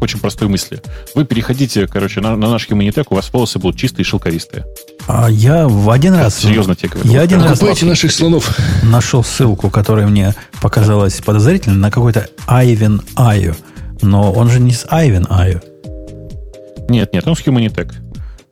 очень 0.00 0.18
простой 0.18 0.48
мысли. 0.48 0.80
Вы 1.14 1.24
переходите, 1.24 1.86
короче, 1.86 2.20
на, 2.20 2.36
на 2.36 2.50
наш 2.50 2.68
Humanitech, 2.68 3.06
у 3.10 3.14
вас 3.14 3.32
волосы 3.32 3.58
будут 3.58 3.78
чистые 3.78 4.02
и 4.02 4.06
шелковистые. 4.06 4.64
А 5.06 5.28
я 5.28 5.68
в 5.68 5.90
один 5.90 6.14
раз... 6.14 6.36
Серьезно 6.38 6.74
тебе 6.74 6.90
говорю. 6.90 7.10
Я 7.10 7.20
один 7.20 7.42
раз 7.42 7.58
Покупайте 7.58 7.86
наших 7.86 8.12
слонов. 8.12 8.58
нашел 8.82 9.22
ссылку, 9.22 9.70
которая 9.70 10.06
мне 10.06 10.34
показалась 10.62 11.20
подозрительной, 11.20 11.76
на 11.76 11.90
какой-то 11.90 12.28
Айвен 12.46 13.02
Айо. 13.14 13.54
Но 14.02 14.32
он 14.32 14.48
же 14.48 14.60
не 14.60 14.72
с 14.72 14.86
Айвен 14.88 15.26
Айо. 15.28 15.60
Нет, 16.88 17.12
нет, 17.12 17.26
он 17.26 17.36
с 17.36 17.40
Humanitech. 17.40 17.92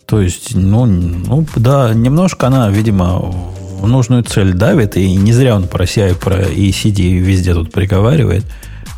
То 0.07 0.21
есть, 0.21 0.55
ну, 0.55 0.87
ну, 0.87 1.47
да, 1.57 1.93
немножко 1.95 2.47
она, 2.47 2.69
видимо, 2.71 3.35
в 3.79 3.87
нужную 3.89 4.23
цель 4.23 4.53
давит, 4.53 4.97
и 4.97 5.15
не 5.17 5.33
зря 5.33 5.57
он 5.57 5.69
про 5.69 5.85
CI, 5.85 6.15
про 6.15 6.43
ECD 6.43 7.19
везде 7.19 7.55
тут 7.55 7.73
приговаривает. 7.73 8.45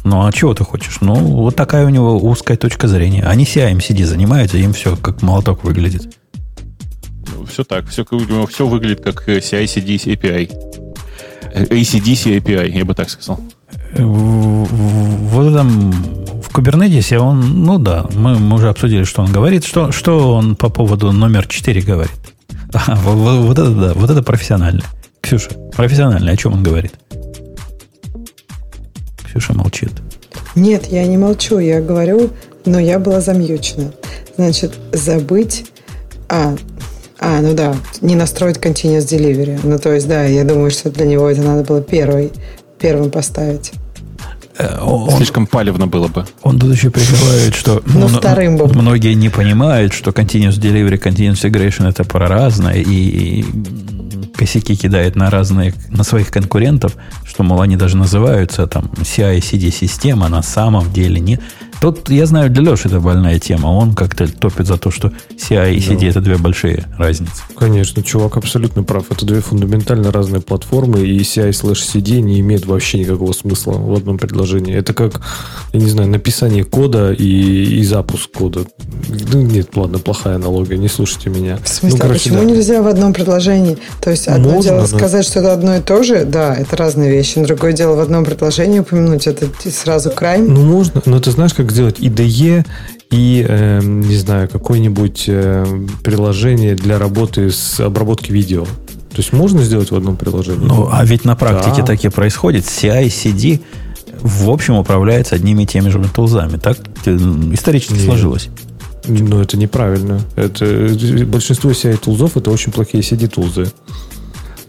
Ну, 0.04 0.24
а 0.26 0.32
чего 0.32 0.54
ты 0.54 0.64
хочешь? 0.64 0.98
Ну, 1.00 1.14
вот 1.14 1.56
такая 1.56 1.84
у 1.86 1.90
него 1.90 2.16
узкая 2.16 2.56
точка 2.56 2.88
зрения. 2.88 3.22
Они 3.22 3.44
CI, 3.44 3.72
MCD 3.76 4.04
занимаются, 4.04 4.56
им 4.56 4.72
все 4.72 4.96
как 4.96 5.22
молоток 5.22 5.62
выглядит. 5.64 6.16
Ну, 7.36 7.44
все 7.44 7.64
так. 7.64 7.88
Все, 7.88 8.04
все 8.48 8.66
выглядит 8.66 9.02
как 9.02 9.28
CI-CD 9.28 9.96
API. 10.14 10.50
Э, 11.52 11.64
ACDC 11.64 12.38
API, 12.40 12.70
я 12.70 12.84
бы 12.84 12.94
так 12.94 13.10
сказал. 13.10 13.40
В, 13.92 14.64
в- 14.64 15.28
вот 15.30 15.46
этом 15.50 15.90
в 16.40 16.48
Кубернетисе 16.52 17.18
он, 17.18 17.64
ну 17.64 17.78
да, 17.78 18.06
мы, 18.14 18.38
мы 18.38 18.56
уже 18.56 18.68
обсудили, 18.68 19.04
что 19.04 19.22
он 19.22 19.32
говорит. 19.32 19.64
Что, 19.64 19.92
что 19.92 20.34
он 20.34 20.56
по 20.56 20.68
поводу 20.68 21.12
номер 21.12 21.46
4 21.46 21.80
говорит? 21.82 22.29
А, 22.74 22.94
вот, 22.96 23.46
вот- 23.46 23.58
это 23.58 23.70
да, 23.70 23.92
вот 23.94 24.10
это 24.10 24.22
профессионально. 24.22 24.84
Ксюша, 25.20 25.50
профессионально, 25.72 26.30
о 26.30 26.36
чем 26.36 26.54
он 26.54 26.62
говорит? 26.62 26.92
Ксюша 29.24 29.54
молчит. 29.54 29.92
Нет, 30.54 30.86
я 30.86 31.06
не 31.06 31.16
молчу, 31.16 31.58
я 31.58 31.80
говорю, 31.80 32.30
но 32.64 32.78
я 32.78 32.98
была 32.98 33.20
замьючена. 33.20 33.92
Значит, 34.36 34.72
забыть... 34.92 35.66
А, 36.28 36.56
а, 37.18 37.40
ну 37.40 37.54
да, 37.54 37.76
не 38.00 38.14
настроить 38.14 38.56
continuous 38.58 39.00
delivery. 39.00 39.58
Ну, 39.62 39.78
то 39.78 39.92
есть, 39.92 40.08
да, 40.08 40.24
я 40.24 40.44
думаю, 40.44 40.70
что 40.70 40.90
для 40.90 41.06
него 41.06 41.28
это 41.28 41.42
надо 41.42 41.64
было 41.64 41.82
первый, 41.82 42.32
первым 42.78 43.10
поставить. 43.10 43.72
Э, 44.60 44.78
Он, 44.82 45.10
Слишком 45.16 45.46
палевно 45.46 45.86
было 45.86 46.08
бы. 46.08 46.24
он 46.42 46.58
тут 46.58 46.72
еще 46.72 46.90
приговаривает, 46.90 47.54
что 47.54 47.82
Ну, 47.86 48.08
вторым 48.08 48.56
был. 48.56 48.68
многие 48.68 49.14
не 49.14 49.28
понимают, 49.28 49.92
что 49.92 50.10
continuous 50.10 50.58
delivery, 50.60 51.00
continuous 51.00 51.42
integration 51.44 51.88
это 51.88 52.04
про 52.04 52.28
разное, 52.28 52.74
и, 52.74 52.82
и 53.40 53.44
косяки 54.36 54.76
кидает 54.76 55.16
на 55.16 55.30
разные, 55.30 55.74
на 55.90 56.04
своих 56.04 56.30
конкурентов, 56.30 56.96
что, 57.24 57.42
мол, 57.42 57.60
они 57.60 57.76
даже 57.76 57.96
называются 57.96 58.66
там 58.66 58.90
CI-CD 58.96 59.70
система, 59.70 60.28
на 60.28 60.42
самом 60.42 60.92
деле 60.92 61.20
не. 61.20 61.38
Тут, 61.80 62.10
я 62.10 62.26
знаю, 62.26 62.50
для 62.50 62.62
Леши 62.72 62.88
это 62.88 63.00
больная 63.00 63.38
тема. 63.38 63.68
Он 63.68 63.94
как-то 63.94 64.26
топит 64.30 64.66
за 64.66 64.76
то, 64.76 64.90
что 64.90 65.12
CI 65.36 65.74
и 65.74 65.78
CD 65.78 66.10
это 66.10 66.20
две 66.20 66.36
большие 66.36 66.84
разницы. 66.98 67.42
Конечно, 67.56 68.02
чувак 68.02 68.36
абсолютно 68.36 68.82
прав. 68.82 69.04
Это 69.10 69.24
две 69.24 69.40
фундаментально 69.40 70.12
разные 70.12 70.42
платформы, 70.42 71.00
и 71.00 71.18
CI 71.20 71.52
слэш 71.54 71.82
CD 71.82 72.20
не 72.20 72.40
имеет 72.40 72.66
вообще 72.66 72.98
никакого 72.98 73.32
смысла 73.32 73.72
в 73.72 73.94
одном 73.94 74.18
предложении. 74.18 74.74
Это 74.74 74.92
как, 74.92 75.22
я 75.72 75.80
не 75.80 75.88
знаю, 75.88 76.10
написание 76.10 76.64
кода 76.64 77.12
и, 77.12 77.24
и 77.80 77.82
запуск 77.84 78.30
кода. 78.30 78.66
Ну, 79.32 79.40
нет, 79.40 79.74
ладно, 79.74 79.98
плохая 79.98 80.34
аналогия, 80.36 80.76
не 80.76 80.88
слушайте 80.88 81.30
меня. 81.30 81.56
В 81.64 81.68
смысле, 81.68 81.96
Ну, 81.98 82.04
а 82.04 82.06
короче, 82.08 82.24
почему 82.30 82.38
да. 82.40 82.44
нельзя 82.44 82.82
в 82.82 82.88
одном 82.88 83.14
предложении? 83.14 83.78
То 84.02 84.10
есть 84.10 84.28
одно 84.28 84.50
Можно, 84.50 84.70
дело 84.72 84.80
но- 84.82 84.86
сказать, 84.86 85.24
что 85.24 85.40
это 85.40 85.54
одно 85.54 85.76
и 85.76 85.80
то 85.80 86.02
же, 86.02 86.26
да, 86.26 86.54
это 86.54 86.76
разные 86.76 87.10
вещи. 87.10 87.40
Другое 87.42 87.72
дело 87.72 87.96
в 87.96 88.00
одном 88.00 88.26
предложении 88.26 88.80
упомянуть, 88.80 89.26
это 89.26 89.46
сразу 89.70 90.10
крайм. 90.10 90.52
Ну, 90.52 90.62
можно, 90.62 91.00
но 91.06 91.18
ты 91.20 91.30
знаешь, 91.30 91.54
как 91.54 91.69
сделать 91.70 91.98
IDE 92.00 92.66
и, 93.10 93.44
эм, 93.48 94.00
не 94.00 94.16
знаю, 94.16 94.48
какое-нибудь 94.48 95.24
эм, 95.26 95.88
приложение 96.02 96.74
для 96.74 96.98
работы 96.98 97.50
с 97.50 97.80
обработки 97.80 98.30
видео. 98.32 98.64
То 98.64 99.16
есть 99.16 99.32
можно 99.32 99.62
сделать 99.62 99.90
в 99.90 99.96
одном 99.96 100.16
приложении? 100.16 100.64
Ну, 100.64 100.88
а 100.92 101.04
ведь 101.04 101.24
на 101.24 101.34
практике 101.34 101.78
Да. 101.80 101.86
так 101.86 102.04
и 102.04 102.08
происходит. 102.08 102.64
CI, 102.64 103.06
CD 103.06 103.60
в 104.20 104.50
общем 104.50 104.74
управляется 104.76 105.34
одними 105.34 105.64
и 105.64 105.66
теми 105.66 105.88
же 105.88 106.00
тулзами. 106.14 106.58
Так 106.58 106.78
э, 107.06 107.16
исторически 107.52 107.94
Нет. 107.94 108.04
сложилось. 108.04 108.48
Ну, 109.08 109.40
это 109.40 109.56
неправильно. 109.56 110.20
Это, 110.36 110.94
большинство 111.26 111.70
CI-тулзов 111.70 112.32
это 112.36 112.50
очень 112.50 112.70
плохие 112.70 113.02
CD-тулзы. 113.02 113.72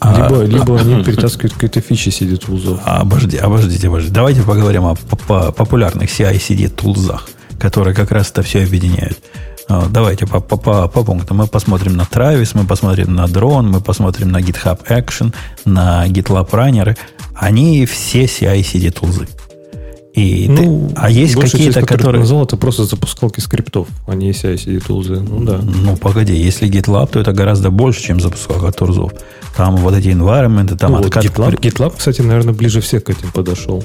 А- 0.02 0.16
либо, 0.30 0.42
либо 0.44 0.80
они 0.80 1.04
перетаскивают 1.04 1.54
какие-то 1.54 1.80
фичи 1.82 2.10
CD-тулзов. 2.10 2.80
А, 2.86 3.02
Обожди, 3.02 3.38
обождите, 3.38 3.88
обождите. 3.88 4.14
Давайте 4.14 4.42
поговорим 4.42 4.86
о 4.86 4.96
по- 4.96 5.16
по- 5.16 5.52
популярных 5.52 6.10
CI-CD 6.10 6.70
тулзах, 6.70 7.30
которые 7.60 7.94
как 7.94 8.12
раз 8.12 8.32
это 8.32 8.42
все 8.42 8.64
объединяют. 8.64 9.20
А, 9.70 9.86
Давайте 9.90 10.26
по, 10.26 10.40
по, 10.40 10.58
по, 10.58 10.88
по 10.88 11.04
пунктам. 11.04 11.38
Мы 11.38 11.48
посмотрим 11.48 11.96
на 11.96 12.02
Travis, 12.02 12.52
мы 12.56 12.66
посмотрим 12.66 13.14
на 13.14 13.26
Drone, 13.26 13.62
мы 13.64 13.80
посмотрим 13.80 14.32
на 14.32 14.40
GitHub 14.42 14.80
Action, 14.90 15.34
на 15.66 16.08
GitLab 16.08 16.50
Runner. 16.50 16.98
Они 17.36 17.86
все 17.86 18.26
CI-CD 18.26 18.90
тулзы. 18.92 19.28
И 20.14 20.48
ты- 20.48 20.94
а 20.96 21.10
есть 21.10 21.34
часть, 21.40 21.52
какие-то, 21.54 21.80
ты 21.80 21.86
которые... 21.86 22.20
назвал, 22.20 22.44
это 22.44 22.58
просто 22.58 22.84
запускалки 22.84 23.40
скриптов, 23.40 23.88
а 24.08 24.14
не 24.16 24.32
CI-CD-тулзы. 24.32 25.22
Ну 25.22 25.46
да. 25.46 25.60
Ну, 25.64 25.96
погоди, 25.96 26.34
если 26.36 26.70
GitLab, 26.70 27.12
то 27.12 27.20
это 27.20 27.32
гораздо 27.32 27.70
больше, 27.72 28.04
чем 28.04 28.20
запускалка 28.20 28.72
тулзов. 28.74 29.14
Там 29.56 29.78
вот 29.78 29.94
эти 29.94 30.10
environment, 30.10 30.76
там 30.78 30.92
Ну 30.92 30.98
вот, 30.98 31.08
откат- 31.08 31.24
GitLab, 31.26 31.60
GitLab, 31.60 31.94
кстати, 31.98 32.22
наверное, 32.22 32.54
ближе 32.54 32.82
всех 32.82 33.06
к 33.06 33.10
этим 33.10 33.32
подошел. 33.32 33.84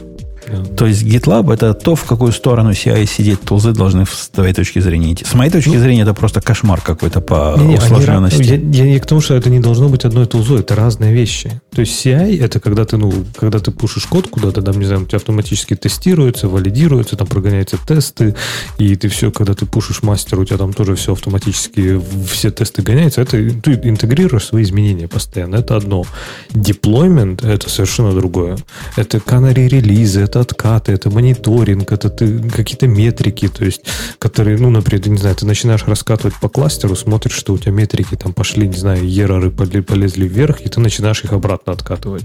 То 0.77 0.87
есть 0.87 1.03
GitLab 1.03 1.53
это 1.53 1.75
то, 1.75 1.95
в 1.95 2.05
какую 2.05 2.33
сторону 2.33 2.71
CI-CD 2.71 3.37
тулзы 3.37 3.73
должны 3.73 4.07
с 4.07 4.29
твоей 4.29 4.55
точки 4.55 4.79
зрения 4.79 5.13
идти. 5.13 5.25
С 5.25 5.35
моей 5.35 5.51
точки 5.51 5.77
зрения 5.77 6.03
это 6.03 6.15
просто 6.15 6.41
кошмар 6.41 6.81
какой-то 6.81 7.21
по 7.21 7.55
они 7.55 7.77
усложненности. 7.77 8.43
ра- 8.43 8.75
я, 8.75 8.85
я 8.85 8.91
не 8.91 8.99
к 8.99 9.07
тому, 9.07 9.21
что 9.21 9.35
это 9.35 9.51
не 9.51 9.61
должно 9.61 9.89
быть 9.89 10.05
одной 10.05 10.27
тулзой, 10.27 10.61
это 10.61 10.75
разные 10.75 11.13
вещи. 11.13 11.61
То 11.75 11.81
есть 11.81 12.05
CI 12.05 12.43
это 12.43 12.61
когда 12.61 12.85
ты, 12.85 12.97
ну, 12.97 13.13
когда 13.37 13.59
ты 13.59 13.71
пушишь 13.71 14.07
код 14.07 14.29
куда-то, 14.29 14.63
там, 14.63 14.79
не 14.79 14.85
знаю, 14.85 15.03
у 15.03 15.07
тебя 15.07 15.17
автоматически 15.17 15.75
тестируется, 15.75 16.49
валидируется, 16.49 17.17
там 17.17 17.27
прогоняются 17.27 17.79
тесты, 17.85 18.35
и 18.79 18.95
ты 18.97 19.09
все, 19.09 19.31
когда 19.31 19.55
ты 19.55 19.67
пушишь 19.67 20.03
мастер, 20.03 20.39
у 20.39 20.45
тебя 20.45 20.59
там 20.59 20.73
тоже 20.73 20.95
все 20.95 21.13
автоматически, 21.13 22.01
все 22.31 22.51
тесты 22.51 22.83
гоняются. 22.83 23.21
Это 23.21 23.37
ты 23.51 23.73
интегрируешь 23.83 24.45
свои 24.45 24.63
изменения 24.63 25.09
постоянно. 25.09 25.57
Это 25.57 25.77
одно. 25.77 26.05
Deployment 26.51 27.47
это 27.47 27.69
совершенно 27.69 28.13
другое. 28.13 28.57
Это 28.97 29.19
canary 29.19 29.69
релизы, 29.69 30.21
это 30.21 30.36
это 30.37 30.41
откаты, 30.41 30.93
это 30.93 31.11
мониторинг, 31.11 31.93
это 31.93 32.11
ты, 32.11 32.39
какие-то 32.51 32.87
метрики, 32.87 33.49
то 33.49 33.65
есть, 33.65 33.83
которые, 34.19 34.59
ну, 34.59 34.71
например, 34.71 35.09
не 35.09 35.19
знаю, 35.19 35.37
ты 35.37 35.47
начинаешь 35.47 35.85
раскатывать 35.87 36.35
по 36.41 36.49
кластеру, 36.49 36.97
смотришь, 36.97 37.35
что 37.35 37.55
у 37.55 37.59
тебя 37.59 37.73
метрики 37.73 38.17
там 38.17 38.33
пошли, 38.33 38.69
не 38.69 38.77
знаю, 38.77 39.09
ероры 39.09 39.51
полезли 39.51 40.29
вверх, 40.29 40.61
и 40.61 40.69
ты 40.69 40.81
начинаешь 40.81 41.25
их 41.25 41.33
обратно 41.33 41.73
откатывать. 41.73 42.25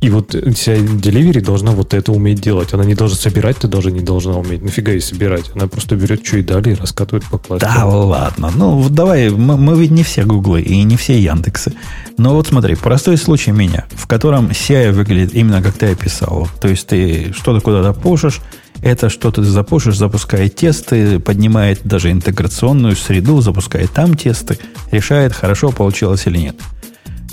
И 0.00 0.10
вот 0.10 0.34
вся 0.54 0.76
delivery 0.76 1.40
должна 1.40 1.72
вот 1.72 1.94
это 1.94 2.12
уметь 2.12 2.40
делать. 2.40 2.74
Она 2.74 2.84
не 2.84 2.94
должна 2.94 3.16
собирать, 3.16 3.58
ты 3.58 3.68
даже 3.68 3.92
не 3.92 4.00
должна 4.00 4.36
уметь. 4.36 4.62
Нафига 4.62 4.92
ей 4.92 5.00
собирать? 5.00 5.50
Она 5.54 5.66
просто 5.66 5.96
берет, 5.96 6.26
что 6.26 6.38
и 6.38 6.42
дали, 6.42 6.72
и 6.72 6.74
раскатывает 6.74 7.24
по 7.24 7.38
кластеру. 7.38 7.72
Да 7.72 7.86
ладно. 7.86 8.50
Ну, 8.54 8.88
давай, 8.88 9.30
мы, 9.30 9.56
мы 9.56 9.78
ведь 9.78 9.90
не 9.90 10.02
все 10.02 10.24
Гуглы 10.24 10.62
и 10.62 10.82
не 10.82 10.96
все 10.96 11.18
Яндексы. 11.18 11.72
Но 12.16 12.34
вот 12.34 12.46
смотри, 12.46 12.74
простой 12.76 13.16
случай 13.16 13.50
меня, 13.50 13.86
в 13.90 14.06
котором 14.06 14.48
CI 14.48 14.92
выглядит 14.92 15.34
именно 15.34 15.62
как 15.62 15.74
ты 15.74 15.86
описал. 15.86 16.48
То 16.60 16.68
есть 16.68 16.86
ты 16.86 17.32
что-то 17.44 17.60
куда-то 17.60 17.92
пушишь, 17.92 18.40
это 18.82 19.10
что-то 19.10 19.42
ты 19.42 19.48
запушишь, 19.48 19.98
запускает 19.98 20.56
тесты, 20.56 21.20
поднимает 21.20 21.80
даже 21.84 22.10
интеграционную 22.10 22.96
среду, 22.96 23.42
запускает 23.42 23.92
там 23.92 24.14
тесты, 24.14 24.58
решает, 24.90 25.34
хорошо 25.34 25.70
получилось 25.70 26.26
или 26.26 26.38
нет. 26.38 26.56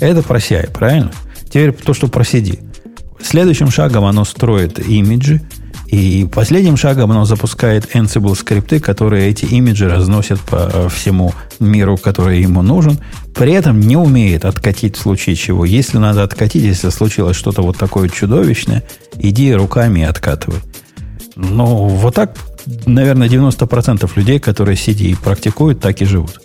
Это 0.00 0.22
про 0.22 0.38
CI, 0.38 0.70
правильно? 0.70 1.12
Теперь 1.48 1.72
то, 1.72 1.94
что 1.94 2.08
про 2.08 2.24
CD. 2.24 2.58
Следующим 3.22 3.70
шагом 3.70 4.04
оно 4.04 4.26
строит 4.26 4.86
имиджи, 4.86 5.40
и 5.92 6.24
последним 6.24 6.78
шагом 6.78 7.10
оно 7.10 7.26
запускает 7.26 7.94
Ansible 7.94 8.34
скрипты, 8.34 8.80
которые 8.80 9.28
эти 9.28 9.44
имиджи 9.44 9.86
разносят 9.86 10.40
по 10.40 10.88
всему 10.88 11.34
миру, 11.60 11.98
который 11.98 12.40
ему 12.40 12.62
нужен. 12.62 12.98
При 13.34 13.52
этом 13.52 13.78
не 13.78 13.98
умеет 13.98 14.46
откатить 14.46 14.96
в 14.96 15.02
случае 15.02 15.36
чего. 15.36 15.66
Если 15.66 15.98
надо 15.98 16.22
откатить, 16.22 16.62
если 16.62 16.88
случилось 16.88 17.36
что-то 17.36 17.60
вот 17.60 17.76
такое 17.76 18.08
чудовищное, 18.08 18.84
иди 19.18 19.52
руками 19.52 20.00
и 20.00 20.04
откатывай. 20.04 20.60
Ну, 21.36 21.88
вот 21.88 22.14
так, 22.14 22.38
наверное, 22.86 23.28
90% 23.28 24.10
людей, 24.16 24.38
которые 24.38 24.78
сидят 24.78 25.08
и 25.08 25.14
практикуют, 25.14 25.80
так 25.80 26.00
и 26.00 26.06
живут. 26.06 26.40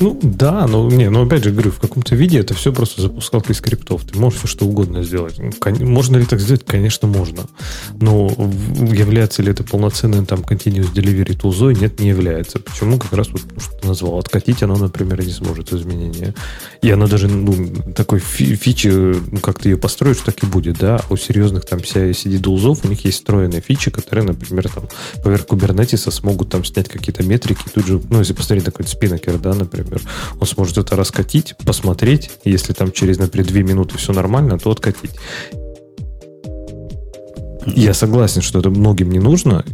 Ну, 0.00 0.18
да, 0.22 0.66
но, 0.66 0.88
не, 0.88 1.10
но 1.10 1.22
опять 1.22 1.44
же, 1.44 1.50
говорю, 1.50 1.70
в 1.70 1.78
каком-то 1.78 2.16
виде 2.16 2.38
это 2.38 2.54
все 2.54 2.72
просто 2.72 3.02
запускалка 3.02 3.52
из 3.52 3.58
скриптов. 3.58 4.02
Ты 4.04 4.18
можешь 4.18 4.38
все 4.38 4.48
что 4.48 4.64
угодно 4.64 5.02
сделать. 5.02 5.38
Можно 5.80 6.16
ли 6.16 6.24
так 6.24 6.40
сделать? 6.40 6.64
Конечно, 6.64 7.06
можно. 7.06 7.44
Но 8.00 8.30
является 8.30 9.42
ли 9.42 9.50
это 9.50 9.62
полноценным 9.62 10.24
там 10.24 10.40
continuous 10.40 10.92
delivery 10.94 11.38
тулзой? 11.38 11.74
Нет, 11.74 12.00
не 12.00 12.08
является. 12.08 12.60
Почему? 12.60 12.98
Как 12.98 13.12
раз 13.12 13.28
вот, 13.28 13.42
что 13.58 13.76
ты 13.78 13.88
назвал. 13.88 14.18
Откатить 14.18 14.62
оно, 14.62 14.76
например, 14.76 15.22
не 15.22 15.32
сможет 15.32 15.70
изменения. 15.74 16.34
И 16.80 16.90
оно 16.90 17.06
даже, 17.06 17.28
ну, 17.28 17.54
такой 17.94 18.20
фи 18.20 18.54
фичи, 18.54 18.88
ну, 18.88 19.38
как 19.40 19.58
ты 19.58 19.68
ее 19.68 19.76
построишь, 19.76 20.18
так 20.24 20.42
и 20.42 20.46
будет, 20.46 20.78
да. 20.78 21.02
У 21.10 21.16
серьезных 21.16 21.66
там 21.66 21.80
CI-CD 21.80 22.38
тулзов 22.38 22.86
у 22.86 22.88
них 22.88 23.04
есть 23.04 23.18
встроенные 23.18 23.60
фичи, 23.60 23.90
которые, 23.90 24.24
например, 24.24 24.70
там 24.70 24.88
поверх 25.22 25.46
кубернетиса 25.46 26.10
смогут 26.10 26.48
там 26.48 26.64
снять 26.64 26.88
какие-то 26.88 27.22
метрики. 27.22 27.64
Тут 27.74 27.86
же, 27.86 28.00
ну, 28.08 28.20
если 28.20 28.32
посмотреть 28.32 28.64
такой 28.64 28.86
спиннокер, 28.86 29.38
да, 29.38 29.52
например, 29.52 29.89
например, 29.90 30.12
он 30.38 30.46
сможет 30.46 30.78
это 30.78 30.96
раскатить, 30.96 31.54
посмотреть, 31.64 32.30
если 32.44 32.72
там 32.72 32.92
через, 32.92 33.18
например, 33.18 33.46
2 33.46 33.60
минуты 33.62 33.98
все 33.98 34.12
нормально, 34.12 34.58
то 34.58 34.70
откатить. 34.70 35.12
Я 37.66 37.92
согласен, 37.94 38.40
что 38.40 38.60
это 38.60 38.70
многим 38.70 39.10
не 39.10 39.18
нужно. 39.18 39.64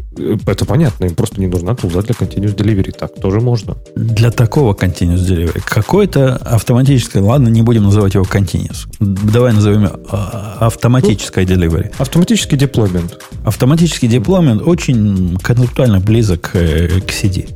Это 0.47 0.65
понятно, 0.65 1.05
им 1.05 1.15
просто 1.15 1.41
не 1.41 1.47
нужна 1.47 1.75
тулза 1.75 2.03
для 2.03 2.15
Continuous 2.15 2.55
Delivery. 2.57 2.93
Так 2.93 3.15
тоже 3.15 3.41
можно. 3.41 3.77
Для 3.95 4.31
такого 4.31 4.75
Continuous 4.75 5.19
Delivery. 5.19 5.63
Какое-то 5.65 6.37
автоматическое, 6.37 7.23
ладно, 7.23 7.49
не 7.49 7.63
будем 7.63 7.85
называть 7.85 8.15
его 8.15 8.25
Continuous. 8.25 8.89
Давай 8.99 9.53
назовем 9.53 9.89
а, 10.11 10.57
автоматическое 10.61 11.47
ну, 11.47 11.55
Delivery. 11.55 11.95
Автоматический 11.99 12.57
деплоймент. 12.57 13.21
Автоматический 13.45 14.09
деплоймент 14.09 14.63
очень 14.63 15.37
концептуально 15.39 16.01
близок 16.01 16.41
к, 16.41 16.53
к 16.53 17.11
CD. 17.11 17.56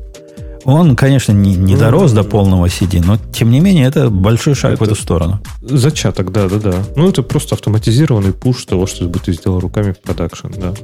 Он, 0.65 0.97
конечно, 0.97 1.33
не, 1.33 1.57
не 1.57 1.77
дорос 1.77 2.13
до 2.13 2.25
полного 2.25 2.67
CD, 2.67 3.03
но 3.05 3.19
тем 3.33 3.51
не 3.51 3.61
менее 3.61 3.87
это 3.87 4.11
большой 4.11 4.55
шаг 4.55 4.75
это 4.75 4.85
в 4.85 4.87
эту 4.87 4.95
сторону. 4.95 5.41
Зачаток, 5.63 6.33
да, 6.33 6.49
да, 6.49 6.57
да. 6.57 6.75
Ну, 6.97 7.09
это 7.09 7.23
просто 7.23 7.55
автоматизированный 7.55 8.33
пуш 8.33 8.65
того, 8.65 8.87
что 8.87 9.09
ты 9.09 9.33
сделал 9.33 9.61
руками 9.61 9.93
в 9.93 10.01
продакшн, 10.01 10.49
да. 10.57 10.75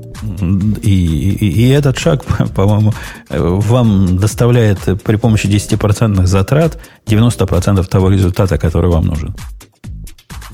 И, 0.82 0.90
и, 0.90 1.48
и 1.48 1.68
этот 1.68 1.98
шаг, 1.98 2.24
по-моему, 2.54 2.92
вам 3.28 4.18
доставляет 4.18 4.78
при 5.02 5.16
помощи 5.16 5.46
10% 5.46 6.26
затрат 6.26 6.78
90% 7.06 7.84
того 7.86 8.10
результата, 8.10 8.58
который 8.58 8.90
вам 8.90 9.06
нужен. 9.06 9.34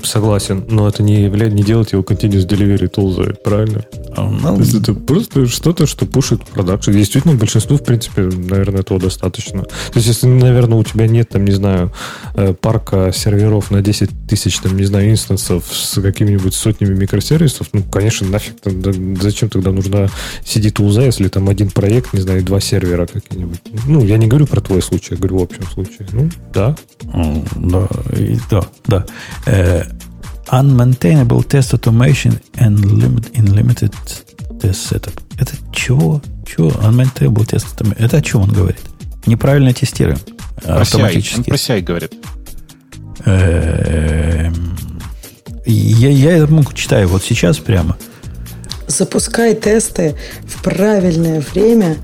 Согласен, 0.03 0.65
но 0.69 0.87
это 0.87 1.01
не, 1.01 1.23
являет, 1.23 1.53
не 1.53 1.63
делает 1.63 1.93
его 1.93 2.03
continuous 2.03 2.47
delivery 2.47 2.91
tool, 2.91 3.33
правильно? 3.43 3.83
Ну, 4.17 4.55
То 4.55 4.61
есть 4.61 4.73
это 4.75 4.93
просто 4.93 5.47
что-то, 5.47 5.87
что 5.87 6.05
пушит 6.05 6.43
продакшн. 6.43 6.91
Действительно, 6.91 7.35
большинству, 7.35 7.77
в 7.77 7.83
принципе, 7.83 8.23
наверное, 8.23 8.81
этого 8.81 8.99
достаточно. 8.99 9.63
То 9.63 9.95
есть, 9.95 10.07
если, 10.07 10.27
наверное, 10.27 10.77
у 10.77 10.83
тебя 10.83 11.07
нет, 11.07 11.29
там, 11.29 11.45
не 11.45 11.51
знаю, 11.51 11.91
э, 12.35 12.53
парка 12.53 13.11
серверов 13.13 13.71
на 13.71 13.81
10 13.81 14.09
тысяч, 14.27 14.59
там, 14.59 14.77
не 14.77 14.85
знаю, 14.85 15.09
инстансов 15.09 15.65
с 15.71 15.99
какими-нибудь 16.01 16.53
сотнями 16.53 16.93
микросервисов, 16.93 17.69
ну, 17.73 17.81
конечно, 17.83 18.27
нафиг, 18.27 18.55
зачем 19.21 19.49
тогда 19.49 19.71
нужна 19.71 20.09
CD 20.43 20.69
тулза, 20.69 21.03
если 21.03 21.27
там 21.29 21.49
один 21.49 21.71
проект, 21.71 22.13
не 22.13 22.21
знаю, 22.21 22.43
два 22.43 22.59
сервера 22.59 23.07
какие-нибудь. 23.07 23.61
Ну, 23.87 24.03
я 24.03 24.17
не 24.17 24.27
говорю 24.27 24.47
про 24.47 24.61
твой 24.61 24.81
случай, 24.81 25.09
я 25.11 25.17
говорю 25.17 25.39
в 25.39 25.43
общем 25.43 25.63
случае. 25.63 26.07
Ну, 26.11 26.29
да. 26.53 26.75
Да, 27.55 27.87
да, 28.49 28.63
да. 28.87 29.05
Э, 29.45 29.83
Unmaintainable 30.47 31.43
Test 31.47 31.73
Automation 31.73 32.39
and 32.59 32.79
limit, 32.85 33.29
in 33.37 33.55
Limited 33.55 33.93
Test 34.59 34.87
Setup. 34.87 35.13
Это 35.39 35.55
чего? 35.71 36.21
Чего? 36.45 36.69
Unmaintainable 36.69 37.45
Test 37.45 37.75
Automation. 37.75 37.95
Это 37.97 38.17
о 38.17 38.21
чем 38.21 38.41
он 38.41 38.51
говорит? 38.51 38.81
Неправильно 39.25 39.73
тестируем. 39.73 40.19
Про 40.63 40.81
автоматически. 40.81 41.35
CI. 41.35 41.37
Он 41.37 41.43
про 41.43 41.55
CI 41.55 41.81
говорит. 41.81 42.13
Эм, 43.25 44.77
я, 45.65 46.09
я 46.09 46.37
это 46.37 46.73
читаю 46.73 47.07
вот 47.07 47.23
сейчас 47.23 47.57
прямо. 47.59 47.97
Запускай 48.87 49.55
тесты 49.55 50.15
в 50.45 50.61
правильное 50.61 51.41
время, 51.41 51.97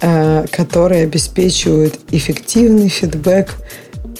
э, 0.00 0.46
которые 0.50 1.04
обеспечивают 1.04 1.98
эффективный 2.12 2.88
фидбэк 2.88 3.56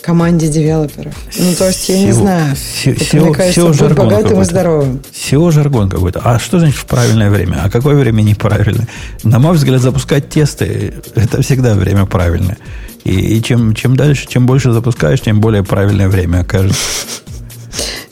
команде 0.02 0.48
девелоперов. 0.48 1.14
Ну, 1.38 1.54
то 1.54 1.68
есть, 1.68 1.88
я 1.88 1.98
не 1.98 2.12
знаю. 2.12 2.56
это, 2.84 3.16
мне 3.16 3.32
кажется, 3.32 3.88
богатым 3.94 4.42
и 4.42 4.44
здоровым. 4.44 5.02
SEO 5.12 5.50
жаргон 5.50 5.88
какой-то. 5.88 6.20
А 6.24 6.38
что 6.38 6.58
значит 6.58 6.76
в 6.76 6.86
правильное 6.86 7.30
время? 7.30 7.62
А 7.64 7.70
какое 7.70 7.94
время 7.94 8.22
неправильное? 8.22 8.88
На 9.22 9.38
мой 9.38 9.54
взгляд, 9.54 9.80
запускать 9.80 10.28
тесты– 10.28 10.94
это 11.14 11.40
всегда 11.42 11.74
время 11.74 12.06
правильное. 12.06 12.58
И, 13.04 13.38
и 13.38 13.42
чем, 13.42 13.74
чем 13.74 13.96
дальше, 13.96 14.26
чем 14.28 14.46
больше 14.46 14.72
запускаешь, 14.72 15.20
тем 15.20 15.40
более 15.40 15.64
правильное 15.64 16.08
время 16.08 16.40
окажется. 16.40 16.78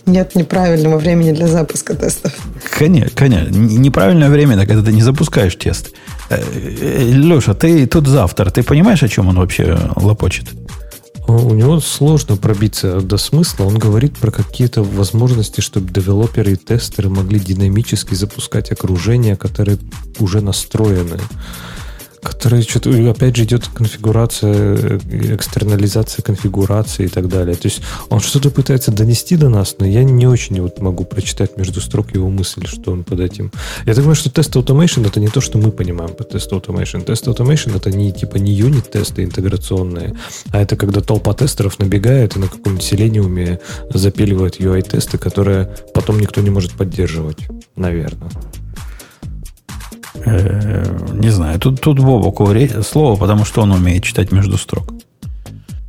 Нет 0.07 0.35
неправильного 0.35 0.99
времени 0.99 1.33
для 1.33 1.47
запуска 1.47 1.95
тестов. 1.95 2.33
Конечно, 2.79 3.11
конечно. 3.15 3.51
Неправильное 3.51 4.31
время, 4.31 4.57
это 4.57 4.83
ты 4.83 4.93
не 4.93 5.03
запускаешь 5.03 5.55
тест. 5.55 5.93
Э, 6.31 6.41
э, 6.41 7.11
Леша, 7.12 7.55
ты 7.55 7.87
тут 7.87 8.07
завтра. 8.07 8.51
Ты 8.51 8.62
понимаешь, 8.62 9.03
о 9.03 9.09
чем 9.09 9.29
он 9.29 9.37
вообще 9.37 9.79
лопочет? 9.97 10.47
У 11.31 11.55
него 11.55 11.78
сложно 11.78 12.36
пробиться 12.36 13.01
до 13.01 13.16
смысла. 13.16 13.65
Он 13.65 13.78
говорит 13.78 14.19
про 14.19 14.32
какие-то 14.32 14.82
возможности, 14.82 15.61
чтобы 15.61 15.93
девелоперы 15.93 16.52
и 16.52 16.57
тестеры 16.57 17.09
могли 17.09 17.39
динамически 17.39 18.15
запускать 18.15 18.73
окружения, 18.73 19.36
которые 19.36 19.78
уже 20.19 20.40
настроены 20.40 21.20
которая 22.23 22.63
что-то, 22.63 22.91
опять 23.11 23.37
же, 23.37 23.45
идет 23.45 23.67
конфигурация, 23.69 24.99
экстернализация 25.35 26.23
конфигурации 26.23 27.07
и 27.07 27.09
так 27.09 27.29
далее. 27.29 27.57
То 27.57 27.69
есть 27.69 27.83
он 28.09 28.21
что-то 28.21 28.51
пытается 28.51 28.93
донести 28.93 29.37
до 29.37 29.49
нас, 29.49 29.77
но 29.79 29.87
я 29.87 30.05
не 30.05 30.27
очень 30.27 30.61
вот 30.61 30.81
могу 30.81 31.05
прочитать 31.05 31.57
между 31.57 31.81
строк 31.81 32.15
его 32.15 32.29
мысль, 32.29 32.67
что 32.67 32.93
он 32.93 33.05
под 33.05 33.21
этим. 33.21 33.51
Я 33.87 33.95
думаю, 33.95 34.15
что 34.15 34.31
тест 34.31 34.55
automation 34.57 35.07
это 35.07 35.21
не 35.21 35.29
то, 35.29 35.41
что 35.41 35.59
мы 35.59 35.73
понимаем 35.73 36.15
под 36.15 36.31
тест 36.31 36.53
automation. 36.53 37.03
Тест 37.03 37.27
automation 37.27 37.77
это 37.77 37.91
не 37.91 38.13
типа 38.13 38.37
не 38.37 38.53
юнит-тесты 38.53 39.25
интеграционные, 39.25 40.15
а 40.51 40.61
это 40.61 40.77
когда 40.77 41.01
толпа 41.01 41.33
тестеров 41.35 41.79
набегает 41.79 42.37
и 42.37 42.39
на 42.39 42.49
каком-нибудь 42.49 42.85
селениуме 42.85 43.61
запиливает 43.93 44.61
UI-тесты, 44.61 45.19
которые 45.19 45.71
потом 45.95 46.21
никто 46.21 46.41
не 46.41 46.51
может 46.51 46.73
поддерживать, 46.73 47.39
наверное. 47.77 48.31
Э, 50.27 50.85
не 51.15 51.31
знаю, 51.31 51.59
тут, 51.59 51.81
тут 51.81 51.99
Бобоку 51.99 52.49
слово, 52.83 53.17
потому 53.17 53.45
что 53.45 53.63
он 53.63 53.73
умеет 53.73 54.03
читать 54.03 54.33
между 54.33 54.59
строк. 54.59 54.93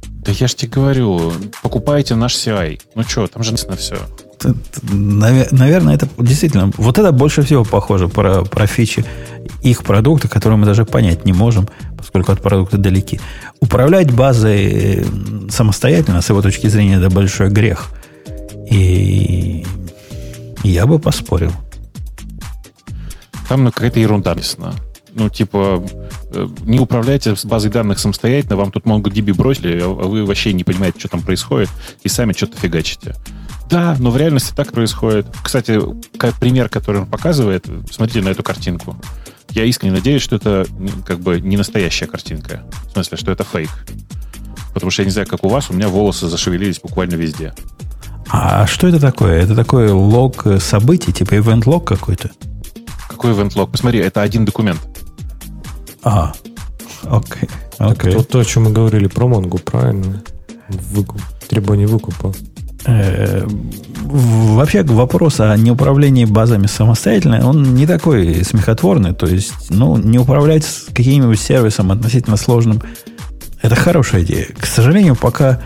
Да 0.03 0.32
я 0.32 0.48
ж 0.48 0.53
тебе 0.53 0.72
говорю, 0.72 1.34
покупайте 1.64 2.16
наш 2.16 2.36
CI. 2.36 2.80
Ну 2.95 3.03
что, 3.03 3.28
там 3.28 3.44
же 3.44 3.53
на 3.53 3.76
все. 3.76 3.98
Наверное, 4.91 5.95
это 5.95 6.08
действительно, 6.18 6.72
вот 6.78 6.99
это 6.99 7.12
больше 7.12 7.41
всего 7.41 7.64
похоже 7.64 8.08
про, 8.08 8.44
про 8.44 8.68
фичи 8.68 9.03
их 9.62 9.84
продукта, 9.84 10.28
которые 10.28 10.58
мы 10.58 10.66
даже 10.66 10.86
понять 10.86 11.26
не 11.26 11.34
можем, 11.34 11.68
поскольку 11.98 12.32
от 12.32 12.41
продукта 12.41 12.78
далеки. 12.78 13.20
Управлять 13.60 14.12
базой 14.12 15.06
самостоятельно, 15.49 16.22
с 16.22 16.30
его 16.30 16.41
точки 16.41 16.68
зрения, 16.68 16.98
это 16.98 17.10
большой 17.10 17.49
грех. 17.49 17.90
И 18.70 19.66
я 20.64 20.86
бы 20.86 20.99
поспорил. 20.99 21.52
Там 23.52 23.65
какая-то 23.69 23.99
ерунда 23.99 24.34
написана. 24.34 24.73
Ну, 25.14 25.28
типа, 25.28 25.84
э, 26.34 26.48
не 26.61 26.80
управляйте 26.80 27.36
с 27.36 27.44
базой 27.44 27.69
данных 27.69 27.99
самостоятельно, 27.99 28.56
вам 28.56 28.72
тут 28.72 28.86
MongoDB 28.86 29.34
бросили, 29.34 29.82
а 29.82 29.90
вы 29.90 30.26
вообще 30.26 30.53
не 30.53 30.64
понимаете, 30.64 30.99
что 30.99 31.10
там 31.10 31.22
происходит, 31.22 31.69
и 32.02 32.07
сами 32.07 32.32
что-то 32.32 32.57
фигачите. 32.57 33.14
Да, 33.69 33.98
но 33.99 34.10
в 34.10 34.15
реальности 34.15 34.53
так 34.56 34.72
происходит. 34.72 35.28
Кстати, 35.44 35.82
пример, 36.40 36.69
который 36.69 37.02
он 37.02 37.07
показывает, 37.07 37.65
смотрите 37.91 38.22
на 38.22 38.30
эту 38.30 38.41
картинку. 38.41 38.95
Я 39.49 39.65
искренне 39.65 39.95
надеюсь, 39.95 40.22
что 40.22 40.38
это 40.38 40.65
как 41.06 41.19
бы 41.19 41.41
не 41.41 41.57
настоящая 41.57 42.07
картинка. 42.07 42.64
В 42.88 42.94
смысле, 42.94 43.18
что 43.18 43.34
это 43.34 43.44
фейк. 43.44 43.69
Потому 44.73 44.91
что 44.91 45.02
я 45.02 45.07
не 45.07 45.11
знаю, 45.11 45.28
как 45.28 45.44
у 45.44 45.49
вас, 45.49 45.69
у 45.69 45.73
меня 45.73 45.90
волосы 45.90 46.30
зашевелились 46.30 46.80
буквально 46.80 47.15
везде. 47.15 47.53
А 48.30 48.65
что 48.65 48.88
это 48.88 49.02
такое? 49.02 49.41
Это 49.41 49.56
такой 49.56 49.90
лог 49.90 50.45
событий, 50.60 51.11
типа 51.11 51.34
event 51.34 51.64
лог 51.65 51.86
какой-то? 51.86 52.32
Какой 53.12 53.32
event 53.34 53.52
лог? 53.56 53.72
Посмотри, 53.72 54.00
это 54.00 54.22
один 54.22 54.46
документ. 54.46 54.80
А, 56.02 56.32
окей. 57.04 57.50
окей. 57.78 58.14
Это 58.14 58.24
то, 58.24 58.40
о 58.40 58.46
чем 58.46 58.64
мы 58.64 58.72
говорили 58.72 59.08
про 59.08 59.28
Монгу, 59.28 59.58
правильно? 59.58 60.24
Выкуп, 60.70 61.22
требование 61.50 61.88
выкупа. 61.88 62.34
Э, 62.86 63.46
вообще 64.06 64.84
вопрос 64.84 65.42
о 65.42 65.56
неуправлении 65.58 66.26
базами 66.26 66.68
самостоятельно, 66.68 67.48
он 67.48 67.76
не 67.76 67.86
такой 67.86 68.44
смехотворный. 68.46 69.14
То 69.14 69.28
есть, 69.28 69.70
ну, 69.70 69.98
не 69.98 70.18
управлять 70.18 70.66
каким-нибудь 70.94 71.40
сервисом 71.40 71.92
относительно 71.92 72.38
сложным, 72.38 72.82
это 73.62 73.76
хорошая 73.76 74.24
идея. 74.24 74.48
К 74.58 74.66
сожалению, 74.66 75.16
пока 75.16 75.62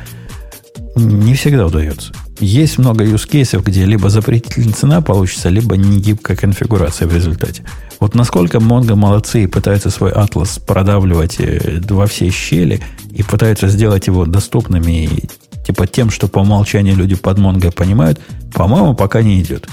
не 0.95 1.35
всегда 1.35 1.67
удается. 1.67 2.11
Есть 2.39 2.77
много 2.77 3.05
cases, 3.05 3.63
где 3.63 3.85
либо 3.85 4.09
запретительная 4.09 4.73
цена 4.73 5.01
получится, 5.01 5.49
либо 5.49 5.77
негибкая 5.77 6.35
конфигурация 6.35 7.07
в 7.07 7.13
результате. 7.15 7.63
Вот 7.99 8.13
насколько 8.13 8.57
Mongo 8.57 8.95
молодцы 8.95 9.43
и 9.43 9.47
пытаются 9.47 9.89
свой 9.89 10.11
атлас 10.11 10.59
продавливать 10.59 11.39
э, 11.39 11.81
во 11.89 12.07
все 12.07 12.29
щели 12.29 12.81
и 13.11 13.23
пытаются 13.23 13.69
сделать 13.69 14.07
его 14.07 14.25
доступными 14.25 15.29
типа 15.65 15.87
тем, 15.87 16.11
что 16.11 16.27
по 16.27 16.39
умолчанию 16.39 16.95
люди 16.95 17.15
под 17.15 17.39
Mongo 17.39 17.71
понимают, 17.71 18.19
по-моему, 18.53 18.93
пока 18.95 19.21
не 19.21 19.41
идет. 19.41 19.67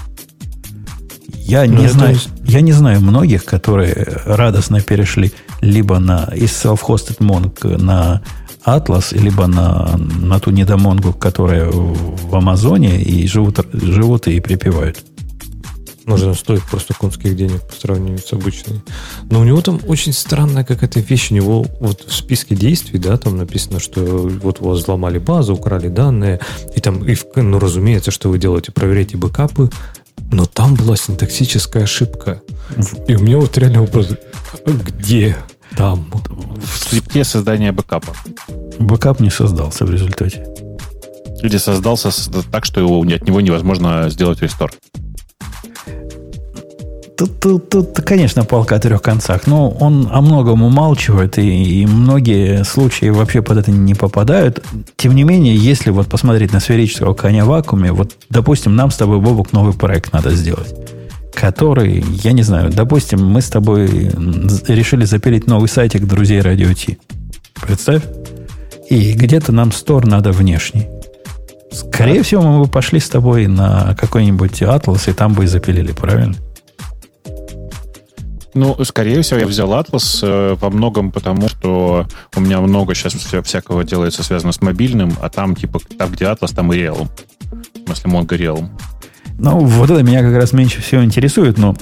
Я 1.45 1.65
ну, 1.65 1.83
не, 1.83 1.89
знаю, 1.89 2.15
есть... 2.15 2.31
я 2.45 2.61
не 2.61 2.73
знаю 2.73 3.01
многих, 3.01 3.45
которые 3.45 4.21
радостно 4.25 4.81
перешли 4.81 5.33
либо 5.61 5.99
на 5.99 6.31
из 6.35 6.51
self-hosted 6.51 7.19
Mongo 7.19 7.77
на 7.83 8.23
Atlas, 8.65 9.17
либо 9.17 9.47
на, 9.47 9.97
на 9.97 10.39
ту 10.39 10.51
недомонгу, 10.51 11.13
которая 11.13 11.71
в 11.71 12.35
Амазоне, 12.35 13.01
и 13.03 13.27
живут, 13.27 13.61
живут 13.73 14.29
и 14.29 14.41
припевают. 14.41 15.05
Может, 16.05 16.27
он 16.27 16.35
стоит 16.35 16.63
просто 16.65 16.95
конских 16.95 17.37
денег 17.37 17.63
по 17.63 17.75
сравнению 17.75 18.19
с 18.19 18.33
обычной. 18.33 18.81
Но 19.31 19.41
у 19.41 19.45
него 19.45 19.61
там 19.61 19.81
очень 19.87 20.13
странная 20.13 20.65
какая-то 20.65 21.01
вещь. 21.01 21.31
У 21.31 21.35
него 21.35 21.65
вот 21.81 22.05
в 22.09 22.13
списке 22.13 22.57
действий, 22.57 22.99
да, 22.99 23.17
там 23.17 23.37
написано, 23.37 23.79
что 23.79 24.01
вот 24.01 24.61
у 24.61 24.69
вас 24.69 24.81
взломали 24.81 25.19
базу, 25.19 25.55
украли 25.55 25.89
данные, 25.89 26.41
и 26.75 26.81
там, 26.81 27.09
и, 27.09 27.17
ну, 27.37 27.59
разумеется, 27.59 28.11
что 28.11 28.31
вы 28.31 28.39
делаете, 28.39 28.73
проверяете 28.73 29.17
бэкапы, 29.17 29.71
но 30.33 30.47
там 30.47 30.75
была 30.75 30.97
синтаксическая 30.97 31.85
ошибка. 31.85 32.43
И 33.07 33.15
у 33.15 33.21
меня 33.21 33.39
вот 33.39 33.57
реально 33.59 33.83
вопрос, 33.83 34.09
где 34.67 35.37
там? 35.77 36.05
В 36.63 36.79
скрипте 36.79 37.25
создания 37.25 37.73
бэкапа. 37.73 38.13
Бэкап 38.79 39.21
не 39.21 39.31
создался 39.31 39.85
в 39.85 39.91
результате. 39.91 40.47
Или 41.43 41.57
создался 41.57 42.11
так, 42.51 42.65
что 42.65 42.81
его, 42.81 43.01
от 43.01 43.27
него 43.27 43.41
невозможно 43.41 44.09
сделать 44.11 44.43
рестор. 44.43 44.73
Тут, 47.17 47.41
тут, 47.41 47.71
тут, 47.71 48.01
конечно, 48.05 48.45
палка 48.45 48.77
о 48.77 48.79
трех 48.81 49.03
концах. 49.03 49.47
Но 49.47 49.71
он 49.71 50.09
о 50.11 50.21
многом 50.21 50.63
умалчивает, 50.63 51.39
и, 51.39 51.83
и 51.83 51.87
многие 51.87 52.65
случаи 52.65 53.11
вообще 53.11 53.43
под 53.43 53.59
это 53.59 53.71
не 53.71 53.95
попадают. 53.95 54.65
Тем 54.97 55.15
не 55.15 55.25
менее, 55.25 55.57
если 55.57 55.91
вот 55.91 56.09
посмотреть 56.09 56.53
на 56.53 56.61
сферического 56.61 57.15
коня 57.15 57.45
в 57.45 57.49
вакууме, 57.49 57.93
вот, 57.93 58.13
допустим, 58.31 58.77
нам 58.77 58.91
с 58.91 58.97
тобой, 58.97 59.21
Бобук, 59.21 59.53
новый 59.53 59.75
проект 59.75 60.13
надо 60.13 60.31
сделать 60.31 60.75
который, 61.35 62.05
я 62.23 62.33
не 62.33 62.43
знаю, 62.43 62.71
допустим, 62.71 63.25
мы 63.25 63.41
с 63.41 63.49
тобой 63.49 63.89
решили 64.69 65.05
запилить 65.05 65.47
новый 65.47 65.69
сайтик 65.69 66.07
друзей 66.07 66.41
Радио 66.41 66.73
Ти. 66.73 66.99
Представь. 67.61 68.03
И 68.89 69.13
где-то 69.13 69.53
нам 69.53 69.73
стор 69.73 70.07
надо 70.07 70.33
внешний. 70.33 70.89
Скорее 71.71 72.19
да. 72.19 72.23
всего, 72.23 72.43
мы 72.43 72.65
бы 72.65 72.69
пошли 72.71 73.01
с 73.01 73.09
тобой 73.09 73.47
на 73.47 73.97
какой-нибудь 73.99 74.63
Atlas 74.63 75.11
и 75.11 75.15
там 75.15 75.33
бы 75.33 75.45
и 75.45 75.47
запилили, 75.47 75.93
правильно? 75.93 76.37
Ну, 78.55 78.77
скорее 78.85 79.23
всего, 79.23 79.41
я 79.41 79.47
взял 79.47 79.73
Atlas 79.73 80.19
э, 80.23 80.57
во 80.61 80.69
многом 80.69 81.11
потому, 81.11 81.49
что 81.49 82.07
у 82.37 82.41
меня 82.41 82.61
много 82.61 82.95
сейчас 82.95 83.15
вся, 83.15 83.41
всякого 83.43 83.83
делается 83.83 84.23
связано 84.23 84.53
с 84.53 84.61
мобильным, 84.61 85.15
а 85.23 85.31
там, 85.31 85.57
типа, 85.57 85.81
там, 85.97 86.13
где 86.13 86.27
Atlas, 86.27 86.55
там 86.55 86.71
и 86.73 86.77
Realm. 86.77 87.09
В 87.41 87.87
смысле, 87.87 88.11
Mongo 88.11 88.39
Realm. 88.39 88.69
Ну, 89.39 89.59
вот 89.59 89.91
это 89.91 90.03
меня 90.03 90.23
как 90.23 90.35
раз 90.35 90.53
меньше 90.53 90.81
всего 90.83 91.05
интересует, 91.05 91.59
но 91.59 91.77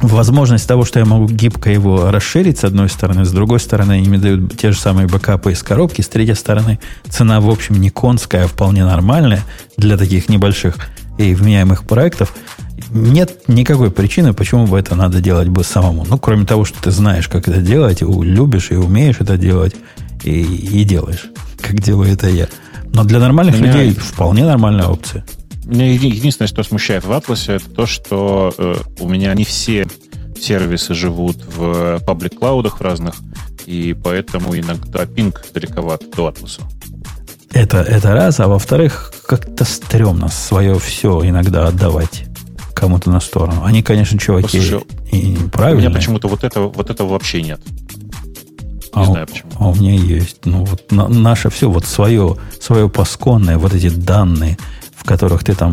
возможность 0.00 0.66
того, 0.66 0.84
что 0.84 0.98
я 0.98 1.04
могу 1.04 1.26
гибко 1.26 1.70
его 1.70 2.10
расширить, 2.10 2.58
с 2.58 2.64
одной 2.64 2.88
стороны, 2.88 3.24
с 3.24 3.30
другой 3.30 3.60
стороны, 3.60 4.00
мне 4.00 4.18
дают 4.18 4.56
те 4.56 4.72
же 4.72 4.78
самые 4.78 5.06
бэкапы 5.06 5.52
из 5.52 5.62
коробки, 5.62 6.02
с 6.02 6.08
третьей 6.08 6.34
стороны, 6.34 6.78
цена, 7.08 7.40
в 7.40 7.48
общем, 7.48 7.80
не 7.80 7.90
конская, 7.90 8.44
а 8.44 8.48
вполне 8.48 8.84
нормальная 8.84 9.42
для 9.76 9.96
таких 9.96 10.28
небольших 10.28 10.76
и 11.18 11.34
вменяемых 11.34 11.84
проектов– 11.84 12.34
нет 12.90 13.48
никакой 13.48 13.90
причины, 13.90 14.32
почему 14.32 14.66
бы 14.66 14.78
это 14.78 14.94
надо 14.94 15.20
делать 15.20 15.48
бы 15.48 15.64
самому. 15.64 16.04
Ну, 16.08 16.18
кроме 16.18 16.46
того, 16.46 16.64
что 16.64 16.80
ты 16.82 16.90
знаешь, 16.90 17.28
как 17.28 17.48
это 17.48 17.60
делать, 17.60 18.02
и 18.02 18.04
любишь, 18.04 18.70
и 18.70 18.76
умеешь 18.76 19.16
это 19.20 19.36
делать, 19.36 19.74
и, 20.24 20.42
и 20.42 20.84
делаешь, 20.84 21.26
как 21.60 21.80
делаю 21.80 22.12
это 22.12 22.28
я. 22.28 22.48
Но 22.92 23.04
для 23.04 23.18
нормальных 23.18 23.58
меня, 23.58 23.72
людей 23.72 23.94
вполне 23.94 24.44
нормальная 24.44 24.86
опция. 24.86 25.24
Меня 25.66 25.92
единственное, 25.92 26.48
что 26.48 26.62
смущает 26.62 27.04
в 27.04 27.12
Атласе, 27.12 27.54
это 27.54 27.68
то, 27.68 27.86
что 27.86 28.54
э, 28.56 28.76
у 29.00 29.08
меня 29.08 29.34
не 29.34 29.44
все 29.44 29.86
сервисы 30.40 30.94
живут 30.94 31.36
в 31.56 32.00
паблик-клаудах 32.06 32.80
разных, 32.80 33.16
и 33.66 33.94
поэтому 33.94 34.56
иногда 34.56 35.06
пинг 35.06 35.44
далековат 35.52 36.02
до 36.14 36.28
Атласа. 36.28 36.62
Это, 37.52 37.78
это 37.78 38.12
раз, 38.12 38.38
а 38.38 38.48
во-вторых, 38.48 39.12
как-то 39.26 39.64
стрёмно 39.64 40.28
свое 40.28 40.78
все 40.78 41.20
иногда 41.24 41.66
отдавать 41.66 42.26
кому-то 42.74 43.10
на 43.10 43.20
сторону. 43.20 43.64
Они, 43.64 43.82
конечно, 43.82 44.18
чуваки 44.18 44.58
Послушай, 44.58 44.84
и 45.10 45.36
правильно. 45.52 45.86
У 45.86 45.88
меня 45.88 45.90
почему-то 45.90 46.28
вот 46.28 46.44
этого, 46.44 46.68
вот 46.68 46.90
этого 46.90 47.08
вообще 47.08 47.42
нет. 47.42 47.60
Не 48.94 49.02
а 49.02 49.04
знаю 49.04 49.26
почему. 49.26 49.50
А 49.58 49.68
у 49.68 49.74
меня 49.74 49.94
есть. 49.94 50.44
Ну, 50.44 50.64
вот 50.64 50.92
на, 50.92 51.08
наше 51.08 51.50
все, 51.50 51.70
вот 51.70 51.86
свое, 51.86 52.36
свое 52.60 52.88
пасконное, 52.88 53.58
вот 53.58 53.74
эти 53.74 53.88
данные, 53.88 54.58
в 54.85 54.85
которых 55.06 55.44
ты 55.44 55.54
там 55.54 55.72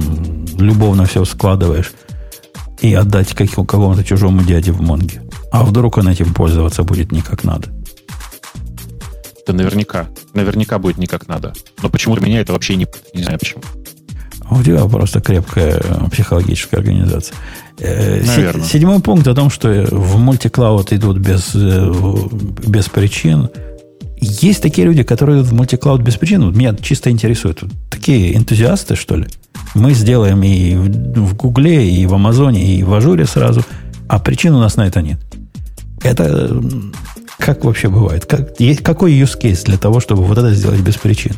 любовно 0.57 1.05
все 1.05 1.25
складываешь, 1.25 1.91
и 2.81 2.93
отдать 2.93 3.33
как, 3.33 3.49
какому-то 3.49 4.03
чужому 4.03 4.43
дяде 4.43 4.71
в 4.71 4.81
Монге. 4.81 5.21
А 5.51 5.63
вдруг 5.63 5.97
он 5.97 6.09
этим 6.09 6.33
пользоваться 6.33 6.83
будет 6.83 7.11
не 7.11 7.21
как 7.21 7.43
надо? 7.43 7.69
Да 9.45 9.53
наверняка. 9.53 10.07
Наверняка 10.33 10.79
будет 10.79 10.97
не 10.97 11.07
как 11.07 11.27
надо. 11.27 11.53
Но 11.81 11.89
почему-то 11.89 12.21
меня 12.23 12.41
это 12.41 12.53
вообще 12.53 12.75
не... 12.75 12.87
Не 13.13 13.23
знаю 13.23 13.39
почему. 13.39 13.61
У 14.49 14.61
тебя 14.61 14.85
просто 14.85 15.21
крепкая 15.21 15.81
э, 15.83 16.09
психологическая 16.11 16.79
организация. 16.79 17.35
Э, 17.79 18.21
Наверное. 18.25 18.65
Седьмой 18.65 18.99
пункт 18.99 19.27
о 19.27 19.33
том, 19.33 19.49
что 19.49 19.69
в 19.89 20.17
multi-cloud 20.17 20.91
идут 20.93 21.17
без, 21.17 21.51
э, 21.55 21.91
без 22.67 22.89
причин. 22.89 23.49
Есть 24.23 24.61
такие 24.61 24.87
люди, 24.87 25.03
которые 25.03 25.39
идут 25.39 25.51
в 25.51 25.53
multi-cloud 25.53 26.01
без 26.01 26.15
причин. 26.15 26.51
Меня 26.55 26.73
чисто 26.75 27.09
интересует. 27.09 27.61
Такие 27.89 28.37
энтузиасты, 28.37 28.95
что 28.95 29.17
ли? 29.17 29.27
Мы 29.75 29.93
сделаем 29.93 30.41
и 30.43 30.75
в 30.75 31.35
Гугле, 31.35 31.89
и 31.89 32.05
в 32.05 32.13
Амазоне, 32.13 32.77
и 32.77 32.83
в 32.83 32.93
Ажуре 32.93 33.25
сразу, 33.25 33.63
а 34.07 34.19
причин 34.19 34.53
у 34.55 34.59
нас 34.59 34.77
на 34.77 34.87
это 34.87 35.01
нет. 35.01 35.19
Это 36.01 36.61
как 37.37 37.65
вообще 37.65 37.89
бывает? 37.89 38.25
Как, 38.25 38.59
есть, 38.59 38.81
какой 38.81 39.11
use 39.13 39.37
case 39.39 39.65
для 39.65 39.77
того, 39.77 39.99
чтобы 39.99 40.23
вот 40.23 40.37
это 40.37 40.53
сделать 40.53 40.79
без 40.79 40.95
причин? 40.95 41.33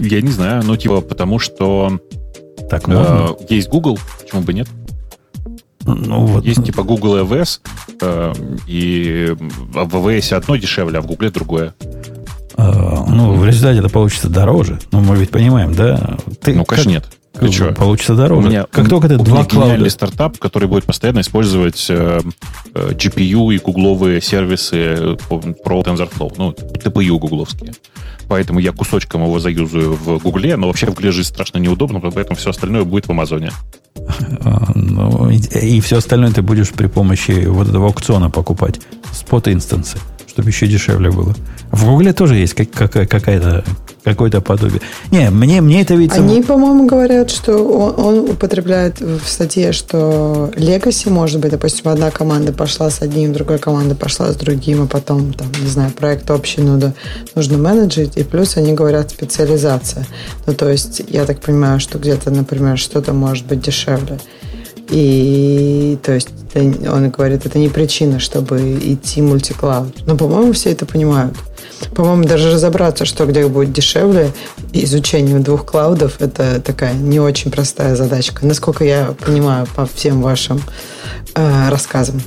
Я 0.00 0.20
не 0.20 0.30
знаю, 0.30 0.64
ну 0.64 0.76
типа 0.76 1.00
потому 1.00 1.38
что 1.38 2.00
так 2.68 2.88
можно? 2.88 3.36
Э, 3.38 3.44
есть 3.48 3.68
Google, 3.68 3.98
почему 4.20 4.42
бы 4.42 4.52
нет? 4.52 4.68
Ну, 5.94 6.26
вот. 6.26 6.44
Есть 6.44 6.64
типа 6.64 6.82
Google 6.82 7.18
AWS, 7.18 7.60
э, 8.00 8.32
и 8.66 9.34
в 9.38 9.78
AWS 9.78 10.34
одно 10.34 10.56
дешевле, 10.56 10.98
а 10.98 11.02
в 11.02 11.06
Google 11.06 11.30
другое. 11.30 11.74
Э, 12.56 13.04
ну, 13.08 13.34
в 13.34 13.46
результате 13.46 13.78
это 13.78 13.88
получится 13.88 14.28
дороже. 14.28 14.78
Ну, 14.92 15.00
мы 15.00 15.16
ведь 15.16 15.30
понимаем, 15.30 15.74
да? 15.74 16.16
Ты 16.40 16.54
ну, 16.54 16.64
конечно, 16.64 16.90
нет. 16.90 17.17
Ты 17.40 17.52
что? 17.52 17.72
Получится 17.72 18.14
дороже. 18.14 18.46
У 18.46 18.50
меня, 18.50 18.66
как 18.70 18.88
только 18.88 19.08
ты 19.08 19.16
у 19.16 19.22
два 19.22 19.44
клауда... 19.44 19.88
стартап, 19.90 20.38
который 20.38 20.68
будет 20.68 20.84
постоянно 20.84 21.20
использовать 21.20 21.86
э, 21.88 22.20
э, 22.74 22.90
GPU 22.92 23.54
и 23.54 23.58
гугловые 23.58 24.20
сервисы 24.20 25.16
про 25.64 25.80
TensorFlow. 25.80 26.34
Ну, 26.36 26.50
TPU 26.52 27.18
гугловские 27.18 27.72
поэтому 28.28 28.60
я 28.60 28.72
кусочком 28.72 29.22
его 29.22 29.40
заюзаю 29.40 29.94
в 29.94 30.18
Гугле, 30.18 30.56
но 30.56 30.68
вообще 30.68 30.86
в 30.86 30.90
Гугле 30.90 31.10
жизнь 31.10 31.30
страшно 31.30 31.58
неудобно, 31.58 32.00
поэтому 32.00 32.36
все 32.36 32.50
остальное 32.50 32.84
будет 32.84 33.08
в 33.08 33.10
Амазоне. 33.10 33.50
А, 34.44 34.70
ну, 34.74 35.30
и, 35.30 35.38
и 35.38 35.80
все 35.80 35.96
остальное 35.96 36.30
ты 36.30 36.42
будешь 36.42 36.70
при 36.70 36.86
помощи 36.86 37.46
вот 37.46 37.68
этого 37.68 37.86
аукциона 37.86 38.30
покупать. 38.30 38.80
Спот 39.12 39.48
инстансы, 39.48 39.98
чтобы 40.38 40.50
еще 40.50 40.68
дешевле 40.68 41.10
было. 41.10 41.34
В 41.72 41.84
Гугле 41.84 42.12
тоже 42.12 42.36
есть 42.36 42.54
как, 42.54 42.70
какая, 42.70 43.06
какая-то 43.06 43.64
какое-то 44.04 44.40
подобие. 44.40 44.80
Не, 45.10 45.30
мне, 45.30 45.60
мне 45.60 45.82
это 45.82 45.94
видится... 45.94 46.20
Они, 46.20 46.42
по-моему, 46.42 46.86
говорят, 46.86 47.28
что 47.28 47.56
он, 47.58 47.94
он 47.98 48.30
употребляет 48.30 49.00
в 49.00 49.26
статье, 49.26 49.72
что 49.72 50.50
Legacy, 50.54 51.10
может 51.10 51.40
быть, 51.40 51.50
допустим, 51.50 51.90
одна 51.90 52.12
команда 52.12 52.52
пошла 52.52 52.88
с 52.88 53.02
одним, 53.02 53.32
другая 53.32 53.58
команда 53.58 53.96
пошла 53.96 54.32
с 54.32 54.36
другим, 54.36 54.82
а 54.82 54.86
потом, 54.86 55.32
там, 55.34 55.48
не 55.60 55.68
знаю, 55.68 55.90
проект 55.90 56.30
общий 56.30 56.60
нужно, 56.60 56.94
нужно 57.34 57.58
менеджить, 57.58 58.16
и 58.16 58.22
плюс 58.22 58.56
они 58.56 58.74
говорят 58.74 59.10
специализация. 59.10 60.06
Ну, 60.46 60.54
то 60.54 60.70
есть, 60.70 61.02
я 61.08 61.26
так 61.26 61.40
понимаю, 61.40 61.80
что 61.80 61.98
где-то, 61.98 62.30
например, 62.30 62.78
что-то 62.78 63.12
может 63.12 63.44
быть 63.46 63.60
дешевле. 63.60 64.18
И 64.90 65.98
то 66.02 66.12
есть 66.12 66.30
он 66.56 67.10
говорит, 67.10 67.46
это 67.46 67.58
не 67.58 67.68
причина, 67.68 68.18
чтобы 68.18 68.78
идти 68.80 69.20
мультиклауд. 69.20 70.06
Но, 70.06 70.16
по-моему, 70.16 70.52
все 70.52 70.72
это 70.72 70.86
понимают. 70.86 71.36
По-моему, 71.94 72.24
даже 72.24 72.52
разобраться, 72.52 73.04
что 73.04 73.26
где 73.26 73.46
будет 73.46 73.72
дешевле, 73.72 74.32
изучение 74.72 75.38
двух 75.38 75.64
клаудов, 75.64 76.20
это 76.20 76.60
такая 76.60 76.94
не 76.94 77.20
очень 77.20 77.50
простая 77.50 77.94
задачка, 77.94 78.46
насколько 78.46 78.84
я 78.84 79.14
понимаю 79.24 79.66
по 79.76 79.86
всем 79.86 80.20
вашим 80.22 80.60
э, 81.34 81.68
рассказам. 81.68 82.20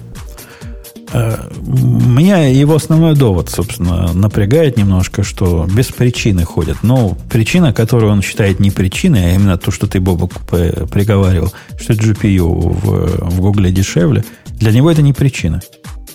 Э, 1.13 1.49
меня 1.61 2.47
его 2.47 2.75
основной 2.75 3.15
довод, 3.15 3.49
собственно, 3.49 4.13
напрягает 4.13 4.77
немножко, 4.77 5.23
что 5.23 5.67
без 5.73 5.88
причины 5.88 6.43
ходят. 6.45 6.77
Но 6.83 7.17
причина, 7.29 7.73
которую 7.73 8.11
он 8.11 8.21
считает 8.21 8.59
не 8.59 8.71
причиной, 8.71 9.31
а 9.31 9.35
именно 9.35 9.57
то, 9.57 9.71
что 9.71 9.88
ты, 9.88 9.99
Бобок, 9.99 10.41
приговаривал, 10.47 11.53
что 11.79 11.93
GPU 11.93 12.47
в, 12.47 13.29
в 13.29 13.41
Гугле 13.41 13.71
дешевле, 13.71 14.23
для 14.53 14.71
него 14.71 14.89
это 14.89 15.01
не 15.01 15.13
причина. 15.13 15.61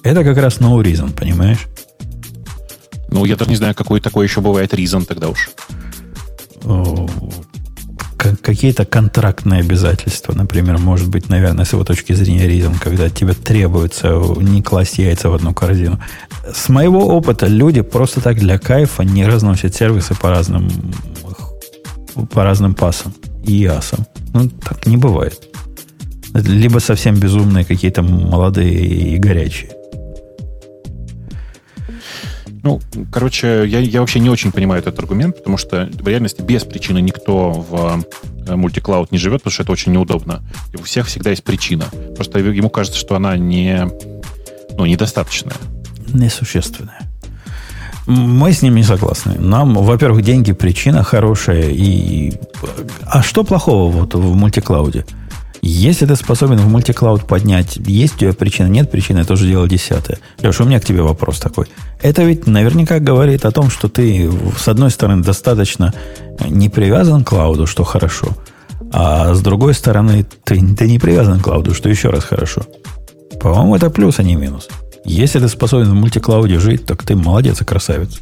Это 0.02 0.24
как 0.24 0.38
раз 0.38 0.58
no 0.58 0.80
reason, 0.82 1.12
понимаешь? 1.12 1.66
Ну, 3.10 3.24
я 3.24 3.36
даже 3.36 3.50
не 3.50 3.56
знаю, 3.56 3.74
какой 3.74 4.00
такой 4.00 4.26
еще 4.26 4.40
бывает 4.40 4.72
reason 4.72 5.04
тогда 5.04 5.28
уж. 5.28 5.50
Какие-то 8.42 8.84
контрактные 8.84 9.60
обязательства, 9.60 10.32
например, 10.32 10.78
может 10.78 11.08
быть, 11.08 11.28
наверное, 11.28 11.64
с 11.64 11.72
его 11.72 11.84
точки 11.84 12.12
зрения 12.12 12.46
reason, 12.46 12.74
когда 12.80 13.08
тебе 13.08 13.34
требуется 13.34 14.08
не 14.40 14.62
класть 14.62 14.98
яйца 14.98 15.28
в 15.28 15.34
одну 15.34 15.54
корзину. 15.54 16.00
С 16.52 16.68
моего 16.68 17.06
опыта 17.06 17.46
люди 17.46 17.82
просто 17.82 18.20
так 18.20 18.38
для 18.38 18.58
кайфа 18.58 19.02
не 19.02 19.26
разносят 19.26 19.74
сервисы 19.74 20.14
по 20.14 20.30
разным 20.30 20.70
по 22.30 22.44
разным 22.44 22.74
пасам 22.74 23.12
и 23.44 23.52
ясам. 23.52 24.06
Ну, 24.32 24.48
так 24.48 24.86
не 24.86 24.96
бывает. 24.96 25.38
Либо 26.34 26.78
совсем 26.78 27.16
безумные 27.16 27.64
какие-то 27.64 28.02
молодые 28.02 28.74
и 28.74 29.18
горячие. 29.18 29.70
Ну, 32.66 32.80
короче, 33.12 33.62
я, 33.64 33.78
я 33.78 34.00
вообще 34.00 34.18
не 34.18 34.28
очень 34.28 34.50
понимаю 34.50 34.82
этот 34.82 34.98
аргумент, 34.98 35.36
потому 35.36 35.56
что 35.56 35.88
в 36.00 36.08
реальности 36.08 36.42
без 36.42 36.64
причины 36.64 37.00
никто 37.00 37.52
в 37.52 38.04
э, 38.48 38.56
мультиклауд 38.56 39.12
не 39.12 39.18
живет, 39.18 39.42
потому 39.42 39.52
что 39.52 39.62
это 39.62 39.70
очень 39.70 39.92
неудобно. 39.92 40.42
И 40.72 40.76
у 40.76 40.82
всех 40.82 41.06
всегда 41.06 41.30
есть 41.30 41.44
причина. 41.44 41.84
Просто 42.16 42.40
ему 42.40 42.68
кажется, 42.68 42.98
что 42.98 43.14
она 43.14 43.36
не, 43.36 43.88
ну, 44.76 44.84
недостаточная. 44.84 45.54
Несущественная. 46.08 47.08
Мы 48.06 48.52
с 48.52 48.62
ним 48.62 48.74
не 48.74 48.82
согласны. 48.82 49.38
Нам, 49.38 49.74
во-первых, 49.74 50.22
деньги 50.22 50.50
причина 50.50 51.04
хорошая. 51.04 51.70
И... 51.70 52.32
А 53.04 53.22
что 53.22 53.44
плохого 53.44 53.92
вот 53.92 54.14
в 54.14 54.34
мультиклауде? 54.34 55.06
Если 55.62 56.06
ты 56.06 56.16
способен 56.16 56.58
в 56.58 56.68
мультиклауд 56.68 57.26
поднять, 57.26 57.76
есть 57.76 58.16
у 58.16 58.18
тебя 58.18 58.32
причина, 58.32 58.66
нет 58.66 58.90
причины, 58.90 59.20
это 59.20 59.32
уже 59.32 59.46
дело 59.46 59.68
десятое. 59.68 60.18
Леша, 60.40 60.64
у 60.64 60.66
меня 60.66 60.80
к 60.80 60.84
тебе 60.84 61.02
вопрос 61.02 61.38
такой. 61.38 61.66
Это 62.02 62.22
ведь 62.22 62.46
наверняка 62.46 62.98
говорит 62.98 63.44
о 63.44 63.50
том, 63.50 63.70
что 63.70 63.88
ты, 63.88 64.30
с 64.58 64.68
одной 64.68 64.90
стороны, 64.90 65.22
достаточно 65.22 65.92
не 66.48 66.68
привязан 66.68 67.24
к 67.24 67.28
клауду, 67.28 67.66
что 67.66 67.84
хорошо, 67.84 68.28
а 68.92 69.34
с 69.34 69.40
другой 69.40 69.74
стороны, 69.74 70.26
ты, 70.44 70.74
ты 70.74 70.88
не 70.88 70.98
привязан 70.98 71.40
к 71.40 71.44
клауду, 71.44 71.74
что 71.74 71.88
еще 71.88 72.10
раз 72.10 72.24
хорошо. 72.24 72.62
По-моему, 73.40 73.76
это 73.76 73.90
плюс, 73.90 74.18
а 74.18 74.22
не 74.22 74.36
минус. 74.36 74.68
Если 75.04 75.38
ты 75.38 75.48
способен 75.48 75.90
в 75.90 75.94
мультиклауде 75.94 76.58
жить, 76.58 76.84
так 76.84 77.02
ты 77.02 77.14
молодец 77.14 77.60
и 77.60 77.64
красавец. 77.64 78.20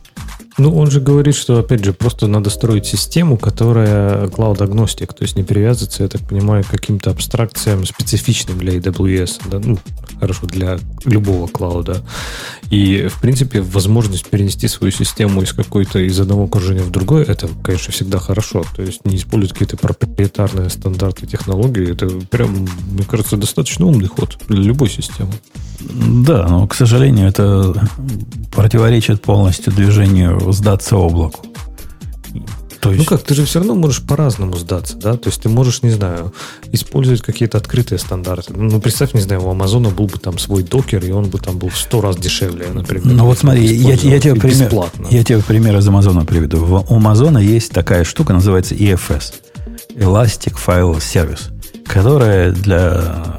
Ну, 0.57 0.77
он 0.77 0.91
же 0.91 1.01
говорит, 1.01 1.35
что, 1.35 1.59
опять 1.59 1.85
же, 1.85 1.93
просто 1.93 2.29
надо 2.29 2.49
строить 2.49 2.87
систему, 2.87 3.37
которая 3.37 4.27
cloud-агностик, 4.29 5.13
то 5.13 5.23
есть 5.23 5.37
не 5.37 5.43
привязываться, 5.43 6.05
я 6.05 6.09
так 6.09 6.21
понимаю, 6.23 6.63
к 6.63 6.69
каким-то 6.69 7.11
абстракциям, 7.11 7.85
специфичным 7.85 8.59
для 8.59 8.75
AWS, 8.75 9.43
да, 9.51 9.59
ну, 9.59 9.79
хорошо, 10.21 10.47
для 10.47 10.79
любого 11.05 11.49
клауда. 11.49 12.05
И, 12.71 13.09
в 13.09 13.21
принципе, 13.21 13.63
возможность 13.63 14.29
перенести 14.29 14.69
свою 14.69 14.93
систему 14.93 15.43
из 15.43 15.53
какой-то, 15.53 15.99
из 15.99 16.19
одного 16.21 16.45
окружения 16.45 16.83
в 16.83 16.91
другое, 16.91 17.25
это, 17.25 17.49
конечно, 17.63 17.93
всегда 17.93 18.19
хорошо. 18.19 18.65
То 18.77 18.83
есть 18.83 19.05
не 19.05 19.17
использовать 19.17 19.53
какие-то 19.53 19.77
проприетарные 19.77 20.71
стандарты 20.71 21.27
технологии, 21.27 21.91
это 21.91 22.09
прям, 22.31 22.67
мне 22.93 23.05
кажется, 23.05 23.37
достаточно 23.37 23.87
умный 23.87 24.09
ход 24.09 24.39
для 24.49 24.63
любой 24.63 24.89
системы. 24.89 25.33
Да, 25.81 26.47
но, 26.49 26.67
к 26.67 26.75
сожалению, 26.75 27.29
это 27.29 27.89
противоречит 28.55 29.23
полностью 29.23 29.73
движению 29.73 30.44
сдаться 30.53 30.97
облаку. 30.97 31.47
То 32.85 32.91
ну 32.91 32.97
есть... 32.97 33.11
Ну 33.11 33.17
как, 33.17 33.25
ты 33.25 33.35
же 33.35 33.47
все 33.47 33.61
равно 33.61 33.75
можешь 33.75 34.03
по-разному 34.03 34.57
сдаться, 34.57 34.97
да? 34.97 35.17
То 35.17 35.31
есть 35.31 35.41
ты 35.41 35.49
можешь, 35.49 35.83
не 35.83 35.89
знаю, 35.89 36.35
использовать 36.71 37.23
какие-то 37.23 37.57
открытые 37.57 37.99
стандарты. 37.99 38.53
Ну, 38.55 38.79
представь, 38.79 39.15
не 39.15 39.23
знаю, 39.23 39.43
у 39.43 39.51
Амазона 39.51 39.89
был 39.89 40.07
бы 40.07 40.19
там 40.19 40.39
свой 40.39 40.63
докер, 40.63 41.03
и 41.03 41.11
он 41.11 41.31
бы 41.31 41.39
там 41.39 41.57
был 41.57 41.71
в 41.71 41.79
сто 41.79 42.03
раз 42.03 42.19
дешевле, 42.19 42.67
например. 42.67 43.07
Ну 43.07 43.25
вот 43.25 43.39
смотри, 43.39 43.65
я, 43.65 43.95
я, 43.95 44.21
тебе 44.21 44.35
пример, 44.35 44.71
я 45.11 45.25
тебе 45.25 45.39
пример 45.41 45.79
из 45.79 45.89
Амазона 45.89 46.27
приведу. 46.27 46.85
У 46.87 46.95
Амазона 46.95 47.39
есть 47.39 47.73
такая 47.73 48.05
штука, 48.05 48.35
называется 48.35 48.75
EFS. 48.75 49.33
Elastic 49.97 50.55
File 50.55 50.99
Service, 50.99 51.53
которая 51.87 52.53
для 52.53 52.91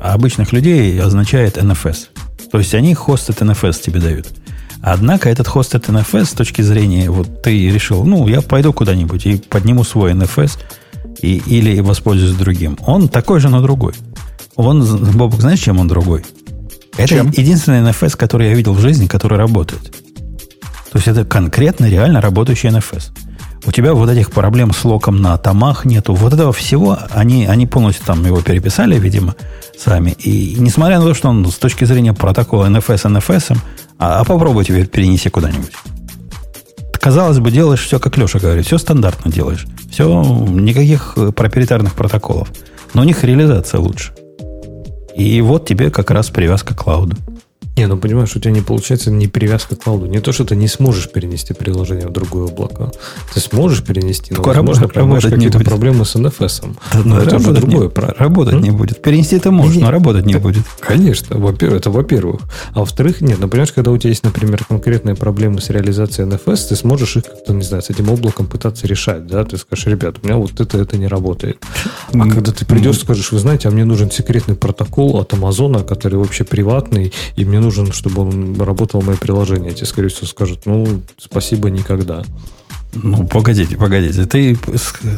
обычных 0.02 0.54
людей 0.54 1.00
означает 1.00 1.58
NFS. 1.58 2.08
То 2.52 2.58
есть 2.58 2.74
они 2.74 2.96
хостят 2.96 3.44
NFS 3.44 3.80
тебе 3.80 4.00
дают. 4.00 4.28
Однако 4.88 5.30
этот 5.30 5.48
хостед 5.48 5.90
NFS 5.90 6.26
с 6.26 6.34
точки 6.34 6.62
зрения, 6.62 7.10
вот 7.10 7.42
ты 7.42 7.72
решил, 7.72 8.04
ну, 8.04 8.28
я 8.28 8.44
пойду 8.44 8.72
куда-нибудь 8.72 9.26
и 9.26 9.38
подниму 9.38 9.84
свой 9.84 10.14
NFS 10.14 10.60
и, 11.24 11.38
или 11.48 11.80
воспользуюсь 11.80 12.36
другим. 12.36 12.78
Он 12.86 13.10
такой 13.10 13.40
же, 13.40 13.50
но 13.50 13.62
другой. 13.62 13.94
Он, 14.56 14.86
Бобок, 15.14 15.42
знаешь, 15.42 15.60
чем 15.60 15.80
он 15.80 15.88
другой? 15.88 16.24
Это 16.98 17.08
чем? 17.08 17.32
единственный 17.32 17.82
NFS, 17.82 18.16
который 18.16 18.50
я 18.50 18.54
видел 18.54 18.74
в 18.74 18.80
жизни, 18.80 19.08
который 19.08 19.40
работает. 19.40 19.92
То 20.92 21.00
есть 21.00 21.08
это 21.08 21.26
конкретно, 21.26 21.90
реально 21.90 22.22
работающий 22.22 22.70
NFS. 22.70 23.10
У 23.66 23.72
тебя 23.72 23.96
вот 23.96 24.08
этих 24.12 24.30
проблем 24.30 24.72
с 24.72 24.86
локом 24.86 25.20
на 25.20 25.36
томах 25.40 25.86
нету. 25.86 26.14
Вот 26.14 26.32
этого 26.34 26.54
всего, 26.54 27.00
они, 27.10 27.48
они 27.48 27.66
полностью 27.66 28.06
там 28.06 28.24
его 28.24 28.40
переписали, 28.42 29.00
видимо, 29.00 29.34
сами. 29.84 30.12
И 30.12 30.56
несмотря 30.60 31.00
на 31.00 31.06
то, 31.06 31.16
что 31.16 31.30
он 31.30 31.44
с 31.50 31.56
точки 31.56 31.86
зрения 31.86 32.14
протокола 32.14 32.68
NFS 32.68 33.18
NFS, 33.18 33.58
а, 33.98 34.20
а 34.20 34.24
попробуй 34.24 34.66
теперь 34.66 34.88
перенеси 34.88 35.30
куда-нибудь. 35.30 35.72
Казалось 36.94 37.40
бы, 37.40 37.52
делаешь 37.52 37.86
все, 37.86 38.00
как 38.00 38.18
Леша 38.18 38.40
говорит, 38.40 38.66
все 38.66 38.78
стандартно 38.78 39.32
делаешь. 39.32 39.68
Все, 39.92 40.24
никаких 40.50 41.14
э, 41.18 41.32
проприетарных 41.32 41.94
протоколов. 41.94 42.50
Но 42.94 43.02
у 43.02 43.06
них 43.06 43.24
реализация 43.24 43.80
лучше. 43.80 44.14
И 45.16 45.40
вот 45.42 45.68
тебе 45.68 45.92
как 45.92 46.12
раз 46.12 46.30
привязка 46.30 46.74
к 46.74 46.84
клауду. 46.84 47.16
Не, 47.78 47.88
ну 47.88 47.98
понимаешь, 47.98 48.34
у 48.36 48.40
тебя 48.40 48.52
не 48.52 48.62
получается 48.62 49.12
не 49.12 49.28
привязка 49.28 49.76
к 49.76 49.84
клауду. 49.84 50.06
Не 50.06 50.20
то, 50.20 50.32
что 50.32 50.46
ты 50.46 50.56
не 50.56 50.68
сможешь 50.70 51.10
перенести 51.10 51.54
приложение 51.54 52.08
в 52.08 52.12
другое 52.12 52.46
облако. 52.46 52.92
Ты 53.34 53.42
сможешь 53.42 53.84
перенести, 53.84 54.32
но, 54.32 54.38
Такое 54.38 54.56
возможно, 54.56 54.88
работать 54.94 55.32
какие-то 55.32 55.60
проблемы 55.60 56.06
с 56.06 56.16
NFS. 56.16 56.74
Да, 56.94 57.00
но 57.04 57.20
это 57.20 57.36
уже 57.36 57.52
другое. 57.52 57.90
Не, 57.90 58.14
работать 58.18 58.54
М? 58.54 58.62
не 58.62 58.72
будет. 58.72 59.02
Перенести 59.02 59.36
это 59.36 59.52
можно, 59.52 59.82
но 59.82 59.92
работать 59.92 60.26
не 60.26 60.36
будет. 60.36 60.64
Конечно, 60.80 61.38
во-первых, 61.38 61.82
это 61.82 61.92
во-первых. 61.92 62.42
А 62.74 62.80
во-вторых, 62.80 63.20
нет, 63.20 63.40
ну 63.40 63.50
понимаешь, 63.50 63.74
когда 63.74 63.92
у 63.92 63.98
тебя 63.98 64.10
есть, 64.10 64.24
например, 64.24 64.64
конкретные 64.64 65.16
проблемы 65.16 65.60
с 65.60 65.70
реализацией 65.70 66.30
NFS, 66.30 66.70
ты 66.70 66.76
сможешь 66.78 67.18
их 67.18 67.26
как-то, 67.26 67.54
не 67.54 67.64
знаю, 67.64 67.84
с 67.84 67.90
этим 67.90 68.10
облаком 68.10 68.48
пытаться 68.48 68.88
решать, 68.88 69.28
да? 69.28 69.44
Ты 69.44 69.58
скажешь, 69.58 69.86
ребят, 69.88 70.16
у 70.24 70.26
меня 70.26 70.38
вот 70.38 70.60
это, 70.62 70.78
это 70.78 70.98
не 70.98 71.08
работает. 71.08 71.58
А 72.14 72.20
когда 72.20 72.54
ты 72.54 72.66
придешь, 72.66 73.00
скажешь, 73.00 73.34
вы 73.34 73.40
знаете, 73.40 73.68
а 73.68 73.72
мне 73.72 73.84
нужен 73.84 74.12
секретный 74.12 74.56
протокол 74.56 75.18
от 75.18 75.34
Амазона, 75.34 75.80
который 75.84 76.18
вообще 76.18 76.46
приватный, 76.46 77.12
и 77.36 77.44
мне 77.44 77.65
нужен, 77.66 77.92
чтобы 77.92 78.22
он 78.22 78.62
работал 78.62 79.02
мое 79.02 79.18
приложение. 79.18 79.74
Тебе, 79.74 79.86
скорее 79.86 80.10
всего, 80.10 80.28
скажут, 80.28 80.66
ну, 80.66 81.02
спасибо, 81.18 81.70
никогда. 81.70 82.24
Ну, 82.94 83.28
погодите, 83.28 83.76
погодите. 83.76 84.26
Ты 84.26 84.58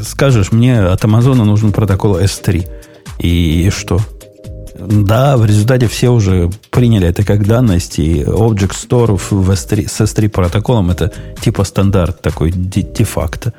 скажешь, 0.04 0.52
мне 0.52 0.80
от 0.80 1.04
Амазона 1.04 1.46
нужен 1.46 1.72
протокол 1.72 2.18
S3. 2.20 2.68
И 3.20 3.70
что? 3.70 4.00
Да, 4.80 5.38
в 5.38 5.46
результате 5.46 5.88
все 5.88 6.10
уже 6.10 6.50
приняли 6.70 7.08
это 7.08 7.24
как 7.24 7.48
данность, 7.48 7.98
и 7.98 8.22
Object 8.22 8.76
Store 8.88 9.18
в 9.18 9.50
S3, 9.50 9.88
с 9.88 10.02
S3 10.02 10.30
протоколом 10.30 10.92
это 10.92 11.12
типа 11.42 11.64
стандарт 11.64 12.22
такой 12.22 12.52
де-факто. 12.52 13.54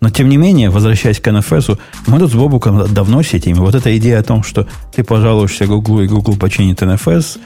Но, 0.00 0.10
тем 0.10 0.28
не 0.28 0.38
менее, 0.38 0.70
возвращаясь 0.70 1.20
к 1.20 1.28
NFS, 1.28 1.78
мы 2.06 2.18
тут 2.18 2.30
с 2.30 2.34
Бобуком 2.34 2.92
давно 2.92 3.22
сидим. 3.22 3.58
И 3.58 3.60
вот 3.60 3.74
эта 3.74 3.96
идея 3.98 4.20
о 4.20 4.22
том, 4.22 4.42
что 4.42 4.66
ты 4.94 5.04
пожалуешься 5.04 5.66
Google, 5.66 6.00
и 6.00 6.08
Google 6.08 6.36
починит 6.36 6.82
NFS, 6.82 7.38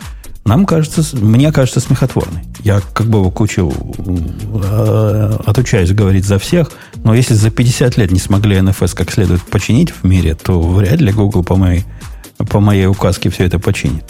нам 0.47 0.65
кажется, 0.65 1.03
мне 1.17 1.51
кажется 1.51 1.81
смехотворной. 1.81 2.43
Я 2.63 2.81
как 2.93 3.09
бы 3.09 3.31
кучу 3.33 3.73
э, 3.99 5.39
отучаюсь 5.45 5.93
говорить 5.93 6.25
за 6.25 6.39
всех, 6.39 6.71
но 7.03 7.15
если 7.15 7.35
за 7.35 7.51
50 7.51 7.97
лет 7.97 8.13
не 8.13 8.21
смогли 8.21 8.57
NFS 8.57 8.95
как 8.95 9.11
следует 9.11 9.43
починить 9.43 9.91
в 9.91 10.05
мире, 10.05 10.37
то 10.37 10.61
вряд 10.61 11.01
ли 11.01 11.13
Google 11.13 11.43
по 11.43 11.57
моей, 11.57 11.85
по 12.49 12.61
моей 12.61 12.87
указке 12.87 13.29
все 13.29 13.45
это 13.45 13.59
починит. 13.59 14.05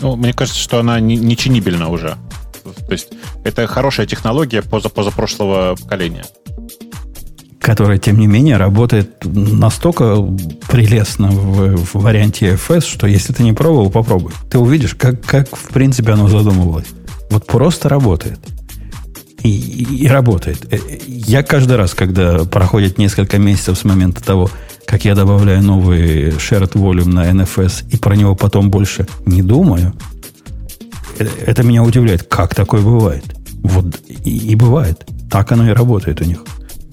Ну, 0.00 0.16
мне 0.16 0.32
кажется, 0.32 0.60
что 0.60 0.80
она 0.80 0.98
не, 0.98 1.16
не 1.16 1.36
чинибельна 1.36 1.88
уже. 1.88 2.16
То 2.64 2.92
есть 2.92 3.10
это 3.44 3.66
хорошая 3.68 4.06
технология 4.06 4.62
поза, 4.62 4.88
позапрошлого 4.88 5.76
поколения 5.80 6.24
которая, 7.62 7.96
тем 7.98 8.18
не 8.18 8.26
менее, 8.26 8.56
работает 8.56 9.24
настолько 9.24 10.16
прелестно 10.68 11.28
в, 11.28 11.76
в 11.76 11.94
варианте 11.94 12.54
FS, 12.54 12.80
что 12.80 13.06
если 13.06 13.32
ты 13.32 13.44
не 13.44 13.52
пробовал, 13.52 13.88
попробуй. 13.88 14.32
Ты 14.50 14.58
увидишь, 14.58 14.94
как, 14.96 15.24
как 15.24 15.56
в 15.56 15.68
принципе 15.68 16.12
оно 16.12 16.28
задумывалось. 16.28 16.88
Вот 17.30 17.46
просто 17.46 17.88
работает. 17.88 18.40
И, 19.44 19.48
и, 19.48 20.08
работает. 20.08 20.66
Э, 20.72 20.78
я 21.06 21.42
каждый 21.42 21.76
раз, 21.76 21.94
когда 21.94 22.44
проходит 22.44 22.98
несколько 22.98 23.38
месяцев 23.38 23.78
с 23.78 23.84
момента 23.84 24.22
того, 24.22 24.50
как 24.84 25.04
я 25.04 25.14
добавляю 25.14 25.62
новый 25.62 26.30
shared 26.30 26.72
volume 26.72 27.08
на 27.08 27.30
NFS 27.30 27.84
и 27.90 27.96
про 27.96 28.16
него 28.16 28.34
потом 28.34 28.70
больше 28.70 29.06
не 29.24 29.42
думаю, 29.42 29.94
это, 31.18 31.30
это 31.46 31.62
меня 31.62 31.82
удивляет, 31.84 32.24
как 32.24 32.54
такое 32.54 32.82
бывает. 32.82 33.24
Вот 33.62 34.00
и, 34.08 34.36
и 34.50 34.54
бывает. 34.56 35.04
Так 35.30 35.52
оно 35.52 35.68
и 35.68 35.72
работает 35.72 36.20
у 36.20 36.24
них. 36.24 36.44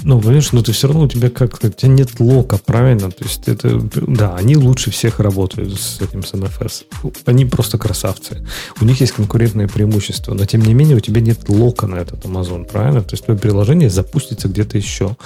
Ну, 0.03 0.19
понимаешь, 0.19 0.51
но 0.53 0.61
ты 0.61 0.71
все 0.71 0.87
равно 0.87 1.03
у 1.03 1.07
тебя 1.07 1.29
как-то, 1.29 1.67
у 1.67 1.71
тебя 1.71 1.91
нет 1.91 2.19
лока, 2.19 2.57
правильно? 2.57 3.11
То 3.11 3.25
есть 3.25 3.47
это, 3.47 3.81
да, 4.07 4.35
они 4.35 4.55
лучше 4.55 4.91
всех 4.91 5.19
работают 5.19 5.79
с 5.79 5.99
этим 6.01 6.23
с 6.23 6.33
NFS. 6.33 6.85
Они 7.25 7.45
просто 7.45 7.77
красавцы. 7.77 8.45
У 8.79 8.85
них 8.85 9.01
есть 9.01 9.13
конкурентное 9.13 9.67
преимущество, 9.67 10.33
но 10.33 10.45
тем 10.45 10.61
не 10.61 10.73
менее 10.73 10.95
у 10.95 11.01
тебя 11.01 11.19
нет 11.21 11.49
лока 11.49 11.87
на 11.87 11.95
этот 11.95 12.25
Amazon, 12.25 12.65
правильно? 12.65 13.01
То 13.01 13.13
есть 13.13 13.25
твое 13.25 13.39
приложение 13.39 13.89
запустится 13.89 14.47
где-то 14.47 14.77
еще. 14.77 15.17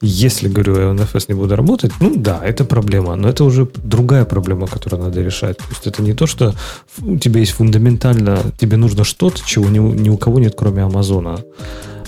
Если, 0.00 0.48
говорю, 0.48 0.74
NFS 0.94 1.24
не 1.28 1.34
будет 1.34 1.52
работать, 1.52 1.90
ну 2.00 2.14
да, 2.14 2.40
это 2.44 2.64
проблема, 2.64 3.16
но 3.16 3.28
это 3.28 3.44
уже 3.44 3.68
другая 3.82 4.24
проблема, 4.24 4.66
которую 4.66 5.02
надо 5.02 5.22
решать. 5.22 5.56
То 5.56 5.64
есть 5.70 5.86
это 5.86 6.02
не 6.02 6.12
то, 6.12 6.26
что 6.26 6.54
у 7.00 7.16
тебя 7.16 7.40
есть 7.40 7.52
фундаментально, 7.52 8.52
тебе 8.58 8.76
нужно 8.76 9.04
что-то, 9.04 9.40
чего 9.44 9.68
ни, 9.68 9.78
ни 9.78 10.08
у 10.08 10.16
кого 10.16 10.38
нет, 10.38 10.54
кроме 10.56 10.82
Амазона. 10.82 11.40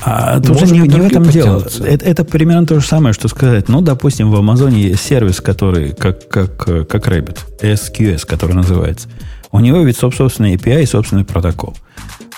А 0.03 0.41
тут 0.41 0.59
же 0.59 0.67
не, 0.67 0.81
не 0.81 1.01
в 1.01 1.07
этом 1.07 1.25
дело. 1.25 1.65
Это, 1.85 2.05
это 2.05 2.25
примерно 2.25 2.67
то 2.67 2.81
же 2.81 2.87
самое, 2.87 3.13
что 3.13 3.29
сказать. 3.29 3.69
Ну, 3.69 3.81
допустим, 3.81 4.31
в 4.31 4.37
Амазоне 4.37 4.83
есть 4.83 5.03
сервис, 5.03 5.41
который 5.41 5.93
как, 5.93 6.29
как, 6.29 6.57
как 6.57 7.09
Rabbit, 7.09 7.39
SQS, 7.61 8.27
который 8.27 8.55
называется. 8.55 9.09
У 9.53 9.61
него 9.61 9.81
ведь 9.83 9.97
собственный 9.97 10.55
API 10.55 10.83
и 10.83 10.87
собственный 10.87 11.25
протокол. 11.25 11.77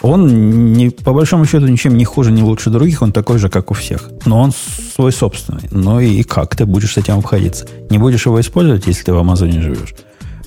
Он 0.01 0.72
не, 0.72 0.90
по 0.90 1.12
большому 1.12 1.47
счету 1.47 1.66
ничем 1.68 1.97
не 1.97 2.05
хуже, 2.05 2.32
не 2.32 2.43
лучше 2.43 2.70
других, 2.70 3.02
он 3.02 3.12
такой 3.12 3.39
же, 3.39 3.48
как 3.48 3.70
у 3.70 3.74
всех. 3.74 4.10
Но 4.24 4.40
он 4.40 4.52
свой 4.94 5.12
собственный. 5.12 5.68
Ну 5.70 6.01
и 6.01 6.24
как 6.24 6.56
ты 6.56 6.66
будешь 6.66 6.94
с 6.94 6.97
этим 6.97 7.18
обходиться? 7.18 7.66
Не 7.90 7.98
будешь 7.98 8.26
его 8.26 8.40
использовать, 8.40 8.86
если 8.86 9.05
ты 9.05 9.12
в 9.12 9.18
Амазоне 9.18 9.62
живешь. 9.62 9.94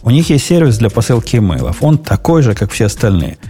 У 0.02 0.10
них 0.10 0.30
есть 0.30 0.46
сервис 0.46 0.78
для 0.78 0.90
посылки 0.90 1.38
имейлов. 1.38 1.82
Он 1.82 1.98
такой 1.98 2.42
же, 2.42 2.54
как 2.54 2.72
все 2.72 2.86
остальные– 2.86 3.38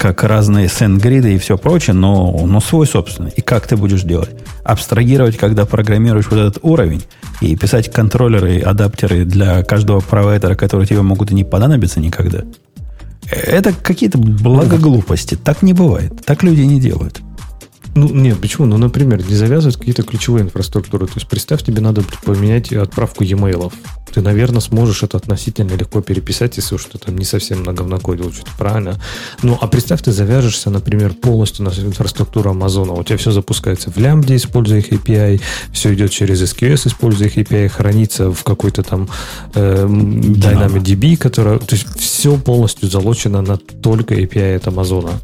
как 0.00 0.24
разные 0.24 0.66
сенгриды 0.66 1.34
и 1.34 1.38
все 1.38 1.58
прочее, 1.58 1.92
но, 1.92 2.46
но 2.46 2.58
свой 2.60 2.86
собственный. 2.86 3.32
И 3.36 3.42
как 3.42 3.66
ты 3.66 3.76
будешь 3.76 4.00
делать? 4.02 4.30
Абстрагировать, 4.64 5.36
когда 5.36 5.66
программируешь 5.66 6.28
вот 6.30 6.38
этот 6.38 6.58
уровень, 6.62 7.02
и 7.42 7.54
писать 7.54 7.92
контроллеры, 7.92 8.60
адаптеры 8.60 9.26
для 9.26 9.62
каждого 9.62 10.00
провайдера, 10.00 10.54
которые 10.54 10.86
тебе 10.86 11.02
могут 11.02 11.32
и 11.32 11.34
не 11.34 11.44
понадобиться 11.44 12.00
никогда. 12.00 12.44
Это 13.30 13.74
какие-то 13.74 14.16
благоглупости. 14.16 15.34
Так 15.34 15.60
не 15.60 15.74
бывает. 15.74 16.24
Так 16.24 16.42
люди 16.42 16.62
не 16.62 16.80
делают. 16.80 17.20
Ну, 17.94 18.08
нет, 18.08 18.40
почему? 18.40 18.66
Ну, 18.66 18.78
например, 18.78 19.26
не 19.26 19.34
завязывать 19.34 19.76
какие-то 19.76 20.02
ключевые 20.02 20.44
инфраструктуры. 20.44 21.06
То 21.06 21.14
есть, 21.16 21.28
представь, 21.28 21.62
тебе 21.62 21.80
надо 21.80 22.02
поменять 22.24 22.72
отправку 22.72 23.24
e-mail. 23.24 23.72
Ты, 24.12 24.22
наверное, 24.22 24.60
сможешь 24.60 25.02
это 25.02 25.16
относительно 25.16 25.74
легко 25.74 26.00
переписать, 26.00 26.56
если 26.56 26.74
уж 26.74 26.84
ты 26.84 26.98
там 26.98 27.16
не 27.16 27.24
совсем 27.24 27.62
на 27.62 27.72
говнокодил, 27.72 28.32
что-то 28.32 28.50
правильно. 28.58 29.00
Ну, 29.42 29.56
а 29.60 29.66
представь, 29.66 30.02
ты 30.02 30.12
завяжешься, 30.12 30.70
например, 30.70 31.14
полностью 31.14 31.64
на 31.64 31.70
инфраструктуру 31.70 32.50
Амазона. 32.50 32.92
У 32.92 33.02
тебя 33.04 33.18
все 33.18 33.30
запускается 33.30 33.90
в 33.90 33.96
Lambda, 33.96 34.34
используя 34.34 34.78
их 34.78 34.92
API, 34.92 35.40
все 35.72 35.94
идет 35.94 36.10
через 36.10 36.42
SQS, 36.42 36.88
используя 36.88 37.28
их 37.28 37.38
API, 37.38 37.68
хранится 37.68 38.32
в 38.32 38.42
какой-то 38.42 38.82
там 38.82 39.08
э, 39.54 39.86
DynamoDB, 39.86 41.16
которая... 41.16 41.58
То 41.58 41.76
есть, 41.76 41.86
все 41.98 42.36
полностью 42.36 42.88
залочено 42.88 43.42
на 43.42 43.56
только 43.56 44.14
API 44.14 44.56
от 44.56 44.66
Амазона. 44.66 45.20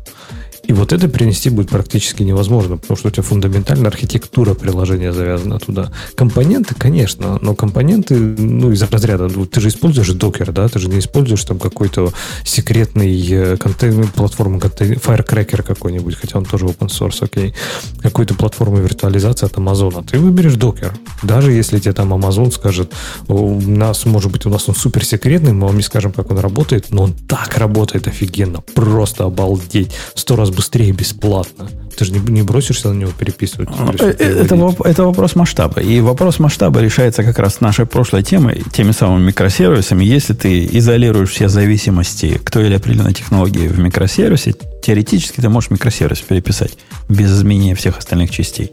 И 0.67 0.73
вот 0.73 0.93
это 0.93 1.09
перенести 1.09 1.49
будет 1.51 1.71
практически 1.71 2.23
невозможно, 2.23 2.77
потому 2.77 2.97
что 2.97 3.09
у 3.09 3.11
тебя 3.11 3.23
фундаментальная 3.23 3.89
архитектура 3.89 4.55
приложения 4.55 5.13
завязана 5.13 5.59
туда. 5.61 5.93
Компоненты, 6.17 6.75
конечно, 6.75 7.39
но 7.41 7.55
компоненты, 7.55 8.17
ну, 8.17 8.73
из 8.73 8.83
разряда, 8.83 9.29
ну, 9.29 9.47
ты 9.47 9.61
же 9.61 9.69
используешь 9.69 10.11
докер, 10.11 10.53
да, 10.53 10.69
ты 10.69 10.79
же 10.79 10.89
не 10.89 10.99
используешь 10.99 11.45
там 11.45 11.59
какой-то 11.59 12.13
секретный 12.45 13.27
э, 13.31 13.57
контейнер, 13.57 14.09
платформу, 14.09 14.59
контейнер, 14.59 14.97
Firecracker 14.99 15.63
какой-нибудь, 15.63 16.17
хотя 16.17 16.39
он 16.39 16.45
тоже 16.45 16.67
open 16.67 16.89
source, 16.89 17.25
окей, 17.25 17.55
какую-то 18.03 18.35
платформу 18.35 18.79
виртуализации 18.79 19.47
от 19.47 19.57
Амазона. 19.57 20.03
Ты 20.03 20.19
выберешь 20.19 20.55
докер. 20.55 20.93
Даже 21.23 21.53
если 21.53 21.79
тебе 21.79 21.93
там 21.93 22.13
Amazon 22.13 22.51
скажет, 22.51 22.93
у 23.29 23.61
нас, 23.61 24.05
может 24.05 24.33
быть, 24.33 24.47
у 24.47 24.51
нас 24.51 24.69
он 24.69 24.75
супер 24.75 25.05
секретный, 25.05 25.53
мы 25.53 25.69
вам 25.69 25.77
не 25.77 25.83
скажем, 25.83 26.13
как 26.13 26.31
он 26.31 26.39
работает, 26.39 26.87
но 26.91 27.03
он 27.05 27.13
так 27.13 27.57
работает 27.57 28.09
офигенно, 28.09 28.63
просто 28.75 29.25
обалдеть. 29.25 29.93
Сто 30.15 30.35
раз 30.35 30.51
быстрее 30.57 30.93
бесплатно. 30.93 31.69
Ты 31.97 32.05
же 32.05 32.13
не, 32.13 32.19
не 32.19 32.43
бросишься 32.43 32.89
на 32.89 32.99
него 32.99 33.13
переписывать. 33.13 33.69
Э, 34.01 34.09
это, 34.09 34.75
это 34.85 35.05
вопрос 35.05 35.37
масштаба. 35.37 35.81
И 35.81 36.01
вопрос 36.01 36.39
масштаба 36.39 36.81
решается 36.81 37.23
как 37.23 37.39
раз 37.39 37.61
нашей 37.61 37.87
прошлой 37.87 38.23
темой, 38.23 38.63
теми 38.73 38.93
самыми 38.93 39.27
микросервисами. 39.27 40.05
Если 40.05 40.35
ты 40.35 40.67
изолируешь 40.67 41.31
все 41.31 41.49
зависимости 41.49 42.39
к 42.43 42.51
той 42.51 42.67
или 42.67 42.75
определенной 42.75 43.15
технологии 43.15 43.69
в 43.69 43.79
микросервисе, 43.79 44.55
теоретически 44.83 45.41
ты 45.41 45.49
можешь 45.49 45.71
микросервис 45.71 46.21
переписать 46.21 46.77
без 47.09 47.33
изменения 47.33 47.75
всех 47.75 47.99
остальных 47.99 48.31
частей. 48.31 48.73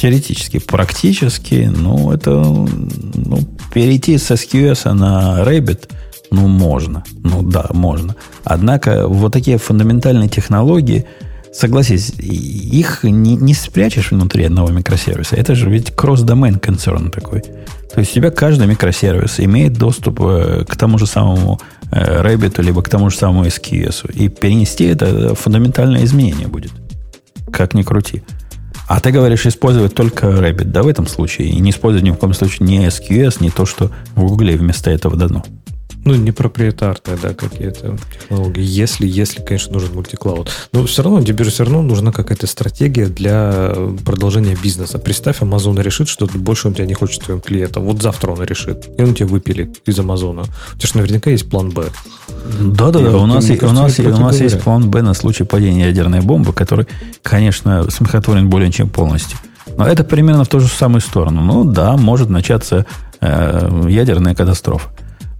Теоретически. 0.00 0.58
Практически, 0.58 1.70
ну, 1.74 2.12
это 2.12 2.30
ну, 2.30 3.40
перейти 3.74 4.16
с 4.16 4.30
SQS 4.30 4.92
на 4.92 5.42
Rabbit– 5.42 5.90
ну, 6.30 6.46
можно. 6.46 7.04
Ну, 7.24 7.42
да, 7.42 7.66
можно. 7.70 8.16
Однако 8.44 9.06
вот 9.08 9.32
такие 9.32 9.58
фундаментальные 9.58 10.28
технологии, 10.28 11.06
согласись, 11.52 12.10
их 12.18 13.04
не, 13.04 13.36
не 13.36 13.54
спрячешь 13.54 14.10
внутри 14.10 14.44
одного 14.44 14.70
микросервиса. 14.70 15.36
Это 15.36 15.54
же 15.54 15.70
ведь 15.70 15.94
кросс-домен 15.94 16.58
концерн 16.58 17.10
такой. 17.10 17.42
То 17.92 18.00
есть 18.00 18.12
у 18.12 18.14
тебя 18.14 18.30
каждый 18.30 18.66
микросервис 18.66 19.40
имеет 19.40 19.72
доступ 19.72 20.20
э, 20.20 20.64
к 20.68 20.76
тому 20.76 20.98
же 20.98 21.06
самому 21.06 21.58
э, 21.90 22.22
Rabbit, 22.22 22.62
либо 22.62 22.82
к 22.82 22.88
тому 22.88 23.10
же 23.10 23.16
самому 23.16 23.44
SQS. 23.46 24.12
И 24.12 24.28
перенести 24.28 24.84
это 24.84 25.34
фундаментальное 25.34 26.04
изменение 26.04 26.48
будет. 26.48 26.72
Как 27.50 27.74
ни 27.74 27.82
крути. 27.82 28.22
А 28.86 29.00
ты 29.00 29.10
говоришь 29.10 29.46
использовать 29.46 29.94
только 29.94 30.26
Rabbit, 30.28 30.64
да, 30.64 30.82
в 30.82 30.88
этом 30.88 31.06
случае? 31.06 31.48
И 31.48 31.60
не 31.60 31.70
использовать 31.70 32.04
ни 32.04 32.10
в 32.10 32.16
коем 32.16 32.34
случае 32.34 32.66
ни 32.68 32.86
SQS, 32.86 33.36
ни 33.40 33.48
то, 33.48 33.66
что 33.66 33.90
в 34.14 34.26
Google 34.26 34.56
вместо 34.56 34.90
этого 34.90 35.16
дано. 35.16 35.44
Ну, 36.08 36.14
не 36.14 36.32
проприетарные, 36.32 37.18
да, 37.22 37.34
какие-то 37.34 37.98
технологии. 38.18 38.62
Если, 38.62 39.06
если, 39.06 39.42
конечно, 39.42 39.74
нужен 39.74 39.92
мультиклауд. 39.92 40.50
Но 40.72 40.86
все 40.86 41.02
равно, 41.02 41.22
тебе 41.22 41.44
же 41.44 41.50
все 41.50 41.64
равно 41.64 41.82
нужна 41.82 42.12
какая-то 42.12 42.46
стратегия 42.46 43.08
для 43.08 43.74
продолжения 44.06 44.56
бизнеса. 44.62 44.98
Представь, 44.98 45.42
Amazon 45.42 45.78
решит, 45.82 46.08
что 46.08 46.26
больше 46.26 46.68
он 46.68 46.72
тебя 46.72 46.86
не 46.86 46.94
хочет 46.94 47.24
твоим 47.24 47.42
клиентам. 47.42 47.84
Вот 47.84 48.00
завтра 48.00 48.30
он 48.30 48.42
решит. 48.42 48.88
И 48.96 49.02
он 49.02 49.12
тебя 49.12 49.26
выпилит 49.26 49.82
из 49.84 49.98
Амазона. 49.98 50.44
У 50.72 50.78
тебя 50.78 50.88
же 50.88 50.96
наверняка 50.96 51.28
есть 51.28 51.50
план 51.50 51.68
Б. 51.72 51.88
Да-да-да, 52.58 53.18
у 53.18 53.26
нас, 53.26 53.50
и, 53.50 53.62
у 53.62 53.72
нас, 53.72 53.98
у 53.98 54.02
нас 54.08 54.40
есть 54.40 54.62
план 54.62 54.88
Б 54.90 55.02
на 55.02 55.12
случай 55.12 55.44
падения 55.44 55.88
ядерной 55.88 56.22
бомбы, 56.22 56.54
который, 56.54 56.86
конечно, 57.22 57.90
смехотворен 57.90 58.48
более 58.48 58.72
чем 58.72 58.88
полностью. 58.88 59.36
Но 59.76 59.86
это 59.86 60.04
примерно 60.04 60.44
в 60.44 60.48
ту 60.48 60.60
же 60.60 60.68
самую 60.68 61.02
сторону. 61.02 61.42
Ну 61.42 61.64
да, 61.64 61.98
может 61.98 62.30
начаться 62.30 62.86
э, 63.20 63.84
ядерная 63.90 64.34
катастрофа. 64.34 64.88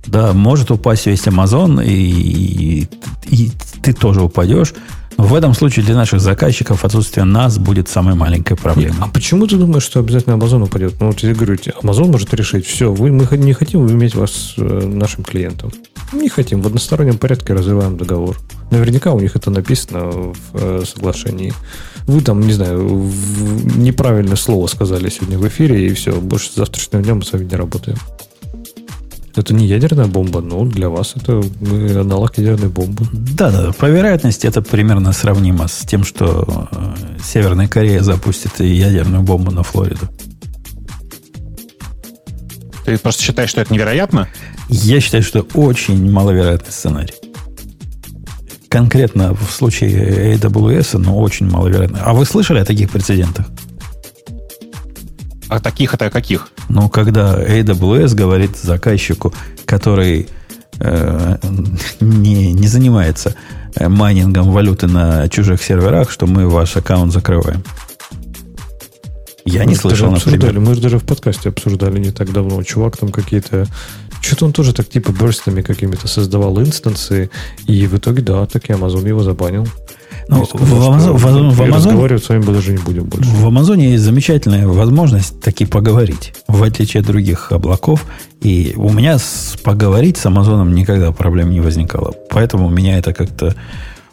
Да, 0.08 0.32
может 0.32 0.70
упасть 0.70 1.06
весь 1.06 1.26
Amazon, 1.26 1.84
и, 1.84 1.90
и, 1.90 2.88
и 3.30 3.50
ты 3.82 3.92
тоже 3.92 4.22
упадешь. 4.22 4.74
В 5.18 5.34
этом 5.34 5.52
случае 5.52 5.84
для 5.84 5.96
наших 5.96 6.20
заказчиков 6.20 6.84
отсутствие 6.84 7.24
нас 7.24 7.58
будет 7.58 7.88
самой 7.88 8.14
маленькой 8.14 8.56
проблемой. 8.56 8.96
А 9.00 9.08
почему 9.08 9.48
ты 9.48 9.56
думаешь, 9.56 9.82
что 9.82 9.98
обязательно 9.98 10.34
Amazon 10.34 10.62
упадет? 10.62 10.94
Ну, 11.00 11.08
вот 11.08 11.18
я 11.20 11.34
говорю, 11.34 11.54
Amazon 11.54 12.12
может 12.12 12.32
решить, 12.34 12.64
все, 12.64 12.92
вы, 12.92 13.10
мы 13.10 13.26
не 13.36 13.52
хотим 13.52 13.90
иметь 13.90 14.14
вас 14.14 14.54
э, 14.56 14.62
нашим 14.62 15.24
клиентом. 15.24 15.72
Не 16.12 16.28
хотим, 16.28 16.62
в 16.62 16.68
одностороннем 16.68 17.18
порядке 17.18 17.52
разрываем 17.52 17.96
договор. 17.96 18.38
Наверняка 18.70 19.12
у 19.12 19.18
них 19.18 19.34
это 19.34 19.50
написано 19.50 20.04
в 20.04 20.36
э, 20.52 20.84
соглашении. 20.86 21.52
Вы 22.06 22.20
там, 22.20 22.40
не 22.40 22.52
знаю, 22.52 23.10
неправильное 23.74 24.36
слово 24.36 24.68
сказали 24.68 25.08
сегодня 25.10 25.36
в 25.36 25.48
эфире, 25.48 25.88
и 25.88 25.94
все, 25.94 26.12
больше 26.20 26.50
завтрашнего 26.54 27.02
дня 27.02 27.16
мы 27.16 27.24
с 27.24 27.32
вами 27.32 27.44
не 27.44 27.56
работаем. 27.56 27.98
Это 29.36 29.54
не 29.54 29.66
ядерная 29.66 30.06
бомба, 30.06 30.40
но 30.40 30.64
для 30.64 30.88
вас 30.88 31.14
это 31.16 31.42
аналог 32.00 32.36
ядерной 32.38 32.68
бомбы. 32.68 33.06
Да, 33.12 33.50
да, 33.50 33.72
по 33.72 33.86
вероятности 33.86 34.46
это 34.46 34.62
примерно 34.62 35.12
сравнимо 35.12 35.68
с 35.68 35.86
тем, 35.86 36.04
что 36.04 36.68
э, 36.72 36.94
Северная 37.22 37.68
Корея 37.68 38.02
запустит 38.02 38.58
ядерную 38.60 39.22
бомбу 39.22 39.50
на 39.50 39.62
Флориду. 39.62 40.08
Ты 42.84 42.98
просто 42.98 43.22
считаешь, 43.22 43.50
что 43.50 43.60
это 43.60 43.72
невероятно? 43.72 44.28
Я 44.68 45.00
считаю, 45.00 45.22
что 45.22 45.46
очень 45.54 46.10
маловероятный 46.10 46.72
сценарий. 46.72 47.14
Конкретно 48.68 49.34
в 49.34 49.50
случае 49.50 50.34
AWS, 50.34 50.98
но 50.98 51.18
очень 51.18 51.50
маловероятно. 51.50 52.00
А 52.02 52.12
вы 52.12 52.24
слышали 52.24 52.58
о 52.58 52.64
таких 52.64 52.90
прецедентах? 52.90 53.46
А 55.48 55.60
таких 55.60 55.94
это 55.94 56.10
каких? 56.10 56.48
Ну, 56.68 56.88
когда 56.88 57.42
AWS 57.42 58.14
говорит 58.14 58.56
заказчику, 58.56 59.32
который 59.64 60.28
э, 60.78 61.36
не, 62.00 62.52
не 62.52 62.68
занимается 62.68 63.34
э, 63.74 63.88
майнингом 63.88 64.50
валюты 64.50 64.86
на 64.86 65.28
чужих 65.28 65.62
серверах, 65.62 66.10
что 66.10 66.26
мы 66.26 66.48
ваш 66.48 66.76
аккаунт 66.76 67.12
закрываем. 67.12 67.64
Я 69.46 69.64
мы 69.64 69.70
не 69.70 69.74
слышал, 69.76 70.10
например. 70.10 70.60
Мы 70.60 70.74
же 70.74 70.82
даже 70.82 70.98
в 70.98 71.04
подкасте 71.04 71.48
обсуждали 71.48 71.98
не 71.98 72.10
так 72.10 72.32
давно. 72.32 72.62
Чувак 72.62 72.98
там 72.98 73.10
какие-то... 73.10 73.66
Что-то 74.20 74.46
он 74.46 74.52
тоже 74.52 74.74
так 74.74 74.88
типа 74.88 75.12
бёрстами 75.12 75.62
какими-то 75.62 76.08
создавал 76.08 76.60
инстанции, 76.60 77.30
и 77.66 77.86
в 77.86 77.96
итоге, 77.96 78.20
да, 78.20 78.44
так 78.46 78.68
и 78.68 78.72
Amazon 78.72 79.08
его 79.08 79.22
забанил. 79.22 79.66
Ну, 80.28 80.44
в, 80.44 80.88
Амазон, 80.88 81.16
в, 81.16 81.26
Амазон, 81.26 81.50
в 81.50 81.62
Амазон, 81.62 81.92
разговаривать 81.92 82.24
с 82.24 82.28
вами 82.28 82.42
даже 82.42 82.72
не 82.72 82.78
будем 82.78 83.04
больше. 83.04 83.30
В 83.30 83.46
Амазоне 83.46 83.92
есть 83.92 84.04
замечательная 84.04 84.66
возможность 84.66 85.40
таки 85.40 85.64
поговорить, 85.64 86.34
в 86.46 86.62
отличие 86.62 87.00
от 87.00 87.06
других 87.06 87.50
облаков. 87.50 88.04
И 88.42 88.74
у 88.76 88.90
меня 88.90 89.18
с, 89.18 89.56
поговорить 89.62 90.18
с 90.18 90.26
Амазоном 90.26 90.74
никогда 90.74 91.12
проблем 91.12 91.50
не 91.50 91.60
возникало. 91.60 92.14
Поэтому 92.28 92.68
меня 92.68 92.98
это 92.98 93.14
как-то 93.14 93.54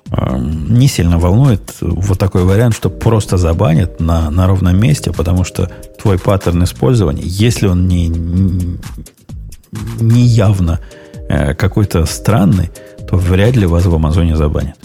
э, 0.10 0.38
не 0.40 0.88
сильно 0.88 1.20
волнует 1.20 1.76
вот 1.82 2.18
такой 2.18 2.46
вариант, 2.46 2.76
что 2.76 2.90
просто 2.90 3.36
забанят 3.36 4.00
на, 4.00 4.30
на 4.30 4.48
ровном 4.48 4.80
месте, 4.80 5.12
потому 5.12 5.44
что 5.44 5.70
твой 6.02 6.18
паттерн 6.18 6.64
использования, 6.64 7.24
если 7.26 7.68
он 7.68 7.90
не, 7.90 8.08
не 10.00 10.22
явно 10.22 10.80
э, 11.28 11.54
какой-то 11.56 12.06
странный, 12.06 12.72
то 13.06 13.18
вряд 13.18 13.58
ли 13.58 13.66
вас 13.66 13.86
в 13.86 13.94
Амазоне 13.94 14.38
забанят. 14.38 14.78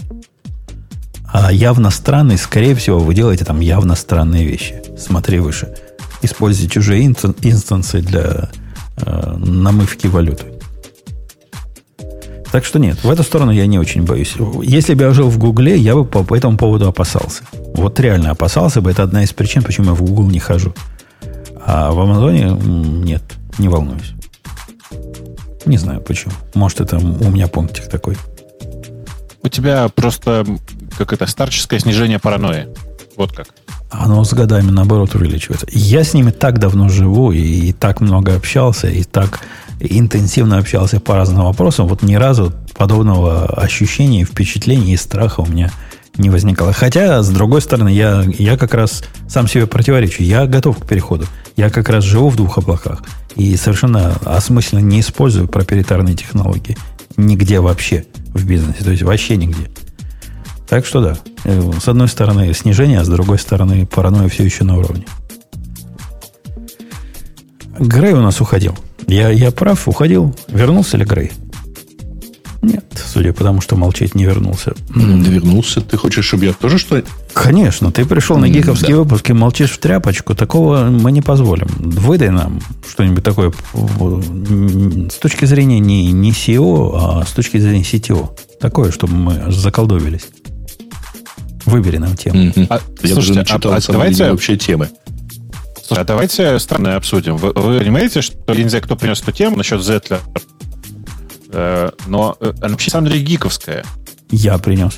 А 1.31 1.51
явно 1.51 1.89
странный, 1.91 2.37
скорее 2.37 2.75
всего, 2.75 2.99
вы 2.99 3.13
делаете 3.13 3.45
там 3.45 3.61
явно 3.61 3.95
странные 3.95 4.45
вещи. 4.45 4.81
Смотри 4.97 5.39
выше. 5.39 5.73
Используйте 6.21 6.69
чужие 6.69 7.05
инстансы 7.05 8.01
для 8.01 8.49
э, 8.97 9.35
намывки 9.37 10.07
валюты. 10.07 10.45
Так 12.51 12.65
что 12.65 12.79
нет, 12.79 13.01
в 13.03 13.09
эту 13.09 13.23
сторону 13.23 13.51
я 13.51 13.65
не 13.65 13.79
очень 13.79 14.03
боюсь. 14.03 14.35
Если 14.61 14.93
бы 14.93 15.05
я 15.05 15.11
жил 15.11 15.29
в 15.29 15.37
Гугле, 15.37 15.77
я 15.77 15.95
бы 15.95 16.03
по, 16.03 16.23
по 16.23 16.35
этому 16.35 16.57
поводу 16.57 16.87
опасался. 16.87 17.43
Вот 17.73 17.97
реально 18.01 18.31
опасался 18.31 18.81
бы. 18.81 18.91
Это 18.91 19.03
одна 19.03 19.23
из 19.23 19.31
причин, 19.31 19.63
почему 19.63 19.87
я 19.87 19.93
в 19.93 20.01
Google 20.01 20.29
не 20.29 20.39
хожу. 20.39 20.73
А 21.65 21.91
в 21.91 21.99
Амазоне 22.01 22.51
нет, 22.51 23.23
не 23.57 23.69
волнуюсь. 23.69 24.13
Не 25.65 25.77
знаю 25.77 26.01
почему. 26.01 26.33
Может, 26.53 26.81
это 26.81 26.97
у 26.97 27.29
меня 27.29 27.47
пунктик 27.47 27.87
такой. 27.87 28.17
У 29.43 29.47
тебя 29.47 29.87
просто 29.87 30.45
как 30.97 31.13
это 31.13 31.27
старческое 31.27 31.79
снижение 31.79 32.19
паранойи. 32.19 32.67
Вот 33.17 33.33
как. 33.33 33.47
Оно 33.89 34.23
с 34.23 34.33
годами, 34.33 34.71
наоборот, 34.71 35.15
увеличивается. 35.15 35.67
Я 35.71 36.03
с 36.03 36.13
ними 36.13 36.31
так 36.31 36.59
давно 36.59 36.87
живу 36.87 37.31
и, 37.31 37.39
и 37.39 37.73
так 37.73 37.99
много 37.99 38.35
общался, 38.35 38.87
и 38.87 39.03
так 39.03 39.41
интенсивно 39.79 40.57
общался 40.57 40.99
по 40.99 41.15
разным 41.15 41.43
вопросам. 41.43 41.87
Вот 41.87 42.03
ни 42.03 42.15
разу 42.15 42.53
подобного 42.77 43.45
ощущения, 43.45 44.23
впечатления 44.23 44.93
и 44.93 44.97
страха 44.97 45.41
у 45.41 45.45
меня 45.45 45.71
не 46.17 46.29
возникало. 46.29 46.73
Хотя, 46.73 47.21
с 47.21 47.29
другой 47.29 47.61
стороны, 47.61 47.89
я, 47.89 48.23
я 48.37 48.57
как 48.57 48.73
раз 48.73 49.03
сам 49.27 49.47
себе 49.47 49.67
противоречу. 49.67 50.23
Я 50.23 50.45
готов 50.45 50.79
к 50.79 50.87
переходу. 50.87 51.25
Я 51.57 51.69
как 51.69 51.89
раз 51.89 52.03
живу 52.03 52.29
в 52.29 52.35
двух 52.35 52.57
облаках. 52.57 53.03
И 53.35 53.55
совершенно 53.55 54.15
осмысленно 54.25 54.79
не 54.79 54.99
использую 54.99 55.47
проприетарные 55.47 56.15
технологии. 56.15 56.77
Нигде 57.17 57.59
вообще 57.59 58.05
в 58.33 58.45
бизнесе. 58.45 58.83
То 58.83 58.91
есть 58.91 59.03
вообще 59.03 59.35
нигде. 59.35 59.69
Так 60.71 60.85
что 60.85 61.01
да, 61.01 61.17
с 61.81 61.89
одной 61.89 62.07
стороны 62.07 62.53
снижение, 62.53 63.01
а 63.01 63.03
с 63.03 63.09
другой 63.09 63.37
стороны 63.39 63.85
паранойя 63.85 64.29
все 64.29 64.45
еще 64.45 64.63
на 64.63 64.77
уровне. 64.77 65.05
Грей 67.77 68.13
у 68.13 68.21
нас 68.21 68.39
уходил. 68.39 68.77
Я, 69.05 69.31
я 69.31 69.51
прав, 69.51 69.89
уходил. 69.89 70.33
Вернулся 70.47 70.95
ли 70.95 71.03
Грей? 71.03 71.33
Нет, 72.61 72.85
судя 73.05 73.33
по 73.33 73.43
тому, 73.43 73.59
что 73.59 73.75
молчать 73.75 74.15
не 74.15 74.23
вернулся. 74.23 74.73
Да 74.95 75.29
вернулся. 75.29 75.81
Ты 75.81 75.97
хочешь, 75.97 76.23
чтобы 76.23 76.45
я 76.45 76.53
тоже 76.53 76.77
что 76.77 77.03
Конечно. 77.33 77.91
Ты 77.91 78.05
пришел 78.05 78.37
на 78.37 78.47
гиковский 78.47 78.93
да. 78.93 78.99
выпуск 78.99 79.29
и 79.29 79.33
молчишь 79.33 79.71
в 79.71 79.77
тряпочку. 79.77 80.35
Такого 80.35 80.85
мы 80.85 81.11
не 81.11 81.21
позволим. 81.21 81.67
Выдай 81.79 82.29
нам 82.29 82.61
что-нибудь 82.89 83.25
такое 83.25 83.51
с 83.73 85.15
точки 85.15 85.43
зрения 85.43 85.79
не, 85.79 86.13
не 86.13 86.31
SEO, 86.31 86.91
а 86.95 87.25
с 87.25 87.31
точки 87.31 87.57
зрения 87.57 87.83
CTO. 87.83 88.29
Такое, 88.61 88.91
чтобы 88.93 89.15
мы 89.15 89.51
заколдовились. 89.51 90.27
Выбери 91.65 91.97
нам 91.97 92.15
тему. 92.15 92.53
А, 92.69 92.79
Я 93.03 93.13
слушайте, 93.13 93.41
даже 93.43 93.53
а, 93.53 93.75
а 93.75 93.91
давайте 93.91 94.29
вообще 94.31 94.57
темы. 94.57 94.89
Слушай, 95.85 96.01
а 96.01 96.03
давайте 96.05 96.59
странное 96.59 96.95
обсудим. 96.95 97.37
Вы, 97.37 97.51
вы 97.53 97.79
понимаете, 97.79 98.21
что 98.21 98.53
я 98.53 98.63
не 98.63 98.69
знаю, 98.69 98.83
кто 98.83 98.95
принес 98.95 99.21
эту 99.21 99.31
тему 99.31 99.57
насчет 99.57 99.83
Зетля, 99.83 100.19
э, 101.51 101.91
но 102.07 102.37
э, 102.39 102.53
она 102.61 102.69
вообще, 102.69 102.89
на 102.89 102.91
самом 102.91 103.09
деле, 103.09 103.21
гиковская. 103.21 103.83
Я 104.29 104.57
принес. 104.57 104.97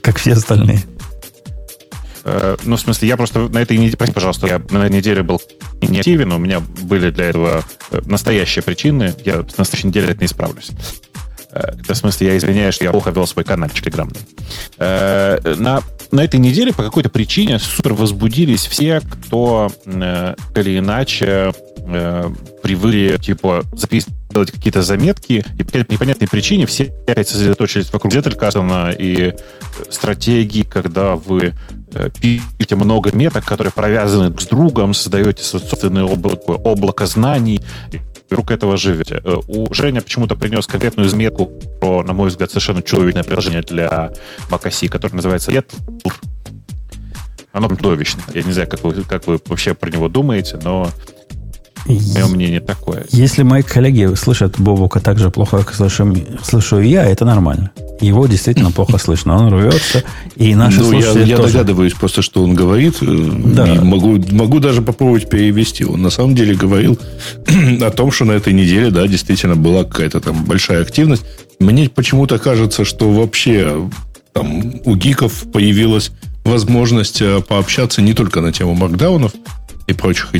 Как 0.00 0.18
все 0.18 0.32
остальные. 0.32 0.84
Э, 2.24 2.56
ну, 2.64 2.76
в 2.76 2.80
смысле, 2.80 3.08
я 3.08 3.16
просто 3.16 3.48
на 3.48 3.58
этой 3.58 3.76
неделе, 3.76 3.96
прости, 3.96 4.14
пожалуйста, 4.14 4.46
я 4.46 4.62
на 4.70 4.84
этой 4.86 4.96
неделе 4.96 5.22
был 5.22 5.40
не 5.82 5.98
активен, 5.98 6.32
у 6.32 6.38
меня 6.38 6.60
были 6.60 7.10
для 7.10 7.26
этого 7.26 7.64
э, 7.90 8.00
настоящие 8.04 8.62
причины, 8.62 9.14
я 9.24 9.44
на 9.56 9.64
следующей 9.64 9.88
неделе 9.88 10.08
это 10.10 10.20
не 10.20 10.28
справлюсь. 10.28 10.70
Э, 11.52 11.72
в 11.88 11.94
смысле, 11.94 12.28
я 12.28 12.36
извиняюсь, 12.36 12.74
что 12.74 12.84
я 12.84 12.90
плохо 12.90 13.10
вел 13.10 13.26
свой 13.26 13.44
каналчик 13.44 13.84
телеграммный. 13.84 14.20
Э, 14.78 15.38
на, 15.58 15.82
на 16.12 16.24
этой 16.24 16.38
неделе 16.38 16.72
по 16.72 16.82
какой-то 16.82 17.08
причине 17.08 17.58
супер 17.58 17.94
возбудились 17.94 18.66
все, 18.66 19.00
кто 19.00 19.70
э, 19.84 20.34
или 20.56 20.78
иначе 20.78 21.52
привыкли, 22.62 23.18
типа, 23.20 23.64
записывать 23.72 24.14
делать 24.30 24.52
какие-то 24.52 24.82
заметки, 24.82 25.44
и 25.58 25.64
по 25.64 25.76
непонятной 25.92 26.28
причине 26.28 26.64
все 26.66 26.92
опять 27.08 27.28
сосредоточились 27.28 27.92
вокруг 27.92 28.12
Зетелькастона 28.12 28.94
и 28.96 29.34
стратегии, 29.88 30.62
когда 30.62 31.16
вы 31.16 31.52
пишете 32.20 32.76
много 32.76 33.10
меток, 33.12 33.44
которые 33.44 33.72
провязаны 33.72 34.28
друг 34.28 34.40
с 34.40 34.46
другом, 34.46 34.94
создаете 34.94 35.42
собственное 35.42 36.04
облако, 36.04 36.50
облако 36.52 37.06
знаний, 37.06 37.60
вокруг 38.30 38.50
этого 38.52 38.76
живете. 38.76 39.20
Э, 39.24 39.36
у 39.48 39.72
Женя 39.74 40.00
почему-то 40.00 40.36
принес 40.36 40.66
конкретную 40.66 41.08
изметку 41.08 41.46
про, 41.80 42.02
на 42.02 42.12
мой 42.12 42.28
взгляд, 42.28 42.50
совершенно 42.50 42.82
чудовищное 42.82 43.24
приложение 43.24 43.62
для 43.62 44.12
macOS, 44.50 44.88
которое 44.88 45.16
называется 45.16 45.50
Yetl. 45.50 45.76
Оно 47.52 47.68
чудовищное. 47.68 48.24
Я 48.32 48.44
не 48.44 48.52
знаю, 48.52 48.68
как 48.68 48.84
вы, 48.84 49.02
как 49.02 49.26
вы 49.26 49.40
вообще 49.46 49.74
про 49.74 49.90
него 49.90 50.08
думаете, 50.08 50.58
но 50.62 50.88
Мое 51.86 52.26
мнение 52.26 52.60
такое. 52.60 53.04
Если 53.10 53.42
мои 53.42 53.62
коллеги 53.62 54.14
слышат 54.14 54.58
Бобука 54.58 55.00
так 55.00 55.18
же 55.18 55.30
плохо, 55.30 55.58
как 55.58 55.74
слышу, 55.74 56.14
слышу 56.42 56.80
я, 56.80 57.04
это 57.04 57.24
нормально. 57.24 57.70
Его 58.00 58.26
действительно 58.26 58.70
плохо 58.70 58.98
слышно. 58.98 59.36
Он 59.36 59.52
рвется, 59.52 60.04
и 60.36 60.54
наши 60.54 60.78
ну, 60.78 60.90
слушатели 60.90 61.20
я, 61.20 61.26
я 61.26 61.36
тоже. 61.36 61.52
догадываюсь 61.52 61.92
просто, 61.94 62.22
что 62.22 62.42
он 62.42 62.54
говорит. 62.54 62.96
Э, 63.02 63.32
да. 63.44 63.74
И 63.74 63.78
могу, 63.78 64.22
могу 64.30 64.58
даже 64.58 64.82
попробовать 64.82 65.28
перевести. 65.28 65.84
Он 65.84 66.00
на 66.00 66.10
самом 66.10 66.34
деле 66.34 66.54
говорил 66.54 66.98
о 67.80 67.90
том, 67.90 68.10
что 68.10 68.24
на 68.24 68.32
этой 68.32 68.52
неделе, 68.52 68.90
да, 68.90 69.06
действительно 69.06 69.56
была 69.56 69.84
какая-то 69.84 70.20
там 70.20 70.44
большая 70.44 70.82
активность. 70.82 71.24
Мне 71.58 71.88
почему-то 71.88 72.38
кажется, 72.38 72.84
что 72.84 73.10
вообще 73.10 73.88
там 74.32 74.80
у 74.84 74.96
гиков 74.96 75.44
появилась 75.52 76.12
возможность 76.44 77.20
э, 77.20 77.40
пообщаться 77.46 78.02
не 78.02 78.14
только 78.14 78.40
на 78.40 78.52
тему 78.52 78.74
маркдаунов 78.74 79.32
и 79.86 79.92
прочих 79.92 80.30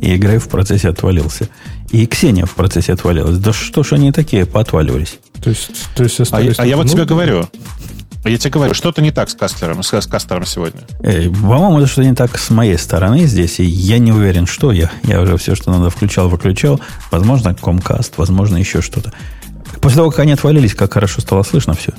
и 0.00 0.16
Грей 0.16 0.38
в 0.38 0.48
процессе 0.48 0.88
отвалился. 0.88 1.48
И 1.90 2.06
Ксения 2.06 2.46
в 2.46 2.54
процессе 2.54 2.92
отвалилась. 2.92 3.38
Да 3.38 3.52
что 3.52 3.82
ж 3.82 3.92
они 3.92 4.12
такие 4.12 4.46
поотваливались? 4.46 5.18
То 5.42 5.50
есть, 5.50 5.70
то 5.94 6.02
есть 6.04 6.20
а, 6.32 6.36
а 6.36 6.66
я 6.66 6.76
вот 6.76 6.88
тебе 6.88 7.04
говорю, 7.04 7.48
я 8.24 8.38
тебе 8.38 8.50
говорю, 8.50 8.72
что-то 8.72 9.02
не 9.02 9.10
так 9.10 9.28
с 9.30 9.34
Кастлером, 9.34 9.82
с, 9.82 9.92
с 9.92 10.06
Кастлером 10.06 10.46
сегодня. 10.46 10.80
Эй, 11.02 11.28
по-моему, 11.28 11.78
это 11.78 11.88
что-то 11.88 12.08
не 12.08 12.14
так 12.14 12.38
с 12.38 12.50
моей 12.50 12.78
стороны 12.78 13.26
здесь, 13.26 13.58
и 13.58 13.64
я 13.64 13.98
не 13.98 14.12
уверен, 14.12 14.46
что 14.46 14.70
я. 14.70 14.92
Я 15.02 15.20
уже 15.20 15.36
все, 15.36 15.56
что 15.56 15.72
надо, 15.72 15.90
включал, 15.90 16.28
выключал. 16.28 16.80
Возможно, 17.10 17.54
Комкаст, 17.54 18.14
возможно, 18.18 18.56
еще 18.58 18.80
что-то. 18.80 19.12
После 19.80 19.96
того, 19.96 20.10
как 20.10 20.20
они 20.20 20.32
отвалились, 20.32 20.74
как 20.74 20.92
хорошо 20.92 21.20
стало 21.20 21.42
слышно 21.42 21.74
все. 21.74 21.92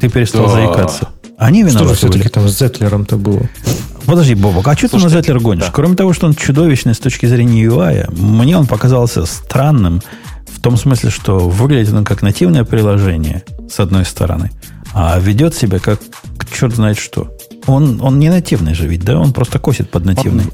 Ты 0.00 0.08
перестал 0.08 0.46
да. 0.46 0.52
заикаться. 0.52 1.08
Они 1.36 1.62
виноваты. 1.62 1.84
Что 1.84 1.88
же 1.88 1.94
все-таки 2.12 2.28
там 2.30 2.48
с 2.48 2.58
Зетлером-то 2.58 3.16
было? 3.16 3.42
Подожди, 4.06 4.34
Бобок, 4.34 4.68
а 4.68 4.76
что 4.76 4.88
ты 4.88 4.98
на 4.98 5.08
Зетлер 5.08 5.40
гонишь? 5.40 5.64
Да. 5.64 5.72
Кроме 5.72 5.96
того, 5.96 6.12
что 6.12 6.26
он 6.26 6.34
чудовищный 6.34 6.94
с 6.94 6.98
точки 6.98 7.26
зрения 7.26 7.64
UI, 7.64 8.10
мне 8.18 8.56
он 8.56 8.66
показался 8.66 9.26
странным 9.26 10.00
в 10.46 10.60
том 10.60 10.76
смысле, 10.76 11.10
что 11.10 11.38
выглядит 11.38 11.92
он 11.92 12.04
как 12.04 12.22
нативное 12.22 12.64
приложение, 12.64 13.44
с 13.68 13.80
одной 13.80 14.04
стороны– 14.04 14.50
а 14.98 15.18
ведет 15.18 15.54
себя 15.54 15.78
как 15.78 16.00
черт 16.50 16.74
знает 16.74 16.98
что. 16.98 17.36
Он, 17.66 18.00
он 18.00 18.18
не 18.18 18.30
нативный 18.30 18.72
же 18.72 18.86
ведь, 18.86 19.04
да? 19.04 19.18
Он 19.20 19.34
просто 19.34 19.58
косит 19.58 19.90
под 19.90 20.06
нативный. 20.06 20.44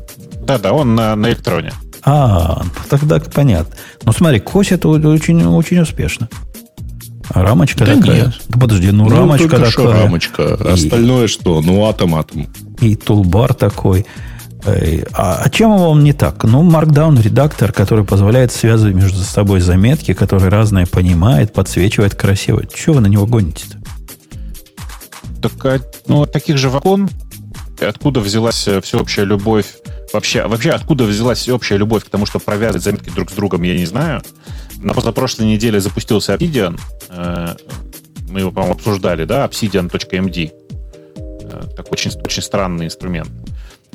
Да-да, 0.45 0.73
он 0.73 0.97
на, 0.97 1.15
на 1.15 1.29
электроне. 1.29 1.73
А, 2.05 2.63
тогда 2.91 3.21
понятно. 3.21 3.77
Ну 4.03 4.11
смотри, 4.11 4.41
косит 4.41 4.85
очень, 4.85 5.47
очень 5.47 5.79
успешно. 5.79 6.29
А 7.31 7.43
рамочка 7.43 7.85
да 7.85 7.95
такая. 7.95 8.25
Нет. 8.25 8.41
Да 8.49 8.59
подожди, 8.59 8.91
ну, 8.91 9.05
ну 9.05 9.11
рамочка 9.11 9.49
такая. 9.49 9.71
Что 9.71 9.93
рамочка. 9.93 10.43
И, 10.43 10.69
Остальное 10.69 11.29
что? 11.29 11.61
Ну, 11.61 11.87
атом, 11.87 12.17
атом. 12.17 12.49
И 12.83 12.95
тулбар 12.97 13.55
такой. 13.55 14.05
А, 14.65 15.41
а 15.45 15.51
чем 15.51 15.71
он 15.71 16.05
не 16.05 16.13
так? 16.13 16.45
Ну, 16.45 16.63
Markdown 16.69 17.21
редактор, 17.21 17.73
который 17.73 18.05
позволяет 18.05 18.53
связывать 18.53 18.95
между 18.95 19.23
собой 19.23 19.61
заметки, 19.61 20.13
который 20.13 20.51
разные 20.51 20.87
понимает, 20.87 21.53
подсвечивает 21.53 22.15
красиво. 22.15 22.65
Чего 22.67 22.97
вы 22.97 23.01
на 23.01 23.07
него 23.07 23.27
гоните-то? 23.27 23.79
Так, 25.41 25.65
а, 25.65 25.81
ну, 26.07 26.27
таких 26.27 26.59
же 26.59 26.69
вакон, 26.69 27.09
откуда 27.81 28.21
взялась 28.21 28.69
э, 28.69 28.81
всеобщая 28.81 29.25
любовь 29.25 29.67
Вообще, 30.13 30.47
вообще, 30.47 30.71
откуда 30.71 31.05
взялась 31.05 31.39
всеобщая 31.39 31.79
любовь 31.79 32.05
к 32.05 32.11
тому, 32.11 32.27
чтобы 32.27 32.45
провязывать 32.45 32.85
заметки 32.85 33.09
друг 33.09 33.31
с 33.31 33.33
другом, 33.35 33.63
я 33.63 33.75
не 33.75 33.87
знаю. 33.87 34.23
На 34.77 34.93
позапрошлой 34.93 35.47
неделе 35.47 35.81
запустился 35.81 36.35
Obsidian. 36.35 36.79
Э, 37.09 37.57
мы 38.29 38.41
его, 38.41 38.51
по-моему, 38.51 38.75
обсуждали, 38.75 39.25
да, 39.25 39.47
obsidian.md. 39.47 40.53
Такой 41.67 41.93
очень, 41.93 42.11
очень 42.25 42.43
странный 42.43 42.87
инструмент, 42.87 43.31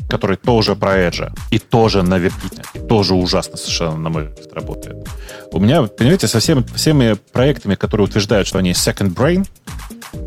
который 0.09 0.37
тоже 0.37 0.75
про 0.75 0.97
Edge, 0.97 1.31
и 1.51 1.59
тоже 1.59 2.03
на 2.03 2.17
Верките, 2.17 2.63
и 2.73 2.79
тоже 2.79 3.15
ужасно 3.15 3.57
совершенно, 3.57 3.97
на 3.97 4.09
мой 4.09 4.27
взгляд, 4.27 4.53
работает. 4.53 5.07
У 5.51 5.59
меня, 5.59 5.83
понимаете, 5.83 6.27
со 6.27 6.39
всеми, 6.39 6.63
всеми 6.75 7.15
проектами, 7.31 7.75
которые 7.75 8.05
утверждают, 8.05 8.47
что 8.47 8.59
они 8.59 8.71
second 8.71 9.13
brain, 9.13 9.47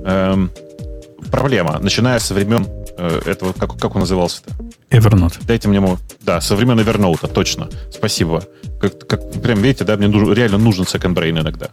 эм, 0.04 0.50
проблема, 1.30 1.78
начиная 1.78 2.18
со 2.18 2.34
времен 2.34 2.66
э, 2.96 3.20
этого, 3.26 3.52
как, 3.52 3.78
как 3.78 3.94
он 3.94 4.00
назывался-то? 4.00 4.54
Evernote. 4.90 5.38
Дайте 5.42 5.68
мне 5.68 5.76
ему, 5.78 5.98
да, 6.20 6.40
со 6.40 6.56
времен 6.56 6.78
Evernote, 6.78 7.32
точно. 7.32 7.68
Спасибо. 7.92 8.44
Как, 8.80 9.06
как, 9.06 9.30
прям, 9.40 9.62
видите, 9.62 9.84
да, 9.84 9.96
мне 9.96 10.08
нужен, 10.08 10.32
реально 10.32 10.58
нужен 10.58 10.84
second 10.84 11.14
brain 11.14 11.40
иногда. 11.40 11.68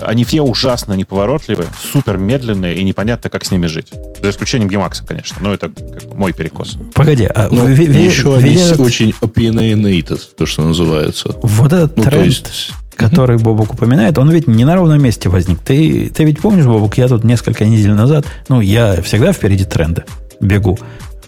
Они 0.00 0.24
все 0.24 0.42
ужасно 0.42 0.94
неповоротливые, 0.94 1.68
супер 1.92 2.18
медленные 2.18 2.76
и 2.76 2.84
непонятно, 2.84 3.30
как 3.30 3.44
с 3.44 3.50
ними 3.50 3.66
жить. 3.66 3.92
За 4.22 4.30
исключением 4.30 4.68
Emacs, 4.70 5.06
конечно, 5.06 5.36
но 5.40 5.54
это 5.54 5.68
как 5.68 6.14
мой 6.14 6.32
перекос. 6.32 6.76
Погоди, 6.94 7.28
а 7.34 7.48
ну, 7.50 7.66
ви, 7.66 7.86
ви, 7.86 8.00
еще 8.00 8.28
ви, 8.28 8.34
они 8.34 8.56
ви, 8.56 8.84
очень 8.84 9.14
opinionated, 9.20 10.20
то, 10.36 10.46
что 10.46 10.62
называется. 10.62 11.34
Вот 11.42 11.72
этот 11.72 11.96
ну, 11.96 12.02
тренд, 12.02 12.26
есть 12.26 12.72
который 12.96 13.38
Бобок 13.38 13.74
упоминает, 13.74 14.18
он 14.18 14.30
ведь 14.30 14.46
не 14.46 14.64
на 14.64 14.76
ровном 14.76 15.02
месте 15.02 15.28
возник. 15.28 15.58
Ты, 15.58 16.10
ты 16.14 16.24
ведь 16.24 16.40
помнишь, 16.40 16.64
Бобок, 16.64 16.96
я 16.98 17.08
тут 17.08 17.24
несколько 17.24 17.64
недель 17.64 17.92
назад, 17.92 18.24
ну, 18.48 18.60
я 18.60 19.02
всегда 19.02 19.32
впереди 19.32 19.64
тренда 19.64 20.04
бегу, 20.40 20.78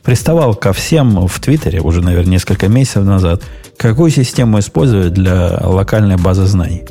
приставал 0.03 0.55
ко 0.55 0.73
всем 0.73 1.27
в 1.27 1.41
Твиттере 1.41 1.81
уже, 1.81 2.03
наверное, 2.03 2.33
несколько 2.33 2.69
месяцев 2.69 3.05
назад, 3.05 3.43
какую 3.77 4.11
систему 4.11 4.59
использовать 4.59 5.13
для 5.13 5.59
локальной 5.63 6.17
базы 6.17 6.45
знаний. 6.45 6.85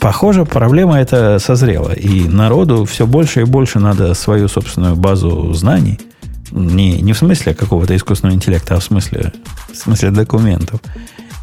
Похоже, 0.00 0.44
проблема 0.44 1.00
эта 1.00 1.38
созрела, 1.38 1.92
и 1.92 2.28
народу 2.28 2.84
все 2.84 3.06
больше 3.06 3.40
и 3.40 3.44
больше 3.44 3.78
надо 3.78 4.14
свою 4.14 4.48
собственную 4.48 4.96
базу 4.96 5.52
знаний, 5.52 5.98
не, 6.52 7.00
не 7.00 7.12
в 7.12 7.18
смысле 7.18 7.54
какого-то 7.54 7.96
искусственного 7.96 8.36
интеллекта, 8.36 8.76
а 8.76 8.80
в 8.80 8.84
смысле, 8.84 9.32
в 9.72 9.76
смысле 9.76 10.10
документов, 10.10 10.80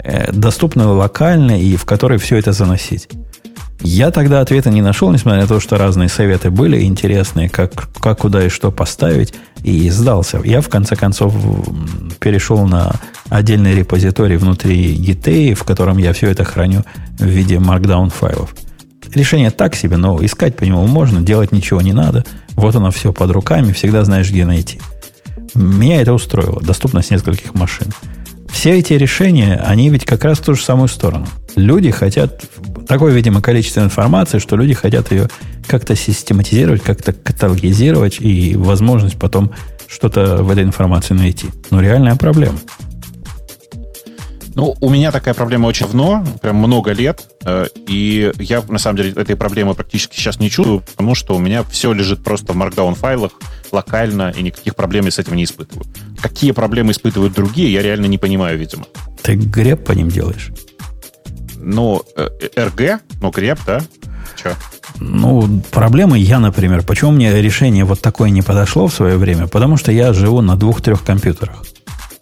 Э, 0.04 0.32
доступную 0.34 0.94
локально 0.96 1.62
и 1.62 1.78
в 1.78 1.86
которой 1.86 2.20
все 2.20 2.38
это 2.38 2.52
заносить. 2.52 3.08
Я 3.84 4.12
тогда 4.12 4.40
ответа 4.40 4.70
не 4.70 4.82
нашел, 4.82 5.12
несмотря 5.12 5.42
на 5.42 5.48
то, 5.48 5.60
что 5.60 5.78
разные 5.78 6.08
советы 6.08 6.50
были 6.50 6.84
интересные, 6.84 7.50
как, 7.50 7.74
как 8.00 8.20
куда 8.20 8.46
и 8.46 8.50
что 8.50 8.72
поставить, 8.72 9.34
и 9.62 9.90
сдался. 9.90 10.42
Я, 10.44 10.62
в 10.62 10.70
конце 10.70 10.96
концов, 10.96 11.36
перешел 12.20 12.66
на 12.66 12.94
отдельный 13.30 13.76
репозиторий 13.76 14.38
внутри 14.38 14.96
GitHub, 14.96 15.56
в 15.56 15.64
котором 15.66 15.98
я 15.98 16.14
все 16.14 16.30
это 16.30 16.46
храню 16.46 16.84
в 17.20 17.26
виде 17.26 17.56
markdown 17.56 18.10
файлов. 18.10 18.56
Решение 19.14 19.52
так 19.52 19.76
себе, 19.76 19.98
но 19.98 20.24
искать 20.24 20.56
по 20.56 20.64
нему 20.64 20.88
можно, 20.88 21.22
делать 21.22 21.52
ничего 21.52 21.82
не 21.82 21.94
надо. 21.94 22.24
Вот 22.56 22.76
оно 22.76 22.90
все 22.90 23.12
под 23.12 23.32
руками, 23.32 23.74
всегда 23.74 24.06
знаешь, 24.06 24.30
где 24.30 24.46
найти. 24.46 24.80
Меня 25.56 26.02
это 26.02 26.14
устроило. 26.14 26.62
Доступность 26.62 27.12
нескольких 27.12 27.54
машин. 27.54 27.88
Все 28.54 28.80
эти 28.80 28.94
решения, 28.94 29.56
они 29.56 29.90
ведь 29.90 30.06
как 30.06 30.24
раз 30.24 30.38
в 30.38 30.44
ту 30.46 30.54
же 30.54 30.64
самую 30.64 30.88
сторону. 30.88 31.28
Люди 31.56 31.92
хотят, 31.92 32.46
такое, 32.88 33.12
видимо, 33.12 33.42
количество 33.42 33.82
информации, 33.82 34.40
что 34.40 34.56
люди 34.56 34.74
хотят 34.74 35.12
ее 35.12 35.28
как-то 35.68 35.96
систематизировать, 35.96 36.82
как-то 36.82 37.12
каталогизировать 37.12 38.22
и 38.22 38.56
возможность 38.56 39.18
потом 39.18 39.52
что-то 39.88 40.44
в 40.44 40.52
этой 40.52 40.64
информации 40.64 41.16
найти. 41.16 41.48
Но 41.72 41.82
реальная 41.82 42.16
проблема. 42.16 42.58
Ну, 44.56 44.76
у 44.80 44.90
меня 44.90 45.12
такая 45.12 45.34
проблема 45.34 45.66
очень 45.66 45.88
давно, 45.88 46.24
прям 46.42 46.58
много 46.58 46.92
лет, 46.92 47.22
и 47.88 48.32
я, 48.40 48.62
на 48.68 48.80
самом 48.80 48.98
деле, 48.98 49.12
этой 49.12 49.36
проблемы 49.36 49.74
практически 49.74 50.16
сейчас 50.16 50.40
не 50.40 50.50
чувствую, 50.50 50.82
потому 50.82 51.16
что 51.16 51.36
у 51.36 51.40
меня 51.40 51.64
все 51.64 51.92
лежит 51.92 52.24
просто 52.24 52.54
в 52.54 52.58
Markdown 52.58 52.96
файлах, 52.96 53.32
локально, 53.72 54.34
и 54.36 54.42
никаких 54.42 54.76
проблем 54.76 55.06
я 55.06 55.12
с 55.12 55.20
этим 55.20 55.36
не 55.36 55.44
испытываю. 55.44 55.86
Какие 56.22 56.52
проблемы 56.52 56.92
испытывают 56.92 57.34
другие, 57.34 57.72
я 57.72 57.82
реально 57.82 58.06
не 58.06 58.18
понимаю, 58.18 58.58
видимо. 58.58 58.86
Ты 59.22 59.36
греб 59.36 59.84
по 59.84 59.92
ним 59.92 60.10
делаешь? 60.10 60.52
Ну, 61.58 62.02
э, 62.16 62.30
РГ, 62.58 63.02
ну, 63.22 63.32
греб, 63.32 63.60
да? 63.66 63.82
Че? 64.42 64.56
Ну, 65.00 65.62
проблемы 65.72 66.20
я, 66.20 66.40
например, 66.40 66.84
почему 66.84 67.12
мне 67.12 67.42
решение 67.42 67.86
вот 67.86 68.02
такое 68.02 68.30
не 68.30 68.42
подошло 68.42 68.88
в 68.88 68.94
свое 68.94 69.18
время? 69.18 69.48
Потому 69.48 69.78
что 69.78 69.92
я 69.92 70.14
живу 70.14 70.42
на 70.42 70.56
двух-трех 70.56 71.04
компьютерах 71.04 71.64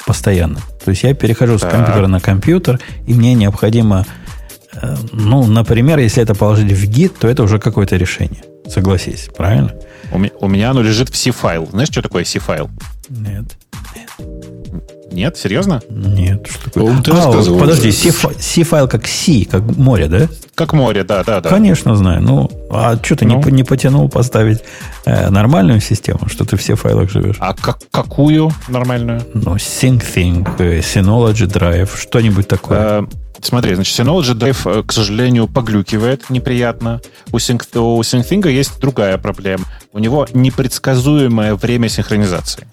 постоянно. 0.06 0.60
То 0.84 0.92
есть 0.92 1.04
я 1.04 1.14
перехожу 1.14 1.58
так. 1.58 1.70
с 1.70 1.74
компьютера 1.74 2.08
на 2.08 2.20
компьютер, 2.20 2.80
и 3.06 3.14
мне 3.14 3.34
необходимо, 3.34 4.06
э, 4.06 4.31
ну, 5.12 5.46
например, 5.46 6.00
если 6.00 6.24
это 6.24 6.36
положить 6.36 6.72
в 6.72 6.86
гид, 6.88 7.18
то 7.20 7.28
это 7.28 7.44
уже 7.44 7.60
какое-то 7.60 7.98
решение. 7.98 8.44
Согласись, 8.68 9.30
правильно? 9.36 9.74
У, 10.12 10.18
меня, 10.18 10.32
у 10.40 10.48
меня 10.48 10.72
оно 10.72 10.82
лежит 10.82 11.10
в 11.10 11.16
C-файл. 11.16 11.68
Знаешь, 11.72 11.90
что 11.90 12.02
такое 12.02 12.24
C-файл? 12.24 12.70
Нет. 13.10 13.58
Нет, 15.12 15.38
серьезно? 15.38 15.82
Нет. 15.90 16.48
Что 16.50 16.72
такое? 16.72 17.02
А, 17.08 17.60
подожди, 17.60 17.92
C-файл 17.92 18.88
как 18.88 19.08
C, 19.08 19.46
как 19.50 19.62
море, 19.78 20.08
да? 20.08 20.30
Как 20.56 20.74
море, 20.74 21.04
да, 21.04 21.24
да, 21.24 21.42
да. 21.42 21.50
Конечно, 21.50 21.96
знаю. 21.96 22.22
Ну, 22.22 22.50
а 22.70 22.98
что 23.02 23.18
ты 23.18 23.26
ну? 23.26 23.42
не, 23.44 23.52
не 23.52 23.64
потянул 23.64 24.08
поставить 24.08 24.60
э, 25.06 25.30
нормальную 25.30 25.82
систему, 25.82 26.30
что 26.30 26.46
ты 26.46 26.56
все 26.56 26.76
файлах 26.76 27.10
живешь? 27.10 27.36
А 27.40 27.54
как, 27.54 27.80
какую 27.92 28.52
нормальную? 28.70 29.22
Ну, 29.34 29.56
SyncThing, 29.56 30.48
э, 30.60 30.80
Synology 30.80 31.46
Drive, 31.46 32.00
что-нибудь 32.00 32.48
такое. 32.48 33.02
Э, 33.02 33.04
смотри, 33.42 33.76
значит, 33.76 33.98
Synology 33.98 34.34
Drive, 34.34 34.80
э, 34.80 34.84
к 34.84 34.92
сожалению, 34.92 35.48
поглюкивает 35.48 36.30
неприятно. 36.30 37.02
У, 37.32 37.38
Sync, 37.38 37.78
у 37.78 38.02
SyncThing 38.02 38.52
есть 38.52 38.80
другая 38.80 39.18
проблема. 39.18 39.66
У 39.94 40.00
него 40.00 40.28
непредсказуемое 40.34 41.56
время 41.56 41.90
синхронизации. 41.90 42.68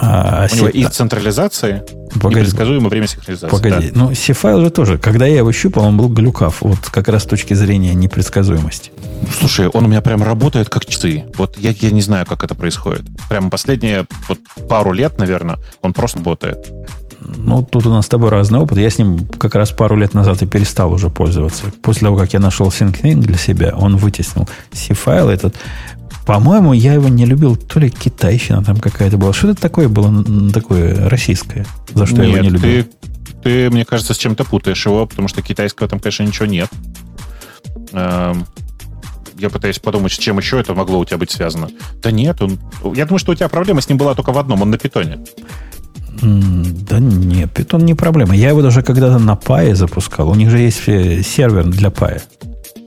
А, 0.00 0.46
У 0.52 0.56
него 0.56 0.68
и 0.68 0.84
централизации, 0.84 1.82
погоди, 2.14 2.40
непредсказуемое 2.40 2.88
время 2.88 3.06
синхронизации. 3.06 3.48
Погоди, 3.48 3.90
да. 3.90 3.98
ну 3.98 4.14
C-файл 4.14 4.60
же 4.60 4.70
тоже, 4.70 4.98
когда 4.98 5.26
я 5.26 5.38
его 5.38 5.52
щупал, 5.52 5.84
он 5.84 5.96
был 5.96 6.08
глюкав, 6.08 6.62
вот 6.62 6.78
как 6.90 7.08
раз 7.08 7.24
с 7.24 7.26
точки 7.26 7.54
зрения 7.54 7.94
непредсказуемости. 7.94 8.92
Слушай, 9.38 9.68
он 9.68 9.84
у 9.84 9.88
меня 9.88 10.00
прям 10.00 10.22
работает 10.22 10.68
как 10.68 10.86
часы. 10.86 11.24
Вот 11.36 11.58
я, 11.58 11.70
я 11.70 11.90
не 11.90 12.00
знаю, 12.02 12.26
как 12.26 12.44
это 12.44 12.54
происходит. 12.54 13.02
Прямо 13.28 13.50
последние 13.50 14.06
вот, 14.28 14.38
пару 14.68 14.92
лет, 14.92 15.18
наверное, 15.18 15.58
он 15.82 15.92
просто 15.92 16.18
работает. 16.18 16.72
Ну, 17.36 17.62
тут 17.62 17.86
у 17.86 17.90
нас 17.90 18.06
с 18.06 18.08
тобой 18.08 18.30
разный 18.30 18.58
опыт. 18.58 18.78
Я 18.78 18.90
с 18.90 18.98
ним 18.98 19.26
как 19.26 19.54
раз 19.54 19.70
пару 19.70 19.96
лет 19.96 20.14
назад 20.14 20.42
и 20.42 20.46
перестал 20.46 20.92
уже 20.92 21.10
пользоваться. 21.10 21.64
После 21.82 22.06
того, 22.06 22.16
как 22.16 22.32
я 22.32 22.40
нашел 22.40 22.68
SyncThing 22.68 23.16
для 23.16 23.36
себя, 23.36 23.74
он 23.76 23.96
вытеснил 23.96 24.48
C-файл 24.72 25.28
этот. 25.28 25.54
По-моему, 26.26 26.72
я 26.72 26.94
его 26.94 27.08
не 27.08 27.26
любил. 27.26 27.56
То 27.56 27.80
ли 27.80 27.90
китайщина 27.90 28.62
там 28.62 28.78
какая-то 28.78 29.16
была. 29.16 29.32
Что 29.32 29.50
это 29.50 29.60
такое 29.60 29.88
было 29.88 30.24
такое 30.52 31.08
российское? 31.08 31.66
За 31.94 32.06
что 32.06 32.16
нет, 32.16 32.24
я 32.24 32.28
его 32.28 32.38
не 32.42 32.50
любил? 32.50 32.84
Ты, 32.84 32.90
ты, 33.42 33.70
мне 33.70 33.84
кажется, 33.84 34.14
с 34.14 34.18
чем-то 34.18 34.44
путаешь 34.44 34.84
его, 34.84 35.06
потому 35.06 35.28
что 35.28 35.42
китайского 35.42 35.88
там, 35.88 36.00
конечно, 36.00 36.22
ничего 36.22 36.46
нет. 36.46 36.68
Эм, 37.92 38.46
я 39.38 39.50
пытаюсь 39.50 39.78
подумать, 39.78 40.12
с 40.12 40.18
чем 40.18 40.38
еще 40.38 40.60
это 40.60 40.74
могло 40.74 40.98
у 40.98 41.04
тебя 41.04 41.18
быть 41.18 41.30
связано. 41.30 41.68
Да 42.02 42.10
нет, 42.10 42.42
он... 42.42 42.58
Я 42.94 43.06
думаю, 43.06 43.18
что 43.18 43.32
у 43.32 43.34
тебя 43.34 43.48
проблема 43.48 43.80
с 43.80 43.88
ним 43.88 43.98
была 43.98 44.14
только 44.14 44.32
в 44.32 44.38
одном, 44.38 44.62
он 44.62 44.70
на 44.70 44.78
питоне. 44.78 45.20
Да 46.20 46.98
нет, 46.98 47.52
питон 47.52 47.84
не 47.84 47.94
проблема. 47.94 48.34
Я 48.34 48.50
его 48.50 48.62
даже 48.62 48.82
когда-то 48.82 49.18
на 49.18 49.36
Пае 49.36 49.74
запускал. 49.74 50.30
У 50.30 50.34
них 50.34 50.50
же 50.50 50.58
есть 50.58 50.82
сервер 50.82 51.64
для 51.64 51.90
Пая. 51.90 52.22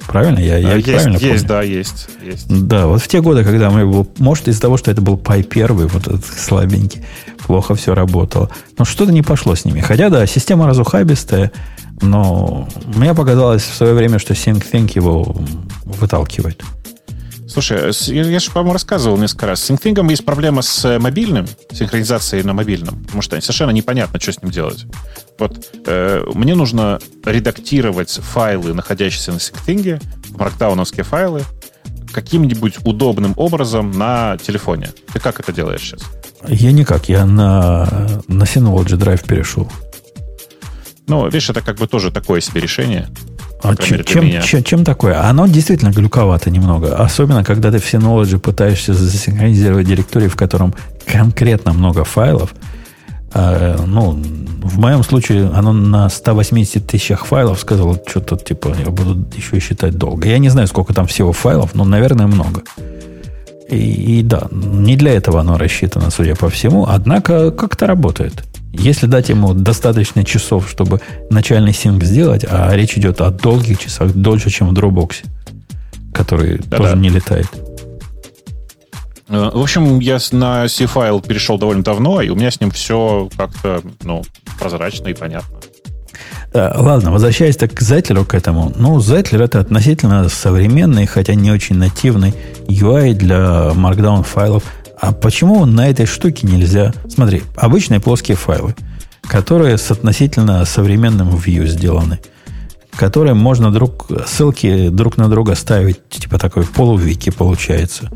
Правильно? 0.07 0.39
Я, 0.39 0.57
я 0.57 0.75
есть, 0.75 0.87
правильно 0.87 1.17
есть, 1.17 1.23
помню? 1.23 1.47
да, 1.47 1.61
есть, 1.61 2.09
есть. 2.25 2.67
Да, 2.67 2.87
вот 2.87 3.01
в 3.01 3.07
те 3.07 3.21
годы, 3.21 3.43
когда 3.43 3.69
мы 3.69 3.81
его... 3.81 4.07
Может, 4.17 4.47
из-за 4.47 4.61
того, 4.61 4.75
что 4.77 4.91
это 4.91 5.01
был 5.01 5.17
Пай 5.17 5.43
первый, 5.43 5.87
вот 5.87 6.07
этот 6.07 6.25
слабенький, 6.25 7.05
плохо 7.45 7.75
все 7.75 7.93
работало. 7.93 8.49
Но 8.77 8.83
что-то 8.83 9.11
не 9.13 9.21
пошло 9.21 9.55
с 9.55 9.63
ними. 9.63 9.79
Хотя, 9.79 10.09
да, 10.09 10.25
система 10.25 10.67
разухабистая, 10.67 11.51
но 12.01 12.67
мне 12.95 13.13
показалось 13.13 13.63
в 13.63 13.73
свое 13.73 13.93
время, 13.93 14.19
что 14.19 14.33
SyncThink 14.33 14.91
его 14.95 15.35
выталкивает. 15.85 16.63
Слушай, 17.51 17.91
я, 18.07 18.23
я 18.23 18.39
же, 18.39 18.49
по-моему, 18.49 18.71
рассказывал 18.71 19.17
несколько 19.17 19.47
раз. 19.47 19.61
С 19.61 19.69
SyncThing 19.69 20.09
есть 20.09 20.23
проблема 20.23 20.61
с 20.61 20.85
э, 20.85 20.99
мобильным, 20.99 21.47
синхронизацией 21.73 22.43
на 22.43 22.53
мобильном, 22.53 23.03
потому 23.03 23.21
что 23.21 23.39
совершенно 23.41 23.71
непонятно, 23.71 24.21
что 24.21 24.31
с 24.31 24.41
ним 24.41 24.51
делать. 24.51 24.85
Вот 25.37 25.69
э, 25.85 26.23
мне 26.33 26.55
нужно 26.55 26.99
редактировать 27.25 28.09
файлы, 28.09 28.73
находящиеся 28.73 29.33
на 29.33 29.37
SyncThing, 29.37 30.01
маркдауновские 30.37 31.03
файлы, 31.03 31.43
каким-нибудь 32.13 32.77
удобным 32.85 33.33
образом 33.35 33.91
на 33.91 34.37
телефоне. 34.37 34.91
Ты 35.11 35.19
как 35.19 35.41
это 35.41 35.51
делаешь 35.51 35.81
сейчас? 35.81 36.03
Я 36.47 36.71
никак, 36.71 37.09
я 37.09 37.25
на, 37.25 38.21
на 38.29 38.43
Synology 38.43 38.97
Drive 38.97 39.27
перешел. 39.27 39.69
Ну, 41.07 41.25
видишь, 41.25 41.49
это 41.49 41.59
как 41.59 41.75
бы 41.75 41.87
тоже 41.87 42.11
такое 42.11 42.39
себе 42.39 42.61
решение. 42.61 43.09
А 43.63 43.75
чем, 43.75 44.03
чем, 44.03 44.41
чем, 44.41 44.63
чем 44.63 44.83
такое? 44.83 45.21
Оно 45.21 45.47
действительно 45.47 45.91
глюковато 45.91 46.49
немного. 46.49 46.95
Особенно, 46.95 47.43
когда 47.43 47.71
ты 47.71 47.79
в 47.79 47.93
Synology 47.93 48.39
пытаешься 48.39 48.93
засинхронизировать 48.93 49.87
директорию, 49.87 50.29
в 50.29 50.35
котором 50.35 50.73
конкретно 51.05 51.73
много 51.73 52.03
файлов. 52.03 52.55
А, 53.33 53.77
ну, 53.85 54.11
в 54.11 54.79
моем 54.79 55.03
случае 55.03 55.49
оно 55.53 55.73
на 55.73 56.09
180 56.09 56.85
тысячах 56.85 57.25
файлов 57.25 57.59
сказало, 57.59 57.99
что 58.05 58.19
тут, 58.19 58.45
типа, 58.45 58.75
я 58.83 58.89
буду 58.91 59.25
еще 59.35 59.59
считать 59.59 59.97
долго. 59.97 60.27
Я 60.27 60.39
не 60.39 60.49
знаю, 60.49 60.67
сколько 60.67 60.93
там 60.93 61.07
всего 61.07 61.31
файлов, 61.31 61.75
но, 61.75 61.85
наверное, 61.85 62.27
много. 62.27 62.63
И, 63.69 64.19
и 64.19 64.23
да, 64.23 64.47
не 64.51 64.97
для 64.97 65.13
этого 65.13 65.39
оно 65.39 65.57
рассчитано, 65.57 66.11
судя 66.11 66.35
по 66.35 66.49
всему. 66.49 66.85
Однако 66.87 67.51
как-то 67.51 67.87
работает. 67.87 68.43
Если 68.73 69.05
дать 69.05 69.29
ему 69.29 69.53
достаточно 69.53 70.23
часов, 70.23 70.69
чтобы 70.69 71.01
начальный 71.29 71.73
синк 71.73 72.03
сделать, 72.03 72.45
а 72.49 72.73
речь 72.73 72.97
идет 72.97 73.19
о 73.19 73.29
долгих 73.29 73.79
часах, 73.79 74.13
дольше, 74.13 74.49
чем 74.49 74.69
в 74.69 74.73
Dropbox, 74.73 75.25
который 76.13 76.57
Да-да. 76.57 76.77
тоже 76.77 76.97
не 76.97 77.09
летает. 77.09 77.47
Э, 79.27 79.51
в 79.53 79.61
общем, 79.61 79.99
я 79.99 80.19
на 80.31 80.67
C-файл 80.67 81.21
перешел 81.21 81.57
довольно 81.57 81.83
давно, 81.83 82.21
и 82.21 82.29
у 82.29 82.35
меня 82.35 82.49
с 82.49 82.61
ним 82.61 82.71
все 82.71 83.29
как-то 83.35 83.81
ну, 84.03 84.23
прозрачно 84.57 85.09
и 85.09 85.13
понятно. 85.13 85.57
Да, 86.53 86.73
ладно, 86.77 87.11
возвращаясь 87.11 87.55
так 87.57 87.73
к 87.73 87.81
Zettler, 87.81 88.25
к 88.25 88.33
этому. 88.33 88.73
Ну, 88.75 88.97
Zettler 88.99 89.43
это 89.43 89.59
относительно 89.59 90.27
современный, 90.29 91.07
хотя 91.07 91.33
не 91.33 91.51
очень 91.51 91.75
нативный 91.75 92.33
UI 92.67 93.13
для 93.13 93.71
Markdown 93.73 94.23
файлов– 94.23 94.63
а 95.01 95.13
почему 95.13 95.65
на 95.65 95.89
этой 95.89 96.05
штуке 96.05 96.45
нельзя... 96.45 96.93
Смотри, 97.09 97.41
обычные 97.55 97.99
плоские 97.99 98.37
файлы, 98.37 98.75
которые 99.23 99.79
с 99.79 99.89
относительно 99.89 100.63
современным 100.63 101.29
view 101.29 101.65
сделаны, 101.65 102.19
которые 102.95 103.33
можно 103.33 103.71
друг, 103.71 104.07
ссылки 104.27 104.89
друг 104.89 105.17
на 105.17 105.27
друга 105.27 105.55
ставить, 105.55 106.07
типа 106.07 106.37
такой 106.37 106.65
полувики 106.65 107.31
получается. 107.31 108.11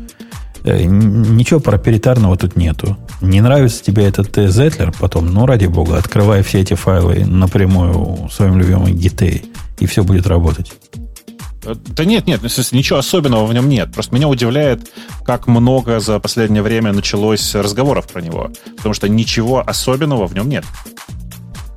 Э, 0.62 0.84
ничего 0.84 1.58
проприетарного 1.58 2.36
тут 2.36 2.54
нету. 2.54 2.96
Не 3.20 3.40
нравится 3.40 3.82
тебе 3.82 4.06
этот 4.06 4.38
Zettler, 4.38 4.94
потом, 4.96 5.26
ну, 5.26 5.44
ради 5.44 5.66
бога, 5.66 5.98
открывай 5.98 6.44
все 6.44 6.60
эти 6.60 6.74
файлы 6.74 7.24
напрямую 7.24 8.28
в 8.28 8.30
своем 8.30 8.60
любимом 8.60 8.86
Git, 8.86 9.44
и 9.80 9.86
все 9.86 10.04
будет 10.04 10.28
работать. 10.28 10.72
Да 11.74 12.04
нет, 12.04 12.26
нет, 12.26 12.42
ничего 12.72 12.98
особенного 12.98 13.46
в 13.46 13.54
нем 13.54 13.68
нет. 13.68 13.92
Просто 13.92 14.14
меня 14.14 14.28
удивляет, 14.28 14.88
как 15.24 15.46
много 15.46 16.00
за 16.00 16.18
последнее 16.20 16.62
время 16.62 16.92
началось 16.92 17.54
разговоров 17.54 18.06
про 18.08 18.20
него. 18.20 18.50
Потому 18.76 18.94
что 18.94 19.08
ничего 19.08 19.62
особенного 19.66 20.26
в 20.26 20.34
нем 20.34 20.48
нет. 20.48 20.64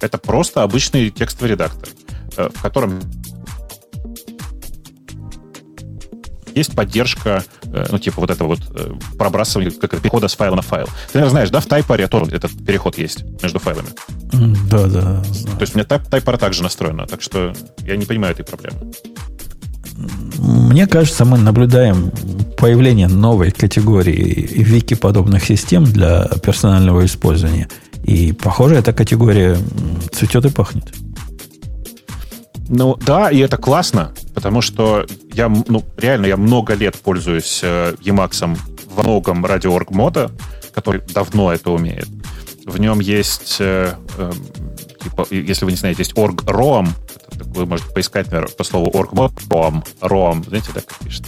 Это 0.02 0.18
просто 0.18 0.64
обычный 0.64 1.10
текстовый 1.10 1.52
редактор, 1.52 1.90
э, 2.38 2.50
в 2.54 2.62
котором 2.62 3.00
есть 6.56 6.76
поддержка, 6.76 7.44
э, 7.64 7.86
ну, 7.92 8.00
типа 8.00 8.22
вот 8.22 8.30
это 8.30 8.44
вот 8.44 8.60
э, 8.76 8.94
пробрасывание, 9.18 9.72
как 9.72 10.00
перехода 10.02 10.28
с 10.28 10.36
файла 10.36 10.56
на 10.56 10.62
файл. 10.62 10.88
Ты, 11.12 11.20
наверное, 11.20 11.30
знаешь, 11.32 11.50
да, 11.50 11.60
в 11.60 11.68
Type 11.68 12.08
тоже 12.08 12.36
этот 12.36 12.52
переход 12.66 12.98
есть 12.98 13.24
между 13.42 13.60
файлами. 13.60 13.90
Да, 14.70 14.88
да. 14.88 15.22
То 15.22 15.62
есть 15.62 15.76
у 15.76 15.78
меня 15.78 15.88
Type 15.88 16.38
также 16.38 16.64
настроено, 16.64 17.08
так 17.08 17.22
что 17.22 17.54
я 17.80 17.96
не 17.96 18.06
понимаю 18.06 18.34
этой 18.34 18.46
проблемы. 18.46 18.92
Мне 20.50 20.88
кажется, 20.88 21.26
мы 21.26 21.38
наблюдаем 21.38 22.12
появление 22.58 23.08
новой 23.08 23.52
категории 23.52 24.50
вики 24.52 24.96
подобных 24.96 25.46
систем 25.46 25.84
для 25.84 26.26
персонального 26.44 27.06
использования. 27.06 27.70
И, 28.04 28.34
похоже, 28.34 28.76
эта 28.76 28.92
категория 28.92 29.58
цветет 30.12 30.46
и 30.46 30.50
пахнет. 30.50 30.86
Ну 32.68 32.96
да, 32.96 33.30
и 33.30 33.38
это 33.40 33.58
классно, 33.58 34.12
потому 34.34 34.62
что 34.62 35.06
я, 35.34 35.50
ну, 35.50 35.84
реально, 35.98 36.26
я 36.26 36.38
много 36.38 36.74
лет 36.74 36.98
пользуюсь 36.98 37.60
э, 37.62 37.94
Emacs 38.02 38.58
во 38.96 39.04
многом 39.04 39.46
ради 39.46 39.68
орг-мода, 39.68 40.32
который 40.74 41.02
давно 41.14 41.54
это 41.54 41.70
умеет. 41.70 42.08
В 42.66 42.80
нем 42.80 43.00
есть, 43.00 43.58
э, 43.60 43.94
э, 44.18 44.32
типа, 45.04 45.28
если 45.30 45.66
вы 45.66 45.72
не 45.72 45.78
знаете, 45.78 46.02
есть 46.02 46.14
org-rom, 46.14 46.90
вы 47.38 47.66
можете 47.66 47.92
поискать, 47.92 48.28
наверное, 48.28 48.54
по 48.54 48.64
слову 48.64 48.92
org 48.92 49.14
ROM, 49.14 49.86
ROM, 50.02 50.48
знаете, 50.48 50.72
как 50.74 50.86
пишет, 51.00 51.26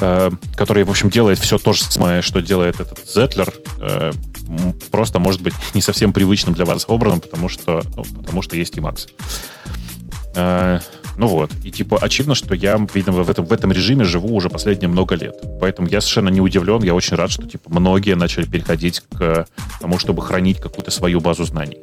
э, 0.00 0.30
который, 0.56 0.84
в 0.84 0.90
общем, 0.90 1.10
делает 1.10 1.38
все 1.38 1.58
то 1.58 1.72
же 1.72 1.84
самое, 1.84 2.22
что 2.22 2.40
делает 2.40 2.80
этот 2.80 2.98
Zettler, 2.98 3.52
э, 3.80 4.12
просто, 4.90 5.18
может 5.18 5.42
быть, 5.42 5.54
не 5.74 5.80
совсем 5.80 6.12
привычным 6.12 6.54
для 6.54 6.64
вас 6.64 6.84
образом, 6.88 7.20
потому 7.20 7.48
что, 7.48 7.82
ну, 7.94 8.04
потому 8.04 8.42
что 8.42 8.56
есть 8.56 8.76
Emacs. 8.76 9.08
Э, 10.34 10.80
ну 11.16 11.28
вот. 11.28 11.50
И 11.64 11.70
типа 11.70 11.98
очевидно, 11.98 12.34
что 12.34 12.54
я, 12.54 12.78
видимо, 12.92 13.22
в 13.22 13.30
этом, 13.30 13.46
в 13.46 13.52
этом 13.52 13.72
режиме 13.72 14.04
живу 14.04 14.34
уже 14.34 14.50
последние 14.50 14.88
много 14.88 15.14
лет. 15.14 15.34
Поэтому 15.60 15.88
я 15.88 16.00
совершенно 16.00 16.28
не 16.28 16.40
удивлен. 16.40 16.82
Я 16.82 16.94
очень 16.94 17.16
рад, 17.16 17.30
что 17.30 17.46
типа 17.48 17.70
многие 17.70 18.14
начали 18.14 18.44
переходить 18.44 19.00
к 19.00 19.46
тому, 19.80 19.98
чтобы 19.98 20.22
хранить 20.22 20.60
какую-то 20.60 20.90
свою 20.90 21.20
базу 21.20 21.44
знаний. 21.44 21.78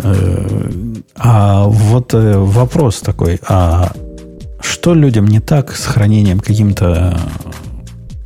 А 0.00 1.64
вот 1.64 2.14
э, 2.14 2.38
вопрос 2.38 3.00
такой, 3.00 3.40
а 3.48 3.92
что 4.60 4.94
людям 4.94 5.26
не 5.26 5.40
так 5.40 5.74
с 5.74 5.84
хранением 5.86 6.40
каким-то 6.40 7.18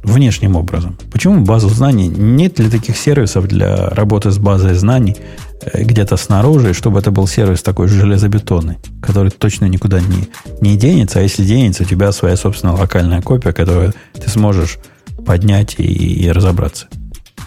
внешним 0.03 0.57
образом? 0.57 0.99
Почему 1.11 1.45
базу 1.45 1.69
знаний? 1.69 2.09
Нет 2.09 2.59
ли 2.59 2.69
таких 2.69 2.97
сервисов 2.97 3.47
для 3.47 3.89
работы 3.91 4.31
с 4.31 4.39
базой 4.39 4.75
знаний 4.75 5.17
э, 5.63 5.83
где-то 5.83 6.17
снаружи, 6.17 6.75
чтобы 6.75 6.99
это 6.99 7.11
был 7.11 7.27
сервис 7.27 7.63
такой 7.63 7.89
железобетонный, 7.89 8.79
который 9.01 9.31
точно 9.31 9.67
никуда 9.67 10.01
не, 10.01 10.29
не 10.61 10.77
денется, 10.77 11.21
а 11.21 11.23
если 11.23 11.45
денется, 11.45 11.85
у 11.85 11.87
тебя 11.87 12.13
своя 12.13 12.37
собственная 12.37 12.75
локальная 12.75 13.23
копия, 13.23 13.53
которую 13.53 13.95
ты 14.13 14.29
сможешь 14.29 14.79
поднять 15.25 15.77
и, 15.79 15.85
и 15.85 16.31
разобраться. 16.31 16.89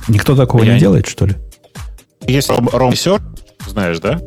Никто 0.07 0.35
такого 0.35 0.63
Я 0.63 0.73
не 0.73 0.79
делает, 0.79 1.07
что 1.07 1.25
ли? 1.25 1.35
Есть 2.27 2.49
ROM 2.49 2.95
знаешь, 3.67 3.99
да? 3.99 4.19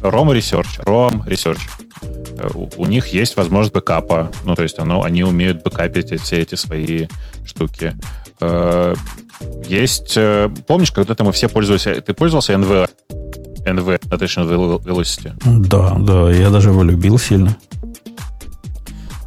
ROM 0.00 0.32
Research. 0.36 0.84
ROM 0.84 1.24
Research. 1.26 1.60
Э, 2.38 2.48
у, 2.54 2.68
у 2.76 2.86
них 2.86 3.08
есть 3.08 3.36
возможность 3.36 3.74
бэкапа. 3.74 4.30
Ну, 4.44 4.54
то 4.54 4.62
есть 4.62 4.78
оно, 4.78 5.02
они 5.02 5.22
умеют 5.24 5.62
бэкапить 5.62 6.20
все 6.20 6.40
эти 6.40 6.54
свои 6.54 7.06
штуки. 7.44 7.94
Э, 8.40 8.94
есть... 9.68 10.14
Э, 10.16 10.50
помнишь, 10.66 10.92
когда-то 10.92 11.24
мы 11.24 11.32
все 11.32 11.48
пользовались... 11.48 11.84
Ты 11.84 12.14
пользовался 12.14 12.52
NV? 12.54 12.90
NV, 13.64 14.00
Notation 14.08 14.80
Velocity? 14.82 15.32
Да, 15.68 15.94
да, 15.98 16.30
я 16.32 16.50
даже 16.50 16.70
его 16.70 16.82
любил 16.82 17.18
сильно. 17.18 17.56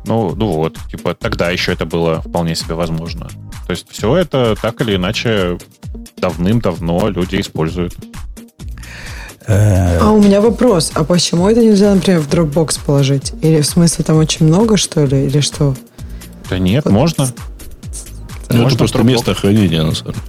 Ну, 0.05 0.35
ну 0.35 0.51
вот, 0.51 0.77
типа, 0.91 1.15
тогда 1.15 1.49
еще 1.49 1.71
это 1.73 1.85
было 1.85 2.21
вполне 2.21 2.55
себе 2.55 2.75
возможно. 2.75 3.27
То 3.65 3.71
есть 3.71 3.87
все 3.89 4.15
это 4.15 4.55
так 4.61 4.79
или 4.81 4.95
иначе 4.95 5.57
давным-давно 6.17 7.09
люди 7.09 7.39
используют. 7.39 7.95
Э, 9.47 9.99
а 9.99 10.11
у 10.11 10.21
меня 10.21 10.41
вопрос. 10.41 10.91
А 10.95 11.03
почему 11.03 11.47
это 11.47 11.61
нельзя, 11.61 11.93
например, 11.93 12.21
в 12.21 12.29
Dropbox 12.29 12.79
положить? 12.85 13.33
Или 13.41 13.61
в 13.61 13.65
смысле 13.65 14.03
там 14.03 14.17
очень 14.17 14.45
много, 14.45 14.77
что 14.77 15.05
ли? 15.05 15.25
Или 15.25 15.39
что? 15.39 15.75
Да 16.49 16.57
нет, 16.57 16.85
вот. 16.85 16.93
можно. 16.93 17.27
Ну, 18.49 18.67
это 18.67 18.77
просто 18.77 19.03
место 19.03 19.33
хранения, 19.33 19.83
на 19.83 19.93
самом 19.93 20.13
деле. 20.13 20.25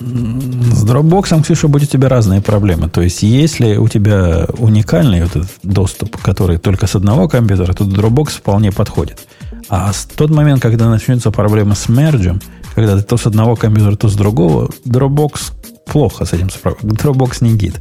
С 0.00 0.84
Dropbox, 0.84 1.42
Ксюша, 1.42 1.66
будет 1.68 1.88
у 1.88 1.92
тебя 1.92 2.08
разные 2.08 2.40
проблемы. 2.40 2.88
То 2.88 3.02
есть, 3.02 3.22
если 3.22 3.76
у 3.76 3.88
тебя 3.88 4.46
уникальный 4.58 5.22
вот 5.22 5.34
этот 5.34 5.50
доступ, 5.64 6.16
который 6.18 6.58
только 6.58 6.86
с 6.86 6.94
одного 6.94 7.28
компьютера, 7.28 7.72
то 7.72 7.84
Dropbox 7.84 8.30
вполне 8.38 8.70
подходит. 8.70 9.26
А 9.68 9.92
с 9.92 10.04
тот 10.04 10.30
момент, 10.30 10.62
когда 10.62 10.88
начнется 10.88 11.30
проблема 11.30 11.74
с 11.74 11.88
мерджем, 11.88 12.40
когда 12.74 12.96
ты 12.96 13.02
то 13.02 13.16
с 13.16 13.26
одного 13.26 13.56
компьютера, 13.56 13.96
то 13.96 14.08
с 14.08 14.14
другого, 14.14 14.70
Dropbox 14.84 15.52
плохо 15.88 16.24
с 16.24 16.32
этим 16.32 16.50
справляется. 16.50 16.88
Dropbox 16.88 17.38
не 17.40 17.56
гид. 17.56 17.76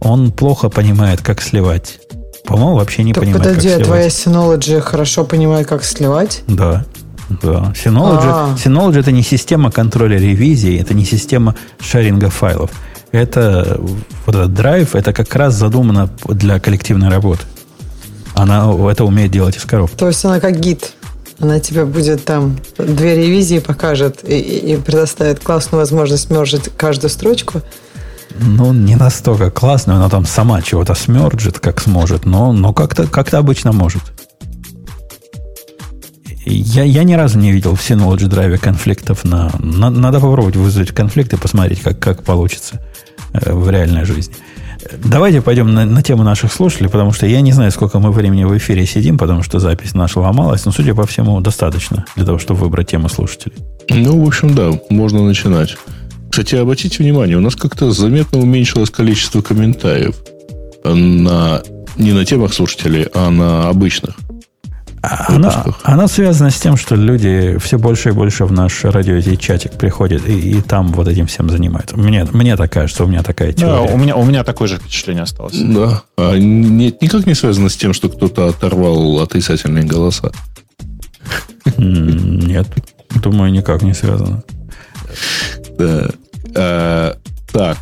Он 0.00 0.32
плохо 0.32 0.68
понимает, 0.68 1.20
как 1.20 1.42
сливать. 1.42 2.00
По-моему, 2.44 2.76
вообще 2.76 3.02
не 3.02 3.12
так 3.12 3.22
понимает, 3.22 3.44
подожди, 3.44 3.68
как 3.68 3.80
а 3.80 3.84
твоя 3.84 4.06
Synology 4.08 4.80
хорошо 4.80 5.24
понимает, 5.24 5.66
как 5.66 5.84
сливать? 5.84 6.42
Да. 6.46 6.84
Да. 7.42 7.72
Synology, 7.76 8.26
А-а-а. 8.26 8.56
Synology 8.56 8.98
это 8.98 9.12
не 9.12 9.22
система 9.22 9.70
контроля 9.70 10.18
ревизии, 10.18 10.80
это 10.80 10.94
не 10.94 11.04
система 11.04 11.54
шаринга 11.78 12.28
файлов. 12.28 12.70
Это 13.12 13.80
вот 14.26 14.34
этот 14.34 14.54
драйв, 14.54 14.94
это 14.94 15.12
как 15.12 15.34
раз 15.36 15.54
задумано 15.54 16.08
для 16.28 16.58
коллективной 16.58 17.08
работы. 17.08 17.42
Она 18.34 18.72
это 18.90 19.04
умеет 19.04 19.30
делать 19.30 19.56
из 19.56 19.64
коробки. 19.64 19.96
То 19.96 20.08
есть 20.08 20.24
она 20.24 20.40
как 20.40 20.58
гид. 20.58 20.94
Она 21.40 21.58
тебе 21.58 21.86
будет 21.86 22.24
там 22.24 22.58
две 22.76 23.16
ревизии 23.16 23.58
покажет 23.58 24.20
и, 24.22 24.38
и 24.38 24.76
предоставит 24.76 25.40
классную 25.40 25.80
возможность 25.80 26.30
мержить 26.30 26.70
каждую 26.76 27.10
строчку. 27.10 27.62
Ну, 28.38 28.72
не 28.72 28.94
настолько 28.96 29.50
классно, 29.50 29.96
она 29.96 30.08
там 30.08 30.24
сама 30.26 30.62
чего-то 30.62 30.94
смерджит, 30.94 31.58
как 31.58 31.80
сможет, 31.80 32.26
но, 32.26 32.52
но 32.52 32.72
как-то 32.72 33.06
как 33.06 33.32
обычно 33.34 33.72
может. 33.72 34.02
Я, 36.44 36.84
я 36.84 37.04
ни 37.04 37.14
разу 37.14 37.38
не 37.38 37.52
видел 37.52 37.74
в 37.74 37.80
Synology 37.80 38.28
Drive 38.28 38.58
конфликтов 38.58 39.24
на, 39.24 39.50
на... 39.58 39.90
Надо 39.90 40.20
попробовать 40.20 40.56
вызвать 40.56 40.90
конфликт 40.90 41.32
и 41.32 41.36
посмотреть, 41.36 41.80
как, 41.80 41.98
как 41.98 42.22
получится 42.22 42.82
э, 43.32 43.52
в 43.52 43.68
реальной 43.70 44.04
жизни. 44.04 44.34
Давайте 45.04 45.42
пойдем 45.42 45.72
на, 45.72 45.84
на 45.84 46.02
тему 46.02 46.22
наших 46.22 46.52
слушателей, 46.52 46.88
потому 46.88 47.12
что 47.12 47.26
я 47.26 47.40
не 47.40 47.52
знаю, 47.52 47.70
сколько 47.70 47.98
мы 47.98 48.10
времени 48.12 48.44
в 48.44 48.56
эфире 48.56 48.86
сидим, 48.86 49.18
потому 49.18 49.42
что 49.42 49.58
запись 49.58 49.94
наша 49.94 50.20
ломалась, 50.20 50.64
но, 50.64 50.72
судя 50.72 50.94
по 50.94 51.06
всему, 51.06 51.40
достаточно 51.40 52.04
для 52.16 52.24
того, 52.24 52.38
чтобы 52.38 52.60
выбрать 52.60 52.88
тему 52.88 53.08
слушателей. 53.08 53.56
Ну, 53.88 54.24
в 54.24 54.26
общем, 54.26 54.54
да, 54.54 54.70
можно 54.88 55.24
начинать. 55.24 55.76
Кстати, 56.30 56.54
обратите 56.54 57.02
внимание, 57.02 57.36
у 57.36 57.40
нас 57.40 57.56
как-то 57.56 57.90
заметно 57.90 58.38
уменьшилось 58.38 58.90
количество 58.90 59.42
комментариев 59.42 60.16
на, 60.84 61.62
не 61.96 62.12
на 62.12 62.24
темах 62.24 62.54
слушателей, 62.54 63.08
а 63.14 63.30
на 63.30 63.68
обычных. 63.68 64.16
Она, 65.02 65.64
она 65.82 66.08
связана 66.08 66.50
с 66.50 66.60
тем, 66.60 66.76
что 66.76 66.94
люди 66.94 67.56
все 67.58 67.78
больше 67.78 68.10
и 68.10 68.12
больше 68.12 68.44
в 68.44 68.52
наш 68.52 68.84
радио 68.84 69.18
чатик 69.36 69.72
приходят 69.72 70.28
и, 70.28 70.58
и 70.58 70.60
там 70.60 70.88
вот 70.88 71.08
этим 71.08 71.26
всем 71.26 71.48
занимаются. 71.48 71.96
Мне, 71.96 72.26
мне 72.32 72.56
так 72.56 72.72
кажется, 72.72 73.04
у 73.04 73.06
меня 73.06 73.22
такая 73.22 73.52
теория. 73.52 73.88
Да, 73.88 73.94
у 73.94 73.96
меня, 73.96 74.16
у 74.16 74.24
меня 74.24 74.44
такое 74.44 74.68
же 74.68 74.76
впечатление 74.76 75.22
осталось. 75.22 75.56
Да. 75.56 76.02
А 76.18 76.36
нет, 76.36 77.00
никак 77.00 77.26
не 77.26 77.34
связано 77.34 77.70
с 77.70 77.76
тем, 77.76 77.94
что 77.94 78.10
кто-то 78.10 78.48
оторвал 78.48 79.20
отрицательные 79.20 79.84
голоса. 79.84 80.32
Нет, 81.78 82.66
думаю, 83.22 83.52
никак 83.52 83.82
не 83.82 83.94
связано. 83.94 84.42
Да. 85.78 86.10
А, 86.54 87.16
так. 87.52 87.78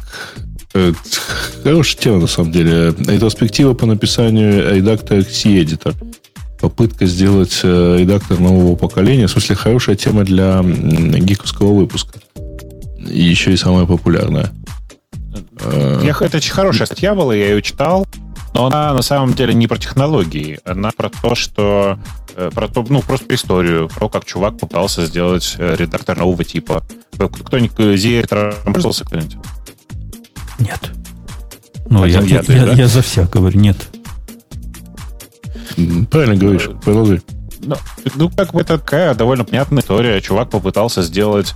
Э, 0.74 0.92
хорошая 1.64 1.98
тема, 1.98 2.18
на 2.20 2.26
самом 2.26 2.52
деле. 2.52 2.94
Ретроспектива 2.96 3.74
по 3.74 3.86
написанию 3.86 4.74
редактора 4.74 5.22
C-Editor 5.22 5.94
попытка 6.60 7.06
сделать 7.06 7.60
э, 7.62 7.96
редактор 7.98 8.40
нового 8.40 8.74
поколения. 8.76 9.26
В 9.26 9.30
смысле, 9.30 9.56
хорошая 9.56 9.96
тема 9.96 10.24
для 10.24 10.62
гиковского 10.62 11.72
выпуска. 11.72 12.20
И 13.06 13.22
еще 13.22 13.52
и 13.52 13.56
самая 13.56 13.86
популярная. 13.86 14.50
Э, 15.60 16.00
я, 16.04 16.16
это 16.20 16.36
очень 16.38 16.52
хорошая 16.52 16.86
статья 16.86 17.14
была, 17.14 17.34
я 17.34 17.50
ее 17.50 17.62
читал. 17.62 18.06
Но 18.54 18.66
она 18.66 18.92
на 18.92 19.02
самом 19.02 19.34
деле 19.34 19.54
не 19.54 19.66
про 19.66 19.78
технологии. 19.78 20.58
Она 20.64 20.90
про 20.96 21.10
то, 21.10 21.34
что... 21.34 21.98
Э, 22.36 22.50
про 22.52 22.68
то, 22.68 22.84
ну, 22.88 23.02
просто 23.02 23.26
про 23.26 23.34
историю. 23.36 23.88
Про 23.88 24.08
как 24.08 24.24
чувак 24.24 24.58
пытался 24.58 25.06
сделать 25.06 25.56
редактор 25.58 26.18
нового 26.18 26.44
типа. 26.44 26.84
Кто-нибудь 27.12 27.98
Z-редактором 27.98 28.54
пользовался 28.72 29.04
кто-нибудь? 29.04 29.36
Нет. 30.58 30.90
Ну, 31.90 32.04
я, 32.04 32.20
я, 32.20 32.42
я, 32.46 32.66
да? 32.66 32.72
я 32.72 32.86
за 32.86 33.02
всех 33.02 33.30
говорю, 33.30 33.58
нет. 33.58 33.76
Правильно 36.10 36.36
говоришь, 36.36 36.68
продолжи. 36.82 37.22
Ну, 37.60 37.76
ну, 38.14 38.30
как 38.30 38.52
бы 38.52 38.64
такая 38.64 39.14
довольно 39.14 39.44
понятная 39.44 39.82
история. 39.82 40.20
Чувак 40.20 40.50
попытался 40.50 41.02
сделать... 41.02 41.54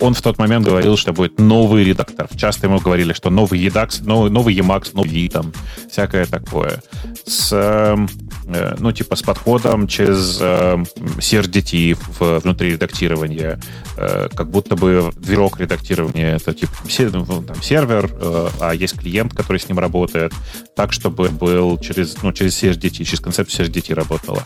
Э, 0.00 0.04
он 0.04 0.14
в 0.14 0.22
тот 0.22 0.38
момент 0.38 0.66
говорил, 0.66 0.96
что 0.96 1.12
будет 1.12 1.38
новый 1.38 1.84
редактор. 1.84 2.28
Часто 2.36 2.66
ему 2.66 2.78
говорили, 2.78 3.12
что 3.12 3.30
новый 3.30 3.60
Edax, 3.66 4.04
новый, 4.04 4.30
новый 4.30 4.54
Emacs, 4.56 4.90
новый 4.94 5.28
там, 5.28 5.52
всякое 5.90 6.26
такое. 6.26 6.82
С 7.26 7.52
эм, 7.52 8.08
Э, 8.52 8.74
ну, 8.78 8.92
типа 8.92 9.16
с 9.16 9.22
подходом 9.22 9.86
через 9.86 10.38
э, 10.40 10.84
CRDT 11.18 11.96
в, 12.18 12.40
внутри 12.40 12.72
редактирования, 12.72 13.60
э, 13.96 14.28
как 14.34 14.50
будто 14.50 14.76
бы 14.76 15.12
движок 15.16 15.60
редактирования 15.60 16.36
это 16.36 16.52
типа 16.52 16.72
ну, 17.12 17.42
там, 17.42 17.62
сервер, 17.62 18.10
э, 18.12 18.48
а 18.60 18.74
есть 18.74 18.98
клиент, 18.98 19.34
который 19.34 19.58
с 19.58 19.68
ним 19.68 19.78
работает, 19.78 20.32
так, 20.74 20.92
чтобы 20.92 21.28
был 21.28 21.78
через, 21.78 22.22
ну, 22.22 22.32
через 22.32 22.60
CRDT, 22.60 23.04
через 23.04 23.20
концепцию 23.20 23.68
CRDT 23.68 23.94
работало. 23.94 24.42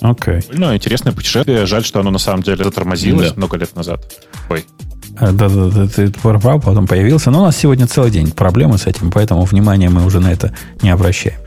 Э, 0.00 0.10
окей. 0.10 0.34
Okay. 0.34 0.44
Ну, 0.52 0.74
интересное 0.74 1.12
путешествие. 1.12 1.66
Жаль, 1.66 1.84
что 1.84 2.00
оно 2.00 2.10
на 2.10 2.18
самом 2.18 2.42
деле 2.42 2.64
затормозилось 2.64 3.30
да. 3.30 3.34
много 3.36 3.56
лет 3.56 3.74
назад. 3.76 4.00
Ой. 4.48 4.64
Да-да-да, 5.20 5.86
ты 5.86 6.10
пропал, 6.10 6.60
потом 6.60 6.86
появился. 6.86 7.30
Но 7.30 7.42
у 7.42 7.44
нас 7.44 7.56
сегодня 7.56 7.86
целый 7.86 8.10
день 8.10 8.30
проблемы 8.30 8.78
с 8.78 8.86
этим, 8.86 9.10
поэтому 9.10 9.44
внимания 9.44 9.90
мы 9.90 10.04
уже 10.04 10.20
на 10.20 10.32
это 10.32 10.54
не 10.82 10.90
обращаем. 10.90 11.38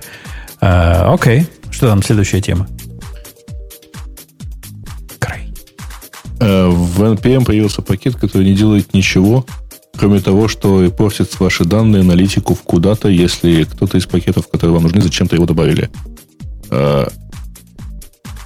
А, 0.62 1.14
окей, 1.14 1.48
что 1.72 1.88
там 1.88 2.04
следующая 2.04 2.42
тема? 2.42 2.68
Край. 5.20 5.48
Э, 6.40 6.68
в 6.68 7.02
NPM 7.02 7.46
появился 7.46 7.82
пакет, 7.82 8.16
который 8.16 8.46
не 8.46 8.54
делает 8.54 8.94
ничего, 8.94 9.46
кроме 9.98 10.20
того, 10.20 10.48
что 10.48 10.88
портит 10.92 11.40
ваши 11.40 11.66
данные, 11.66 12.02
аналитику 12.02 12.54
в 12.54 12.62
куда-то, 12.62 13.10
если 13.10 13.64
кто-то 13.64 13.98
из 13.98 14.06
пакетов, 14.06 14.48
которые 14.50 14.74
вам 14.76 14.84
нужны, 14.84 15.02
зачем-то 15.02 15.36
его 15.36 15.46
добавили. 15.46 15.90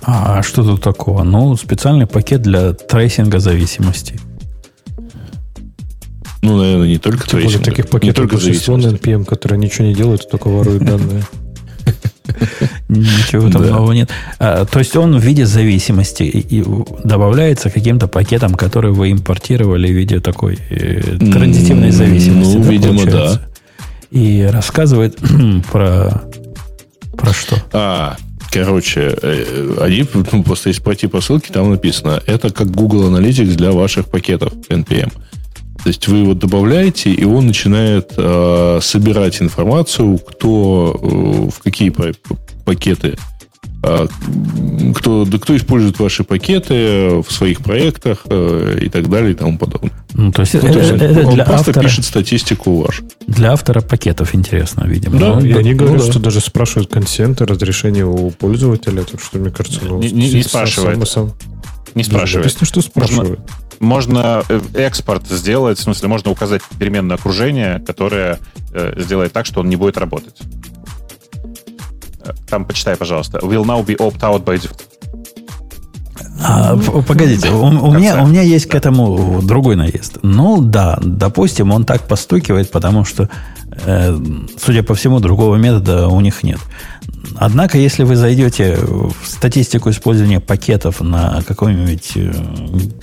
А, 0.03 0.39
а 0.39 0.43
что 0.43 0.63
тут 0.63 0.81
такого? 0.81 1.23
Ну, 1.23 1.55
специальный 1.55 2.07
пакет 2.07 2.41
для 2.41 2.73
трейсинга 2.73 3.39
зависимостей. 3.39 4.19
Ну, 6.41 6.57
наверное, 6.57 6.87
не 6.87 6.97
только 6.97 7.27
Тем 7.27 7.41
более 7.41 7.59
таких 7.59 7.89
пакетов 7.89 8.03
не 8.03 8.13
только 8.13 8.37
зависимости. 8.37 8.89
NPM, 8.89 9.25
которые 9.25 9.59
ничего 9.59 9.87
не 9.87 9.93
делают, 9.93 10.29
только 10.29 10.47
воруют 10.47 10.83
данные. 10.83 11.23
Ничего 12.89 13.49
там 13.49 13.65
нового 13.65 13.91
нет. 13.91 14.09
А, 14.39 14.65
то 14.65 14.79
есть 14.79 14.95
он 14.95 15.17
в 15.17 15.23
виде 15.23 15.45
зависимости 15.45 16.23
и, 16.23 16.63
добавляется 17.03 17.69
каким-то 17.69 18.07
пакетом, 18.07 18.55
который 18.55 18.91
вы 18.91 19.11
импортировали 19.11 19.87
в 19.87 19.95
виде 19.95 20.19
такой 20.19 20.59
э, 20.69 21.17
транзитивной 21.17 21.91
зависимости. 21.91 22.55
Ну, 22.55 22.63
видимо, 22.63 23.05
да. 23.05 23.41
И 24.11 24.47
рассказывает 24.49 25.17
про, 25.71 26.23
про 27.17 27.33
что? 27.33 27.57
А, 27.73 28.17
короче, 28.51 29.17
э, 29.21 29.77
они 29.81 30.05
ну, 30.31 30.43
просто 30.43 30.69
если 30.69 30.81
пойти 30.81 31.07
по 31.07 31.21
ссылке, 31.21 31.53
там 31.53 31.71
написано, 31.71 32.21
это 32.25 32.51
как 32.51 32.71
Google 32.71 33.09
Analytics 33.11 33.55
для 33.55 33.71
ваших 33.71 34.07
пакетов 34.07 34.53
NPM. 34.69 35.11
То 35.83 35.89
есть 35.89 36.07
вы 36.07 36.17
его 36.17 36.33
добавляете, 36.33 37.11
и 37.11 37.23
он 37.23 37.47
начинает 37.47 38.13
э, 38.17 38.79
собирать 38.81 39.41
информацию, 39.41 40.17
кто 40.17 40.99
э, 41.01 41.49
в 41.49 41.63
какие 41.63 41.93
пакеты, 42.65 43.17
кто, 43.81 45.25
да, 45.25 45.37
кто 45.37 45.55
использует 45.55 45.99
ваши 45.99 46.23
пакеты 46.23 47.21
в 47.21 47.27
своих 47.29 47.61
проектах 47.61 48.23
э, 48.29 48.79
и 48.81 48.89
так 48.89 49.09
далее 49.09 49.31
и 49.31 49.33
тому 49.35 49.57
подобное. 49.57 49.91
Ну, 50.13 50.31
то 50.31 50.41
есть, 50.41 50.55
ну, 50.55 50.61
то 50.61 50.79
есть 50.79 50.91
это, 50.91 51.05
это 51.05 51.27
он 51.27 51.35
для 51.35 51.45
просто 51.45 51.69
автора, 51.69 51.83
пишет 51.83 52.05
статистику 52.05 52.81
вашу. 52.81 53.03
Для 53.27 53.53
автора 53.53 53.81
пакетов 53.81 54.33
интересно, 54.33 54.85
видимо. 54.85 55.19
Да, 55.19 55.35
ну, 55.35 55.45
и 55.45 55.53
они 55.53 55.73
говорят, 55.73 55.99
ну, 55.99 56.05
да. 56.05 56.11
что 56.11 56.19
даже 56.19 56.41
спрашивают 56.41 56.89
консенты, 56.89 57.45
разрешение 57.45 58.05
у 58.05 58.31
пользователя, 58.31 59.03
так 59.03 59.21
что, 59.21 59.37
мне 59.37 59.51
кажется, 59.51 59.79
ну, 59.83 59.99
не, 59.99 60.11
не, 60.11 60.33
не 60.33 60.43
спрашивает. 60.43 60.97
Сам, 61.07 61.29
сам, 61.29 61.37
не 61.93 62.03
спрашивает. 62.03 62.45
Написано, 62.45 62.65
что 62.65 62.81
спрашивают. 62.81 63.39
Можно, 63.79 64.43
можно 64.43 64.43
э, 64.49 64.59
экспорт 64.73 65.27
сделать, 65.27 65.77
в 65.77 65.81
смысле, 65.81 66.07
можно 66.07 66.31
указать 66.31 66.61
переменное 66.79 67.15
окружение, 67.15 67.79
которое 67.85 68.39
э, 68.73 68.93
сделает 68.97 69.33
так, 69.33 69.45
что 69.45 69.59
он 69.59 69.69
не 69.69 69.75
будет 69.75 69.97
работать. 69.97 70.35
Там 72.49 72.65
почитай, 72.65 72.95
пожалуйста. 72.95 73.39
Will 73.39 73.63
now 73.63 73.85
be 73.85 73.97
opt 73.97 74.19
out 74.19 74.43
by 74.43 74.57
default. 74.57 74.81
А, 76.39 76.77
погодите, 76.77 77.49
у, 77.49 77.65
у, 77.65 77.91
меня, 77.91 78.23
у 78.23 78.27
меня 78.27 78.41
есть 78.41 78.67
к 78.67 78.75
этому 78.75 79.41
другой 79.41 79.75
наезд. 79.75 80.19
Ну 80.21 80.61
да, 80.61 80.99
допустим, 81.01 81.71
он 81.71 81.83
так 81.83 82.07
постукивает, 82.07 82.69
потому 82.69 83.05
что, 83.05 83.27
э, 83.85 84.17
судя 84.63 84.83
по 84.83 84.93
всему, 84.93 85.19
другого 85.19 85.55
метода 85.55 86.07
у 86.07 86.21
них 86.21 86.43
нет. 86.43 86.59
Однако, 87.35 87.77
если 87.77 88.03
вы 88.03 88.15
зайдете 88.15 88.77
в 88.77 89.13
статистику 89.25 89.89
использования 89.89 90.39
пакетов 90.39 91.01
на 91.01 91.41
какой-нибудь 91.47 92.11
э, 92.15 92.31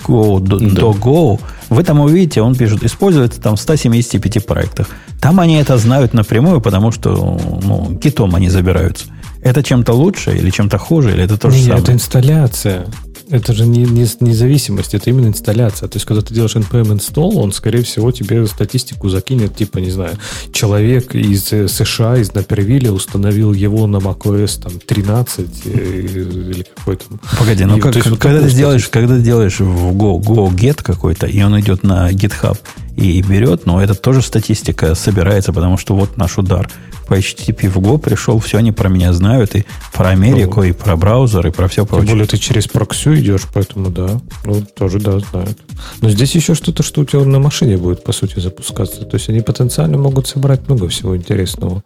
Go, 0.07 0.39
до, 0.39 0.59
да. 0.59 0.69
до 0.69 0.91
Go, 0.91 1.39
вы 1.69 1.83
там 1.83 1.99
увидите, 1.99 2.41
он 2.41 2.55
пишет, 2.55 2.83
используется 2.83 3.41
там 3.41 3.57
в 3.57 3.59
175 3.59 4.45
проектах. 4.45 4.87
Там 5.19 5.39
они 5.39 5.55
это 5.55 5.77
знают 5.77 6.13
напрямую, 6.13 6.61
потому 6.61 6.91
что 6.91 7.37
ну, 7.63 7.97
китом 7.97 8.35
они 8.35 8.49
забираются. 8.49 9.07
Это 9.45 9.63
чем-то 9.63 9.93
лучше 9.93 10.35
или 10.35 10.49
чем-то 10.49 10.77
хуже, 10.77 11.11
или 11.11 11.23
это 11.23 11.37
то 11.37 11.49
же 11.49 11.57
Нет, 11.57 11.65
самое? 11.65 11.83
это 11.83 11.93
инсталляция 11.93 12.87
это 13.29 13.53
же 13.53 13.65
не, 13.65 13.83
не 13.85 14.07
независимость, 14.19 14.93
это 14.93 15.09
именно 15.09 15.27
инсталляция. 15.27 15.89
То 15.89 15.95
есть, 15.97 16.05
когда 16.05 16.21
ты 16.21 16.33
делаешь 16.33 16.55
npm 16.55 16.97
install, 16.97 17.35
он, 17.35 17.51
скорее 17.51 17.81
всего, 17.83 18.11
тебе 18.11 18.45
статистику 18.45 19.09
закинет, 19.09 19.55
типа, 19.55 19.79
не 19.79 19.89
знаю, 19.89 20.17
человек 20.51 21.15
из 21.15 21.51
э, 21.51 21.67
США, 21.67 22.17
из 22.17 22.33
Напервилля 22.33 22.91
установил 22.91 23.53
его 23.53 23.87
на 23.87 23.97
macOS 23.97 24.61
там 24.61 24.73
13 24.79 25.47
э, 25.65 25.69
или 25.69 26.65
какой 26.75 26.97
то 26.97 27.05
Погоди, 27.39 27.65
ну 27.65 27.77
и, 27.77 27.81
как, 27.81 27.95
есть, 27.95 28.07
когда, 28.19 28.41
ты 28.41 28.51
делаешь, 28.51 28.87
когда 28.89 29.15
ты 29.15 29.21
делаешь 29.21 29.59
в 29.59 29.91
Go, 29.93 30.19
Go 30.19 30.49
get 30.53 30.83
какой-то, 30.83 31.25
и 31.25 31.41
он 31.41 31.59
идет 31.59 31.83
на 31.83 32.11
GitHub 32.11 32.57
и 32.95 33.21
берет, 33.21 33.65
но 33.65 33.81
это 33.81 33.93
тоже 33.93 34.21
статистика 34.21 34.95
собирается, 34.95 35.51
потому 35.51 35.77
что 35.77 35.95
вот 35.95 36.17
наш 36.17 36.37
удар 36.37 36.69
по 37.07 37.17
HTTP 37.17 37.69
в 37.69 37.77
Go 37.77 37.99
пришел, 37.99 38.39
все 38.39 38.57
они 38.57 38.71
про 38.71 38.89
меня 38.89 39.13
знают, 39.13 39.55
и 39.55 39.65
про 39.93 40.09
Америку, 40.09 40.61
ну, 40.61 40.63
и 40.63 40.71
про 40.71 40.95
браузер, 40.95 41.45
и 41.47 41.51
про 41.51 41.67
все 41.67 41.85
прочее. 41.85 42.07
Тем 42.07 42.15
более 42.15 42.27
ты 42.27 42.37
через 42.37 42.67
проксю 42.67 43.15
идешь, 43.15 43.43
поэтому 43.53 43.89
да, 43.89 44.19
ну, 44.43 44.61
тоже 44.61 44.99
да, 44.99 45.19
знают. 45.19 45.57
Но 46.01 46.09
здесь 46.09 46.33
еще 46.35 46.55
что-то, 46.55 46.83
что 46.83 47.01
у 47.01 47.05
тебя 47.05 47.23
на 47.23 47.39
машине 47.39 47.77
будет, 47.77 48.03
по 48.03 48.11
сути, 48.11 48.39
запускаться. 48.39 49.05
То 49.05 49.17
есть 49.17 49.29
они 49.29 49.41
потенциально 49.41 49.97
могут 49.97 50.27
собрать 50.27 50.67
много 50.67 50.87
всего 50.87 51.15
интересного. 51.15 51.83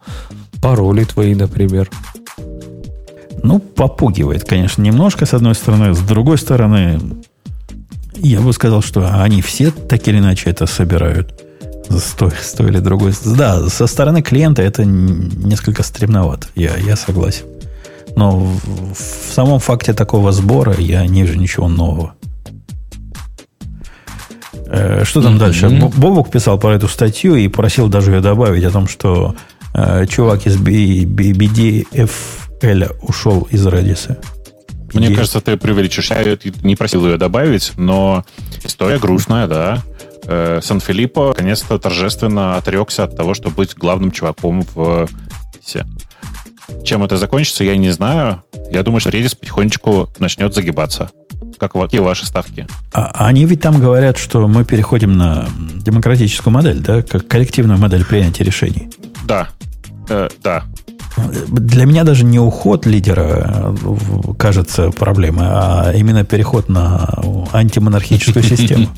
Пароли 0.62 1.04
твои, 1.04 1.34
например. 1.34 1.90
Ну, 3.42 3.58
попугивает, 3.58 4.44
конечно, 4.44 4.82
немножко, 4.82 5.26
с 5.26 5.34
одной 5.34 5.54
стороны. 5.54 5.94
С 5.94 6.00
другой 6.00 6.38
стороны, 6.38 7.00
я 8.28 8.40
бы 8.40 8.52
сказал, 8.52 8.82
что 8.82 9.08
они 9.22 9.42
все 9.42 9.70
так 9.70 10.06
или 10.08 10.18
иначе 10.18 10.50
это 10.50 10.66
собирают 10.66 11.34
с 11.88 12.12
той, 12.12 12.32
с 12.40 12.52
той 12.52 12.68
или 12.70 12.78
другой. 12.78 13.12
Да, 13.24 13.68
со 13.68 13.86
стороны 13.86 14.22
клиента 14.22 14.62
это 14.62 14.84
несколько 14.84 15.82
стремновато. 15.82 16.48
Я, 16.54 16.76
я 16.76 16.96
согласен. 16.96 17.46
Но 18.16 18.30
в, 18.38 18.94
в 18.94 19.32
самом 19.32 19.58
факте 19.60 19.92
такого 19.92 20.32
сбора 20.32 20.74
я 20.78 21.06
не 21.06 21.22
вижу 21.22 21.38
ничего 21.38 21.68
нового. 21.68 22.14
Э, 24.66 25.04
что 25.04 25.22
там 25.22 25.34
mm-hmm. 25.34 25.38
дальше? 25.38 25.68
Бобук 25.68 26.30
писал 26.30 26.58
про 26.58 26.74
эту 26.74 26.88
статью 26.88 27.34
и 27.34 27.48
просил 27.48 27.88
даже 27.88 28.12
ее 28.12 28.20
добавить 28.20 28.64
о 28.64 28.70
том, 28.70 28.86
что 28.88 29.34
э, 29.74 30.06
чувак 30.06 30.46
из 30.46 30.56
BDFL 30.56 31.36
ушел 33.02 33.48
из 33.50 33.66
Redis. 33.66 34.16
Мне 34.94 35.14
кажется, 35.14 35.40
ты 35.40 35.56
преувеличишь. 35.56 36.10
Я 36.10 36.38
не 36.62 36.76
просил 36.76 37.06
ее 37.06 37.16
добавить, 37.16 37.72
но 37.76 38.24
история 38.62 38.98
грустная, 38.98 39.46
да. 39.46 39.82
Э, 40.24 40.60
Сан-Филиппо 40.62 41.28
наконец-то 41.28 41.78
торжественно 41.78 42.56
отрекся 42.56 43.04
от 43.04 43.16
того, 43.16 43.34
чтобы 43.34 43.56
быть 43.56 43.74
главным 43.74 44.10
чуваком 44.10 44.62
в 44.74 45.08
все. 45.62 45.86
Чем 46.84 47.02
это 47.02 47.16
закончится, 47.16 47.64
я 47.64 47.76
не 47.76 47.90
знаю. 47.90 48.42
Я 48.70 48.82
думаю, 48.82 49.00
что 49.00 49.10
Redis 49.10 49.36
потихонечку 49.36 50.10
начнет 50.18 50.54
загибаться. 50.54 51.10
Как, 51.58 51.72
какие 51.72 52.00
ваши 52.00 52.26
ставки? 52.26 52.66
А, 52.92 53.26
они 53.26 53.44
ведь 53.44 53.60
там 53.60 53.80
говорят, 53.80 54.16
что 54.18 54.46
мы 54.46 54.64
переходим 54.64 55.12
на 55.12 55.48
демократическую 55.76 56.54
модель, 56.54 56.80
да, 56.80 57.02
как 57.02 57.26
коллективную 57.26 57.78
модель 57.78 58.04
принятия 58.04 58.44
решений. 58.44 58.88
Да, 59.24 59.48
э, 60.10 60.28
да. 60.42 60.64
Для 61.48 61.84
меня 61.86 62.04
даже 62.04 62.24
не 62.24 62.38
уход 62.38 62.86
лидера 62.86 63.74
э, 63.82 64.32
кажется 64.38 64.90
проблемой, 64.90 65.46
а 65.48 65.92
именно 65.94 66.24
переход 66.24 66.68
на 66.68 67.08
антимонархическую 67.52 68.42
систему. 68.44 68.88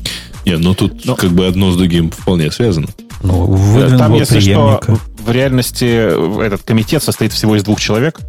Не, 0.45 0.57
ну 0.57 0.73
тут 0.73 1.05
ну, 1.05 1.15
как 1.15 1.31
бы 1.31 1.47
одно 1.47 1.71
с 1.71 1.77
другим 1.77 2.11
вполне 2.11 2.51
связано. 2.51 2.87
Ну, 3.23 3.57
Там, 3.97 4.13
если 4.15 4.41
что, 4.41 4.81
в 5.19 5.31
реальности 5.31 6.43
этот 6.45 6.63
комитет 6.63 7.01
состоит 7.01 7.31
всего 7.31 7.55
из 7.55 7.63
двух 7.63 7.79
человек. 7.79 8.19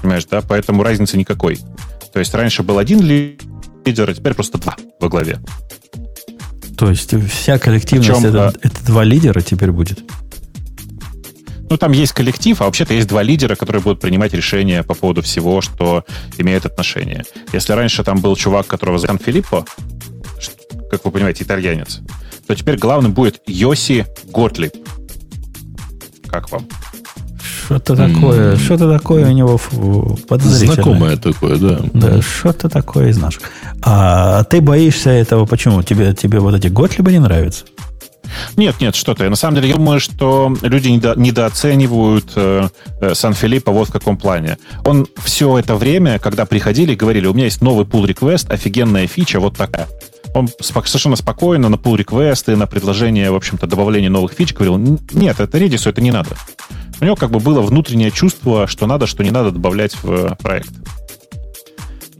Понимаешь, 0.00 0.24
да? 0.30 0.40
Поэтому 0.40 0.82
разницы 0.82 1.18
никакой. 1.18 1.58
То 2.12 2.18
есть 2.18 2.34
раньше 2.34 2.62
был 2.62 2.78
один 2.78 3.02
лидер, 3.02 4.10
а 4.10 4.14
теперь 4.14 4.34
просто 4.34 4.58
два 4.58 4.76
во 4.98 5.08
главе. 5.08 5.38
То 6.78 6.88
есть 6.88 7.14
вся 7.30 7.58
коллективность 7.58 8.08
Причем, 8.08 8.26
это, 8.26 8.54
это 8.62 8.86
два 8.86 9.04
лидера 9.04 9.42
теперь 9.42 9.70
будет? 9.70 10.02
Ну, 11.70 11.76
там 11.76 11.92
есть 11.92 12.12
коллектив, 12.12 12.60
а 12.60 12.64
вообще-то 12.64 12.94
есть 12.94 13.06
два 13.06 13.22
лидера, 13.22 13.54
которые 13.54 13.80
будут 13.80 14.00
принимать 14.00 14.34
решения 14.34 14.82
по 14.82 14.94
поводу 14.94 15.22
всего, 15.22 15.60
что 15.60 16.04
имеет 16.36 16.66
отношение. 16.66 17.24
Если 17.52 17.72
раньше 17.72 18.02
там 18.02 18.18
был 18.18 18.34
чувак, 18.34 18.66
которого 18.66 18.98
зовут 18.98 19.22
Филиппо, 19.22 19.64
как 20.90 21.04
вы 21.04 21.12
понимаете, 21.12 21.44
итальянец, 21.44 22.00
то 22.48 22.56
теперь 22.56 22.76
главным 22.76 23.12
будет 23.12 23.40
Йоси 23.46 24.04
Готлиб. 24.32 24.72
Как 26.26 26.50
вам? 26.50 26.66
Что-то 27.40 27.94
такое, 27.94 28.54
mm. 28.54 28.56
что-то 28.56 28.92
такое 28.92 29.28
у 29.28 29.32
него 29.32 29.60
подозрительное. 30.26 30.74
Знакомое 30.74 31.16
такое, 31.16 31.56
да. 31.56 31.80
Да, 31.94 32.20
что-то 32.20 32.68
такое 32.68 33.10
из 33.10 33.18
наших. 33.18 33.42
А 33.82 34.42
ты 34.42 34.60
боишься 34.60 35.10
этого 35.10 35.46
почему? 35.46 35.84
Тебе, 35.84 36.14
тебе 36.14 36.40
вот 36.40 36.52
эти 36.52 36.66
Готлибы 36.66 37.12
не 37.12 37.20
нравятся? 37.20 37.64
Нет, 38.56 38.76
нет, 38.80 38.94
что 38.94 39.14
то 39.14 39.28
На 39.28 39.36
самом 39.36 39.56
деле, 39.56 39.68
я 39.68 39.76
думаю, 39.76 40.00
что 40.00 40.54
люди 40.62 40.88
недо, 40.88 41.14
недооценивают 41.16 42.32
э, 42.36 42.68
э, 43.00 43.14
Сан-Филиппо 43.14 43.72
вот 43.72 43.88
в 43.88 43.92
каком 43.92 44.16
плане. 44.16 44.58
Он 44.84 45.06
все 45.22 45.58
это 45.58 45.76
время, 45.76 46.18
когда 46.18 46.46
приходили, 46.46 46.94
говорили, 46.94 47.26
у 47.26 47.34
меня 47.34 47.44
есть 47.44 47.62
новый 47.62 47.84
pull 47.84 48.06
request, 48.06 48.50
офигенная 48.50 49.06
фича, 49.06 49.40
вот 49.40 49.56
такая. 49.56 49.88
Он 50.34 50.48
совершенно 50.60 51.16
спокойно 51.16 51.68
на 51.68 51.74
pull 51.74 51.96
реквесты 51.96 52.56
на 52.56 52.66
предложение, 52.66 53.30
в 53.30 53.34
общем-то, 53.34 53.66
добавления 53.66 54.10
новых 54.10 54.32
фич 54.32 54.54
говорил, 54.54 54.78
нет, 54.78 55.40
это 55.40 55.58
Redis, 55.58 55.88
это 55.88 56.00
не 56.00 56.12
надо. 56.12 56.36
У 57.00 57.04
него 57.04 57.16
как 57.16 57.30
бы 57.30 57.40
было 57.40 57.62
внутреннее 57.62 58.10
чувство, 58.10 58.66
что 58.66 58.86
надо, 58.86 59.06
что 59.06 59.24
не 59.24 59.30
надо 59.30 59.50
добавлять 59.50 59.96
в 60.02 60.36
проект. 60.36 60.70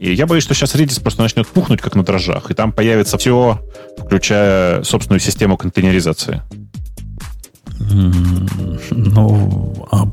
И 0.01 0.15
я 0.15 0.25
боюсь, 0.25 0.43
что 0.43 0.55
сейчас 0.55 0.73
Redis 0.73 0.99
просто 0.99 1.21
начнет 1.21 1.47
пухнуть, 1.47 1.79
как 1.79 1.93
на 1.93 2.03
дрожжах, 2.03 2.49
и 2.49 2.55
там 2.55 2.71
появится 2.71 3.19
все, 3.19 3.61
включая 3.99 4.81
собственную 4.81 5.19
систему 5.19 5.57
контейнеризации. 5.57 6.41
Ну, 8.89 9.87
а, 9.91 10.07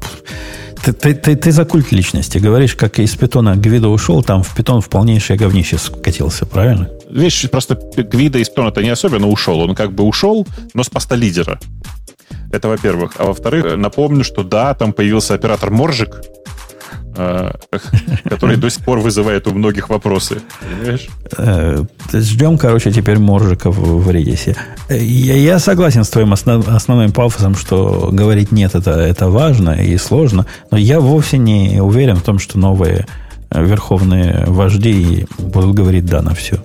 ты, 0.84 0.92
ты, 0.92 1.14
ты, 1.14 1.36
ты 1.36 1.52
за 1.52 1.64
культ 1.64 1.90
личности 1.90 2.36
говоришь, 2.36 2.74
как 2.74 2.98
из 2.98 3.16
питона 3.16 3.56
Гвида 3.56 3.88
ушел, 3.88 4.22
там 4.22 4.42
в 4.42 4.54
питон 4.54 4.82
в 4.82 4.90
полнейшее 4.90 5.38
говнище 5.38 5.78
скатился, 5.78 6.44
правильно? 6.44 6.90
Видишь, 7.08 7.48
просто 7.50 7.74
Гвида 7.96 8.40
из 8.40 8.50
питона-то 8.50 8.82
не 8.82 8.90
особенно 8.90 9.28
ушел. 9.28 9.58
Он 9.60 9.74
как 9.74 9.94
бы 9.94 10.04
ушел, 10.04 10.46
но 10.74 10.82
с 10.82 10.90
поста 10.90 11.16
лидера. 11.16 11.58
Это 12.52 12.68
во-первых. 12.68 13.14
А 13.16 13.24
во-вторых, 13.24 13.78
напомню, 13.78 14.22
что 14.22 14.42
да, 14.42 14.74
там 14.74 14.92
появился 14.92 15.32
оператор 15.32 15.70
Моржик, 15.70 16.20
который 18.24 18.56
до 18.56 18.70
сих 18.70 18.84
пор 18.84 19.00
вызывает 19.00 19.46
у 19.46 19.52
многих 19.52 19.88
вопросы. 19.88 20.40
Понимаешь? 20.60 21.08
Э, 21.36 21.84
ждем, 22.12 22.58
короче, 22.58 22.92
теперь 22.92 23.18
Моржика 23.18 23.70
в 23.70 24.08
Redis. 24.08 24.56
Я, 24.88 25.36
я 25.36 25.58
согласен 25.58 26.04
с 26.04 26.10
твоим 26.10 26.32
основ, 26.32 26.66
основным 26.68 27.12
пафосом, 27.12 27.54
что 27.54 28.10
говорить 28.12 28.52
нет, 28.52 28.74
это, 28.74 28.92
это 28.92 29.28
важно 29.28 29.70
и 29.70 29.96
сложно, 29.98 30.46
но 30.70 30.78
я 30.78 31.00
вовсе 31.00 31.38
не 31.38 31.80
уверен 31.80 32.16
в 32.16 32.22
том, 32.22 32.38
что 32.38 32.58
новые 32.58 33.06
верховные 33.50 34.44
вожди 34.46 35.26
будут 35.38 35.74
говорить 35.74 36.06
да 36.06 36.22
на 36.22 36.34
все. 36.34 36.62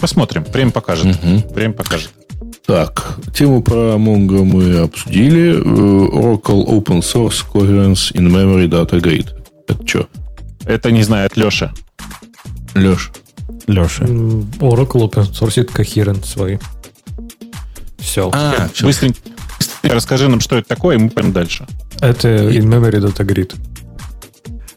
Посмотрим. 0.00 0.44
Время 0.52 0.70
покажет. 0.70 1.06
Угу. 1.06 1.54
Время 1.54 1.74
покажет. 1.74 2.10
Так, 2.66 3.16
тему 3.34 3.62
про 3.62 3.94
Mongo 3.96 4.44
мы 4.44 4.80
обсудили. 4.80 5.54
Э, 5.54 5.58
Oracle 5.58 6.66
Open 6.66 7.00
Source 7.00 7.42
Coherence 7.50 8.12
in 8.12 8.28
Memory 8.28 8.68
Data 8.68 9.00
Grid. 9.00 9.37
Это 9.68 9.86
что? 9.86 10.08
Это, 10.64 10.90
не 10.90 11.02
знаю, 11.02 11.26
от 11.26 11.36
Леши. 11.36 11.70
Леш. 12.74 13.10
Леша. 13.66 14.04
Oracle 14.04 15.08
open 15.08 15.30
source 15.30 15.64
coherent 15.64 16.24
свой. 16.24 16.58
Все. 17.98 18.30
А, 18.32 18.68
все. 18.72 18.86
Быстренько, 18.86 19.18
расскажи 19.82 20.28
нам, 20.28 20.40
что 20.40 20.56
это 20.56 20.68
такое, 20.68 20.96
и 20.96 20.98
мы 20.98 21.10
пойдем 21.10 21.32
дальше. 21.32 21.66
Это 22.00 22.28
in-memory 22.28 23.00
data 23.00 23.26
grid. 23.26 23.54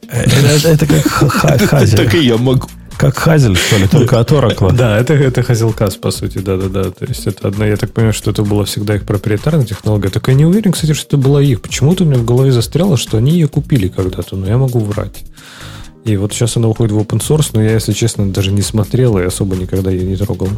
Э, 0.09 0.23
это 0.23 0.85
как 0.85 1.05
Хазель. 1.69 1.97
Так 2.05 2.13
и 2.15 2.25
я 2.25 2.37
могу. 2.37 2.67
Как 2.97 3.17
Хазель, 3.17 3.55
что 3.55 3.77
ли, 3.77 3.87
только 3.87 4.19
от 4.19 4.31
Oracle. 4.31 4.73
Да, 4.73 4.97
это, 4.97 5.13
это 5.13 5.41
Hazelcast, 5.41 5.99
по 5.99 6.11
сути, 6.11 6.37
да-да-да. 6.37 6.91
То 6.91 7.05
есть 7.05 7.25
это 7.25 7.47
одна, 7.47 7.65
я 7.65 7.77
так 7.77 7.91
понимаю, 7.93 8.13
что 8.13 8.31
это 8.31 8.43
была 8.43 8.65
всегда 8.65 8.95
их 8.95 9.03
проприетарная 9.03 9.65
технология. 9.65 10.09
Так 10.09 10.27
я 10.27 10.33
не 10.35 10.45
уверен, 10.45 10.71
кстати, 10.71 10.93
что 10.93 11.07
это 11.07 11.17
была 11.17 11.41
их. 11.41 11.61
Почему-то 11.61 12.03
у 12.03 12.07
меня 12.07 12.19
в 12.19 12.25
голове 12.25 12.51
застряло, 12.51 12.97
что 12.97 13.17
они 13.17 13.31
ее 13.31 13.47
купили 13.47 13.87
когда-то, 13.87 14.35
но 14.35 14.47
я 14.47 14.57
могу 14.57 14.79
врать. 14.79 15.23
И 16.05 16.17
вот 16.17 16.33
сейчас 16.33 16.57
она 16.57 16.67
уходит 16.67 16.91
в 16.91 16.99
open 16.99 17.19
source, 17.19 17.51
но 17.53 17.61
я, 17.61 17.73
если 17.73 17.93
честно, 17.93 18.31
даже 18.31 18.51
не 18.51 18.61
смотрел 18.61 19.17
и 19.17 19.23
особо 19.23 19.55
никогда 19.55 19.91
ее 19.91 20.03
не 20.03 20.15
трогал. 20.15 20.49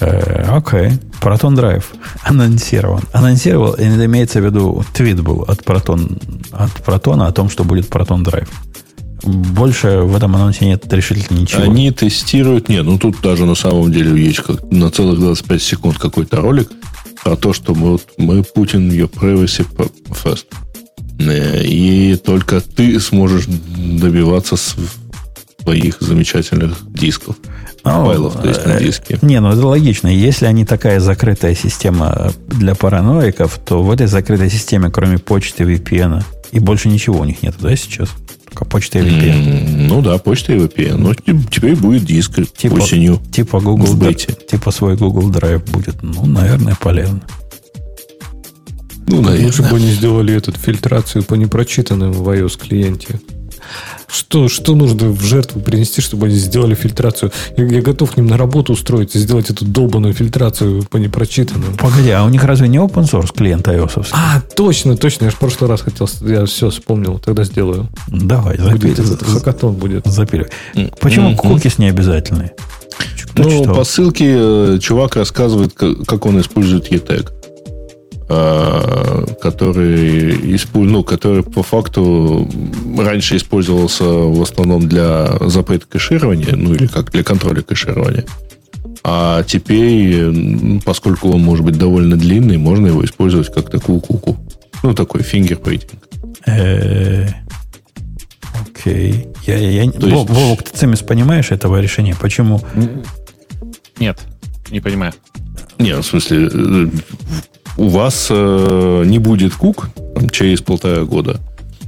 Э, 0.00 0.56
окей. 0.56 0.92
Proton 1.20 1.54
Drive 1.54 1.84
анонсирован. 2.24 3.02
Анонсировал, 3.12 3.74
и 3.74 3.84
имеется 3.84 4.40
в 4.40 4.44
виду, 4.44 4.84
твит 4.94 5.20
был 5.20 5.42
от 5.42 5.60
Proton, 5.60 6.20
от 6.52 6.72
Протона 6.84 7.26
о 7.26 7.32
том, 7.32 7.48
что 7.48 7.64
будет 7.64 7.88
Proton 7.88 8.24
Drive. 8.24 8.48
Больше 9.24 9.98
в 9.98 10.16
этом 10.16 10.34
анонсе 10.34 10.66
нет 10.66 10.92
решительно 10.92 11.38
ничего. 11.38 11.62
Они 11.62 11.90
тестируют... 11.90 12.68
Нет, 12.68 12.84
ну 12.84 12.98
тут 12.98 13.20
даже 13.20 13.46
на 13.46 13.54
самом 13.54 13.92
деле 13.92 14.20
есть 14.22 14.40
как, 14.40 14.70
на 14.70 14.90
целых 14.90 15.18
25 15.20 15.62
секунд 15.62 15.98
какой-то 15.98 16.40
ролик 16.40 16.70
про 17.22 17.36
то, 17.36 17.52
что 17.52 17.74
мы, 17.74 17.92
вот, 17.92 18.02
мы 18.16 18.40
Putin 18.40 18.90
your 18.90 19.10
privacy 19.10 19.66
first. 20.10 20.46
Э, 21.18 21.62
и 21.62 22.16
только 22.16 22.60
ты 22.60 22.98
сможешь 23.00 23.46
добиваться 23.46 24.56
своих 24.56 26.00
замечательных 26.00 26.78
дисков. 26.92 27.36
Ну, 27.84 28.06
файлов, 28.06 28.40
то 28.40 28.48
есть 28.48 28.64
на 28.64 28.72
э, 28.72 28.84
диске. 28.84 29.18
Не, 29.22 29.40
ну 29.40 29.50
это 29.50 29.66
логично. 29.66 30.08
Если 30.08 30.46
они 30.46 30.64
такая 30.64 31.00
закрытая 31.00 31.54
система 31.54 32.32
для 32.46 32.74
параноиков, 32.74 33.58
то 33.58 33.82
в 33.82 33.90
этой 33.90 34.06
закрытой 34.06 34.50
системе, 34.50 34.90
кроме 34.90 35.18
почты 35.18 35.64
VPN, 35.64 36.22
и 36.52 36.60
больше 36.60 36.88
ничего 36.88 37.20
у 37.20 37.24
них 37.24 37.42
нет, 37.42 37.54
да, 37.60 37.74
сейчас? 37.74 38.10
Только 38.52 38.66
почта 38.66 38.98
и 38.98 39.02
VPN. 39.02 39.32
Mm, 39.32 39.86
ну 39.88 40.02
да, 40.02 40.18
почта 40.18 40.52
и 40.52 40.58
VPN. 40.58 40.98
Но 40.98 41.14
теперь 41.14 41.74
будет 41.74 42.04
диск 42.04 42.38
типа, 42.54 42.74
осенью. 42.74 43.18
Типа 43.32 43.60
Google, 43.60 44.12
типа 44.12 44.70
свой 44.70 44.94
Google 44.96 45.30
Drive 45.30 45.70
будет. 45.70 46.02
Ну, 46.02 46.26
наверное, 46.26 46.74
полезно. 46.74 47.22
Ну, 49.06 49.22
наверное. 49.22 49.46
Лучше 49.46 49.62
бы 49.62 49.76
они 49.76 49.90
сделали 49.90 50.34
эту 50.34 50.52
фильтрацию 50.52 51.24
по 51.24 51.34
непрочитанным 51.34 52.12
в 52.12 52.28
iOS 52.28 52.60
клиенте. 52.60 53.20
Что, 54.06 54.48
что 54.48 54.74
нужно 54.74 55.08
в 55.08 55.22
жертву 55.22 55.60
принести, 55.60 56.00
чтобы 56.02 56.26
они 56.26 56.36
сделали 56.36 56.74
фильтрацию? 56.74 57.32
Я, 57.56 57.64
я 57.64 57.82
готов 57.82 58.12
к 58.12 58.16
ним 58.16 58.26
на 58.26 58.36
работу 58.36 58.72
устроить 58.74 59.14
и 59.14 59.18
сделать 59.18 59.50
эту 59.50 59.64
долбанную 59.64 60.12
фильтрацию 60.12 60.82
по 60.84 60.98
непрочитанным. 60.98 61.76
Погоди, 61.76 62.10
а 62.10 62.24
у 62.24 62.28
них 62.28 62.44
разве 62.44 62.68
не 62.68 62.78
open 62.78 63.04
source 63.04 63.34
клиент 63.34 63.66
iOS? 63.68 64.08
А, 64.12 64.42
точно, 64.54 64.96
точно. 64.96 65.24
Я 65.24 65.30
же 65.30 65.36
в 65.36 65.38
прошлый 65.38 65.70
раз 65.70 65.80
хотел, 65.80 66.08
я 66.22 66.44
все 66.46 66.70
вспомнил, 66.70 67.18
тогда 67.18 67.44
сделаю. 67.44 67.88
Давай, 68.08 68.58
запили. 68.58 68.92
Этот 68.92 69.22
хакатон 69.22 69.74
будет. 69.74 70.06
Запили. 70.06 70.48
Почему 71.00 71.30
mm-hmm. 71.30 71.36
кукис 71.36 71.78
не 71.78 71.88
обязательные? 71.88 72.52
Ну, 73.34 73.64
по 73.74 73.84
ссылке 73.84 74.34
э, 74.36 74.78
чувак 74.80 75.16
рассказывает, 75.16 75.72
как 75.74 76.26
он 76.26 76.40
использует 76.40 76.92
ETAG. 76.92 77.30
А, 78.34 79.26
который, 79.42 80.58
ну, 80.72 81.04
который 81.04 81.42
по 81.42 81.62
факту 81.62 82.48
раньше 82.96 83.36
использовался 83.36 84.04
в 84.04 84.40
основном 84.40 84.88
для 84.88 85.32
запрета 85.48 85.86
кэширования, 85.86 86.56
ну 86.56 86.72
или 86.72 86.86
как 86.86 87.10
для 87.10 87.22
контроля 87.22 87.60
кэширования. 87.60 88.24
А 89.04 89.42
теперь, 89.42 90.80
поскольку 90.84 91.30
он 91.30 91.42
может 91.42 91.64
быть 91.64 91.76
довольно 91.76 92.16
длинный, 92.16 92.56
можно 92.56 92.86
его 92.86 93.04
использовать 93.04 93.52
как 93.52 93.68
такую 93.68 94.00
куку. 94.00 94.38
Ну, 94.82 94.94
такой 94.94 95.22
фингерпринтинг. 95.22 96.00
Э, 96.46 97.28
окей. 98.62 99.28
Я, 99.46 99.58
я, 99.58 99.82
я, 99.82 99.90
Вовок, 99.90 100.62
ты 100.62 100.74
цемис 100.74 101.00
понимаешь 101.00 101.50
этого 101.50 101.80
решения? 101.80 102.16
Почему? 102.18 102.62
Нет, 103.98 104.20
не 104.70 104.80
понимаю. 104.80 105.12
Нет, 105.78 105.98
в 105.98 106.06
смысле, 106.06 106.48
э, 106.50 106.88
у 107.76 107.88
вас 107.88 108.28
э, 108.30 109.04
не 109.06 109.18
будет 109.18 109.54
кук 109.54 109.88
там, 110.14 110.30
через 110.30 110.60
полтора 110.60 111.02
года, 111.04 111.40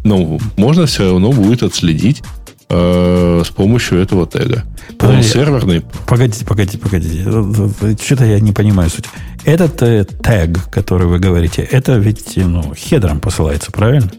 но 0.02 0.38
можно 0.56 0.86
все 0.86 1.10
равно 1.10 1.32
будет 1.32 1.62
отследить 1.62 2.22
э, 2.68 3.42
с 3.44 3.50
помощью 3.50 4.00
этого 4.00 4.26
тега. 4.26 4.64
Он 5.00 5.22
серверный. 5.22 5.82
Погодите, 6.06 6.44
погодите, 6.44 6.78
погодите. 6.78 7.22
Что-то 8.02 8.24
я 8.24 8.40
не 8.40 8.52
понимаю 8.52 8.90
суть. 8.90 9.06
Этот 9.44 9.82
э, 9.82 10.04
тег, 10.04 10.70
который 10.70 11.06
вы 11.06 11.18
говорите, 11.18 11.62
это 11.62 11.96
ведь 11.96 12.36
ну, 12.36 12.74
хедром 12.74 13.20
посылается, 13.20 13.70
правильно? 13.70 14.10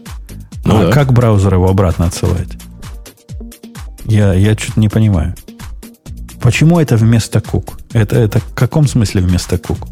Ну, 0.64 0.78
а 0.78 0.84
да. 0.86 0.92
как 0.92 1.12
браузер 1.12 1.54
его 1.54 1.68
обратно 1.68 2.06
отсылает? 2.06 2.48
Я, 4.04 4.34
я 4.34 4.54
что-то 4.54 4.80
не 4.80 4.88
понимаю. 4.88 5.34
Почему 6.40 6.78
это 6.78 6.96
вместо 6.96 7.40
кук? 7.40 7.78
Это, 7.92 8.16
это 8.16 8.38
в 8.38 8.54
каком 8.54 8.86
смысле 8.86 9.22
вместо 9.22 9.58
кук? 9.58 9.88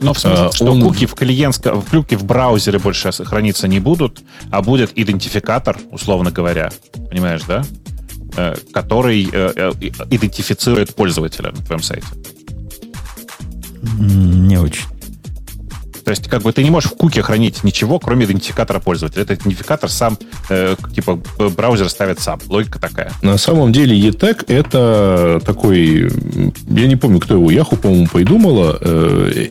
Но 0.00 0.14
в 0.14 0.18
смысле, 0.18 0.46
а, 0.46 0.52
что 0.52 0.72
он... 0.72 0.82
куки 0.82 1.06
в 1.06 1.14
клиентском, 1.14 1.82
куки 1.82 2.14
в 2.14 2.24
браузере 2.24 2.78
больше 2.78 3.12
храниться 3.12 3.68
не 3.68 3.80
будут, 3.80 4.22
а 4.50 4.62
будет 4.62 4.92
идентификатор, 4.94 5.78
условно 5.90 6.30
говоря, 6.30 6.70
понимаешь, 7.10 7.42
да? 7.46 7.64
Э, 8.36 8.54
который 8.72 9.28
э, 9.32 9.52
э, 9.56 9.72
идентифицирует 10.10 10.94
пользователя 10.94 11.52
на 11.52 11.62
твоем 11.62 11.82
сайте. 11.82 12.06
Не 13.98 14.58
очень. 14.58 14.86
То 16.04 16.10
есть, 16.10 16.28
как 16.28 16.42
бы 16.42 16.52
ты 16.52 16.62
не 16.62 16.70
можешь 16.70 16.90
в 16.90 16.96
куке 16.96 17.22
хранить 17.22 17.64
ничего, 17.64 17.98
кроме 17.98 18.26
идентификатора 18.26 18.78
пользователя. 18.78 19.22
Этот 19.22 19.40
идентификатор 19.40 19.88
сам, 19.88 20.18
э, 20.50 20.76
типа, 20.94 21.18
браузер 21.56 21.88
ставит 21.88 22.20
сам. 22.20 22.40
Логика 22.46 22.78
такая. 22.78 23.10
На 23.22 23.38
самом 23.38 23.72
деле, 23.72 23.98
ETEC 23.98 24.44
это 24.48 25.40
такой... 25.44 26.10
Я 26.68 26.86
не 26.86 26.96
помню, 26.96 27.20
кто 27.20 27.34
его, 27.34 27.50
Яху, 27.50 27.76
по-моему, 27.76 28.06
придумала. 28.08 28.78
Э, 28.80 29.48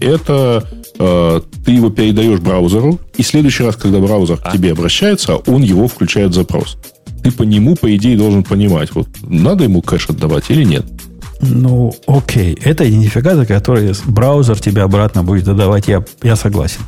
это 0.00 0.64
э, 0.98 1.40
ты 1.64 1.72
его 1.72 1.90
передаешь 1.90 2.40
браузеру, 2.40 2.98
и 3.16 3.22
в 3.22 3.26
следующий 3.26 3.64
раз, 3.64 3.76
когда 3.76 3.98
браузер 3.98 4.38
а? 4.42 4.50
к 4.50 4.52
тебе 4.52 4.72
обращается, 4.72 5.36
он 5.36 5.62
его 5.62 5.88
включает 5.88 6.30
в 6.30 6.34
запрос. 6.34 6.78
Ты 7.22 7.30
по 7.32 7.42
нему, 7.42 7.76
по 7.76 7.94
идее, 7.96 8.16
должен 8.16 8.44
понимать, 8.44 8.94
вот 8.94 9.08
надо 9.22 9.64
ему 9.64 9.82
кэш 9.82 10.10
отдавать 10.10 10.44
или 10.48 10.64
нет. 10.64 10.86
Ну, 11.40 11.94
окей. 12.06 12.56
Это 12.62 12.88
идентификатор, 12.88 13.46
который 13.46 13.92
браузер 14.06 14.58
тебе 14.58 14.82
обратно 14.82 15.22
будет 15.22 15.48
отдавать, 15.48 15.88
я, 15.88 16.04
я 16.22 16.36
согласен. 16.36 16.80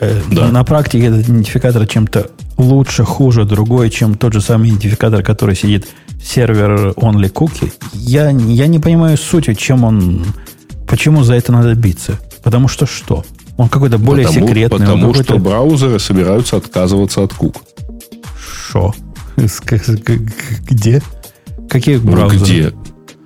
Э, 0.00 0.20
да. 0.30 0.48
На 0.48 0.64
практике 0.64 1.06
этот 1.06 1.28
идентификатор 1.28 1.86
чем-то 1.86 2.30
лучше, 2.58 3.04
хуже, 3.04 3.44
другой, 3.44 3.90
чем 3.90 4.14
тот 4.14 4.32
же 4.32 4.40
самый 4.40 4.70
идентификатор, 4.70 5.22
который 5.22 5.56
сидит 5.56 5.86
в 6.20 6.26
сервер 6.26 6.92
only 6.96 7.32
cookie. 7.32 7.72
Я, 7.92 8.30
я 8.30 8.66
не 8.66 8.78
понимаю 8.78 9.16
сути, 9.16 9.54
чем 9.54 9.84
он, 9.84 10.24
почему 10.86 11.22
за 11.22 11.34
это 11.34 11.52
надо 11.52 11.74
биться. 11.74 12.18
Потому 12.46 12.68
что 12.68 12.86
что? 12.86 13.24
Он 13.56 13.68
какой-то 13.68 13.98
более 13.98 14.28
потому, 14.28 14.46
секретный. 14.46 14.78
Потому 14.78 15.14
что 15.14 15.36
браузеры 15.38 15.98
собираются 15.98 16.56
отказываться 16.56 17.24
от 17.24 17.34
кук. 17.34 17.56
Что? 18.68 18.94
Где? 19.36 21.02
Какие 21.68 21.96
ну, 21.96 22.12
браузеры? 22.12 22.44
Где? 22.44 22.72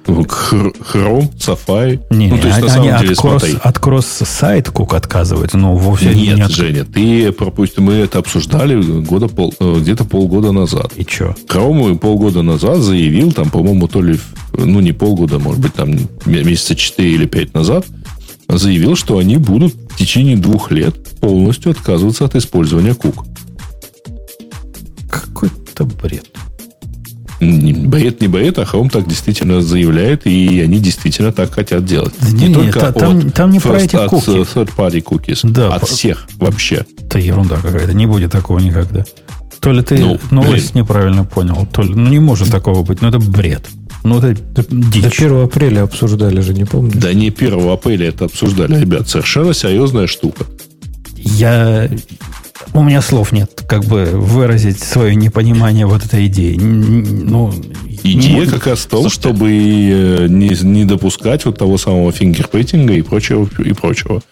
Chrome, 0.06 1.30
Safari. 1.36 2.01
Не, 2.09 2.28
ну, 2.28 2.38
то 2.38 2.48
есть, 2.48 2.60
они, 2.60 2.66
на 2.66 2.72
самом 2.72 2.98
деле, 2.98 3.12
от, 3.12 3.18
кросс, 3.18 3.44
от 3.62 3.78
кросс-сайт 3.78 4.70
кук 4.70 4.94
отказывают, 4.94 5.52
но 5.52 5.76
вовсе 5.76 6.14
Нет, 6.14 6.36
не 6.36 6.42
от... 6.42 6.51
Женя, 6.51 6.86
ты 6.86 7.30
пропустил, 7.30 7.84
мы 7.84 7.92
это 7.92 8.20
обсуждали 8.20 8.80
года 9.02 9.28
пол, 9.28 9.52
э, 9.60 9.76
где-то 9.80 10.06
полгода 10.06 10.52
назад. 10.52 10.92
И 10.97 11.05
что? 11.06 11.36
Chrome 11.47 11.98
полгода 11.98 12.40
назад 12.40 12.78
заявил, 12.78 13.32
там, 13.32 13.51
по-моему, 13.51 13.86
то 13.86 14.01
ли, 14.01 14.18
ну, 14.55 14.80
не 14.80 14.92
полгода, 14.92 15.38
может 15.38 15.60
быть, 15.60 15.74
там, 15.74 15.90
месяца 16.24 16.74
4 16.74 17.06
или 17.06 17.26
5 17.26 17.52
назад, 17.52 17.84
заявил, 18.59 18.97
что 18.97 19.18
они 19.18 19.36
будут 19.36 19.74
в 19.74 19.97
течение 19.97 20.36
двух 20.36 20.70
лет 20.70 20.94
полностью 21.20 21.72
отказываться 21.72 22.24
от 22.24 22.35
использования 22.35 22.94
кук. 22.94 23.24
Какой-то 25.10 25.85
бред. 25.85 26.27
Бред 27.40 28.20
не 28.20 28.28
бред, 28.28 28.59
а 28.59 28.62
Chrome 28.62 28.90
так 28.90 29.09
действительно 29.09 29.62
заявляет, 29.62 30.27
и 30.27 30.60
они 30.60 30.78
действительно 30.78 31.32
так 31.32 31.55
хотят 31.55 31.86
делать. 31.86 32.12
Не, 32.32 32.48
не 32.48 32.55
только 32.55 32.81
та, 32.81 32.93
там, 32.93 33.31
там 33.31 33.51
не 33.51 33.60
про 33.60 33.81
эти 33.81 33.97
от 33.97 34.10
куки. 34.10 34.31
third-party 34.31 35.02
cookies, 35.02 35.51
да, 35.51 35.74
от 35.74 35.81
по... 35.81 35.86
всех 35.86 36.28
вообще. 36.36 36.85
Это 37.02 37.18
ерунда 37.18 37.56
какая-то, 37.56 37.94
не 37.94 38.06
будет 38.06 38.31
такого 38.31 38.59
никогда. 38.59 39.06
То 39.60 39.72
ли 39.72 39.82
ты 39.82 39.98
ну, 39.98 40.18
новость 40.31 40.72
блин. 40.72 40.85
неправильно 40.85 41.24
понял, 41.24 41.66
то 41.70 41.82
ли... 41.82 41.94
Ну, 41.94 42.09
не 42.09 42.18
может 42.18 42.51
такого 42.51 42.82
быть, 42.82 43.01
но 43.01 43.09
это 43.09 43.18
бред. 43.18 43.66
Ну, 44.02 44.18
это, 44.18 44.40
это 44.56 44.64
дичь. 44.70 45.02
До 45.02 45.09
1 45.09 45.44
апреля 45.44 45.82
обсуждали 45.82 46.40
же, 46.40 46.55
не 46.55 46.64
помню. 46.64 46.93
Да 46.94 47.12
не 47.12 47.28
1 47.28 47.68
апреля 47.68 48.09
это 48.09 48.27
обсуждали, 48.27 48.81
ребят. 48.81 49.09
Совершенно 49.09 49.55
серьезная 49.55 50.06
штука. 50.06 50.47
Я... 51.16 51.89
У 52.72 52.82
меня 52.82 53.02
слов 53.02 53.32
нет, 53.32 53.64
как 53.68 53.85
бы 53.85 54.05
выразить 54.05 54.81
свое 54.81 55.14
непонимание 55.14 55.86
вот 55.86 56.05
этой 56.05 56.27
идеи. 56.27 56.56
Ну, 56.56 57.52
Идея 58.02 58.47
как 58.47 58.66
раз 58.66 58.81
в 58.81 58.86
том, 58.86 59.02
Слушайте. 59.02 59.20
чтобы 59.20 59.51
э, 59.51 60.27
не, 60.28 60.64
не 60.64 60.85
допускать 60.85 61.44
вот 61.44 61.59
того 61.59 61.77
самого 61.77 62.12
фингерпринтинга 62.12 62.94
и 62.94 63.02
прочего, 63.02 63.48
и 63.62 63.72
прочего. 63.72 64.22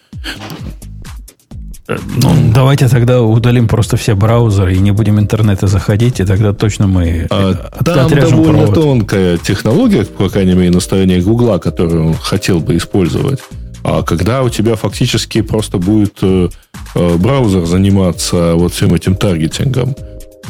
Ну, 1.89 2.51
давайте 2.53 2.87
тогда 2.87 3.21
удалим 3.21 3.67
просто 3.67 3.97
все 3.97 4.13
браузеры 4.13 4.75
и 4.75 4.79
не 4.79 4.91
будем 4.91 5.19
интернета 5.19 5.67
заходить, 5.67 6.19
и 6.19 6.25
тогда 6.25 6.53
точно 6.53 6.87
мы 6.87 7.25
а, 7.31 7.69
от, 7.71 7.85
Там 7.85 8.09
довольно 8.09 8.43
провод. 8.43 8.73
тонкая 8.75 9.37
технология, 9.37 10.05
по 10.05 10.29
крайней 10.29 10.53
мере, 10.53 10.69
на 10.69 10.79
стороне 10.79 11.19
Гугла, 11.19 11.57
которую 11.57 12.09
он 12.09 12.13
хотел 12.15 12.59
бы 12.59 12.77
использовать. 12.77 13.39
А 13.83 14.03
когда 14.03 14.43
у 14.43 14.49
тебя 14.49 14.75
фактически 14.75 15.41
просто 15.41 15.77
будет 15.77 16.17
э, 16.21 16.49
э, 16.95 17.17
браузер 17.17 17.65
заниматься 17.65 18.53
вот 18.55 18.73
всем 18.73 18.93
этим 18.93 19.15
таргетингом, 19.15 19.95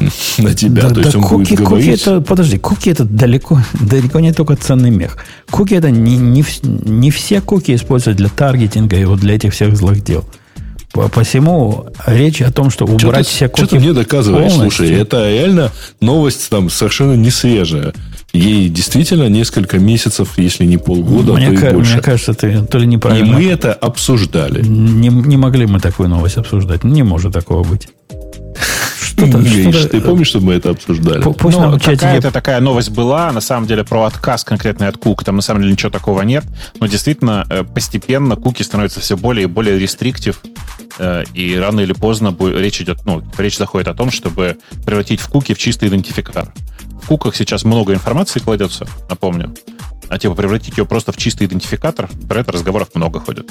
на 0.38 0.54
тебя. 0.54 0.82
Да, 0.82 0.90
То 0.90 1.00
есть 1.00 1.12
да, 1.12 1.18
он 1.18 1.24
куки, 1.24 1.50
будет 1.54 1.66
говорить... 1.66 1.86
Куки 1.86 2.02
это, 2.02 2.20
подожди, 2.20 2.58
куки 2.58 2.90
это 2.90 3.04
далеко, 3.04 3.60
далеко 3.80 4.20
не 4.20 4.32
только 4.32 4.56
ценный 4.56 4.90
мех. 4.90 5.16
Куки 5.50 5.74
это 5.74 5.90
не, 5.90 6.16
не, 6.16 6.44
не 6.62 7.10
все 7.10 7.40
куки 7.40 7.74
используют 7.74 8.18
для 8.18 8.28
таргетинга 8.28 8.96
и 8.96 9.04
вот 9.04 9.20
для 9.20 9.36
этих 9.36 9.52
всех 9.52 9.76
злых 9.76 10.02
дел. 10.02 10.24
По 10.92 11.08
посему 11.08 11.86
речь 12.06 12.42
о 12.42 12.50
том, 12.50 12.70
что 12.70 12.84
убрать 12.84 13.00
что 13.00 13.12
ты, 13.12 13.22
все 13.22 13.48
куки 13.48 13.64
Что 13.64 13.76
ты 13.76 13.80
мне 13.80 13.92
доказываешь? 13.92 14.52
Полностью. 14.52 14.86
Слушай, 14.86 15.00
это 15.00 15.30
реально 15.30 15.72
новость 16.00 16.48
там 16.50 16.68
совершенно 16.68 17.14
не 17.14 17.30
свежая. 17.30 17.92
Ей 18.32 18.68
действительно 18.68 19.28
несколько 19.28 19.78
месяцев, 19.78 20.36
если 20.36 20.64
не 20.64 20.78
полгода, 20.78 21.34
мне, 21.34 21.58
то 21.58 21.68
и 21.68 21.72
больше. 21.72 21.94
Мне 21.94 22.02
кажется, 22.02 22.34
ты 22.34 22.64
то 22.64 22.78
ли 22.78 22.86
неправильно... 22.86 23.26
И 23.26 23.30
мы 23.30 23.46
это 23.46 23.72
обсуждали. 23.72 24.62
Не, 24.62 25.08
не 25.08 25.36
могли 25.36 25.66
мы 25.66 25.80
такую 25.80 26.08
новость 26.08 26.36
обсуждать. 26.36 26.84
Не 26.84 27.02
может 27.02 27.32
такого 27.32 27.62
быть. 27.62 27.88
Что-то, 29.26 29.38
Гриш, 29.38 29.76
что 29.76 29.88
ты 29.88 30.00
помнишь, 30.00 30.28
что 30.28 30.40
мы 30.40 30.54
это 30.54 30.70
обсуждали? 30.70 31.22
Пусть 31.22 31.58
ну, 31.58 31.78
какая-то 31.78 32.30
такая 32.30 32.60
новость 32.60 32.90
была, 32.90 33.30
на 33.32 33.40
самом 33.40 33.66
деле, 33.66 33.84
про 33.84 34.04
отказ 34.04 34.44
конкретный 34.44 34.88
от 34.88 34.96
кук. 34.96 35.24
Там, 35.24 35.36
на 35.36 35.42
самом 35.42 35.62
деле, 35.62 35.72
ничего 35.72 35.90
такого 35.90 36.22
нет. 36.22 36.44
Но 36.78 36.86
действительно, 36.86 37.46
э, 37.50 37.64
постепенно 37.64 38.36
куки 38.36 38.62
становятся 38.62 39.00
все 39.00 39.16
более 39.16 39.44
и 39.44 39.46
более 39.46 39.78
рестриктив. 39.78 40.40
Э, 40.98 41.24
и 41.34 41.56
рано 41.56 41.80
или 41.80 41.92
поздно 41.92 42.34
речь 42.56 42.80
идет, 42.80 43.04
ну, 43.04 43.22
речь 43.38 43.58
заходит 43.58 43.88
о 43.88 43.94
том, 43.94 44.10
чтобы 44.10 44.58
превратить 44.84 45.20
в 45.20 45.28
куки 45.28 45.54
в 45.54 45.58
чистый 45.58 45.88
идентификатор. 45.88 46.52
В 47.02 47.06
куках 47.06 47.36
сейчас 47.36 47.64
много 47.64 47.92
информации 47.94 48.40
кладется, 48.40 48.86
напомню. 49.08 49.54
А 50.08 50.18
типа 50.18 50.34
превратить 50.34 50.76
ее 50.76 50.86
просто 50.86 51.12
в 51.12 51.16
чистый 51.16 51.46
идентификатор, 51.46 52.08
про 52.28 52.40
это 52.40 52.52
разговоров 52.52 52.88
много 52.94 53.20
ходит. 53.20 53.48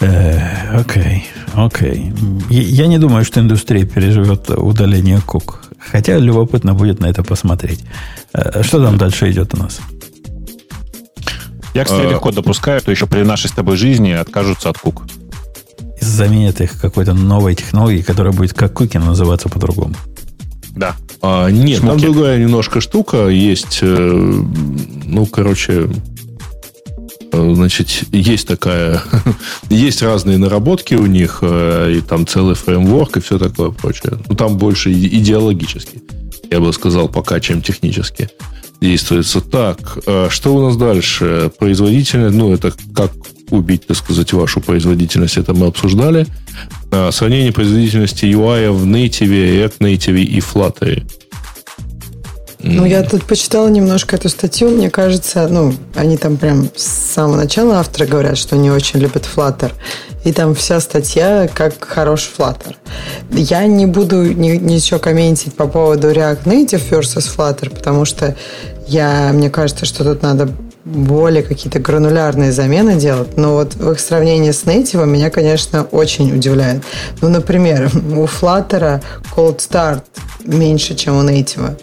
Э, 0.00 0.80
окей, 0.80 1.26
окей. 1.54 2.12
Я 2.48 2.86
не 2.86 2.98
думаю, 2.98 3.24
что 3.24 3.40
индустрия 3.40 3.84
переживет 3.84 4.50
удаление 4.50 5.20
кук. 5.20 5.60
Хотя 5.78 6.18
любопытно 6.18 6.74
будет 6.74 7.00
на 7.00 7.06
это 7.06 7.22
посмотреть. 7.22 7.84
Э, 8.32 8.62
что 8.62 8.82
там 8.82 8.96
дальше 8.96 9.30
идет 9.30 9.54
у 9.54 9.58
нас? 9.58 9.80
Я, 11.74 11.84
кстати, 11.84 12.06
а... 12.06 12.10
легко 12.10 12.32
допускаю, 12.32 12.80
что 12.80 12.90
еще 12.90 13.06
при 13.06 13.22
нашей 13.22 13.48
с 13.48 13.52
тобой 13.52 13.76
жизни 13.76 14.10
откажутся 14.10 14.70
от 14.70 14.78
кук. 14.78 15.02
Заменят 16.00 16.60
их 16.60 16.80
какой-то 16.80 17.12
новой 17.12 17.54
технологией, 17.54 18.02
которая 18.02 18.32
будет 18.32 18.54
как 18.54 18.72
куки 18.72 18.96
называться 18.96 19.48
по-другому. 19.48 19.94
Да. 20.76 20.96
А, 21.20 21.48
нет, 21.48 21.80
Шмуки. 21.80 22.02
там 22.02 22.12
другая 22.12 22.38
немножко 22.38 22.80
штука. 22.80 23.28
Есть, 23.28 23.80
э, 23.82 24.42
ну, 25.04 25.26
короче, 25.26 25.72
Э, 25.82 26.09
значит, 27.32 27.88
есть 28.12 28.46
такая, 28.46 29.02
есть 29.70 30.02
разные 30.02 30.38
наработки 30.38 30.94
у 30.94 31.06
них, 31.06 31.38
э, 31.42 31.94
и 31.96 32.00
там 32.00 32.26
целый 32.26 32.54
фреймворк 32.54 33.16
и 33.16 33.20
все 33.20 33.38
такое 33.38 33.70
прочее. 33.70 34.18
Ну, 34.28 34.34
там 34.34 34.56
больше 34.56 34.92
идеологически, 34.92 36.02
я 36.50 36.60
бы 36.60 36.72
сказал, 36.72 37.08
пока, 37.08 37.40
чем 37.40 37.62
технически 37.62 38.28
действуется. 38.80 39.40
Так, 39.40 39.98
э, 40.06 40.28
что 40.30 40.54
у 40.54 40.62
нас 40.62 40.76
дальше? 40.76 41.50
Производительность, 41.58 42.36
ну, 42.36 42.52
это 42.52 42.72
как 42.94 43.12
убить, 43.50 43.86
так 43.86 43.96
сказать, 43.96 44.32
вашу 44.32 44.60
производительность, 44.60 45.36
это 45.36 45.54
мы 45.54 45.66
обсуждали. 45.66 46.26
Сравнение 47.10 47.52
производительности 47.52 48.24
UI 48.26 48.70
в 48.70 48.86
Native, 48.86 49.28
React 49.28 49.78
Native 49.78 50.20
и 50.20 50.38
Flutter. 50.38 51.02
Ну, 52.62 52.84
я 52.84 53.02
тут 53.02 53.24
почитала 53.24 53.68
немножко 53.68 54.16
эту 54.16 54.28
статью. 54.28 54.70
Мне 54.70 54.90
кажется, 54.90 55.48
ну, 55.48 55.74
они 55.94 56.16
там 56.16 56.36
прям 56.36 56.68
с 56.76 56.84
самого 57.14 57.36
начала 57.36 57.78
авторы 57.78 58.06
говорят, 58.06 58.36
что 58.36 58.56
они 58.56 58.70
очень 58.70 59.00
любят 59.00 59.26
Flutter. 59.34 59.72
И 60.24 60.32
там 60.32 60.54
вся 60.54 60.80
статья 60.80 61.48
как 61.52 61.82
хороший 61.82 62.30
Flutter. 62.36 62.76
Я 63.30 63.66
не 63.66 63.86
буду 63.86 64.22
ни, 64.22 64.56
ничего 64.56 65.00
комментить 65.00 65.54
по 65.54 65.66
поводу 65.66 66.10
React 66.10 66.44
Native 66.44 66.82
versus 66.90 67.34
Flutter, 67.34 67.70
потому 67.70 68.04
что 68.04 68.36
я, 68.86 69.30
мне 69.32 69.48
кажется, 69.48 69.86
что 69.86 70.04
тут 70.04 70.22
надо 70.22 70.50
более 70.84 71.42
какие-то 71.42 71.78
гранулярные 71.78 72.52
замены 72.52 72.96
делать, 72.96 73.36
но 73.36 73.54
вот 73.54 73.74
в 73.74 73.92
их 73.92 74.00
сравнении 74.00 74.50
с 74.50 74.64
Native 74.64 75.06
меня, 75.06 75.30
конечно, 75.30 75.84
очень 75.84 76.34
удивляет. 76.34 76.82
Ну, 77.20 77.28
например, 77.28 77.90
у 77.94 78.24
Flutter 78.24 79.02
Cold 79.34 79.58
Start 79.58 80.02
меньше, 80.44 80.94
чем 80.94 81.16
у 81.16 81.22
Native. 81.22 81.78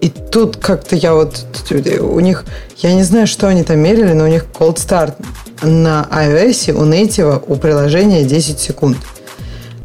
И 0.00 0.08
тут 0.08 0.56
как-то 0.56 0.96
я 0.96 1.14
вот... 1.14 1.44
У 2.00 2.20
них... 2.20 2.44
Я 2.78 2.94
не 2.94 3.02
знаю, 3.02 3.26
что 3.26 3.48
они 3.48 3.64
там 3.64 3.78
мерили, 3.78 4.12
но 4.12 4.24
у 4.24 4.28
них 4.28 4.46
cold 4.52 4.76
start 4.76 5.14
на 5.62 6.06
iOS 6.10 6.72
у 6.72 6.84
Native 6.84 7.42
у 7.46 7.56
приложения 7.56 8.24
10 8.24 8.58
секунд. 8.58 8.96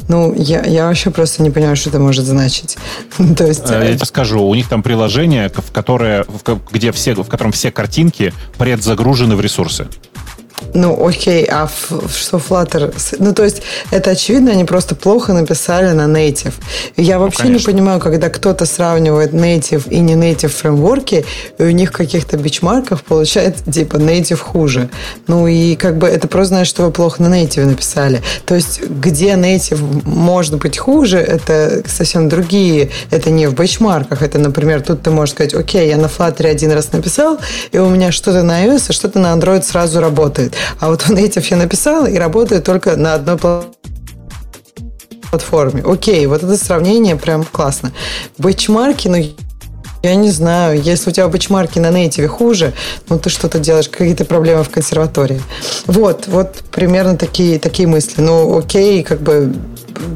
Ну, 0.10 0.34
я, 0.36 0.64
я 0.64 0.86
вообще 0.88 1.10
просто 1.10 1.42
не 1.42 1.50
понимаю, 1.50 1.76
что 1.76 1.90
это 1.90 2.00
может 2.00 2.26
значить. 2.26 2.78
То 3.38 3.48
есть... 3.48 3.70
Э, 3.70 3.84
я 3.84 3.96
тебе 3.96 4.06
скажу, 4.06 4.44
у 4.44 4.54
них 4.54 4.68
там 4.68 4.84
приложение, 4.84 5.50
в 5.50 5.72
которое, 5.72 6.26
в, 6.28 6.60
где 6.72 6.92
все, 6.92 7.16
в 7.16 7.28
котором 7.28 7.52
все 7.52 7.72
картинки 7.72 8.34
предзагружены 8.58 9.36
в 9.36 9.42
ресурсы. 9.42 9.88
Ну, 10.74 11.08
окей, 11.08 11.46
а 11.50 11.68
что 11.68 12.38
Flutter? 12.38 12.94
Ну, 13.20 13.34
то 13.34 13.44
есть, 13.44 13.62
это 13.92 14.12
очевидно, 14.12 14.52
они 14.52 14.66
просто 14.66 14.96
плохо 14.96 15.34
написали 15.34 15.92
на 15.92 16.08
native. 16.08 16.54
Я 16.98 17.20
вообще 17.20 17.46
ну, 17.46 17.52
не 17.52 17.60
понимаю, 17.60 18.00
когда 18.00 18.30
кто-то 18.30 18.66
сравнивает 18.66 19.34
native 19.34 19.90
и 19.90 20.00
не 20.00 20.14
native 20.14 20.50
фреймворки, 20.50 21.26
и 21.58 21.64
у 21.64 21.72
них 21.72 21.92
каких-то 21.92 22.38
бичмарков 22.38 23.04
получается, 23.04 23.64
типа, 23.72 23.98
native 23.98 24.38
хуже. 24.38 24.90
Ну, 25.28 25.48
и 25.48 25.76
как 25.76 25.98
бы 25.98 26.08
это 26.08 26.28
просто 26.28 26.56
значит, 26.56 26.74
что 26.74 26.84
вы 26.84 26.92
плохо 26.92 27.22
на 27.22 27.28
native 27.28 27.66
написали. 27.66 28.22
То 28.46 28.56
есть, 28.56 28.82
где 28.82 29.34
native 29.34 29.80
может 30.06 30.58
быть 30.58 30.78
хуже, 30.78 31.20
это 31.20 31.84
совсем 31.88 32.30
другие. 32.30 32.90
Это 33.12 33.30
не 33.30 33.48
в 33.48 33.54
бичмарках. 33.54 34.22
Это, 34.22 34.40
например, 34.40 34.82
тут 34.82 35.04
ты 35.04 35.12
можешь 35.12 35.36
сказать, 35.36 35.54
окей, 35.54 35.88
я 35.88 35.98
на 35.98 36.08
Flutter 36.08 36.48
один 36.48 36.72
раз 36.72 36.92
написал, 36.92 37.38
и 37.72 37.78
у 37.78 37.90
меня 37.90 38.12
что-то 38.12 38.44
на 38.44 38.66
iOS, 38.66 38.86
а 38.90 38.94
что-то 38.94 39.20
на 39.20 39.34
Android 39.34 39.64
сразу 39.64 40.00
работает. 40.00 40.54
А 40.80 40.90
вот 40.90 41.06
он 41.10 41.18
эти 41.18 41.40
все 41.40 41.56
написал 41.56 42.06
и 42.06 42.16
работает 42.18 42.64
только 42.64 42.96
на 42.96 43.16
одной 43.16 43.38
платформе. 45.30 45.84
Окей, 45.86 46.26
вот 46.28 46.44
это 46.44 46.58
сравнение 46.58 47.16
прям 47.16 47.44
классно. 47.44 47.92
Бэчмарки, 48.38 49.08
ну, 49.08 49.18
я 50.04 50.16
не 50.16 50.32
знаю, 50.32 50.82
если 50.82 51.10
у 51.10 51.14
тебя 51.14 51.30
бэчмарки 51.30 51.80
на 51.80 51.90
нейтиве 51.90 52.28
хуже, 52.28 52.74
ну 53.08 53.18
ты 53.18 53.30
что-то 53.30 53.58
делаешь, 53.58 53.88
какие-то 53.88 54.26
проблемы 54.26 54.64
в 54.64 54.70
консерватории. 54.70 55.42
Вот, 55.88 56.28
вот 56.28 56.56
примерно 56.72 57.18
такие, 57.18 57.58
такие 57.58 57.88
мысли. 57.88 58.22
Ну, 58.22 58.58
окей, 58.58 59.02
как 59.04 59.22
бы 59.22 59.54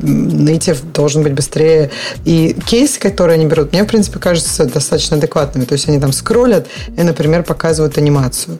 native 0.01 0.91
должен 0.93 1.23
быть 1.23 1.33
быстрее. 1.33 1.89
И 2.25 2.53
кейсы, 2.65 2.99
которые 2.99 3.35
они 3.35 3.45
берут, 3.45 3.71
мне, 3.71 3.83
в 3.83 3.87
принципе, 3.87 4.19
кажутся 4.19 4.65
достаточно 4.65 5.15
адекватными. 5.15 5.63
То 5.63 5.73
есть 5.73 5.87
они 5.87 6.01
там 6.01 6.11
скроллят 6.11 6.67
и, 6.97 7.01
например, 7.03 7.43
показывают 7.43 7.97
анимацию. 7.97 8.59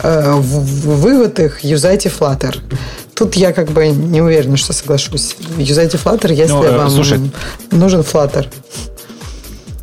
Э, 0.00 0.34
вывод 0.36 1.40
их– 1.40 1.60
юзайте 1.64 2.08
Flutter. 2.08 2.56
Тут 3.14 3.34
я 3.34 3.52
как 3.52 3.70
бы 3.70 3.88
не 3.88 4.22
уверена, 4.22 4.56
что 4.56 4.72
соглашусь. 4.72 5.36
Юзайте 5.56 5.96
Flutter, 5.96 6.32
если 6.32 6.52
ну, 6.52 6.62
э, 6.62 6.76
вам 6.78 6.90
слушай, 6.90 7.18
нужен 7.72 8.02
Flutter. 8.02 8.46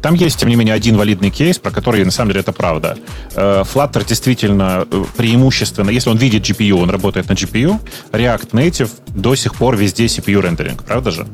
Там 0.06 0.14
есть, 0.14 0.40
тем 0.40 0.50
не 0.50 0.56
менее, 0.56 0.76
один 0.76 0.98
валидный 0.98 1.32
кейс, 1.32 1.58
про 1.58 1.72
который, 1.72 2.06
на 2.06 2.12
самом 2.12 2.30
деле, 2.30 2.42
это 2.42 2.52
правда. 2.52 2.96
Э, 3.34 3.64
Flutter 3.64 4.08
действительно 4.08 4.86
э, 4.92 5.04
преимущественно, 5.18 5.90
если 5.90 6.12
он 6.12 6.18
видит 6.18 6.48
GPU, 6.48 6.74
он 6.74 6.92
работает 6.92 7.28
на 7.28 7.34
GPU, 7.34 7.80
React 8.12 8.52
Native 8.52 8.92
до 9.08 9.34
сих 9.34 9.56
пор 9.56 9.76
везде 9.76 10.06
CPU 10.06 10.42
рендеринг, 10.42 10.84
правда 10.84 11.10
же? 11.10 11.26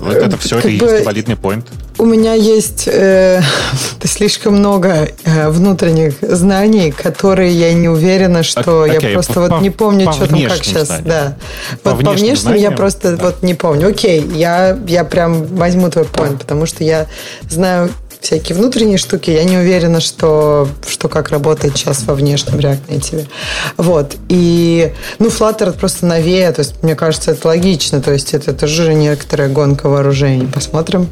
Вот 0.00 0.14
это 0.14 0.36
все, 0.36 0.58
это 0.58 0.68
есть 0.68 1.04
валидный 1.04 1.34
point. 1.34 1.64
У 1.98 2.04
меня 2.04 2.34
есть 2.34 2.84
э, 2.86 3.40
слишком 4.04 4.56
много 4.56 5.08
э, 5.24 5.48
внутренних 5.48 6.14
знаний, 6.20 6.90
которые 6.90 7.52
я 7.52 7.72
не 7.72 7.88
уверена, 7.88 8.42
что 8.42 8.86
okay, 8.86 9.02
я 9.02 9.12
просто 9.14 9.34
по, 9.34 9.40
вот 9.40 9.60
не 9.62 9.70
помню, 9.70 10.06
по 10.06 10.12
что 10.12 10.26
там 10.26 10.42
как 10.42 10.64
сейчас. 10.64 10.88
Знаниям. 10.88 11.08
Да. 11.08 11.36
По 11.82 11.94
вот 11.94 12.04
по 12.04 12.10
внешним 12.12 12.36
знаниям, 12.36 12.70
я 12.72 12.76
просто 12.76 13.16
да. 13.16 13.24
вот 13.24 13.42
не 13.42 13.54
помню. 13.54 13.88
Окей, 13.88 14.24
я, 14.34 14.78
я 14.86 15.04
прям 15.04 15.46
возьму 15.46 15.88
твой 15.90 16.04
point, 16.04 16.38
потому 16.38 16.66
что 16.66 16.84
я 16.84 17.06
знаю 17.48 17.90
всякие 18.20 18.56
внутренние 18.56 18.98
штуки. 18.98 19.30
Я 19.30 19.44
не 19.44 19.56
уверена, 19.56 20.00
что, 20.00 20.68
что 20.86 21.08
как 21.08 21.30
работает 21.30 21.76
сейчас 21.76 22.04
во 22.04 22.14
внешнем 22.14 22.58
React 22.58 22.88
Native. 22.88 23.28
Вот. 23.76 24.16
И, 24.28 24.92
ну, 25.18 25.28
Flutter 25.28 25.72
просто 25.72 26.06
новее, 26.06 26.50
то 26.52 26.60
есть, 26.60 26.82
мне 26.82 26.94
кажется, 26.94 27.32
это 27.32 27.48
логично. 27.48 28.00
То 28.00 28.12
есть, 28.12 28.34
это 28.34 28.52
тоже 28.52 28.94
некоторая 28.94 29.48
гонка 29.48 29.88
вооружений. 29.88 30.46
Посмотрим. 30.46 31.08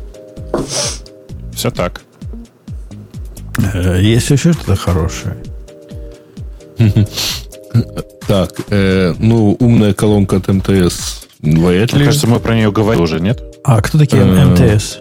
Все 1.54 1.70
так. 1.70 2.02
Э, 3.74 4.00
есть 4.00 4.30
еще 4.30 4.52
что-то 4.52 4.76
хорошее? 4.76 5.36
Так, 8.26 8.52
э, 8.70 9.12
ну, 9.18 9.54
умная 9.60 9.92
колонка 9.92 10.36
от 10.36 10.48
МТС. 10.48 11.26
Мне 11.40 11.86
кажется, 11.86 12.26
мы 12.26 12.40
про 12.40 12.54
нее 12.54 12.72
говорили 12.72 13.02
уже, 13.02 13.20
нет? 13.20 13.42
А 13.64 13.82
кто 13.82 13.98
такие 13.98 14.24
МТС? 14.24 14.98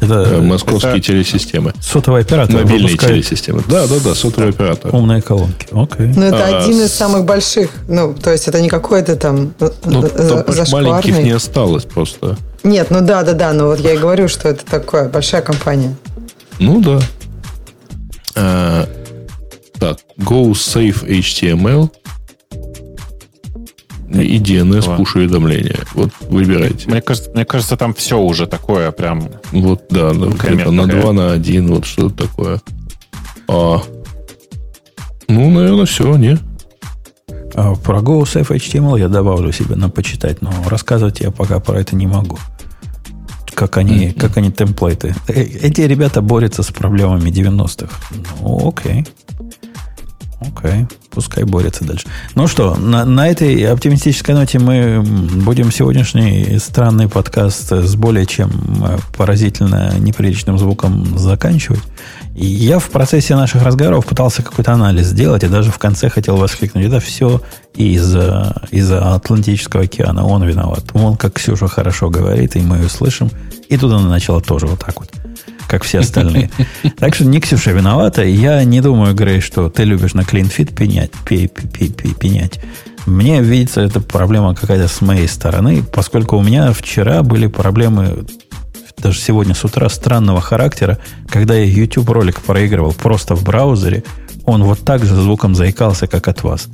Это, 0.00 0.14
э, 0.14 0.40
московские 0.40 0.98
это... 0.98 1.00
телесистемы. 1.00 1.72
Сотовый 1.80 2.22
оператор 2.22 2.54
Мобильные 2.54 2.96
телесистемы. 2.96 3.62
Да, 3.68 3.86
да, 3.86 3.94
да, 4.04 4.14
сотовый 4.14 4.50
оператор. 4.50 4.94
Умные 4.94 5.22
колонки. 5.22 5.66
Окей. 5.72 6.12
Ну, 6.14 6.22
это 6.22 6.58
а, 6.58 6.64
один 6.64 6.80
из 6.80 6.92
самых 6.92 7.24
больших. 7.24 7.70
Ну, 7.88 8.14
то 8.14 8.30
есть, 8.30 8.48
это 8.48 8.60
не 8.60 8.68
какой-то 8.68 9.16
там 9.16 9.54
э, 9.60 9.70
ну, 9.84 10.02
там, 10.02 10.44
маленьких 10.72 11.18
не 11.18 11.30
осталось 11.30 11.84
просто. 11.84 12.36
Нет, 12.62 12.90
ну 12.90 13.00
да, 13.00 13.22
да, 13.22 13.32
да. 13.32 13.52
Но 13.52 13.66
вот 13.66 13.80
я 13.80 13.94
и 13.94 13.98
говорю, 13.98 14.28
что 14.28 14.48
это 14.48 14.64
такое 14.64 15.08
большая 15.08 15.42
компания. 15.42 15.94
Ну 16.58 16.80
да. 16.80 17.00
А, 18.36 18.88
так, 19.78 19.98
Go 20.18 20.52
Save 20.52 21.06
HTML 21.06 21.90
и 24.10 24.38
DNS 24.38 24.98
push 24.98 25.16
уведомления. 25.16 25.80
Вот 25.94 26.10
выбирайте. 26.28 26.88
Мне 26.88 27.00
кажется, 27.00 27.30
мне 27.30 27.44
кажется, 27.44 27.76
там 27.76 27.94
все 27.94 28.18
уже 28.18 28.46
такое 28.46 28.90
прям. 28.92 29.28
Вот 29.52 29.86
да, 29.90 30.12
да 30.12 30.26
где-то 30.26 30.70
на 30.70 30.86
2 30.86 31.12
на 31.12 31.32
1, 31.32 31.68
вот 31.68 31.86
что-то 31.86 32.26
такое. 32.26 32.60
А, 33.48 33.80
ну, 35.28 35.50
наверное, 35.50 35.86
все, 35.86 36.16
не? 36.16 36.38
А 37.54 37.74
про 37.74 38.00
GoSafe 38.00 38.48
HTML 38.48 38.98
я 38.98 39.08
добавлю 39.08 39.52
себе 39.52 39.76
на 39.76 39.88
почитать, 39.88 40.42
но 40.42 40.50
рассказывать 40.66 41.20
я 41.20 41.30
пока 41.30 41.60
про 41.60 41.80
это 41.80 41.94
не 41.94 42.06
могу. 42.06 42.38
Как 43.54 43.76
они, 43.76 44.08
mm-hmm. 44.08 44.20
как 44.20 44.36
они 44.36 44.50
темплейты. 44.50 45.14
Э, 45.28 45.40
эти 45.40 45.82
ребята 45.82 46.20
борются 46.20 46.64
с 46.64 46.72
проблемами 46.72 47.30
90-х. 47.30 47.88
Ну, 48.40 48.68
окей. 48.68 49.06
Окей, 50.40 50.86
пускай 51.10 51.44
борется 51.44 51.84
дальше. 51.84 52.06
Ну 52.34 52.46
что, 52.46 52.74
на, 52.74 53.04
на 53.04 53.28
этой 53.28 53.66
оптимистической 53.66 54.34
ноте 54.34 54.58
мы 54.58 55.02
будем 55.02 55.70
сегодняшний 55.70 56.58
странный 56.58 57.08
подкаст 57.08 57.72
с 57.72 57.94
более 57.94 58.26
чем 58.26 58.50
э, 58.84 58.98
поразительно 59.16 59.94
неприличным 59.98 60.58
звуком 60.58 61.18
заканчивать. 61.18 61.80
И 62.34 62.46
я 62.46 62.78
в 62.80 62.90
процессе 62.90 63.36
наших 63.36 63.62
разговоров 63.62 64.06
пытался 64.06 64.42
какой-то 64.42 64.72
анализ 64.72 65.06
сделать, 65.06 65.44
и 65.44 65.48
даже 65.48 65.70
в 65.70 65.78
конце 65.78 66.10
хотел 66.10 66.36
воскликнуть. 66.36 66.84
Это 66.84 66.98
все 66.98 67.40
из-за 67.74 68.62
из 68.70 68.90
Атлантического 68.90 69.84
океана. 69.84 70.26
Он 70.26 70.42
виноват. 70.42 70.84
Он, 70.94 71.16
как 71.16 71.34
Ксюша 71.34 71.68
хорошо 71.68 72.10
говорит, 72.10 72.56
и 72.56 72.60
мы 72.60 72.78
ее 72.78 72.88
слышим. 72.88 73.30
И 73.68 73.76
тут 73.76 73.92
она 73.92 74.08
начала 74.08 74.40
тоже 74.40 74.66
вот 74.66 74.80
так 74.80 74.98
вот 75.00 75.10
как 75.66 75.84
все 75.84 76.00
остальные. 76.00 76.50
Так 76.98 77.14
что 77.14 77.24
не 77.24 77.40
Ксюша 77.40 77.72
виновата. 77.72 78.22
Я 78.22 78.62
не 78.64 78.80
думаю, 78.80 79.14
Грей, 79.14 79.40
что 79.40 79.68
ты 79.68 79.84
любишь 79.84 80.14
на 80.14 80.20
CleanFit 80.20 80.74
пенять. 80.74 81.12
пенять. 82.18 82.60
Мне 83.06 83.42
видится, 83.42 83.82
это 83.82 84.00
проблема 84.00 84.54
какая-то 84.54 84.88
с 84.88 85.00
моей 85.00 85.28
стороны, 85.28 85.82
поскольку 85.82 86.38
у 86.38 86.42
меня 86.42 86.72
вчера 86.72 87.22
были 87.22 87.48
проблемы, 87.48 88.24
даже 88.96 89.20
сегодня 89.20 89.54
с 89.54 89.64
утра, 89.64 89.88
странного 89.90 90.40
характера, 90.40 90.98
когда 91.28 91.54
я 91.54 91.64
YouTube 91.64 92.08
ролик 92.08 92.40
проигрывал 92.40 92.92
просто 92.92 93.34
в 93.34 93.44
браузере, 93.44 94.04
он 94.46 94.64
вот 94.64 94.80
так 94.80 95.04
же 95.04 95.14
звуком 95.14 95.54
заикался, 95.54 96.06
как 96.06 96.28
от 96.28 96.42
вас. 96.42 96.68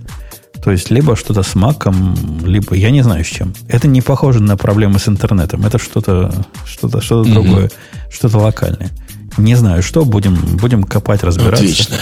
То 0.63 0.71
есть, 0.71 0.91
либо 0.91 1.17
что-то 1.17 1.43
с 1.43 1.55
маком, 1.55 2.17
либо 2.45 2.75
я 2.75 2.91
не 2.91 3.03
знаю 3.03 3.25
с 3.25 3.29
чем. 3.29 3.55
Это 3.69 3.89
не 3.89 4.03
похоже 4.03 4.41
на 4.41 4.57
проблемы 4.57 4.99
с 4.99 5.09
интернетом. 5.09 5.65
Это 5.65 5.79
что-то 5.79 6.33
что-то, 6.67 7.01
что-то 7.01 7.29
mm-hmm. 7.29 7.33
другое, 7.33 7.71
что-то 8.11 8.39
локальное. 8.39 8.91
Не 9.37 9.55
знаю, 9.55 9.83
что, 9.83 10.05
будем, 10.05 10.35
будем 10.57 10.85
копать, 10.85 11.23
разбираться. 11.23 11.65
Отлично. 11.65 11.97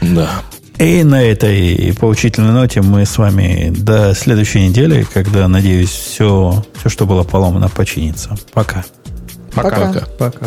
Да. 0.00 0.30
И 0.78 1.02
на 1.02 1.22
этой 1.22 1.92
поучительной 1.98 2.52
ноте 2.52 2.82
мы 2.82 3.04
с 3.04 3.18
вами 3.18 3.72
до 3.76 4.14
следующей 4.14 4.68
недели, 4.68 5.06
когда, 5.12 5.48
надеюсь, 5.48 5.90
все, 5.90 6.64
все 6.78 6.88
что 6.88 7.04
было 7.04 7.24
поломано, 7.24 7.68
починится. 7.68 8.36
Пока. 8.52 8.84
Пока. 9.54 9.70
Пока. 9.70 10.06
Пока. 10.18 10.46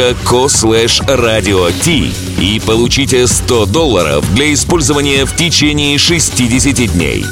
dot.co 0.01 0.47
slash 0.47 0.99
radio 1.07 1.71
и 2.39 2.59
получите 2.59 3.27
100 3.27 3.67
долларов 3.67 4.33
для 4.33 4.51
использования 4.51 5.25
в 5.25 5.35
течение 5.35 5.99
60 5.99 6.93
дней. 6.93 7.23